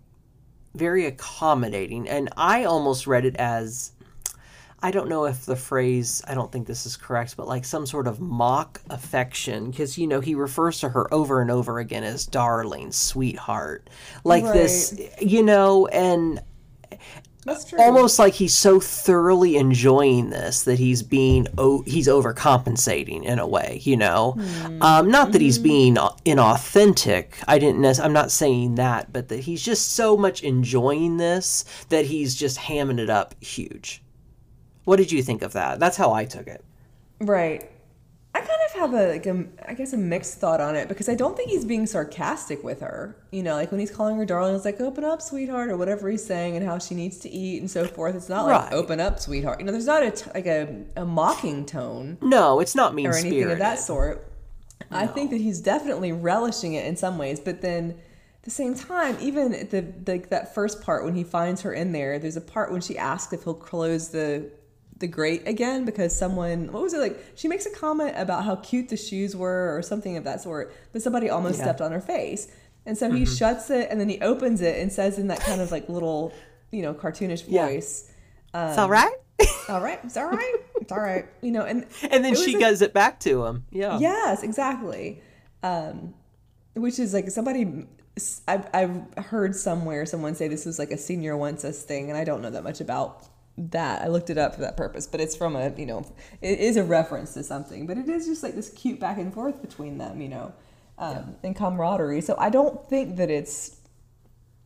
very 0.74 1.05
accommodating. 1.05 2.07
And 2.07 2.30
I 2.38 2.64
almost 2.64 3.05
read 3.05 3.26
it 3.26 3.36
as 3.36 3.91
I 4.84 4.91
don't 4.91 5.07
know 5.07 5.26
if 5.26 5.45
the 5.45 5.55
phrase, 5.55 6.22
I 6.28 6.36
don't 6.36 6.51
think 6.51 6.68
this 6.68 6.86
is 6.86 6.97
correct, 6.97 7.38
but 7.38 7.47
like 7.47 7.64
some 7.64 7.86
sort 7.86 8.05
of 8.05 8.20
mock 8.20 8.82
affection 8.89 9.72
because, 9.72 9.97
you 9.97 10.07
know, 10.07 10.20
he 10.20 10.36
refers 10.36 10.82
to 10.82 10.89
her 10.89 11.11
over 11.14 11.41
and 11.41 11.49
over 11.49 11.80
again 11.80 12.03
as 12.03 12.26
darling, 12.26 12.91
sweetheart, 12.91 13.89
like 14.26 14.43
right. 14.43 14.53
this, 14.53 15.01
you 15.22 15.41
know, 15.41 15.88
and 15.88 16.41
that's 17.45 17.65
true. 17.65 17.79
Almost 17.79 18.19
like 18.19 18.33
he's 18.33 18.53
so 18.53 18.79
thoroughly 18.79 19.57
enjoying 19.57 20.29
this 20.29 20.63
that 20.63 20.79
he's 20.79 21.03
being 21.03 21.47
oh, 21.57 21.83
he's 21.85 22.07
overcompensating 22.07 23.23
in 23.23 23.39
a 23.39 23.47
way, 23.47 23.81
you 23.83 23.97
know. 23.97 24.35
Mm. 24.37 24.81
Um, 24.81 25.11
not 25.11 25.31
that 25.33 25.41
he's 25.41 25.57
hmm. 25.57 25.63
being 25.63 25.95
inauthentic. 25.95 27.33
I 27.47 27.59
didn't. 27.59 27.83
I'm 27.99 28.13
not 28.13 28.32
saying 28.32 28.75
that, 28.75 29.11
but 29.11 29.28
that 29.29 29.41
he's 29.41 29.61
just 29.61 29.93
so 29.93 30.15
much 30.15 30.41
enjoying 30.43 31.17
this 31.17 31.65
that 31.89 32.05
he's 32.05 32.36
just 32.36 32.57
hamming 32.57 32.99
it 32.99 33.09
up 33.09 33.36
huge. 33.43 34.01
What 34.86 34.97
did 34.97 35.11
you 35.11 35.21
think 35.24 35.41
of 35.41 35.53
that? 35.53 35.79
That's 35.79 35.97
how 35.97 36.13
I 36.13 36.25
took 36.25 36.47
it. 36.47 36.63
Right. 37.20 37.70
I 38.36 38.39
kind 38.39 38.50
of 38.68 38.72
have 38.74 38.93
a 38.93 39.12
like 39.12 39.26
a 39.28 39.46
I 39.68 39.74
guess 39.76 39.93
a 39.93 39.97
mixed 39.97 40.39
thought 40.39 40.60
on 40.60 40.76
it 40.76 40.88
because 40.88 41.08
I 41.08 41.14
don't 41.14 41.38
think 41.38 41.51
he's 41.51 41.66
being 41.66 41.86
sarcastic 41.86 42.64
with 42.64 42.82
her. 42.82 43.16
You 43.32 43.43
know, 43.43 43.54
like 43.54 43.70
when 43.72 43.80
he's 43.80 43.92
calling 43.92 44.18
her 44.18 44.26
darling, 44.26 44.55
it's 44.55 44.66
like 44.66 44.82
open 44.82 45.04
up, 45.04 45.22
sweetheart, 45.22 45.70
or 45.70 45.78
whatever 45.78 46.10
he's 46.10 46.26
saying, 46.26 46.55
and 46.55 46.66
how 46.66 46.80
she 46.80 46.96
needs 46.96 47.20
to 47.20 47.30
eat 47.30 47.60
and 47.60 47.70
so 47.70 47.86
forth. 47.86 48.16
It's 48.16 48.30
not 48.30 48.46
like 48.46 48.72
open 48.72 49.00
up, 49.00 49.20
sweetheart. 49.20 49.60
You 49.60 49.66
know, 49.66 49.72
there's 49.72 49.86
not 49.86 50.01
a 50.01 50.12
t- 50.12 50.32
like 50.34 50.47
a, 50.47 50.84
a 50.96 51.05
mocking 51.05 51.66
tone. 51.66 52.18
No, 52.22 52.60
it's 52.60 52.74
not 52.74 52.96
mean 52.96 53.08
or 53.08 53.16
anything 53.16 53.51
of 53.51 53.60
that 53.60 53.78
sort. 53.80 54.28
No. 54.89 54.97
I 54.97 55.08
think 55.08 55.30
that 55.30 55.39
he's 55.39 55.62
definitely 55.62 56.12
relishing 56.12 56.74
it 56.74 56.86
in 56.86 56.96
some 56.97 57.20
ways, 57.20 57.39
but 57.39 57.62
then 57.62 57.92
at 57.92 58.43
the 58.43 58.51
same 58.51 58.74
time, 58.74 59.16
even 59.22 59.54
at 59.54 59.70
the 59.70 59.86
like 60.08 60.30
that 60.30 60.55
first 60.55 60.82
part 60.82 61.05
when 61.05 61.14
he 61.14 61.24
finds 61.24 61.62
her 61.62 61.72
in 61.72 61.92
there, 61.92 62.18
there's 62.18 62.36
a 62.36 62.42
part 62.42 62.72
when 62.72 62.82
she 62.82 62.97
asks 62.97 63.32
if 63.32 63.43
he'll 63.43 63.54
close 63.54 64.10
the 64.10 64.50
the 65.04 65.08
grate 65.08 65.46
again 65.46 65.84
because 65.84 66.16
someone 66.16 66.71
what 66.71 66.82
was 66.82 66.93
it 66.93 67.00
like 67.00 67.20
she 67.36 67.50
makes 67.50 67.66
a 67.66 67.70
comment 67.70 68.13
about 68.16 68.46
how 68.46 68.55
cute 68.55 68.88
the 68.88 68.96
shoes 68.96 69.36
were 69.36 69.78
or 69.78 69.82
something 69.82 70.16
of 70.16 70.24
that 70.24 70.42
sort 70.42 70.74
but 70.93 71.01
somebody 71.01 71.30
almost 71.30 71.58
yeah. 71.58 71.66
stepped 71.66 71.82
on 71.82 71.92
her 71.92 72.00
face. 72.00 72.47
And 72.86 72.97
so 72.97 73.09
he 73.12 73.24
mm-hmm. 73.24 73.34
shuts 73.34 73.70
it 73.70 73.89
and 73.92 74.00
then 74.00 74.09
he 74.09 74.20
opens 74.20 74.62
it 74.62 74.80
and 74.80 74.92
says 74.92 75.20
in 75.20 75.28
that 75.28 75.42
kind 75.42 75.62
of 75.62 75.71
like 75.71 75.89
little 75.89 76.34
you 76.71 76.82
know 76.82 76.93
cartoonish 76.93 77.46
voice 77.46 78.12
yeah. 78.54 78.63
um, 78.63 78.70
it's 78.70 78.78
all 78.78 78.89
right 78.89 79.13
all 79.70 79.82
right 79.82 80.00
it's 80.04 80.16
all 80.16 80.28
right 80.30 80.55
it's 80.82 80.92
all 80.92 81.00
right 81.00 81.25
you 81.42 81.51
know 81.51 81.63
and 81.63 81.86
and 82.09 82.24
then 82.24 82.34
she 82.36 82.58
gives 82.58 82.82
it 82.82 82.93
back 82.93 83.20
to 83.21 83.43
him. 83.43 83.66
Yeah. 83.71 84.00
Yes 84.00 84.42
exactly. 84.42 85.21
Um, 85.63 86.13
which 86.75 86.97
is 86.97 87.13
like 87.13 87.30
somebody 87.30 87.88
I've, 88.47 88.70
I've 88.74 89.25
heard 89.25 89.55
somewhere 89.55 90.05
someone 90.05 90.36
say 90.36 90.47
this 90.47 90.66
was 90.66 90.80
like 90.80 90.92
a 90.92 90.96
Señor 90.96 91.38
Wences 91.38 91.82
thing 91.82 92.09
and 92.09 92.17
i 92.17 92.24
don't 92.24 92.43
know 92.43 92.51
that 92.51 92.63
much 92.63 92.80
about 92.80 93.28
that 93.58 94.01
i 94.01 94.08
looked 94.08 94.30
it 94.30 94.38
up 94.38 94.55
for 94.55 94.62
that 94.62 94.75
purpose 94.75 95.05
but 95.05 95.21
it's 95.21 95.36
from 95.36 95.55
a 95.55 95.71
you 95.78 95.86
know 95.86 96.05
it 96.42 96.59
is 96.59 96.75
a 96.75 96.84
reference 96.84 97.34
to 97.34 97.43
something 97.43 97.86
but 97.86 97.97
it 97.97 98.09
is 98.09 98.25
just 98.25 98.42
like 98.42 98.55
this 98.55 98.70
cute 98.71 99.00
back 99.00 99.17
and 99.17 99.34
forth 99.34 99.62
between 99.62 99.97
them 99.97 100.21
you 100.21 100.30
know 100.30 100.51
um, 100.97 101.16
yeah. 101.16 101.24
and 101.43 101.55
camaraderie. 101.55 102.21
So 102.21 102.36
i 102.38 102.50
don't 102.50 102.88
think 102.89 103.17
that 103.17 103.30
it's 103.30 103.78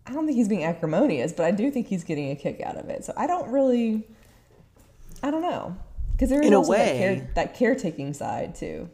i 0.05 0.13
don't 0.13 0.25
think 0.25 0.37
he's 0.37 0.47
being 0.47 0.63
acrimonious 0.63 1.33
but 1.33 1.45
i 1.45 1.51
do 1.51 1.69
think 1.71 1.87
he's 1.87 2.03
getting 2.03 2.31
a 2.31 2.35
kick 2.35 2.61
out 2.61 2.77
of 2.77 2.89
it. 2.89 3.03
So 3.03 3.13
i 3.17 3.27
don't 3.27 3.49
really 3.51 4.07
i 5.21 5.31
don't 5.31 5.41
know 5.41 5.75
because 6.13 6.29
there 6.29 6.41
is 6.41 6.47
in 6.47 6.53
also 6.53 6.71
way, 6.71 6.77
that, 6.77 6.97
care, 6.97 7.31
that 7.35 7.55
caretaking 7.55 8.13
side 8.13 8.55
too. 8.55 8.89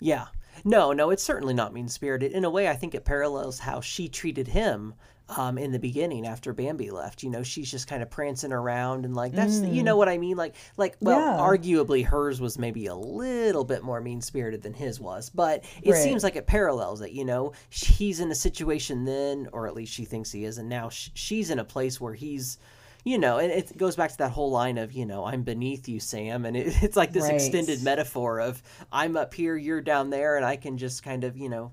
Yeah 0.00 0.26
no, 0.64 0.92
no, 0.92 1.10
it's 1.10 1.22
certainly 1.22 1.54
not 1.54 1.72
mean 1.72 1.88
spirited. 1.88 2.32
In 2.32 2.44
a 2.44 2.50
way, 2.50 2.68
I 2.68 2.74
think 2.74 2.94
it 2.94 3.04
parallels 3.04 3.58
how 3.58 3.80
she 3.80 4.08
treated 4.08 4.48
him 4.48 4.94
um, 5.28 5.58
in 5.58 5.72
the 5.72 5.78
beginning 5.78 6.26
after 6.26 6.52
Bambi 6.52 6.90
left. 6.90 7.22
You 7.22 7.30
know, 7.30 7.42
she's 7.42 7.70
just 7.70 7.88
kind 7.88 8.02
of 8.02 8.10
prancing 8.10 8.52
around 8.52 9.04
and 9.04 9.14
like 9.14 9.32
that's 9.32 9.56
mm. 9.56 9.74
you 9.74 9.82
know 9.82 9.96
what 9.96 10.08
I 10.08 10.18
mean. 10.18 10.36
Like 10.36 10.54
like 10.76 10.96
well, 11.00 11.18
yeah. 11.18 11.38
arguably 11.38 12.04
hers 12.04 12.40
was 12.40 12.58
maybe 12.58 12.86
a 12.86 12.94
little 12.94 13.64
bit 13.64 13.82
more 13.82 14.00
mean 14.00 14.20
spirited 14.20 14.62
than 14.62 14.74
his 14.74 15.00
was, 15.00 15.30
but 15.30 15.64
it 15.82 15.92
right. 15.92 16.02
seems 16.02 16.22
like 16.22 16.36
it 16.36 16.46
parallels 16.46 17.00
it. 17.00 17.10
You 17.10 17.24
know, 17.24 17.52
he's 17.70 18.20
in 18.20 18.30
a 18.30 18.36
situation 18.36 19.04
then, 19.04 19.48
or 19.52 19.66
at 19.66 19.74
least 19.74 19.92
she 19.92 20.04
thinks 20.04 20.30
he 20.30 20.44
is, 20.44 20.58
and 20.58 20.68
now 20.68 20.88
she's 20.90 21.50
in 21.50 21.58
a 21.58 21.64
place 21.64 22.00
where 22.00 22.14
he's 22.14 22.58
you 23.06 23.18
know, 23.18 23.38
and 23.38 23.52
it 23.52 23.78
goes 23.78 23.94
back 23.94 24.10
to 24.10 24.18
that 24.18 24.32
whole 24.32 24.50
line 24.50 24.78
of, 24.78 24.92
you 24.92 25.06
know, 25.06 25.24
I'm 25.24 25.44
beneath 25.44 25.88
you, 25.88 26.00
Sam. 26.00 26.44
And 26.44 26.56
it, 26.56 26.76
it's 26.82 26.96
like 26.96 27.12
this 27.12 27.22
right. 27.22 27.34
extended 27.34 27.84
metaphor 27.84 28.40
of 28.40 28.60
I'm 28.90 29.16
up 29.16 29.32
here, 29.32 29.56
you're 29.56 29.80
down 29.80 30.10
there, 30.10 30.36
and 30.36 30.44
I 30.44 30.56
can 30.56 30.76
just 30.76 31.04
kind 31.04 31.22
of, 31.22 31.36
you 31.36 31.48
know, 31.48 31.70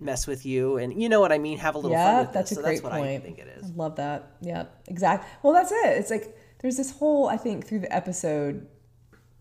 mess 0.00 0.26
with 0.26 0.46
you. 0.46 0.78
And 0.78 1.00
you 1.00 1.10
know 1.10 1.20
what 1.20 1.32
I 1.32 1.38
mean? 1.38 1.58
Have 1.58 1.74
a 1.74 1.78
little 1.78 1.90
yeah, 1.90 2.16
fun 2.16 2.26
with 2.26 2.32
that's 2.32 2.52
it. 2.52 2.54
a 2.54 2.56
so 2.56 2.62
great 2.62 2.82
that's 2.82 2.94
point. 2.94 3.08
I 3.08 3.18
think 3.18 3.38
it 3.38 3.48
is. 3.58 3.70
I 3.70 3.74
love 3.74 3.96
that. 3.96 4.32
Yeah, 4.40 4.64
exactly. 4.88 5.28
Well, 5.42 5.52
that's 5.52 5.70
it. 5.70 5.98
It's 5.98 6.10
like 6.10 6.34
there's 6.62 6.78
this 6.78 6.90
whole, 6.92 7.28
I 7.28 7.36
think, 7.36 7.66
through 7.66 7.80
the 7.80 7.94
episode, 7.94 8.66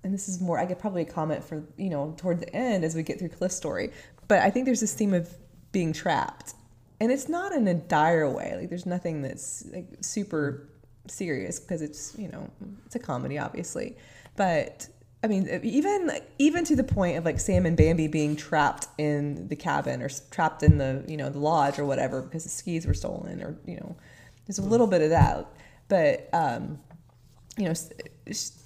and 0.03 0.13
this 0.13 0.27
is 0.27 0.41
more, 0.41 0.59
I 0.59 0.65
could 0.65 0.77
probably 0.77 1.05
comment 1.05 1.41
for, 1.41 1.63
you 1.77 1.89
know, 1.89 2.15
toward 2.17 2.41
the 2.41 2.53
end 2.53 2.83
as 2.83 2.95
we 2.95 3.03
get 3.03 3.17
through 3.17 3.29
Cliff's 3.29 3.55
story, 3.55 3.93
but 4.27 4.39
I 4.39 4.49
think 4.49 4.65
there's 4.65 4.81
this 4.81 4.93
theme 4.93 5.13
of 5.13 5.33
being 5.71 5.93
trapped. 5.93 6.53
And 6.99 7.13
it's 7.13 7.29
not 7.29 7.53
in 7.53 7.65
a 7.65 7.73
dire 7.73 8.29
way. 8.29 8.55
Like 8.57 8.67
there's 8.67 8.85
nothing 8.85 9.21
that's 9.21 9.65
like 9.71 9.87
super 10.01 10.67
serious 11.07 11.59
because 11.59 11.81
it's 11.81 12.17
you 12.17 12.27
know 12.27 12.49
it's 12.85 12.95
a 12.95 12.99
comedy 12.99 13.37
obviously. 13.37 13.97
But 14.35 14.87
i 15.23 15.27
mean 15.27 15.47
even 15.63 16.11
even 16.37 16.63
to 16.63 16.75
the 16.77 16.83
point 16.83 17.17
of 17.17 17.25
like 17.25 17.41
sam 17.41 17.65
and 17.65 17.75
bambi 17.75 18.07
being 18.07 18.37
trapped 18.37 18.87
in 18.97 19.49
the 19.49 19.55
cabin 19.55 20.01
or 20.01 20.09
trapped 20.31 20.63
in 20.63 20.77
the 20.77 21.03
you 21.09 21.17
know 21.17 21.29
the 21.29 21.39
lodge 21.39 21.77
or 21.77 21.83
whatever 21.83 22.21
because 22.21 22.43
the 22.43 22.49
skis 22.49 22.87
were 22.87 22.93
stolen 22.93 23.41
or 23.41 23.57
you 23.65 23.75
know 23.75 23.95
there's 24.47 24.59
a 24.59 24.63
little 24.63 24.87
bit 24.87 25.01
of 25.01 25.11
that. 25.11 25.45
But 25.87 26.29
um 26.33 26.79
you 27.57 27.65
know 27.65 27.73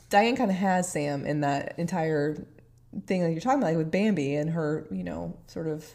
diane 0.10 0.36
kind 0.36 0.52
of 0.52 0.58
has 0.58 0.92
sam 0.92 1.26
in 1.26 1.42
that 1.42 1.74
entire 1.80 2.36
thing 3.08 3.24
that 3.24 3.32
you're 3.32 3.42
talking 3.42 3.58
about 3.58 3.70
like 3.70 3.78
with 3.78 3.92
bambi 3.92 4.36
and 4.36 4.52
her 4.52 4.88
you 4.92 5.04
know 5.04 5.36
sort 5.48 5.68
of 5.68 5.86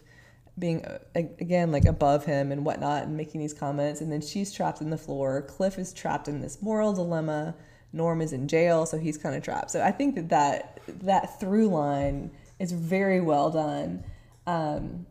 being 0.59 0.85
again 1.15 1.71
like 1.71 1.85
above 1.85 2.25
him 2.25 2.51
and 2.53 2.65
whatnot 2.65 3.05
and 3.05 3.17
making 3.17 3.41
these 3.41 3.55
comments 3.55 4.01
and 4.01 4.11
then 4.11 4.21
she's 4.21 4.53
trapped 4.53 4.81
in 4.81 4.91
the 4.91 4.99
floor. 4.99 5.43
Cliff 5.43 5.79
is 5.79 5.93
trapped 5.93 6.29
in 6.29 6.41
this 6.41 6.61
moral 6.63 6.93
dilemma. 6.93 7.55
Norm 7.93 8.21
is 8.21 8.33
in 8.33 8.49
jail 8.49 8.87
so 8.87 8.99
he's 8.99 9.19
kind 9.19 9.35
of 9.37 9.43
trapped. 9.43 9.71
So 9.71 9.83
i 9.83 9.91
think 9.91 10.15
that 10.17 10.29
that, 10.31 10.81
that 11.03 11.41
through 11.41 11.69
line 11.69 12.31
is 12.59 12.73
very 12.73 13.21
well 13.21 13.51
done. 13.51 14.05
Um, 14.47 15.07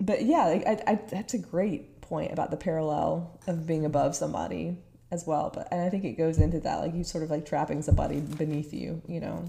but 0.00 0.24
yeah 0.24 0.44
I, 0.66 0.82
I, 0.86 0.94
that's 0.94 1.34
a 1.34 1.38
great 1.38 2.00
point 2.00 2.32
about 2.32 2.50
the 2.50 2.56
parallel 2.56 3.38
of 3.46 3.66
being 3.66 3.84
above 3.84 4.16
somebody 4.16 4.76
as 5.10 5.26
well. 5.26 5.50
But 5.54 5.68
and 5.70 5.82
i 5.82 5.90
think 5.90 6.04
it 6.04 6.12
goes 6.12 6.38
into 6.38 6.60
that 6.60 6.76
like 6.76 6.94
you 6.94 7.04
sort 7.04 7.24
of 7.24 7.30
like 7.30 7.46
trapping 7.46 7.82
somebody 7.82 8.20
beneath 8.20 8.72
you 8.72 9.02
you 9.06 9.20
know? 9.20 9.44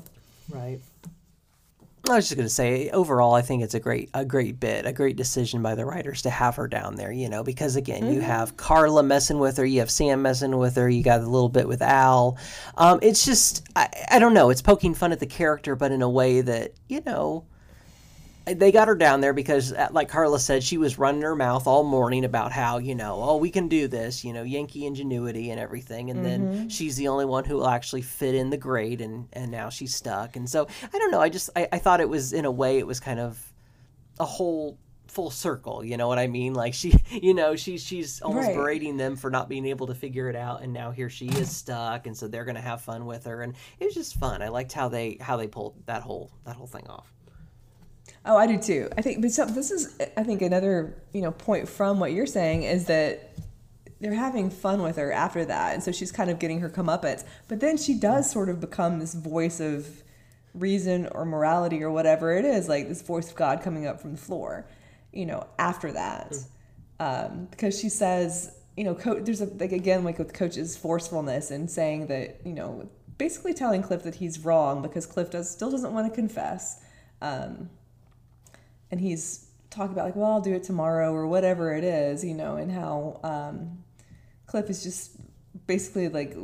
Right 0.50 0.80
I 2.10 2.16
was 2.16 2.28
just 2.28 2.36
gonna 2.36 2.50
say, 2.50 2.90
overall, 2.90 3.36
I 3.36 3.42
think 3.42 3.64
it's 3.64 3.76
a 3.76 3.80
great, 3.80 4.10
a 4.14 4.26
great 4.26 4.60
bit, 4.60 4.86
a 4.86 4.92
great 4.92 5.16
decision 5.16 5.62
by 5.62 5.76
the 5.76 5.86
writers 5.86 6.24
to 6.24 6.30
have 6.30 6.56
her 6.56 6.68
down 6.68 6.96
there. 6.96 7.12
You 7.12 7.30
know, 7.30 7.44
because 7.44 7.76
again, 7.76 8.04
mm-hmm. 8.04 8.14
you 8.14 8.22
have 8.22 8.58
Carla 8.58 9.04
messing 9.04 9.40
with 9.40 9.58
her, 9.58 9.66
you 9.66 9.80
have 9.80 9.92
Sam 9.92 10.22
messing 10.22 10.58
with 10.58 10.76
her, 10.76 10.90
you 10.90 11.04
got 11.04 11.22
a 11.22 11.28
little 11.28 11.50
bit 11.50 11.68
with 11.68 11.82
Al. 11.82 12.38
Um, 12.78 13.00
it's 13.02 13.24
just, 13.24 13.68
I, 13.76 13.90
I 14.10 14.20
don't 14.20 14.34
know, 14.34 14.50
it's 14.50 14.62
poking 14.62 14.94
fun 14.94 15.12
at 15.12 15.20
the 15.20 15.28
character, 15.28 15.76
but 15.76 15.92
in 15.92 16.02
a 16.02 16.10
way 16.10 16.42
that 16.42 16.74
you 16.88 17.02
know, 17.06 17.46
they 18.46 18.72
got 18.72 18.88
her 18.88 18.96
down 18.96 19.22
there 19.22 19.34
because, 19.34 19.72
uh, 19.72 19.90
like 19.92 20.10
Carla 20.10 20.40
said, 20.40 20.64
she 20.64 20.78
was 20.78 20.98
running 20.98 21.22
her 21.22 21.36
mouth 21.36 21.68
all 21.68 21.84
morning 21.84 22.26
about 22.26 22.52
how, 22.52 22.80
you 22.80 22.96
know, 22.96 23.20
oh, 23.22 23.38
we 23.38 23.52
can 23.52 23.68
do 23.68 23.88
this, 23.88 24.24
you 24.26 24.34
know, 24.34 24.44
Yankee 24.44 24.86
ingenuity 24.86 25.52
and 25.52 25.60
everything. 25.60 26.10
And 26.10 26.26
mm-hmm. 26.26 26.54
then 26.54 26.70
she's 26.70 26.96
the 26.96 27.08
only 27.08 27.26
one 27.26 27.46
who 27.46 27.58
will 27.58 27.68
actually 27.68 28.02
fit 28.02 28.34
in 28.34 28.50
the 28.50 28.58
grade, 28.58 29.02
and, 29.02 29.28
and 29.34 29.52
now 29.52 29.70
she's 29.70 29.94
stuck. 29.94 30.36
And 30.36 30.50
so, 30.50 30.68
I 30.92 30.98
don't 30.98 31.12
know. 31.12 31.22
I 31.22 31.30
just, 31.30 31.50
I, 31.56 31.68
I 31.72 31.78
thought 31.78 32.02
it 32.02 32.10
was, 32.10 32.34
in 32.34 32.46
a 32.46 32.52
way, 32.52 32.80
it 32.80 32.88
was 32.88 33.00
kind 33.00 33.20
of 33.20 33.54
a 34.20 34.26
whole 34.26 34.78
full 35.08 35.30
circle 35.30 35.84
you 35.84 35.98
know 35.98 36.08
what 36.08 36.18
i 36.18 36.26
mean 36.26 36.54
like 36.54 36.74
she 36.74 36.94
you 37.12 37.34
know 37.34 37.54
she's 37.54 37.84
she's 37.84 38.22
almost 38.22 38.48
right. 38.48 38.56
berating 38.56 38.96
them 38.96 39.18
for 39.18 39.30
not 39.30 39.50
being 39.50 39.66
able 39.66 39.88
to 39.88 39.94
figure 39.94 40.30
it 40.30 40.38
out 40.38 40.62
and 40.62 40.72
now 40.72 40.90
here 40.90 41.10
she 41.10 41.28
is 41.28 41.52
stuck 41.58 42.08
and 42.08 42.16
so 42.16 42.30
they're 42.30 42.46
gonna 42.46 42.62
have 42.62 42.80
fun 42.80 43.06
with 43.06 43.26
her 43.26 43.42
and 43.42 43.54
it 43.82 43.84
was 43.84 43.94
just 43.94 44.16
fun 44.16 44.42
i 44.42 44.48
liked 44.48 44.72
how 44.72 44.88
they 44.88 45.18
how 45.20 45.36
they 45.36 45.48
pulled 45.48 45.76
that 45.86 46.02
whole 46.02 46.32
that 46.46 46.56
whole 46.56 46.66
thing 46.66 46.88
off 46.88 47.12
Oh, 48.24 48.38
I 48.38 48.46
do 48.46 48.58
too. 48.58 48.90
I 48.98 49.02
think, 49.02 49.22
but 49.22 49.32
so, 49.32 49.46
this 49.46 49.72
is, 49.72 49.98
I 50.16 50.24
think, 50.24 50.42
another 50.42 51.02
you 51.14 51.22
know 51.22 51.32
point 51.32 51.68
from 51.68 52.00
what 52.00 52.12
you're 52.12 52.28
saying 52.28 52.64
is 52.64 52.86
that 52.86 53.34
they're 54.00 54.14
having 54.14 54.50
fun 54.50 54.82
with 54.82 54.98
her 54.98 55.12
after 55.12 55.46
that, 55.46 55.74
and 55.74 55.84
so 55.84 55.92
she's 55.92 56.12
kind 56.12 56.30
of 56.30 56.40
getting 56.40 56.60
her 56.60 56.70
comeuppance. 56.70 57.24
But 57.48 57.60
then 57.60 57.78
she 57.78 57.96
does 57.96 58.30
sort 58.30 58.50
of 58.50 58.60
become 58.60 59.00
this 59.00 59.14
voice 59.14 59.60
of 59.60 60.04
reason 60.54 61.08
or 61.08 61.26
morality 61.26 61.84
or 61.84 61.92
whatever 61.92 62.36
it 62.36 62.46
is, 62.46 62.68
like 62.68 62.88
this 62.88 63.02
voice 63.02 63.30
of 63.30 63.36
God 63.36 63.62
coming 63.62 63.88
up 63.88 64.00
from 64.00 64.12
the 64.12 64.18
floor. 64.18 64.68
You 65.12 65.26
know, 65.26 65.48
after 65.58 65.92
that, 65.92 66.36
um, 67.00 67.48
because 67.50 67.80
she 67.80 67.90
says, 67.90 68.56
you 68.78 68.84
know, 68.84 68.96
coach, 68.96 69.24
there's 69.24 69.42
a 69.42 69.46
like 69.46 69.72
again 69.72 70.04
like 70.04 70.20
with 70.20 70.34
Coach's 70.34 70.78
forcefulness 70.78 71.50
and 71.50 71.70
saying 71.70 72.08
that 72.08 72.42
you 72.46 72.54
know, 72.54 72.88
basically 73.18 73.54
telling 73.54 73.82
Cliff 73.82 74.04
that 74.04 74.16
he's 74.16 74.40
wrong 74.40 74.84
because 74.84 75.08
Cliff 75.08 75.32
does 75.32 75.50
still 75.50 75.72
doesn't 75.72 75.94
want 75.94 76.08
to 76.08 76.16
confess. 76.16 76.84
Um, 77.22 77.70
and 78.92 79.00
he's 79.00 79.48
talking 79.70 79.94
about 79.94 80.06
like, 80.06 80.16
well, 80.16 80.32
I'll 80.32 80.42
do 80.42 80.54
it 80.54 80.64
tomorrow 80.64 81.14
or 81.14 81.28
whatever 81.28 81.74
it 81.76 81.84
is, 81.84 82.24
you 82.24 82.34
know, 82.34 82.58
and 82.58 82.72
how 82.72 83.20
um, 83.24 83.84
Cliff 84.46 84.70
is 84.70 84.84
just 84.84 85.12
basically 85.66 86.10
like 86.10 86.36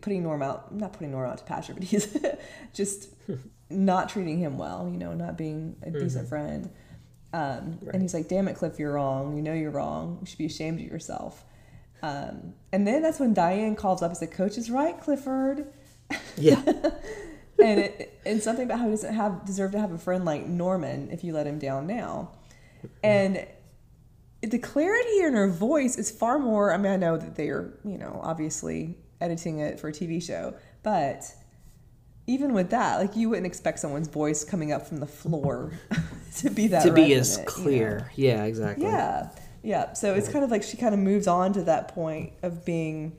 putting 0.00 0.22
Norm 0.22 0.42
out, 0.42 0.74
not 0.74 0.92
putting 0.94 1.10
Norm 1.10 1.30
out 1.30 1.38
to 1.38 1.44
pasture, 1.44 1.74
but 1.74 1.84
he's 1.84 2.16
just 2.74 3.10
not 3.70 4.08
treating 4.08 4.38
him 4.38 4.58
well, 4.58 4.88
you 4.90 4.98
know, 4.98 5.12
not 5.12 5.36
being 5.36 5.76
a 5.82 5.86
mm-hmm. 5.86 5.98
decent 5.98 6.28
friend. 6.28 6.70
Um, 7.32 7.78
right. 7.82 7.94
And 7.94 8.02
he's 8.02 8.14
like, 8.14 8.28
damn 8.28 8.48
it, 8.48 8.56
Cliff, 8.56 8.78
you're 8.78 8.92
wrong. 8.92 9.36
You 9.36 9.42
know 9.42 9.52
you're 9.52 9.70
wrong. 9.70 10.18
You 10.20 10.26
should 10.26 10.38
be 10.38 10.46
ashamed 10.46 10.80
of 10.80 10.86
yourself. 10.86 11.44
Um, 12.02 12.54
and 12.72 12.86
then 12.86 13.02
that's 13.02 13.18
when 13.18 13.34
Diane 13.34 13.76
calls 13.76 14.02
up 14.02 14.10
and 14.10 14.16
said, 14.16 14.30
Coach 14.30 14.56
is 14.56 14.70
right, 14.70 14.98
Clifford. 15.00 15.66
Yeah. 16.36 16.62
and 17.64 17.80
it, 17.80 18.20
and 18.26 18.42
something 18.42 18.64
about 18.64 18.78
how 18.78 18.84
he 18.86 18.90
doesn't 18.90 19.14
have 19.14 19.44
deserve 19.44 19.72
to 19.72 19.78
have 19.78 19.92
a 19.92 19.98
friend 19.98 20.24
like 20.24 20.46
Norman 20.46 21.10
if 21.10 21.24
you 21.24 21.32
let 21.32 21.46
him 21.46 21.58
down 21.58 21.86
now. 21.86 22.30
And 23.02 23.46
the 24.42 24.58
clarity 24.58 25.20
in 25.20 25.34
her 25.34 25.48
voice 25.48 25.96
is 25.96 26.10
far 26.10 26.38
more. 26.38 26.72
I 26.72 26.76
mean, 26.76 26.92
I 26.92 26.96
know 26.96 27.16
that 27.16 27.36
they 27.36 27.48
are, 27.48 27.78
you 27.84 27.98
know, 27.98 28.20
obviously 28.22 28.98
editing 29.20 29.60
it 29.60 29.80
for 29.80 29.88
a 29.88 29.92
TV 29.92 30.22
show, 30.22 30.54
but 30.82 31.24
even 32.26 32.52
with 32.52 32.70
that, 32.70 32.98
like 32.98 33.16
you 33.16 33.30
wouldn't 33.30 33.46
expect 33.46 33.78
someone's 33.78 34.08
voice 34.08 34.44
coming 34.44 34.72
up 34.72 34.86
from 34.86 34.98
the 34.98 35.06
floor 35.06 35.72
to 36.36 36.50
be 36.50 36.68
that 36.68 36.82
to 36.82 36.92
be 36.92 37.14
as 37.14 37.38
clear. 37.46 38.10
You 38.14 38.24
know? 38.24 38.34
Yeah, 38.34 38.44
exactly. 38.44 38.84
Yeah, 38.84 39.30
yeah. 39.62 39.92
So 39.94 40.14
it's 40.14 40.28
kind 40.28 40.44
of 40.44 40.50
like 40.50 40.62
she 40.62 40.76
kind 40.76 40.94
of 40.94 41.00
moves 41.00 41.26
on 41.26 41.52
to 41.54 41.62
that 41.64 41.88
point 41.94 42.32
of 42.42 42.64
being 42.64 43.16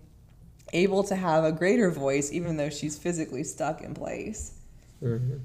able 0.76 1.04
to 1.06 1.16
have 1.16 1.44
a 1.44 1.52
greater 1.52 1.90
voice 1.90 2.32
even 2.32 2.58
though 2.58 2.70
she's 2.70 2.98
physically 2.98 3.44
stuck 3.44 3.82
in 3.82 3.94
place. 3.94 4.54
Mm-hmm. 5.02 5.38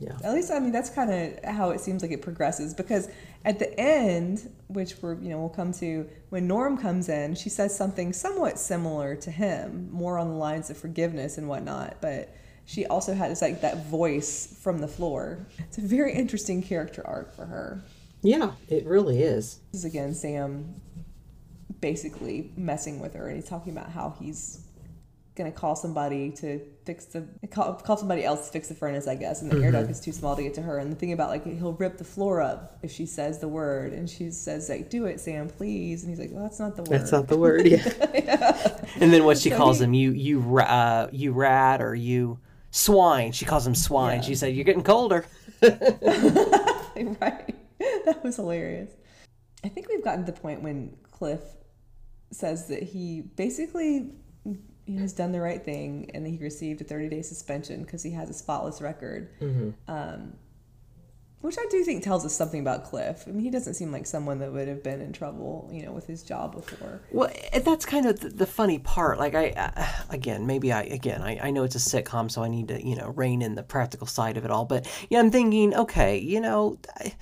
Yeah. 0.00 0.16
At 0.22 0.32
least 0.32 0.50
I 0.52 0.58
mean 0.60 0.72
that's 0.72 0.90
kind 0.90 1.10
of 1.10 1.44
how 1.44 1.70
it 1.70 1.80
seems 1.80 2.02
like 2.02 2.12
it 2.12 2.22
progresses 2.22 2.74
because 2.74 3.08
at 3.44 3.58
the 3.58 3.78
end, 3.78 4.50
which 4.68 4.94
we're 5.00 5.14
you 5.14 5.30
know 5.30 5.38
we'll 5.38 5.48
come 5.48 5.72
to 5.74 6.08
when 6.30 6.46
Norm 6.46 6.78
comes 6.78 7.08
in, 7.08 7.34
she 7.34 7.48
says 7.48 7.76
something 7.76 8.12
somewhat 8.12 8.58
similar 8.58 9.16
to 9.16 9.30
him, 9.30 9.88
more 9.90 10.18
on 10.18 10.28
the 10.28 10.34
lines 10.34 10.70
of 10.70 10.76
forgiveness 10.76 11.38
and 11.38 11.48
whatnot, 11.48 11.96
but 12.00 12.34
she 12.64 12.86
also 12.86 13.14
has 13.14 13.42
like 13.42 13.62
that 13.62 13.86
voice 13.86 14.58
from 14.60 14.78
the 14.78 14.88
floor. 14.88 15.38
It's 15.58 15.78
a 15.78 15.80
very 15.80 16.12
interesting 16.12 16.62
character 16.62 17.04
arc 17.06 17.34
for 17.34 17.46
her. 17.46 17.82
Yeah, 18.22 18.52
it 18.68 18.84
really 18.86 19.22
is. 19.22 19.60
This 19.72 19.80
is 19.80 19.84
again 19.84 20.14
Sam 20.14 20.80
basically 21.80 22.52
messing 22.56 23.00
with 23.00 23.14
her 23.14 23.28
and 23.28 23.36
he's 23.36 23.48
talking 23.48 23.72
about 23.72 23.90
how 23.90 24.14
he's 24.20 24.68
gonna 25.38 25.52
call 25.52 25.76
somebody 25.76 26.30
to 26.32 26.60
fix 26.84 27.06
the 27.06 27.26
call, 27.50 27.74
call 27.74 27.96
somebody 27.96 28.24
else 28.24 28.46
to 28.46 28.52
fix 28.52 28.68
the 28.68 28.74
furnace, 28.74 29.06
I 29.06 29.14
guess, 29.14 29.40
and 29.40 29.50
the 29.50 29.54
mm-hmm. 29.54 29.64
air 29.64 29.72
duct 29.72 29.88
is 29.88 30.00
too 30.00 30.12
small 30.12 30.36
to 30.36 30.42
get 30.42 30.52
to 30.54 30.62
her. 30.62 30.78
And 30.78 30.92
the 30.92 30.96
thing 30.96 31.12
about 31.12 31.30
like 31.30 31.46
he'll 31.46 31.74
rip 31.74 31.96
the 31.96 32.04
floor 32.04 32.42
up 32.42 32.78
if 32.82 32.90
she 32.90 33.06
says 33.06 33.38
the 33.38 33.48
word, 33.48 33.92
and 33.92 34.10
she 34.10 34.30
says 34.30 34.68
like, 34.68 34.90
"Do 34.90 35.06
it, 35.06 35.20
Sam, 35.20 35.48
please," 35.48 36.02
and 36.02 36.10
he's 36.10 36.18
like, 36.18 36.30
"Well, 36.32 36.42
that's 36.42 36.58
not 36.58 36.76
the 36.76 36.82
word." 36.82 37.00
That's 37.00 37.12
not 37.12 37.28
the 37.28 37.38
word. 37.38 37.66
Yeah. 37.66 37.88
yeah. 38.14 38.84
And 38.96 39.12
then 39.12 39.24
what 39.24 39.38
she 39.38 39.50
so 39.50 39.56
calls 39.56 39.78
he, 39.78 39.84
him, 39.84 39.94
you 39.94 40.10
you 40.10 40.58
uh, 40.58 41.08
you 41.12 41.32
rat 41.32 41.80
or 41.80 41.94
you 41.94 42.40
swine. 42.72 43.32
She 43.32 43.44
calls 43.44 43.66
him 43.66 43.76
swine. 43.76 44.16
Yeah. 44.18 44.26
She 44.26 44.34
said, 44.34 44.54
"You're 44.54 44.64
getting 44.64 44.82
colder." 44.82 45.24
right. 45.62 47.54
That 47.78 48.20
was 48.24 48.36
hilarious. 48.36 48.90
I 49.64 49.68
think 49.68 49.88
we've 49.88 50.04
gotten 50.04 50.24
to 50.24 50.32
the 50.32 50.38
point 50.38 50.62
when 50.62 50.96
Cliff 51.10 51.40
says 52.30 52.68
that 52.68 52.82
he 52.82 53.22
basically 53.22 54.12
he 54.88 54.96
has 54.96 55.12
done 55.12 55.32
the 55.32 55.40
right 55.40 55.62
thing 55.62 56.10
and 56.14 56.26
he 56.26 56.38
received 56.38 56.80
a 56.80 56.84
30 56.84 57.10
day 57.10 57.22
suspension 57.22 57.82
because 57.82 58.02
he 58.02 58.10
has 58.12 58.30
a 58.30 58.34
spotless 58.34 58.80
record. 58.80 59.28
Mm-hmm. 59.40 59.70
Um, 59.86 60.32
which 61.40 61.56
I 61.56 61.66
do 61.70 61.84
think 61.84 62.02
tells 62.02 62.26
us 62.26 62.34
something 62.34 62.58
about 62.58 62.84
Cliff. 62.84 63.24
I 63.28 63.30
mean, 63.30 63.44
he 63.44 63.50
doesn't 63.50 63.74
seem 63.74 63.92
like 63.92 64.06
someone 64.06 64.40
that 64.40 64.52
would 64.52 64.66
have 64.66 64.82
been 64.82 65.00
in 65.00 65.12
trouble, 65.12 65.68
you 65.72 65.84
know, 65.84 65.92
with 65.92 66.04
his 66.04 66.24
job 66.24 66.52
before. 66.52 67.00
Well, 67.12 67.30
that's 67.62 67.86
kind 67.86 68.06
of 68.06 68.18
the, 68.18 68.30
the 68.30 68.46
funny 68.46 68.80
part. 68.80 69.18
Like, 69.18 69.36
I, 69.36 69.50
uh, 69.50 69.86
again, 70.10 70.48
maybe 70.48 70.72
I, 70.72 70.82
again, 70.82 71.22
I, 71.22 71.38
I 71.40 71.50
know 71.52 71.62
it's 71.62 71.76
a 71.76 71.78
sitcom, 71.78 72.28
so 72.28 72.42
I 72.42 72.48
need 72.48 72.68
to, 72.68 72.84
you 72.84 72.96
know, 72.96 73.12
rein 73.14 73.40
in 73.40 73.54
the 73.54 73.62
practical 73.62 74.08
side 74.08 74.36
of 74.36 74.44
it 74.44 74.50
all. 74.50 74.64
But 74.64 74.88
yeah, 75.10 75.20
I'm 75.20 75.30
thinking, 75.30 75.74
okay, 75.76 76.18
you 76.18 76.40
know, 76.40 76.76
I, 76.96 77.14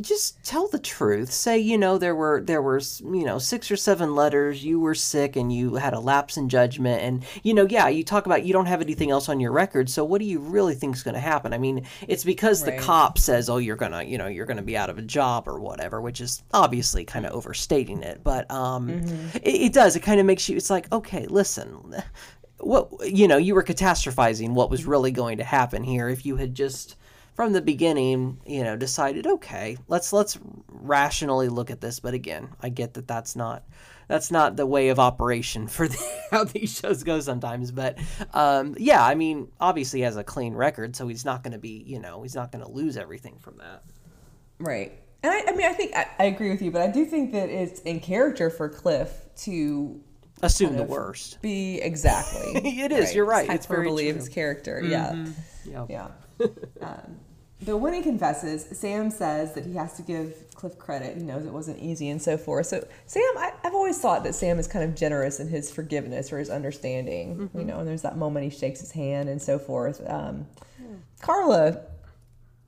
just 0.00 0.42
tell 0.44 0.68
the 0.68 0.78
truth. 0.78 1.32
Say, 1.32 1.58
you 1.58 1.76
know, 1.76 1.98
there 1.98 2.14
were 2.14 2.40
there 2.40 2.62
were 2.62 2.80
you 3.00 3.24
know 3.24 3.38
six 3.38 3.70
or 3.70 3.76
seven 3.76 4.14
letters. 4.14 4.64
You 4.64 4.80
were 4.80 4.94
sick 4.94 5.36
and 5.36 5.52
you 5.52 5.74
had 5.74 5.92
a 5.92 6.00
lapse 6.00 6.36
in 6.36 6.48
judgment, 6.48 7.02
and 7.02 7.24
you 7.42 7.52
know, 7.54 7.66
yeah, 7.68 7.88
you 7.88 8.04
talk 8.04 8.26
about 8.26 8.44
you 8.44 8.52
don't 8.52 8.66
have 8.66 8.80
anything 8.80 9.10
else 9.10 9.28
on 9.28 9.40
your 9.40 9.52
record. 9.52 9.90
So 9.90 10.04
what 10.04 10.20
do 10.20 10.24
you 10.24 10.38
really 10.38 10.74
think 10.74 10.96
is 10.96 11.02
going 11.02 11.14
to 11.14 11.20
happen? 11.20 11.52
I 11.52 11.58
mean, 11.58 11.84
it's 12.08 12.24
because 12.24 12.64
right. 12.64 12.76
the 12.76 12.82
cop 12.82 13.18
says, 13.18 13.50
oh, 13.50 13.58
you're 13.58 13.76
gonna 13.76 14.02
you 14.02 14.18
know 14.18 14.28
you're 14.28 14.46
gonna 14.46 14.62
be 14.62 14.76
out 14.76 14.90
of 14.90 14.98
a 14.98 15.02
job 15.02 15.46
or 15.46 15.60
whatever, 15.60 16.00
which 16.00 16.20
is 16.20 16.42
obviously 16.52 17.04
kind 17.04 17.26
of 17.26 17.32
overstating 17.32 18.02
it. 18.02 18.22
But 18.24 18.50
um, 18.50 18.88
mm-hmm. 18.88 19.36
it, 19.38 19.54
it 19.54 19.72
does. 19.72 19.96
It 19.96 20.00
kind 20.00 20.20
of 20.20 20.26
makes 20.26 20.48
you. 20.48 20.56
It's 20.56 20.70
like, 20.70 20.90
okay, 20.92 21.26
listen. 21.26 21.94
What 22.58 22.90
you 23.12 23.26
know, 23.26 23.38
you 23.38 23.56
were 23.56 23.64
catastrophizing 23.64 24.50
what 24.50 24.70
was 24.70 24.86
really 24.86 25.10
going 25.10 25.38
to 25.38 25.44
happen 25.44 25.82
here 25.82 26.08
if 26.08 26.24
you 26.24 26.36
had 26.36 26.54
just 26.54 26.94
from 27.34 27.52
the 27.52 27.62
beginning, 27.62 28.40
you 28.46 28.62
know, 28.62 28.76
decided, 28.76 29.26
okay, 29.26 29.76
let's 29.88 30.12
let's 30.12 30.38
rationally 30.68 31.48
look 31.48 31.70
at 31.70 31.80
this. 31.80 32.00
But 32.00 32.14
again, 32.14 32.50
I 32.60 32.68
get 32.68 32.94
that 32.94 33.08
that's 33.08 33.36
not 33.36 33.64
that's 34.08 34.30
not 34.30 34.56
the 34.56 34.66
way 34.66 34.88
of 34.88 34.98
operation 34.98 35.66
for 35.66 35.88
the, 35.88 35.98
how 36.30 36.44
these 36.44 36.78
shows 36.78 37.02
go 37.02 37.20
sometimes. 37.20 37.70
But 37.70 37.98
um, 38.34 38.74
yeah, 38.78 39.04
I 39.04 39.14
mean, 39.14 39.48
obviously 39.60 40.00
he 40.00 40.04
has 40.04 40.16
a 40.16 40.24
clean 40.24 40.54
record, 40.54 40.94
so 40.96 41.08
he's 41.08 41.24
not 41.24 41.42
going 41.42 41.52
to 41.52 41.58
be, 41.58 41.82
you 41.86 42.00
know, 42.00 42.22
he's 42.22 42.34
not 42.34 42.52
going 42.52 42.64
to 42.64 42.70
lose 42.70 42.96
everything 42.96 43.38
from 43.38 43.58
that. 43.58 43.82
Right. 44.58 44.92
And 45.22 45.32
I, 45.32 45.52
I 45.52 45.56
mean, 45.56 45.66
I 45.66 45.72
think 45.72 45.94
I, 45.96 46.06
I, 46.18 46.24
agree 46.24 46.50
with 46.50 46.60
you, 46.62 46.70
but 46.72 46.82
I 46.82 46.88
do 46.88 47.04
think 47.04 47.32
that 47.32 47.48
it's 47.48 47.80
in 47.82 48.00
character 48.00 48.50
for 48.50 48.68
Cliff 48.68 49.12
to 49.36 50.00
assume 50.42 50.76
the 50.76 50.82
worst. 50.82 51.40
Be 51.42 51.80
exactly. 51.80 52.40
it 52.80 52.90
is. 52.90 53.06
Right. 53.06 53.14
You're 53.14 53.24
right. 53.24 53.44
It's, 53.44 53.54
it's 53.54 53.66
hyperbole 53.66 54.08
of 54.08 54.16
his 54.16 54.28
character. 54.28 54.80
Mm-hmm. 54.82 55.70
Yeah. 55.70 55.86
Yeah. 55.88 56.08
um, 56.80 57.18
but 57.64 57.78
when 57.78 57.94
he 57.94 58.02
confesses, 58.02 58.66
Sam 58.76 59.10
says 59.10 59.54
that 59.54 59.64
he 59.64 59.74
has 59.74 59.96
to 59.96 60.02
give 60.02 60.34
Cliff 60.54 60.78
credit. 60.78 61.16
He 61.16 61.22
knows 61.22 61.44
it 61.44 61.52
wasn't 61.52 61.78
easy 61.78 62.08
and 62.08 62.20
so 62.20 62.36
forth. 62.36 62.66
So 62.66 62.86
Sam, 63.06 63.22
I, 63.36 63.52
have 63.62 63.74
always 63.74 63.98
thought 63.98 64.24
that 64.24 64.34
Sam 64.34 64.58
is 64.58 64.66
kind 64.66 64.84
of 64.84 64.96
generous 64.96 65.38
in 65.38 65.48
his 65.48 65.70
forgiveness 65.70 66.32
or 66.32 66.38
his 66.38 66.50
understanding. 66.50 67.36
Mm-hmm. 67.36 67.58
You 67.58 67.64
know, 67.64 67.78
and 67.78 67.88
there's 67.88 68.02
that 68.02 68.16
moment 68.16 68.44
he 68.44 68.50
shakes 68.50 68.80
his 68.80 68.90
hand 68.90 69.28
and 69.28 69.40
so 69.40 69.58
forth. 69.58 70.00
Um, 70.08 70.46
yeah. 70.80 70.86
Carla, 71.20 71.82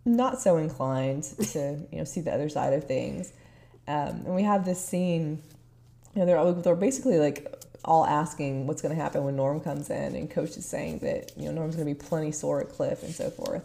not 0.05 0.41
so 0.41 0.59
inclined 0.59 1.25
to 1.25 1.81
you 1.91 1.99
know 1.99 2.05
see 2.05 2.21
the 2.21 2.33
other 2.33 2.49
side 2.49 2.73
of 2.73 2.85
things. 2.85 3.33
Um, 3.89 4.23
and 4.25 4.35
we 4.35 4.43
have 4.45 4.65
this 4.65 4.83
scene. 4.83 5.43
You 6.15 6.21
know, 6.21 6.27
they're 6.27 6.53
they're 6.63 6.77
basically 6.77 7.19
like 7.19 7.64
all 7.85 8.07
asking 8.07 8.67
what's 8.67 8.83
going 8.83 8.95
to 8.95 9.01
happen 9.01 9.25
when 9.25 9.37
Norm 9.37 9.61
comes 9.61 9.91
in, 9.91 10.15
and 10.15 10.31
Coach 10.31 10.57
is 10.57 10.67
saying 10.67 10.99
that 11.01 11.33
you 11.37 11.47
know 11.47 11.53
Norm's 11.53 11.77
going 11.77 11.87
to 11.87 11.95
be 11.95 12.09
plenty 12.09 12.33
sore 12.33 12.61
at 12.61 12.71
Cliff 12.71 13.03
and 13.03 13.15
so 13.15 13.31
forth. 13.31 13.65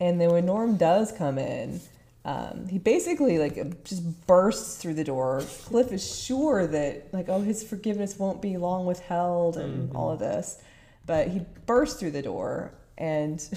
And 0.00 0.20
then 0.20 0.30
when 0.30 0.46
Norm 0.46 0.76
does 0.76 1.10
come 1.12 1.38
in, 1.38 1.80
um, 2.24 2.66
he 2.68 2.78
basically 2.78 3.38
like 3.38 3.84
just 3.84 4.26
bursts 4.26 4.76
through 4.76 4.94
the 4.94 5.04
door. 5.04 5.42
Cliff 5.64 5.92
is 5.92 6.24
sure 6.24 6.66
that 6.66 7.12
like 7.12 7.28
oh 7.28 7.40
his 7.40 7.62
forgiveness 7.62 8.18
won't 8.18 8.42
be 8.42 8.56
long 8.56 8.84
withheld 8.84 9.56
and 9.56 9.88
mm-hmm. 9.88 9.96
all 9.96 10.10
of 10.10 10.18
this, 10.18 10.60
but 11.06 11.28
he 11.28 11.42
bursts 11.66 12.00
through 12.00 12.10
the 12.10 12.22
door 12.22 12.72
and 12.98 13.48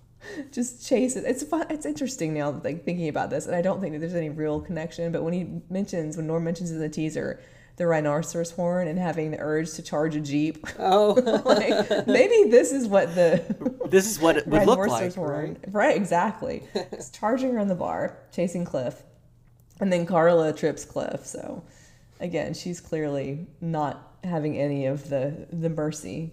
just 0.52 0.86
chases. 0.86 1.24
It's 1.24 1.42
fun. 1.42 1.66
It's 1.68 1.84
interesting 1.84 2.34
now 2.34 2.50
like 2.50 2.84
thinking 2.84 3.08
about 3.08 3.30
this, 3.30 3.46
and 3.46 3.56
I 3.56 3.62
don't 3.62 3.80
think 3.80 3.92
that 3.94 3.98
there's 3.98 4.14
any 4.14 4.30
real 4.30 4.60
connection. 4.60 5.12
But 5.12 5.24
when 5.24 5.32
he 5.32 5.60
mentions 5.68 6.16
when 6.16 6.26
Norm 6.26 6.44
mentions 6.44 6.70
in 6.70 6.78
the 6.78 6.88
teaser 6.88 7.40
the 7.76 7.86
rhinoceros 7.86 8.50
horn 8.50 8.86
and 8.88 8.98
having 8.98 9.30
the 9.30 9.38
urge 9.40 9.72
to 9.74 9.82
charge 9.82 10.14
a 10.14 10.20
jeep. 10.20 10.66
Oh, 10.78 11.12
like 11.44 12.06
maybe 12.06 12.50
this 12.50 12.72
is 12.72 12.86
what 12.86 13.14
the 13.14 13.42
this 13.90 14.06
is 14.06 14.20
what 14.20 14.36
it 14.36 14.46
would 14.46 14.66
look 14.66 14.86
like, 14.86 15.14
horn. 15.14 15.58
right? 15.62 15.74
Right, 15.74 15.96
exactly. 15.96 16.62
It's 16.74 17.10
charging 17.10 17.54
around 17.54 17.68
the 17.68 17.74
bar, 17.74 18.18
chasing 18.32 18.64
Cliff, 18.64 19.02
and 19.80 19.92
then 19.92 20.06
Carla 20.06 20.52
trips 20.52 20.84
Cliff. 20.84 21.24
So 21.26 21.64
again, 22.20 22.54
she's 22.54 22.80
clearly 22.80 23.46
not 23.60 24.16
having 24.24 24.58
any 24.58 24.86
of 24.86 25.08
the 25.08 25.46
the 25.52 25.70
mercy. 25.70 26.32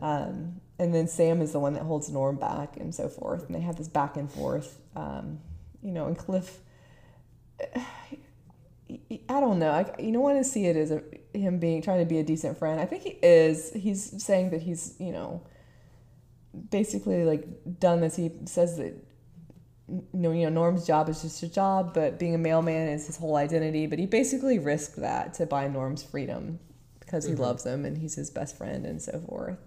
Um, 0.00 0.60
and 0.78 0.94
then 0.94 1.08
Sam 1.08 1.42
is 1.42 1.50
the 1.50 1.58
one 1.58 1.72
that 1.72 1.82
holds 1.82 2.08
Norm 2.08 2.36
back 2.36 2.76
and 2.76 2.94
so 2.94 3.08
forth, 3.08 3.46
and 3.46 3.54
they 3.54 3.60
have 3.60 3.76
this 3.76 3.88
back 3.88 4.16
and 4.16 4.30
forth. 4.30 4.80
Um, 4.94 5.40
you 5.82 5.90
know, 5.90 6.06
and 6.06 6.16
Cliff 6.16 6.60
I 8.90 9.40
don't 9.40 9.58
know. 9.58 9.70
I, 9.70 9.90
you 10.00 10.12
don't 10.12 10.22
want 10.22 10.38
to 10.38 10.44
see 10.44 10.66
it 10.66 10.76
as 10.76 10.90
a, 10.92 11.02
him 11.32 11.58
being 11.58 11.82
trying 11.82 11.98
to 12.00 12.04
be 12.04 12.18
a 12.18 12.22
decent 12.22 12.58
friend. 12.58 12.80
I 12.80 12.86
think 12.86 13.02
he 13.02 13.18
is. 13.22 13.72
He's 13.72 14.22
saying 14.22 14.50
that 14.50 14.62
he's 14.62 14.94
you 14.98 15.12
know 15.12 15.42
basically 16.70 17.24
like 17.24 17.46
done 17.80 18.00
this. 18.00 18.16
He 18.16 18.30
says 18.44 18.76
that 18.76 18.94
you 19.88 20.04
know, 20.12 20.32
you 20.32 20.44
know 20.44 20.50
Norm's 20.50 20.86
job 20.86 21.08
is 21.08 21.22
just 21.22 21.42
a 21.42 21.48
job, 21.48 21.94
but 21.94 22.18
being 22.18 22.34
a 22.34 22.38
mailman 22.38 22.88
is 22.88 23.06
his 23.06 23.16
whole 23.16 23.36
identity. 23.36 23.86
But 23.86 23.98
he 23.98 24.06
basically 24.06 24.58
risked 24.58 24.96
that 24.96 25.34
to 25.34 25.46
buy 25.46 25.68
Norm's 25.68 26.02
freedom 26.02 26.58
because 27.00 27.24
he 27.24 27.32
mm-hmm. 27.32 27.42
loves 27.42 27.64
him 27.64 27.84
and 27.84 27.98
he's 27.98 28.14
his 28.14 28.30
best 28.30 28.56
friend 28.56 28.84
and 28.84 29.00
so 29.00 29.20
forth. 29.28 29.58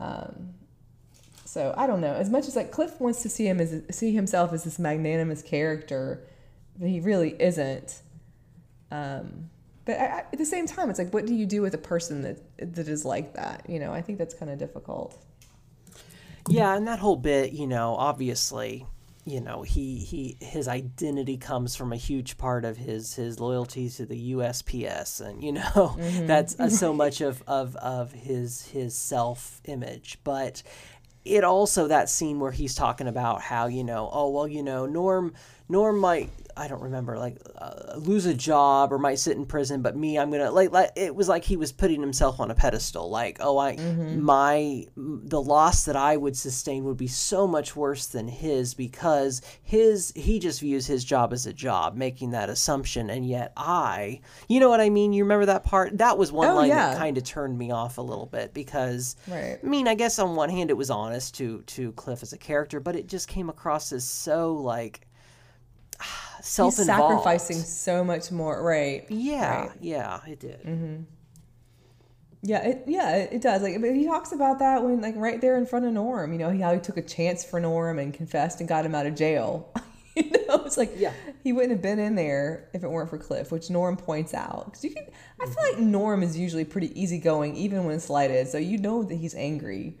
Um, 0.00 0.54
so 1.44 1.74
I 1.76 1.86
don't 1.86 2.00
know. 2.00 2.14
As 2.14 2.30
much 2.30 2.48
as 2.48 2.56
like 2.56 2.70
Cliff 2.70 2.98
wants 3.00 3.22
to 3.22 3.28
see 3.28 3.46
him 3.46 3.60
as 3.60 3.82
see 3.90 4.12
himself 4.12 4.52
as 4.52 4.64
this 4.64 4.78
magnanimous 4.78 5.42
character, 5.42 6.26
he 6.80 7.00
really 7.00 7.36
isn't 7.38 8.00
um, 8.92 9.50
but 9.84 9.98
I, 9.98 10.24
at 10.32 10.38
the 10.38 10.44
same 10.44 10.66
time, 10.66 10.90
it's 10.90 10.98
like, 10.98 11.12
what 11.12 11.26
do 11.26 11.34
you 11.34 11.46
do 11.46 11.62
with 11.62 11.74
a 11.74 11.78
person 11.78 12.22
that 12.22 12.38
that 12.58 12.88
is 12.88 13.04
like 13.04 13.34
that? 13.34 13.64
You 13.68 13.80
know, 13.80 13.92
I 13.92 14.02
think 14.02 14.18
that's 14.18 14.34
kind 14.34 14.50
of 14.52 14.58
difficult. 14.58 15.18
Yeah, 16.48 16.76
and 16.76 16.86
that 16.86 16.98
whole 16.98 17.16
bit, 17.16 17.52
you 17.52 17.66
know, 17.66 17.94
obviously, 17.96 18.86
you 19.24 19.40
know, 19.40 19.62
he 19.62 19.96
he 19.96 20.36
his 20.40 20.68
identity 20.68 21.38
comes 21.38 21.74
from 21.74 21.92
a 21.92 21.96
huge 21.96 22.36
part 22.36 22.64
of 22.64 22.76
his 22.76 23.14
his 23.14 23.40
loyalty 23.40 23.88
to 23.90 24.04
the 24.04 24.34
USPS, 24.34 25.20
and 25.20 25.42
you 25.42 25.52
know, 25.52 25.62
mm-hmm. 25.74 26.26
that's 26.26 26.58
uh, 26.60 26.68
so 26.68 26.92
much 27.04 27.20
of 27.20 27.42
of 27.46 27.74
of 27.76 28.12
his 28.12 28.66
his 28.66 28.94
self 28.94 29.60
image, 29.64 30.18
but. 30.22 30.62
It 31.24 31.44
also 31.44 31.86
that 31.86 32.10
scene 32.10 32.40
where 32.40 32.50
he's 32.50 32.74
talking 32.74 33.06
about 33.06 33.42
how 33.42 33.66
you 33.66 33.84
know 33.84 34.10
oh 34.12 34.30
well 34.30 34.48
you 34.48 34.60
know 34.60 34.86
Norm 34.86 35.34
Norm 35.72 35.98
might 35.98 36.30
I 36.56 36.68
don't 36.68 36.82
remember 36.82 37.18
like 37.18 37.38
uh, 37.56 37.94
lose 37.96 38.26
a 38.26 38.34
job 38.34 38.92
or 38.92 38.98
might 38.98 39.18
sit 39.18 39.36
in 39.36 39.46
prison, 39.46 39.82
but 39.82 39.96
me 39.96 40.18
I'm 40.18 40.30
gonna 40.30 40.50
like, 40.50 40.70
like 40.70 40.90
it 40.96 41.14
was 41.14 41.28
like 41.28 41.44
he 41.44 41.56
was 41.56 41.72
putting 41.72 42.00
himself 42.00 42.40
on 42.40 42.50
a 42.50 42.54
pedestal. 42.54 43.08
Like 43.10 43.38
oh 43.40 43.58
I 43.58 43.76
mm-hmm. 43.76 44.22
my 44.22 44.84
the 44.96 45.40
loss 45.40 45.84
that 45.84 45.96
I 45.96 46.16
would 46.16 46.36
sustain 46.36 46.84
would 46.84 46.96
be 46.96 47.06
so 47.06 47.46
much 47.46 47.74
worse 47.74 48.06
than 48.06 48.28
his 48.28 48.74
because 48.74 49.42
his 49.62 50.12
he 50.14 50.38
just 50.38 50.60
views 50.60 50.86
his 50.86 51.04
job 51.04 51.32
as 51.32 51.46
a 51.46 51.52
job, 51.52 51.96
making 51.96 52.30
that 52.30 52.50
assumption, 52.50 53.10
and 53.10 53.26
yet 53.26 53.52
I 53.56 54.20
you 54.48 54.60
know 54.60 54.68
what 54.68 54.80
I 54.80 54.90
mean. 54.90 55.12
You 55.12 55.24
remember 55.24 55.46
that 55.46 55.64
part? 55.64 55.98
That 55.98 56.18
was 56.18 56.32
one 56.32 56.48
oh, 56.48 56.56
line 56.56 56.68
yeah. 56.68 56.90
that 56.90 56.98
kind 56.98 57.16
of 57.16 57.24
turned 57.24 57.56
me 57.56 57.70
off 57.70 57.98
a 57.98 58.02
little 58.02 58.26
bit 58.26 58.52
because 58.52 59.16
right. 59.26 59.58
I 59.62 59.66
mean 59.66 59.88
I 59.88 59.94
guess 59.94 60.18
on 60.18 60.36
one 60.36 60.50
hand 60.50 60.70
it 60.70 60.76
was 60.76 60.90
honest 60.90 61.34
to 61.36 61.62
to 61.62 61.92
Cliff 61.92 62.22
as 62.22 62.32
a 62.32 62.38
character, 62.38 62.80
but 62.80 62.96
it 62.96 63.08
just 63.08 63.28
came 63.28 63.48
across 63.48 63.92
as 63.92 64.04
so 64.04 64.54
like 64.54 65.06
self 66.42 66.76
He's 66.76 66.86
sacrificing 66.86 67.58
so 67.58 68.04
much 68.04 68.30
more, 68.30 68.62
right? 68.62 69.04
Yeah, 69.08 69.66
right. 69.66 69.70
yeah, 69.80 70.20
it 70.26 70.40
did. 70.40 70.62
Mm-hmm. 70.62 71.02
Yeah, 72.44 72.66
it, 72.66 72.84
yeah, 72.88 73.16
it, 73.16 73.40
does. 73.40 73.62
Like, 73.62 73.80
but 73.80 73.94
he 73.94 74.04
talks 74.04 74.32
about 74.32 74.58
that 74.58 74.82
when, 74.82 75.00
like, 75.00 75.14
right 75.16 75.40
there 75.40 75.56
in 75.56 75.64
front 75.64 75.84
of 75.84 75.92
Norm. 75.92 76.32
You 76.32 76.38
know, 76.40 76.58
how 76.58 76.74
he 76.74 76.80
took 76.80 76.96
a 76.96 77.02
chance 77.02 77.44
for 77.44 77.60
Norm 77.60 78.00
and 78.00 78.12
confessed 78.12 78.58
and 78.58 78.68
got 78.68 78.84
him 78.84 78.96
out 78.96 79.06
of 79.06 79.14
jail. 79.14 79.72
you 80.16 80.24
know, 80.48 80.64
it's 80.64 80.76
like 80.76 80.92
yeah. 80.96 81.12
he 81.42 81.52
wouldn't 81.52 81.72
have 81.72 81.82
been 81.82 81.98
in 81.98 82.16
there 82.16 82.68
if 82.74 82.82
it 82.82 82.90
weren't 82.90 83.08
for 83.08 83.18
Cliff, 83.18 83.52
which 83.52 83.70
Norm 83.70 83.96
points 83.96 84.34
out. 84.34 84.66
Because 84.66 84.84
you 84.84 84.90
can, 84.90 85.06
I 85.40 85.46
feel 85.46 85.62
like 85.70 85.78
Norm 85.78 86.22
is 86.22 86.36
usually 86.36 86.64
pretty 86.64 87.00
easygoing, 87.00 87.56
even 87.56 87.84
when 87.84 88.00
slighted. 88.00 88.48
So 88.48 88.58
you 88.58 88.76
know 88.76 89.04
that 89.04 89.14
he's 89.14 89.34
angry 89.34 89.98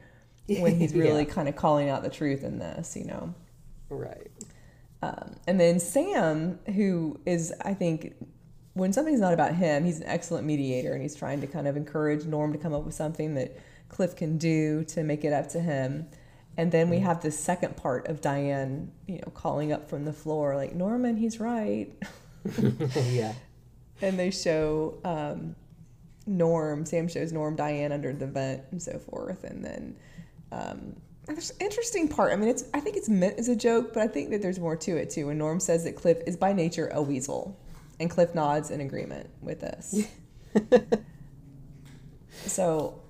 when 0.48 0.78
he's 0.78 0.94
really 0.94 1.24
yeah. 1.24 1.32
kind 1.32 1.48
of 1.48 1.54
calling 1.54 1.88
out 1.88 2.02
the 2.02 2.10
truth 2.10 2.42
in 2.42 2.58
this. 2.58 2.96
You 2.96 3.04
know, 3.04 3.34
right. 3.88 4.30
Um, 5.02 5.34
and 5.48 5.58
then 5.58 5.80
Sam, 5.80 6.60
who 6.74 7.20
is, 7.26 7.52
I 7.64 7.74
think, 7.74 8.14
when 8.74 8.92
something's 8.92 9.20
not 9.20 9.34
about 9.34 9.54
him, 9.54 9.84
he's 9.84 10.00
an 10.00 10.06
excellent 10.06 10.46
mediator 10.46 10.92
and 10.92 11.02
he's 11.02 11.16
trying 11.16 11.40
to 11.40 11.46
kind 11.46 11.66
of 11.66 11.76
encourage 11.76 12.24
Norm 12.24 12.52
to 12.52 12.58
come 12.58 12.72
up 12.72 12.84
with 12.84 12.94
something 12.94 13.34
that 13.34 13.58
Cliff 13.88 14.16
can 14.16 14.38
do 14.38 14.84
to 14.84 15.02
make 15.02 15.24
it 15.24 15.32
up 15.32 15.48
to 15.50 15.60
him. 15.60 16.08
And 16.56 16.70
then 16.70 16.88
we 16.88 16.96
mm-hmm. 16.96 17.06
have 17.06 17.22
the 17.22 17.30
second 17.30 17.76
part 17.76 18.08
of 18.08 18.20
Diane, 18.20 18.92
you 19.06 19.16
know, 19.16 19.32
calling 19.34 19.72
up 19.72 19.88
from 19.88 20.04
the 20.04 20.12
floor, 20.12 20.54
like, 20.54 20.74
Norman, 20.74 21.16
he's 21.16 21.40
right. 21.40 21.90
yeah. 22.94 23.34
And 24.00 24.18
they 24.18 24.30
show 24.30 24.98
um, 25.04 25.56
Norm, 26.26 26.86
Sam 26.86 27.08
shows 27.08 27.32
Norm 27.32 27.56
Diane 27.56 27.92
under 27.92 28.12
the 28.12 28.26
vent 28.26 28.62
and 28.70 28.80
so 28.80 28.98
forth. 28.98 29.44
And 29.44 29.64
then 29.64 29.96
um, 30.50 30.96
there's 31.26 31.50
an 31.50 31.56
interesting 31.60 32.08
part. 32.08 32.32
I 32.32 32.36
mean, 32.36 32.48
it's 32.48 32.64
I 32.74 32.80
think 32.80 32.96
it's 32.96 33.08
meant 33.08 33.38
as 33.38 33.48
a 33.48 33.56
joke, 33.56 33.92
but 33.94 34.02
I 34.02 34.08
think 34.08 34.30
that 34.30 34.42
there's 34.42 34.58
more 34.58 34.76
to 34.76 34.96
it 34.96 35.10
too. 35.10 35.26
When 35.26 35.38
Norm 35.38 35.60
says 35.60 35.84
that 35.84 35.96
Cliff 35.96 36.18
is 36.26 36.36
by 36.36 36.52
nature 36.52 36.88
a 36.88 37.00
weasel, 37.00 37.58
and 38.00 38.10
Cliff 38.10 38.34
nods 38.34 38.70
in 38.70 38.80
agreement 38.80 39.30
with 39.40 39.60
this. 39.60 40.08
so, 42.46 43.00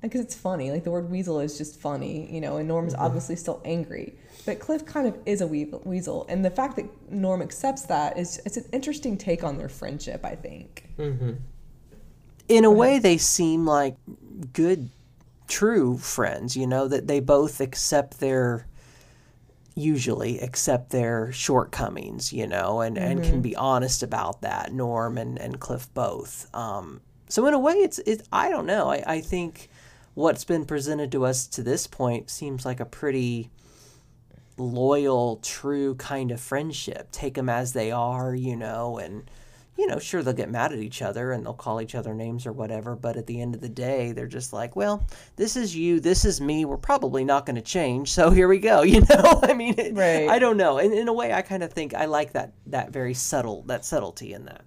because 0.00 0.20
it's 0.22 0.34
funny, 0.34 0.70
like 0.70 0.84
the 0.84 0.90
word 0.90 1.10
weasel 1.10 1.40
is 1.40 1.58
just 1.58 1.78
funny, 1.78 2.32
you 2.32 2.40
know. 2.40 2.56
And 2.56 2.66
Norm's 2.66 2.94
mm-hmm. 2.94 3.02
obviously 3.02 3.36
still 3.36 3.60
angry, 3.66 4.14
but 4.46 4.60
Cliff 4.60 4.86
kind 4.86 5.06
of 5.06 5.18
is 5.26 5.42
a 5.42 5.46
weasel, 5.46 6.26
and 6.30 6.42
the 6.42 6.50
fact 6.50 6.76
that 6.76 7.12
Norm 7.12 7.42
accepts 7.42 7.82
that 7.82 8.18
is 8.18 8.40
it's 8.46 8.56
an 8.56 8.64
interesting 8.72 9.18
take 9.18 9.44
on 9.44 9.58
their 9.58 9.68
friendship. 9.68 10.24
I 10.24 10.36
think. 10.36 10.88
Mm-hmm. 10.98 11.32
In 12.48 12.64
a 12.64 12.70
way, 12.70 12.98
they 12.98 13.18
seem 13.18 13.66
like 13.66 13.96
good 14.54 14.88
true 15.50 15.98
friends, 15.98 16.56
you 16.56 16.66
know, 16.66 16.88
that 16.88 17.06
they 17.06 17.20
both 17.20 17.60
accept 17.60 18.20
their 18.20 18.66
usually 19.74 20.38
accept 20.40 20.90
their 20.90 21.32
shortcomings, 21.32 22.32
you 22.32 22.46
know, 22.46 22.80
and, 22.80 22.96
mm-hmm. 22.96 23.04
and 23.04 23.22
can 23.22 23.32
mm-hmm. 23.32 23.40
be 23.42 23.56
honest 23.56 24.02
about 24.02 24.42
that, 24.42 24.72
Norm 24.72 25.18
and, 25.18 25.38
and 25.38 25.60
Cliff 25.60 25.92
both. 25.94 26.48
Um, 26.54 27.00
so 27.28 27.46
in 27.46 27.54
a 27.54 27.58
way 27.58 27.74
it's 27.74 27.98
it 28.00 28.26
I 28.32 28.50
don't 28.50 28.66
know. 28.66 28.90
I, 28.90 29.02
I 29.06 29.20
think 29.20 29.68
what's 30.14 30.44
been 30.44 30.64
presented 30.64 31.12
to 31.12 31.24
us 31.24 31.46
to 31.48 31.62
this 31.62 31.86
point 31.86 32.30
seems 32.30 32.64
like 32.64 32.80
a 32.80 32.84
pretty 32.84 33.50
loyal, 34.56 35.36
true 35.36 35.94
kind 35.94 36.30
of 36.30 36.40
friendship. 36.40 37.10
Take 37.12 37.34
them 37.34 37.48
as 37.48 37.72
they 37.72 37.90
are, 37.90 38.34
you 38.34 38.56
know, 38.56 38.98
and 38.98 39.30
you 39.80 39.86
know, 39.86 39.98
sure 39.98 40.22
they'll 40.22 40.34
get 40.34 40.50
mad 40.50 40.74
at 40.74 40.78
each 40.78 41.00
other 41.00 41.32
and 41.32 41.42
they'll 41.42 41.54
call 41.54 41.80
each 41.80 41.94
other 41.94 42.12
names 42.12 42.44
or 42.44 42.52
whatever, 42.52 42.94
but 42.94 43.16
at 43.16 43.26
the 43.26 43.40
end 43.40 43.54
of 43.54 43.62
the 43.62 43.68
day, 43.68 44.12
they're 44.12 44.26
just 44.26 44.52
like, 44.52 44.76
well, 44.76 45.06
this 45.36 45.56
is 45.56 45.74
you, 45.74 46.00
this 46.00 46.26
is 46.26 46.38
me. 46.38 46.66
We're 46.66 46.76
probably 46.76 47.24
not 47.24 47.46
going 47.46 47.56
to 47.56 47.62
change, 47.62 48.12
so 48.12 48.30
here 48.38 48.46
we 48.46 48.58
go. 48.58 48.82
You 48.90 49.02
know, 49.02 49.40
I 49.44 49.54
mean, 49.54 49.76
it, 49.78 49.94
right. 49.94 50.28
I 50.28 50.40
don't 50.40 50.56
know. 50.56 50.78
And 50.78 50.92
in 50.92 51.06
a 51.06 51.12
way, 51.12 51.32
I 51.32 51.42
kind 51.42 51.62
of 51.62 51.72
think 51.72 51.94
I 51.94 52.06
like 52.06 52.32
that 52.32 52.54
that 52.66 52.90
very 52.90 53.14
subtle 53.14 53.62
that 53.68 53.84
subtlety 53.84 54.32
in 54.34 54.46
that. 54.46 54.64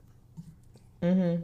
Mm-hmm. 1.02 1.44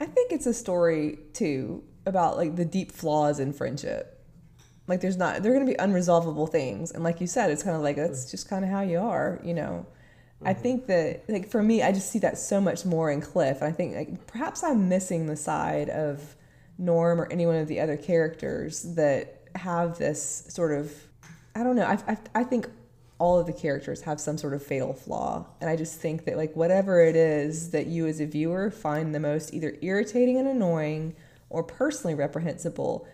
I 0.00 0.06
think 0.06 0.32
it's 0.32 0.46
a 0.46 0.52
story 0.52 1.20
too 1.32 1.84
about 2.04 2.36
like 2.36 2.56
the 2.56 2.64
deep 2.64 2.90
flaws 2.90 3.38
in 3.38 3.52
friendship. 3.52 4.20
Like 4.88 5.00
there's 5.00 5.16
not 5.16 5.42
there 5.42 5.52
are 5.52 5.54
going 5.54 5.66
to 5.66 5.72
be 5.72 5.78
unresolvable 5.78 6.50
things, 6.50 6.90
and 6.90 7.04
like 7.04 7.20
you 7.20 7.28
said, 7.28 7.50
it's 7.50 7.62
kind 7.62 7.76
of 7.76 7.82
like 7.82 7.94
that's 7.94 8.28
just 8.28 8.48
kind 8.48 8.64
of 8.64 8.70
how 8.72 8.80
you 8.80 8.98
are, 8.98 9.40
you 9.44 9.54
know. 9.54 9.86
I 10.42 10.52
mm-hmm. 10.52 10.62
think 10.62 10.86
that 10.86 11.24
like 11.28 11.48
for 11.50 11.62
me, 11.62 11.82
I 11.82 11.92
just 11.92 12.10
see 12.10 12.18
that 12.20 12.38
so 12.38 12.60
much 12.60 12.84
more 12.84 13.10
in 13.10 13.20
Cliff. 13.20 13.58
And 13.58 13.68
I 13.68 13.72
think 13.72 13.94
like 13.94 14.26
perhaps 14.26 14.62
I'm 14.62 14.88
missing 14.88 15.26
the 15.26 15.36
side 15.36 15.90
of 15.90 16.36
Norm 16.78 17.20
or 17.20 17.30
any 17.30 17.46
one 17.46 17.56
of 17.56 17.68
the 17.68 17.80
other 17.80 17.96
characters 17.96 18.82
that 18.94 19.42
have 19.54 19.98
this 19.98 20.46
sort 20.48 20.72
of 20.72 20.92
I 21.54 21.62
don't 21.62 21.76
know. 21.76 21.86
I, 21.86 21.98
I, 22.08 22.16
I 22.34 22.44
think 22.44 22.68
all 23.18 23.38
of 23.38 23.46
the 23.46 23.52
characters 23.52 24.02
have 24.02 24.20
some 24.20 24.36
sort 24.36 24.54
of 24.54 24.62
fatal 24.62 24.92
flaw, 24.92 25.46
and 25.60 25.70
I 25.70 25.76
just 25.76 26.00
think 26.00 26.24
that 26.24 26.36
like 26.36 26.54
whatever 26.56 27.00
it 27.00 27.14
is 27.14 27.70
that 27.70 27.86
you 27.86 28.06
as 28.06 28.20
a 28.20 28.26
viewer 28.26 28.70
find 28.70 29.14
the 29.14 29.20
most 29.20 29.54
either 29.54 29.76
irritating 29.80 30.38
and 30.38 30.48
annoying 30.48 31.14
or 31.48 31.62
personally 31.62 32.14
reprehensible 32.14 33.06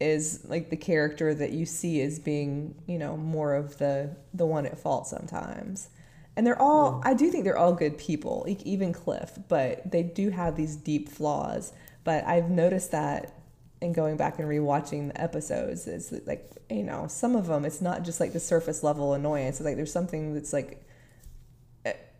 is 0.00 0.44
like 0.48 0.70
the 0.70 0.76
character 0.76 1.34
that 1.34 1.52
you 1.52 1.66
see 1.66 2.00
as 2.00 2.18
being 2.18 2.74
you 2.86 2.98
know 2.98 3.16
more 3.16 3.54
of 3.54 3.78
the 3.78 4.16
the 4.34 4.46
one 4.46 4.66
at 4.66 4.78
fault 4.78 5.06
sometimes 5.06 5.90
and 6.36 6.46
they're 6.46 6.60
all 6.60 6.94
mm. 6.94 7.02
i 7.04 7.14
do 7.14 7.30
think 7.30 7.44
they're 7.44 7.58
all 7.58 7.72
good 7.72 7.98
people 7.98 8.44
like 8.46 8.62
even 8.62 8.92
cliff 8.92 9.38
but 9.48 9.90
they 9.90 10.02
do 10.02 10.30
have 10.30 10.56
these 10.56 10.76
deep 10.76 11.08
flaws 11.08 11.72
but 12.04 12.24
i've 12.24 12.50
noticed 12.50 12.90
that 12.90 13.34
in 13.80 13.92
going 13.92 14.16
back 14.16 14.38
and 14.38 14.48
rewatching 14.48 15.12
the 15.12 15.20
episodes 15.20 15.86
is 15.86 16.12
like 16.26 16.52
you 16.70 16.82
know 16.82 17.06
some 17.08 17.36
of 17.36 17.46
them 17.46 17.64
it's 17.64 17.80
not 17.80 18.02
just 18.02 18.20
like 18.20 18.32
the 18.32 18.40
surface 18.40 18.82
level 18.82 19.14
annoyance 19.14 19.56
it's 19.56 19.66
like 19.66 19.76
there's 19.76 19.92
something 19.92 20.34
that's 20.34 20.52
like 20.52 20.84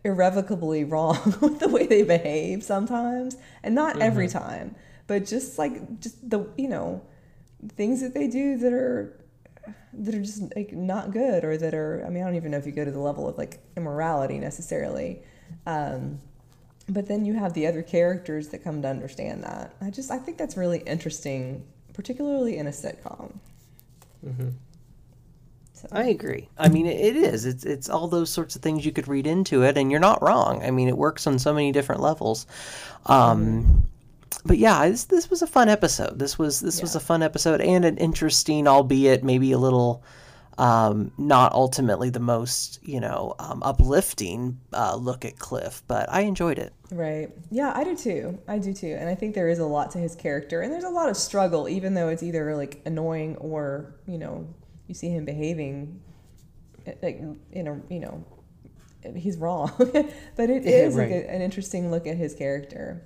irrevocably 0.03 0.83
wrong 0.91 1.17
with 1.41 1.59
the 1.59 1.69
way 1.69 1.87
they 1.87 2.03
behave 2.03 2.63
sometimes 2.63 3.37
and 3.63 3.73
not 3.73 3.93
mm-hmm. 3.93 4.03
every 4.03 4.27
time 4.27 4.75
but 5.07 5.25
just 5.25 5.57
like 5.57 5.99
just 5.99 6.29
the 6.29 6.45
you 6.57 6.67
know 6.67 7.01
things 7.75 8.01
that 8.01 8.13
they 8.13 8.27
do 8.27 8.57
that 8.57 8.73
are 8.73 9.17
that 9.93 10.15
are 10.15 10.21
just 10.21 10.55
like 10.55 10.73
not 10.73 11.11
good 11.11 11.43
or 11.43 11.57
that 11.57 11.73
are 11.73 12.03
I 12.05 12.09
mean 12.09 12.23
I 12.23 12.25
don't 12.25 12.35
even 12.35 12.51
know 12.51 12.57
if 12.57 12.65
you 12.65 12.71
go 12.71 12.85
to 12.85 12.91
the 12.91 12.99
level 12.99 13.27
of 13.27 13.37
like 13.37 13.59
immorality 13.77 14.39
necessarily. 14.39 15.21
Um, 15.65 16.19
but 16.89 17.07
then 17.07 17.23
you 17.23 17.33
have 17.35 17.53
the 17.53 17.67
other 17.67 17.81
characters 17.81 18.49
that 18.49 18.63
come 18.63 18.81
to 18.81 18.87
understand 18.87 19.43
that. 19.43 19.73
I 19.81 19.89
just 19.89 20.11
I 20.11 20.17
think 20.17 20.37
that's 20.37 20.57
really 20.57 20.79
interesting, 20.79 21.65
particularly 21.93 22.57
in 22.57 22.67
a 22.67 22.71
sitcom. 22.71 23.33
Mm-hmm. 24.25 24.49
So. 25.73 25.87
I 25.91 26.05
agree. 26.05 26.49
I 26.57 26.69
mean, 26.69 26.85
it 26.85 27.15
is. 27.15 27.45
It's 27.45 27.65
it's 27.65 27.89
all 27.89 28.07
those 28.07 28.29
sorts 28.29 28.55
of 28.55 28.61
things 28.61 28.85
you 28.85 28.91
could 28.91 29.07
read 29.07 29.27
into 29.27 29.63
it, 29.63 29.77
and 29.77 29.91
you're 29.91 29.99
not 29.99 30.21
wrong. 30.21 30.63
I 30.63 30.71
mean, 30.71 30.87
it 30.87 30.97
works 30.97 31.27
on 31.27 31.39
so 31.39 31.53
many 31.53 31.71
different 31.71 32.01
levels. 32.01 32.47
Um, 33.05 33.45
mm-hmm 33.45 33.79
but 34.45 34.57
yeah, 34.57 34.87
this, 34.89 35.05
this 35.05 35.29
was 35.29 35.41
a 35.41 35.47
fun 35.47 35.69
episode. 35.69 36.19
This 36.19 36.37
was 36.37 36.59
this 36.59 36.77
yeah. 36.77 36.83
was 36.83 36.95
a 36.95 36.99
fun 36.99 37.23
episode 37.23 37.61
and 37.61 37.85
an 37.85 37.97
interesting, 37.97 38.67
albeit 38.67 39.23
maybe 39.23 39.51
a 39.51 39.57
little 39.57 40.03
um, 40.57 41.11
not 41.17 41.53
ultimately 41.53 42.09
the 42.09 42.19
most 42.19 42.79
you 42.83 42.99
know 42.99 43.33
um, 43.39 43.63
uplifting 43.63 44.59
uh, 44.71 44.95
look 44.95 45.25
at 45.25 45.39
Cliff, 45.39 45.83
but 45.87 46.11
I 46.11 46.21
enjoyed 46.21 46.59
it. 46.59 46.73
Right. 46.91 47.29
Yeah, 47.49 47.71
I 47.75 47.83
do 47.83 47.95
too. 47.95 48.39
I 48.47 48.59
do 48.59 48.73
too. 48.73 48.95
And 48.99 49.09
I 49.09 49.15
think 49.15 49.33
there 49.33 49.49
is 49.49 49.59
a 49.59 49.65
lot 49.65 49.91
to 49.91 49.97
his 49.97 50.15
character, 50.15 50.61
and 50.61 50.71
there's 50.71 50.83
a 50.83 50.89
lot 50.89 51.09
of 51.09 51.17
struggle, 51.17 51.67
even 51.67 51.93
though 51.93 52.09
it's 52.09 52.23
either 52.23 52.55
like 52.55 52.81
annoying 52.85 53.35
or 53.37 53.95
you 54.07 54.17
know 54.17 54.47
you 54.87 54.93
see 54.93 55.09
him 55.09 55.25
behaving 55.25 55.99
eh, 56.85 56.93
like 57.01 57.21
in 57.51 57.67
a 57.67 57.81
you 57.89 57.99
know 57.99 58.23
he's 59.15 59.37
wrong, 59.37 59.71
but 59.77 60.49
it 60.49 60.65
is 60.65 60.95
right. 60.95 61.09
like 61.09 61.23
a, 61.23 61.29
an 61.29 61.41
interesting 61.41 61.89
look 61.91 62.07
at 62.07 62.17
his 62.17 62.33
character. 62.33 63.03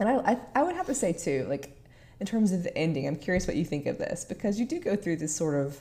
And 0.00 0.08
I, 0.08 0.32
I, 0.32 0.38
I 0.56 0.62
would 0.62 0.74
have 0.74 0.86
to 0.86 0.94
say 0.94 1.12
too, 1.12 1.46
like 1.48 1.76
in 2.18 2.26
terms 2.26 2.52
of 2.52 2.64
the 2.64 2.76
ending, 2.76 3.06
I'm 3.06 3.16
curious 3.16 3.46
what 3.46 3.56
you 3.56 3.64
think 3.64 3.86
of 3.86 3.98
this 3.98 4.24
because 4.24 4.58
you 4.58 4.66
do 4.66 4.80
go 4.80 4.96
through 4.96 5.16
this 5.16 5.36
sort 5.36 5.54
of 5.54 5.80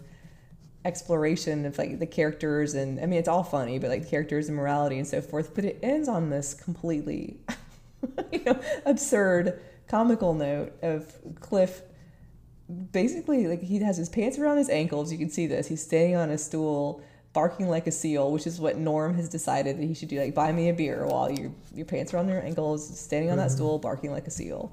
exploration 0.86 1.66
of 1.66 1.78
like 1.78 2.00
the 2.00 2.06
characters 2.06 2.74
and 2.74 3.00
I 3.00 3.06
mean 3.06 3.20
it's 3.20 3.28
all 3.28 3.44
funny, 3.44 3.80
but 3.80 3.90
like 3.90 4.10
characters 4.10 4.48
and 4.48 4.56
morality 4.56 4.98
and 4.98 5.08
so 5.08 5.22
forth. 5.22 5.56
But 5.56 5.66
it 5.66 5.80
ends 5.82 6.08
on 6.08 6.30
this 6.30 6.54
completely, 6.54 7.40
you 8.32 8.44
know, 8.44 8.62
absurd 8.86 9.60
comical 9.88 10.34
note 10.34 10.74
of 10.84 11.14
Cliff. 11.40 11.82
Basically, 12.92 13.48
like 13.48 13.64
he 13.64 13.80
has 13.80 13.98
his 13.98 14.10
pants 14.10 14.38
around 14.38 14.58
his 14.58 14.70
ankles. 14.70 15.12
You 15.12 15.18
can 15.18 15.30
see 15.30 15.48
this. 15.48 15.68
He's 15.68 15.84
standing 15.84 16.16
on 16.16 16.30
a 16.30 16.38
stool, 16.38 17.02
barking 17.34 17.70
like 17.70 17.88
a 17.88 17.92
seal, 17.92 18.32
which 18.32 18.48
is 18.48 18.60
what 18.60 18.78
Norm 18.78 19.16
has 19.16 19.30
decided 19.30 19.78
that 19.78 19.84
he 19.84 19.94
should 19.94 20.10
do. 20.10 20.20
Like, 20.20 20.34
buy 20.34 20.52
me 20.52 20.70
a 20.70 20.74
beer 20.74 21.06
while 21.06 21.32
your 21.32 21.52
your 21.74 21.86
pants 21.86 22.14
are 22.14 22.18
on 22.18 22.28
your 22.28 22.42
ankles, 22.44 23.00
standing 23.00 23.32
on 23.32 23.38
that 23.38 23.48
mm-hmm. 23.48 23.56
stool, 23.56 23.80
barking 23.80 24.12
like 24.12 24.28
a 24.28 24.32
seal, 24.32 24.72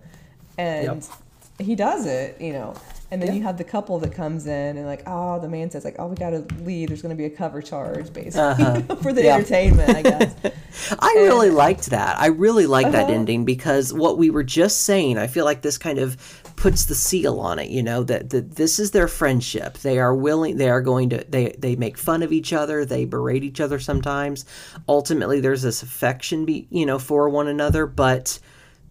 and 0.59 1.03
yep. 1.03 1.67
he 1.67 1.75
does 1.75 2.07
it, 2.07 2.41
you 2.41 2.53
know. 2.53 2.75
And 3.11 3.23
then 3.23 3.29
yeah. 3.29 3.35
you 3.35 3.43
have 3.43 3.57
the 3.57 3.65
couple 3.65 3.99
that 4.01 4.13
comes 4.13 4.47
in 4.47 4.77
and 4.77 4.87
like, 4.87 5.03
oh, 5.07 5.39
the 5.41 5.49
man 5.49 5.71
says 5.71 5.85
like, 5.85 5.97
oh, 5.99 6.09
we 6.09 6.17
got 6.17 6.31
to 6.31 6.45
leave. 6.63 6.89
There's 6.89 7.03
going 7.03 7.17
to 7.17 7.17
be 7.17 7.27
a 7.27 7.31
cover 7.31 7.63
charge 7.63 8.13
basically 8.13 8.41
uh-huh. 8.41 8.97
for 9.03 9.13
the 9.13 9.25
yeah. 9.25 9.37
entertainment, 9.37 9.95
I 9.95 10.03
guess. 10.03 10.35
I 10.99 11.15
and, 11.17 11.27
really 11.27 11.51
liked 11.51 11.87
that. 11.91 12.19
I 12.19 12.27
really 12.27 12.67
liked 12.67 12.89
uh-huh. 12.89 13.07
that 13.07 13.11
ending 13.11 13.45
because 13.45 13.93
what 13.93 14.19
we 14.19 14.31
were 14.31 14.43
just 14.43 14.83
saying, 14.83 15.19
I 15.19 15.29
feel 15.29 15.45
like 15.45 15.63
this 15.63 15.79
kind 15.79 15.99
of 15.99 16.17
puts 16.57 16.87
the 16.87 16.95
seal 16.95 17.39
on 17.39 17.59
it 17.59 17.69
you 17.69 17.83
know 17.83 18.03
that, 18.03 18.31
that 18.31 18.57
this 18.57 18.79
is 18.79 18.91
their 18.91 19.07
friendship 19.07 19.75
they 19.79 19.99
are 19.99 20.15
willing 20.15 20.57
they 20.57 20.71
are 20.71 20.81
going 20.81 21.11
to 21.11 21.23
they 21.29 21.55
they 21.59 21.77
make 21.77 21.99
fun 21.99 22.23
of 22.23 22.33
each 22.33 22.53
other 22.53 22.85
they 22.85 23.05
berate 23.05 23.45
each 23.45 23.61
other 23.61 23.79
sometimes 23.79 24.47
ultimately 24.89 25.39
there's 25.39 25.61
this 25.61 25.83
affection 25.83 26.47
be 26.47 26.67
you 26.71 26.87
know 26.87 26.99
for 26.99 27.29
one 27.29 27.47
another 27.47 27.87
but 27.87 28.39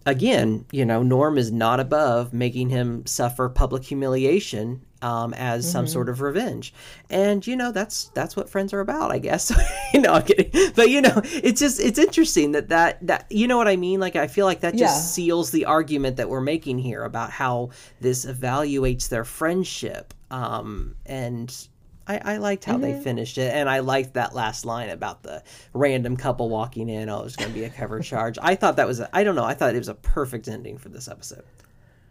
again, 0.06 0.66
you 0.72 0.86
know, 0.86 1.04
Norm 1.04 1.38
is 1.38 1.52
not 1.52 1.80
above 1.80 2.34
making 2.34 2.70
him 2.70 3.06
suffer 3.06 3.50
public 3.50 3.84
humiliation 3.84 4.82
um, 5.02 5.34
as 5.34 5.66
mm-hmm. 5.66 5.72
some 5.72 5.88
sort 5.88 6.10
of 6.10 6.22
revenge, 6.22 6.74
and 7.10 7.46
you 7.46 7.56
know 7.56 7.72
that's 7.72 8.06
that's 8.16 8.36
what 8.36 8.50
friends 8.50 8.74
are 8.74 8.80
about, 8.80 9.12
I 9.12 9.20
guess. 9.20 9.52
you 9.94 10.02
know, 10.02 10.14
I'm 10.14 10.24
kidding, 10.24 10.52
but 10.76 10.90
you 10.90 11.02
know, 11.02 11.22
it's 11.26 11.60
just 11.60 11.80
it's 11.80 12.00
interesting 12.00 12.54
that 12.54 12.70
that 12.70 13.06
that 13.06 13.26
you 13.30 13.48
know 13.48 13.58
what 13.58 13.68
I 13.68 13.76
mean. 13.76 14.00
Like 14.00 14.16
I 14.16 14.28
feel 14.28 14.46
like 14.46 14.62
that 14.62 14.76
just 14.76 14.82
yeah. 14.82 15.02
seals 15.02 15.52
the 15.52 15.66
argument 15.66 16.18
that 16.18 16.30
we're 16.30 16.42
making 16.42 16.80
here 16.80 17.04
about 17.04 17.32
how 17.32 17.70
this 18.00 18.26
evaluates 18.26 19.10
their 19.10 19.26
friendship, 19.26 20.14
um, 20.32 20.96
and 21.06 21.68
I, 22.08 22.22
I 22.24 22.38
liked 22.38 22.66
how 22.66 22.74
mm-hmm. 22.74 22.82
they 22.82 23.00
finished 23.02 23.38
it, 23.38 23.54
and 23.54 23.70
I 23.70 23.80
liked 23.80 24.14
that 24.14 24.36
last 24.36 24.66
line 24.66 24.90
about 24.90 25.24
the 25.24 25.44
random 25.74 26.18
couple 26.18 26.50
walking 26.50 26.90
in. 26.90 27.10
Oh, 27.10 27.22
it 27.22 27.24
was 27.24 27.36
going 27.36 27.52
to 27.52 27.54
be 27.54 27.64
a 27.64 27.70
cover 27.70 28.00
charge. 28.02 28.38
I 28.42 28.56
thought 28.56 28.76
that 28.76 28.88
was 28.88 29.02
I 29.14 29.24
don't 29.24 29.36
know. 29.36 29.44
I 29.44 29.54
thought 29.54 29.74
it 29.74 29.80
was 29.80 29.90
a 29.90 29.96
perfect 29.96 30.48
ending 30.48 30.78
for 30.78 30.90
this 30.90 31.08
episode. 31.08 31.44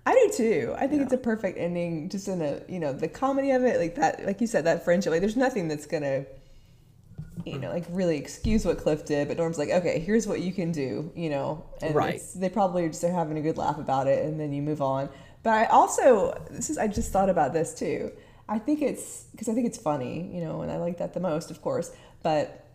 I 0.06 0.12
do 0.12 0.36
too. 0.36 0.74
I 0.76 0.86
think 0.86 0.98
yeah. 1.00 1.04
it's 1.04 1.12
a 1.14 1.18
perfect 1.18 1.58
ending, 1.58 2.08
just 2.08 2.28
in 2.28 2.42
a 2.42 2.60
you 2.68 2.78
know 2.78 2.92
the 2.92 3.08
comedy 3.08 3.52
of 3.52 3.64
it, 3.64 3.78
like 3.78 3.94
that, 3.94 4.24
like 4.26 4.40
you 4.40 4.46
said, 4.46 4.64
that 4.64 4.84
friendship. 4.84 5.12
Like, 5.12 5.20
there's 5.20 5.36
nothing 5.36 5.68
that's 5.68 5.86
gonna, 5.86 6.26
you 7.44 7.58
know, 7.58 7.70
like 7.70 7.84
really 7.88 8.18
excuse 8.18 8.64
what 8.64 8.78
Cliff 8.78 9.06
did. 9.06 9.28
But 9.28 9.36
Norm's 9.36 9.58
like, 9.58 9.70
okay, 9.70 10.00
here's 10.00 10.26
what 10.26 10.40
you 10.40 10.52
can 10.52 10.72
do, 10.72 11.10
you 11.14 11.30
know, 11.30 11.64
and 11.80 11.94
right. 11.94 12.20
they 12.34 12.48
probably 12.48 12.88
just 12.88 13.04
are 13.04 13.12
having 13.12 13.38
a 13.38 13.42
good 13.42 13.56
laugh 13.56 13.78
about 13.78 14.08
it, 14.08 14.24
and 14.24 14.40
then 14.40 14.52
you 14.52 14.60
move 14.60 14.82
on. 14.82 15.08
But 15.44 15.52
I 15.52 15.64
also, 15.66 16.42
this 16.50 16.70
is, 16.70 16.78
I 16.78 16.88
just 16.88 17.12
thought 17.12 17.28
about 17.28 17.52
this 17.52 17.74
too 17.74 18.10
I 18.48 18.58
think 18.58 18.82
it's 18.82 19.24
because 19.32 19.48
I 19.48 19.54
think 19.54 19.66
it's 19.66 19.78
funny, 19.78 20.30
you 20.32 20.40
know, 20.42 20.62
and 20.62 20.70
I 20.70 20.76
like 20.76 20.98
that 20.98 21.14
the 21.14 21.20
most, 21.20 21.50
of 21.50 21.62
course. 21.62 21.90
But 22.22 22.66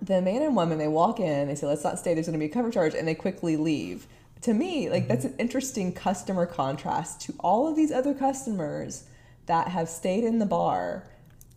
the 0.00 0.22
man 0.22 0.42
and 0.42 0.54
woman, 0.54 0.78
they 0.78 0.88
walk 0.88 1.20
in, 1.20 1.48
they 1.48 1.54
say, 1.54 1.66
let's 1.66 1.84
not 1.84 1.98
stay, 1.98 2.14
there's 2.14 2.26
going 2.26 2.38
to 2.38 2.44
be 2.44 2.50
a 2.50 2.54
cover 2.54 2.70
charge, 2.70 2.94
and 2.94 3.06
they 3.06 3.14
quickly 3.14 3.56
leave. 3.56 4.06
To 4.42 4.54
me, 4.54 4.88
like 4.88 5.08
that's 5.08 5.24
an 5.24 5.32
mm-hmm. 5.32 5.40
interesting 5.40 5.92
customer 5.92 6.46
contrast 6.46 7.20
to 7.22 7.34
all 7.40 7.68
of 7.68 7.76
these 7.76 7.92
other 7.92 8.14
customers 8.14 9.04
that 9.46 9.68
have 9.68 9.88
stayed 9.88 10.24
in 10.24 10.38
the 10.38 10.46
bar. 10.46 11.04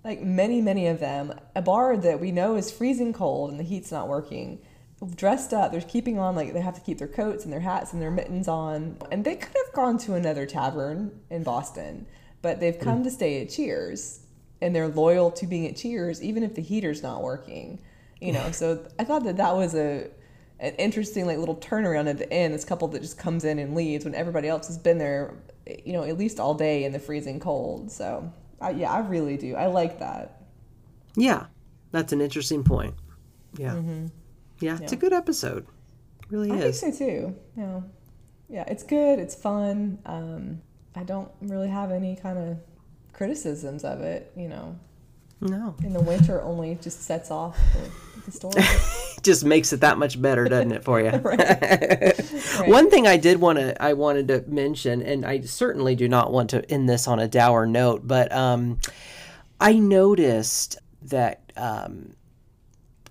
Like 0.03 0.21
many, 0.21 0.59
many 0.59 0.87
of 0.87 0.99
them, 0.99 1.33
a 1.55 1.61
bar 1.61 1.95
that 1.95 2.19
we 2.19 2.31
know 2.31 2.55
is 2.55 2.71
freezing 2.71 3.13
cold 3.13 3.51
and 3.51 3.59
the 3.59 3.63
heat's 3.63 3.91
not 3.91 4.09
working 4.09 4.59
dressed 5.15 5.53
up. 5.53 5.71
They're 5.71 5.81
keeping 5.81 6.19
on 6.19 6.35
like 6.35 6.53
they 6.53 6.61
have 6.61 6.75
to 6.75 6.81
keep 6.81 6.97
their 6.97 7.07
coats 7.07 7.43
and 7.43 7.53
their 7.53 7.59
hats 7.59 7.93
and 7.93 8.01
their 8.01 8.11
mittens 8.11 8.47
on. 8.47 8.97
And 9.11 9.23
they 9.23 9.35
could 9.35 9.55
have 9.65 9.73
gone 9.73 9.97
to 9.99 10.15
another 10.15 10.45
tavern 10.45 11.19
in 11.29 11.43
Boston 11.43 12.05
but 12.43 12.59
they've 12.59 12.77
come 12.77 12.99
mm. 12.99 13.05
to 13.05 13.09
stay 13.09 13.41
at 13.41 13.49
Cheers 13.49 14.19
and 14.61 14.75
they're 14.75 14.89
loyal 14.89 15.31
to 15.31 15.47
being 15.47 15.65
at 15.65 15.75
Cheers 15.75 16.21
even 16.21 16.43
if 16.43 16.53
the 16.53 16.61
heater's 16.61 17.01
not 17.01 17.23
working. 17.23 17.81
You 18.21 18.33
know, 18.33 18.51
so 18.51 18.85
I 18.99 19.03
thought 19.03 19.23
that 19.23 19.37
that 19.37 19.55
was 19.55 19.73
a 19.73 20.11
an 20.59 20.75
interesting 20.75 21.25
like 21.25 21.39
little 21.39 21.57
turnaround 21.57 22.09
at 22.09 22.19
the 22.19 22.31
end. 22.31 22.53
This 22.53 22.63
couple 22.63 22.87
that 22.89 23.01
just 23.01 23.17
comes 23.17 23.43
in 23.43 23.57
and 23.59 23.73
leaves 23.73 24.05
when 24.05 24.13
everybody 24.13 24.47
else 24.47 24.67
has 24.67 24.77
been 24.77 24.97
there, 24.97 25.33
you 25.83 25.91
know, 25.93 26.03
at 26.03 26.17
least 26.17 26.39
all 26.39 26.53
day 26.53 26.83
in 26.85 26.93
the 26.93 26.99
freezing 26.99 27.39
cold. 27.39 27.91
So 27.91 28.31
I, 28.61 28.71
yeah, 28.71 28.91
I 28.91 28.99
really 28.99 29.35
do. 29.35 29.55
I 29.55 29.65
like 29.67 29.99
that. 29.99 30.43
Yeah, 31.15 31.47
that's 31.91 32.13
an 32.13 32.21
interesting 32.21 32.63
point. 32.63 32.93
Yeah, 33.57 33.73
mm-hmm. 33.73 34.07
yeah, 34.61 34.77
it's 34.81 34.91
yeah. 34.93 34.97
a 34.97 35.01
good 35.01 35.13
episode. 35.13 35.65
It 36.21 36.25
really 36.29 36.51
I 36.51 36.55
is. 36.55 36.77
I 36.77 36.91
think 36.91 36.95
so 36.95 37.05
too. 37.05 37.35
Yeah, 37.57 37.81
yeah, 38.49 38.63
it's 38.67 38.83
good. 38.83 39.19
It's 39.19 39.35
fun. 39.35 39.99
Um, 40.05 40.61
I 40.95 41.03
don't 41.03 41.31
really 41.41 41.69
have 41.69 41.91
any 41.91 42.15
kind 42.15 42.37
of 42.37 42.57
criticisms 43.13 43.83
of 43.83 44.01
it, 44.01 44.31
you 44.35 44.47
know. 44.47 44.75
No. 45.41 45.75
In 45.83 45.91
the 45.91 46.01
winter, 46.01 46.41
only 46.41 46.77
just 46.81 47.03
sets 47.03 47.29
off 47.29 47.59
the, 47.73 48.21
the 48.25 48.31
story. 48.31 48.63
just 49.23 49.43
makes 49.43 49.73
it 49.73 49.81
that 49.81 49.97
much 49.97 50.21
better, 50.21 50.45
doesn't 50.45 50.71
it, 50.71 50.83
for 50.83 51.01
you? 51.01 51.09
right. 51.17 51.61
right. 51.61 52.21
One 52.67 52.89
thing 52.89 53.07
I 53.07 53.17
did 53.17 53.41
want 53.41 53.59
to, 53.59 53.81
I 53.81 53.93
wanted 53.93 54.27
to 54.29 54.43
mention, 54.47 55.01
and 55.01 55.25
I 55.25 55.41
certainly 55.41 55.95
do 55.95 56.07
not 56.07 56.31
want 56.31 56.51
to 56.51 56.69
end 56.71 56.87
this 56.87 57.07
on 57.07 57.19
a 57.19 57.27
dour 57.27 57.65
note, 57.65 58.07
but 58.07 58.31
um, 58.31 58.79
I 59.59 59.73
noticed 59.73 60.77
that 61.03 61.51
um, 61.57 62.13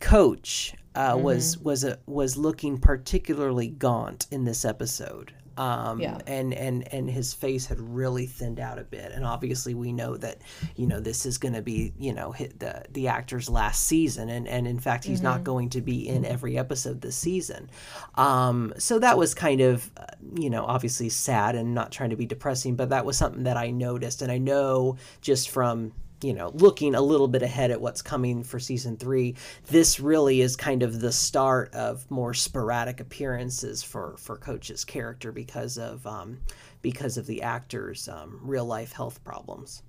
Coach 0.00 0.74
uh, 0.94 1.14
mm-hmm. 1.14 1.22
was 1.22 1.58
was 1.58 1.84
a, 1.84 1.98
was 2.06 2.36
looking 2.36 2.78
particularly 2.78 3.68
gaunt 3.68 4.26
in 4.30 4.44
this 4.44 4.64
episode 4.64 5.34
um, 5.56 6.00
yeah. 6.00 6.18
and 6.26 6.54
and 6.54 6.92
and 6.92 7.10
his 7.10 7.34
face 7.34 7.66
had 7.66 7.80
really 7.80 8.26
thinned 8.26 8.60
out 8.60 8.78
a 8.78 8.84
bit 8.84 9.12
and 9.12 9.24
obviously 9.24 9.74
we 9.74 9.92
know 9.92 10.16
that 10.16 10.38
you 10.76 10.86
know 10.86 11.00
this 11.00 11.26
is 11.26 11.38
going 11.38 11.54
to 11.54 11.62
be 11.62 11.92
you 11.98 12.12
know 12.12 12.32
hit 12.32 12.58
the 12.58 12.82
the 12.90 13.08
actor's 13.08 13.48
last 13.48 13.86
season 13.86 14.28
and 14.28 14.48
and 14.48 14.66
in 14.66 14.78
fact 14.78 15.04
he's 15.04 15.18
mm-hmm. 15.18 15.28
not 15.28 15.44
going 15.44 15.68
to 15.68 15.80
be 15.80 16.08
in 16.08 16.24
every 16.24 16.58
episode 16.58 17.00
this 17.00 17.16
season 17.16 17.70
um, 18.14 18.72
so 18.78 18.98
that 18.98 19.18
was 19.18 19.34
kind 19.34 19.60
of 19.60 19.90
uh, 19.96 20.04
you 20.34 20.50
know 20.50 20.64
obviously 20.64 21.08
sad 21.08 21.54
and 21.54 21.74
not 21.74 21.92
trying 21.92 22.10
to 22.10 22.16
be 22.16 22.26
depressing 22.26 22.76
but 22.76 22.88
that 22.90 23.04
was 23.04 23.16
something 23.16 23.44
that 23.44 23.56
I 23.56 23.70
noticed 23.70 24.22
and 24.22 24.32
I 24.32 24.38
know 24.38 24.96
just 25.20 25.50
from 25.50 25.92
you 26.22 26.32
know, 26.32 26.50
looking 26.54 26.94
a 26.94 27.00
little 27.00 27.28
bit 27.28 27.42
ahead 27.42 27.70
at 27.70 27.80
what's 27.80 28.02
coming 28.02 28.42
for 28.42 28.58
season 28.58 28.96
three, 28.96 29.36
this 29.66 30.00
really 30.00 30.40
is 30.40 30.56
kind 30.56 30.82
of 30.82 31.00
the 31.00 31.12
start 31.12 31.74
of 31.74 32.08
more 32.10 32.34
sporadic 32.34 33.00
appearances 33.00 33.82
for 33.82 34.16
for 34.18 34.36
Coach's 34.36 34.84
character 34.84 35.32
because 35.32 35.78
of 35.78 36.06
um, 36.06 36.38
because 36.80 37.16
of 37.16 37.26
the 37.26 37.42
actor's 37.42 38.08
um, 38.08 38.40
real 38.42 38.64
life 38.64 38.92
health 38.92 39.22
problems. 39.24 39.82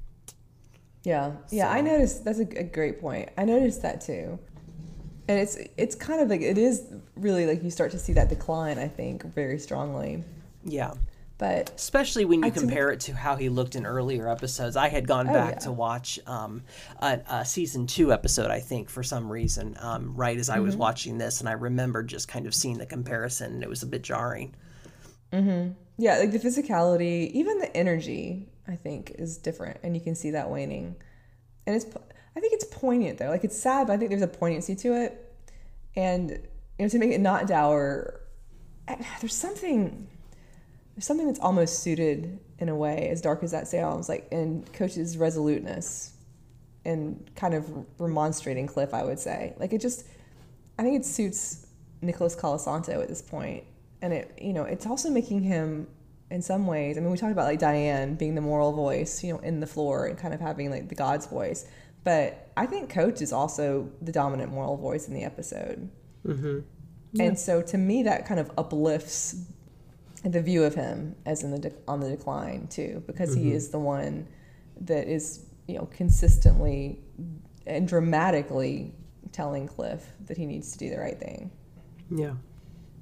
Yeah, 1.03 1.34
yeah, 1.49 1.69
so. 1.69 1.77
I 1.77 1.81
noticed. 1.81 2.26
That's 2.26 2.39
a, 2.39 2.60
a 2.60 2.64
great 2.64 2.99
point. 3.01 3.30
I 3.38 3.45
noticed 3.45 3.81
that 3.81 4.01
too, 4.01 4.39
and 5.27 5.39
it's 5.39 5.57
it's 5.77 5.95
kind 5.95 6.22
of 6.22 6.30
like 6.30 6.41
it 6.41 6.57
is 6.57 6.84
really 7.15 7.45
like 7.45 7.64
you 7.64 7.69
start 7.69 7.91
to 7.91 7.99
see 7.99 8.14
that 8.14 8.30
decline. 8.30 8.80
I 8.80 8.88
think 8.88 9.23
very 9.34 9.60
strongly. 9.60 10.23
Yeah. 10.64 10.93
But 11.44 11.74
especially 11.76 12.24
when 12.24 12.41
you 12.41 12.52
compare 12.52 12.90
it 12.90 13.02
to 13.02 13.14
how 13.14 13.36
he 13.36 13.49
looked 13.49 13.76
in 13.76 13.86
earlier 13.86 14.30
episodes, 14.30 14.78
I 14.78 14.88
had 14.88 15.06
gone 15.06 15.28
oh, 15.28 15.34
back 15.34 15.56
yeah. 15.56 15.60
to 15.60 15.74
watch 15.74 16.18
um, 16.26 16.64
a, 17.02 17.20
a, 17.30 17.44
season 17.44 17.86
two 17.86 18.14
episode, 18.14 18.49
I 18.49 18.61
think, 18.61 18.90
for 18.90 19.03
some 19.03 19.30
reason, 19.30 19.76
um, 19.82 20.15
right 20.15 20.38
as 20.38 20.49
I 20.49 20.56
mm-hmm. 20.56 20.64
was 20.68 20.78
watching 20.78 21.18
this, 21.18 21.41
and 21.41 21.49
I 21.49 21.52
remember 21.52 22.02
just 22.02 22.30
kind 22.30 22.48
of 22.48 22.56
seeing 22.56 22.78
the 22.78 22.86
comparison, 22.86 23.56
and 23.56 23.61
it 23.61 23.68
was 23.68 23.84
a 23.84 23.86
bit 23.86 24.03
jarring. 24.03 24.56
Mm-hmm. 25.34 25.74
Yeah, 25.98 26.20
like 26.20 26.32
the 26.32 26.40
physicality, 26.40 27.30
even 27.32 27.60
the 27.60 27.76
energy, 27.76 28.48
I 28.65 28.78
think, 28.78 29.11
is 29.20 29.38
different, 29.38 29.82
and 29.84 29.98
you 29.98 30.02
can 30.02 30.15
see 30.15 30.32
that 30.32 30.49
waning. 30.49 30.95
And 31.68 31.76
it's, 31.76 31.86
I 32.38 32.40
think 32.40 32.53
it's 32.53 32.68
poignant 32.72 33.18
though. 33.18 33.28
Like 33.28 33.44
it's 33.44 33.60
sad, 33.60 33.88
but 33.88 33.94
I 33.94 33.98
think 33.98 34.11
there's 34.11 34.22
a 34.22 34.28
poignancy 34.30 34.76
to 34.76 34.94
it, 34.94 35.36
and 35.98 36.30
you 36.30 36.40
know, 36.80 36.88
to 36.88 36.99
make 36.99 37.11
it 37.11 37.20
not 37.20 37.48
dour, 37.48 38.22
there's 39.20 39.36
something 39.36 40.07
there's 40.95 41.06
something 41.06 41.28
that's 41.28 41.40
almost 41.40 41.80
suited 41.80 42.40
in 42.60 42.70
a 42.70 42.76
way, 42.76 43.10
as 43.10 43.22
dark 43.22 43.44
as 43.44 43.52
that 43.52 43.68
sounds, 43.68 44.07
like 44.07 44.28
in 44.32 44.64
Coach's 44.74 45.18
resoluteness 45.18 46.14
and 46.86 47.30
kind 47.36 47.53
of 47.53 47.65
remonstrating 47.98 48.68
Cliff, 48.68 48.94
I 48.94 49.03
would 49.03 49.20
say. 49.20 49.53
Like 49.57 49.74
it 49.74 49.82
just, 49.82 50.06
I 50.78 50.84
think 50.84 50.99
it 50.99 51.06
suits 51.06 51.65
Nicholas 52.02 52.36
Colasanto 52.36 53.02
at 53.02 53.07
this 53.07 53.22
point, 53.22 53.64
and 54.02 54.14
it, 54.14 54.38
you 54.40 54.53
know, 54.53 54.64
it's 54.64 54.86
also 54.86 55.10
making 55.10 55.41
him 55.41 55.88
in 56.30 56.41
some 56.41 56.68
ways. 56.68 56.98
I 56.98 57.02
mean, 57.02 57.11
we 57.11 57.18
talked 57.18 57.32
about 57.32 57.45
like 57.45 57.60
Diane 57.60 58.15
being 58.15 58.36
the 58.36 58.41
moral 58.41 58.72
voice, 58.74 59.24
you 59.24 59.34
know, 59.34 59.40
in 59.40 59.60
the 59.60 59.68
floor 59.68 60.06
and 60.06 60.18
kind 60.18 60.34
of 60.34 60.40
having 60.40 60.70
like 60.70 60.90
the 60.90 60.95
God's 60.95 61.26
voice, 61.26 61.65
but 62.03 62.52
I 62.57 62.65
think 62.65 62.90
Coach 62.90 63.22
is 63.22 63.32
also 63.32 63.90
the 64.02 64.11
dominant 64.11 64.52
moral 64.52 64.78
voice 64.78 65.07
in 65.07 65.14
the 65.14 65.24
episode. 65.24 65.90
Mm-hmm. 66.26 66.60
Yeah. 67.14 67.24
And 67.24 67.40
so 67.40 67.61
to 67.61 67.78
me, 67.78 68.03
that 68.03 68.28
kind 68.28 68.40
of 68.40 68.52
uplifts 68.57 69.36
the 70.24 70.41
view 70.41 70.64
of 70.64 70.76
him 70.76 71.16
as 71.26 71.44
in 71.44 71.52
the 71.52 71.60
de- 71.60 71.76
on 71.88 72.00
the 72.00 72.10
decline 72.10 72.68
too, 72.68 73.04
because 73.08 73.32
mm-hmm. 73.32 73.50
he 73.50 73.52
is 73.52 73.70
the 73.70 73.80
one 73.80 74.28
that 74.82 75.08
is 75.08 75.45
you 75.68 75.76
know 75.76 75.86
consistently 75.88 77.00
and 77.66 77.88
dramatically 77.88 78.94
telling 79.32 79.68
Cliff 79.68 80.06
that 80.28 80.38
he 80.38 80.45
needs 80.45 80.72
to 80.72 80.78
do 80.78 80.90
the 80.90 80.98
right 80.98 81.20
thing. 81.20 81.52
Yeah. 82.10 82.34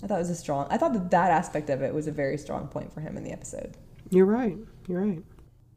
I 0.03 0.07
thought 0.07 0.15
it 0.15 0.19
was 0.19 0.29
a 0.29 0.35
strong. 0.35 0.67
I 0.69 0.77
thought 0.77 0.93
that 0.93 1.11
that 1.11 1.31
aspect 1.31 1.69
of 1.69 1.81
it 1.81 1.93
was 1.93 2.07
a 2.07 2.11
very 2.11 2.37
strong 2.37 2.67
point 2.67 2.91
for 2.91 3.01
him 3.01 3.17
in 3.17 3.23
the 3.23 3.31
episode. 3.31 3.77
You're 4.09 4.25
right. 4.25 4.57
You're 4.87 5.01
right. 5.01 5.23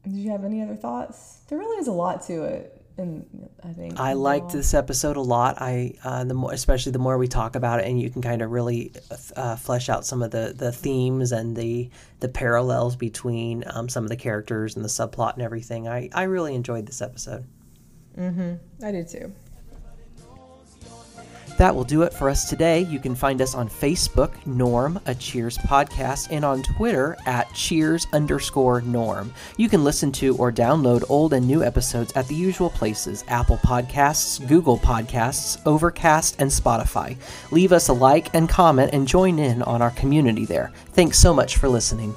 Did 0.03 0.13
you 0.13 0.31
have 0.31 0.43
any 0.43 0.61
other 0.61 0.75
thoughts? 0.75 1.41
There 1.47 1.57
really 1.57 1.77
is 1.79 1.87
a 1.87 1.91
lot 1.91 2.25
to 2.27 2.43
it. 2.43 2.74
And 2.97 3.49
I 3.63 3.73
think 3.73 3.99
I 3.99 4.13
liked 4.13 4.51
this 4.51 4.73
episode 4.73 5.17
a 5.17 5.21
lot. 5.21 5.61
I 5.61 5.95
uh, 6.03 6.23
the 6.23 6.33
more, 6.33 6.53
especially 6.53 6.91
the 6.93 6.99
more 6.99 7.17
we 7.17 7.27
talk 7.27 7.55
about 7.55 7.79
it, 7.79 7.87
and 7.87 7.99
you 7.99 8.09
can 8.09 8.21
kind 8.21 8.41
of 8.41 8.51
really 8.51 8.93
uh, 9.35 9.55
flesh 9.57 9.89
out 9.89 10.05
some 10.05 10.23
of 10.23 10.31
the, 10.31 10.53
the 10.55 10.71
themes 10.71 11.31
and 11.31 11.55
the 11.55 11.89
the 12.21 12.29
parallels 12.29 12.95
between 12.95 13.63
um, 13.67 13.89
some 13.89 14.03
of 14.03 14.09
the 14.09 14.15
characters 14.15 14.75
and 14.75 14.85
the 14.85 14.89
subplot 14.89 15.33
and 15.33 15.41
everything. 15.41 15.87
I 15.87 16.09
I 16.13 16.23
really 16.23 16.55
enjoyed 16.55 16.85
this 16.85 17.01
episode. 17.01 17.45
Mm-hmm. 18.17 18.85
I 18.85 18.91
did 18.91 19.09
too. 19.09 19.33
That 21.57 21.73
will 21.73 21.83
do 21.83 22.01
it 22.01 22.13
for 22.13 22.29
us 22.29 22.49
today. 22.49 22.81
You 22.81 22.99
can 22.99 23.15
find 23.15 23.41
us 23.41 23.55
on 23.55 23.69
Facebook, 23.69 24.33
Norm, 24.45 24.99
a 25.05 25.15
Cheers 25.15 25.57
podcast, 25.59 26.27
and 26.31 26.43
on 26.43 26.63
Twitter 26.63 27.17
at 27.25 27.53
Cheers 27.53 28.07
underscore 28.13 28.81
Norm. 28.81 29.33
You 29.57 29.69
can 29.69 29.83
listen 29.83 30.11
to 30.13 30.35
or 30.37 30.51
download 30.51 31.03
old 31.09 31.33
and 31.33 31.47
new 31.47 31.63
episodes 31.63 32.11
at 32.13 32.27
the 32.27 32.35
usual 32.35 32.69
places 32.69 33.23
Apple 33.27 33.57
Podcasts, 33.57 34.45
Google 34.47 34.77
Podcasts, 34.77 35.61
Overcast, 35.65 36.35
and 36.39 36.51
Spotify. 36.51 37.17
Leave 37.51 37.71
us 37.71 37.87
a 37.87 37.93
like 37.93 38.33
and 38.35 38.49
comment 38.49 38.91
and 38.93 39.07
join 39.07 39.39
in 39.39 39.61
on 39.63 39.81
our 39.81 39.91
community 39.91 40.45
there. 40.45 40.71
Thanks 40.87 41.17
so 41.17 41.33
much 41.33 41.57
for 41.57 41.69
listening. 41.69 42.13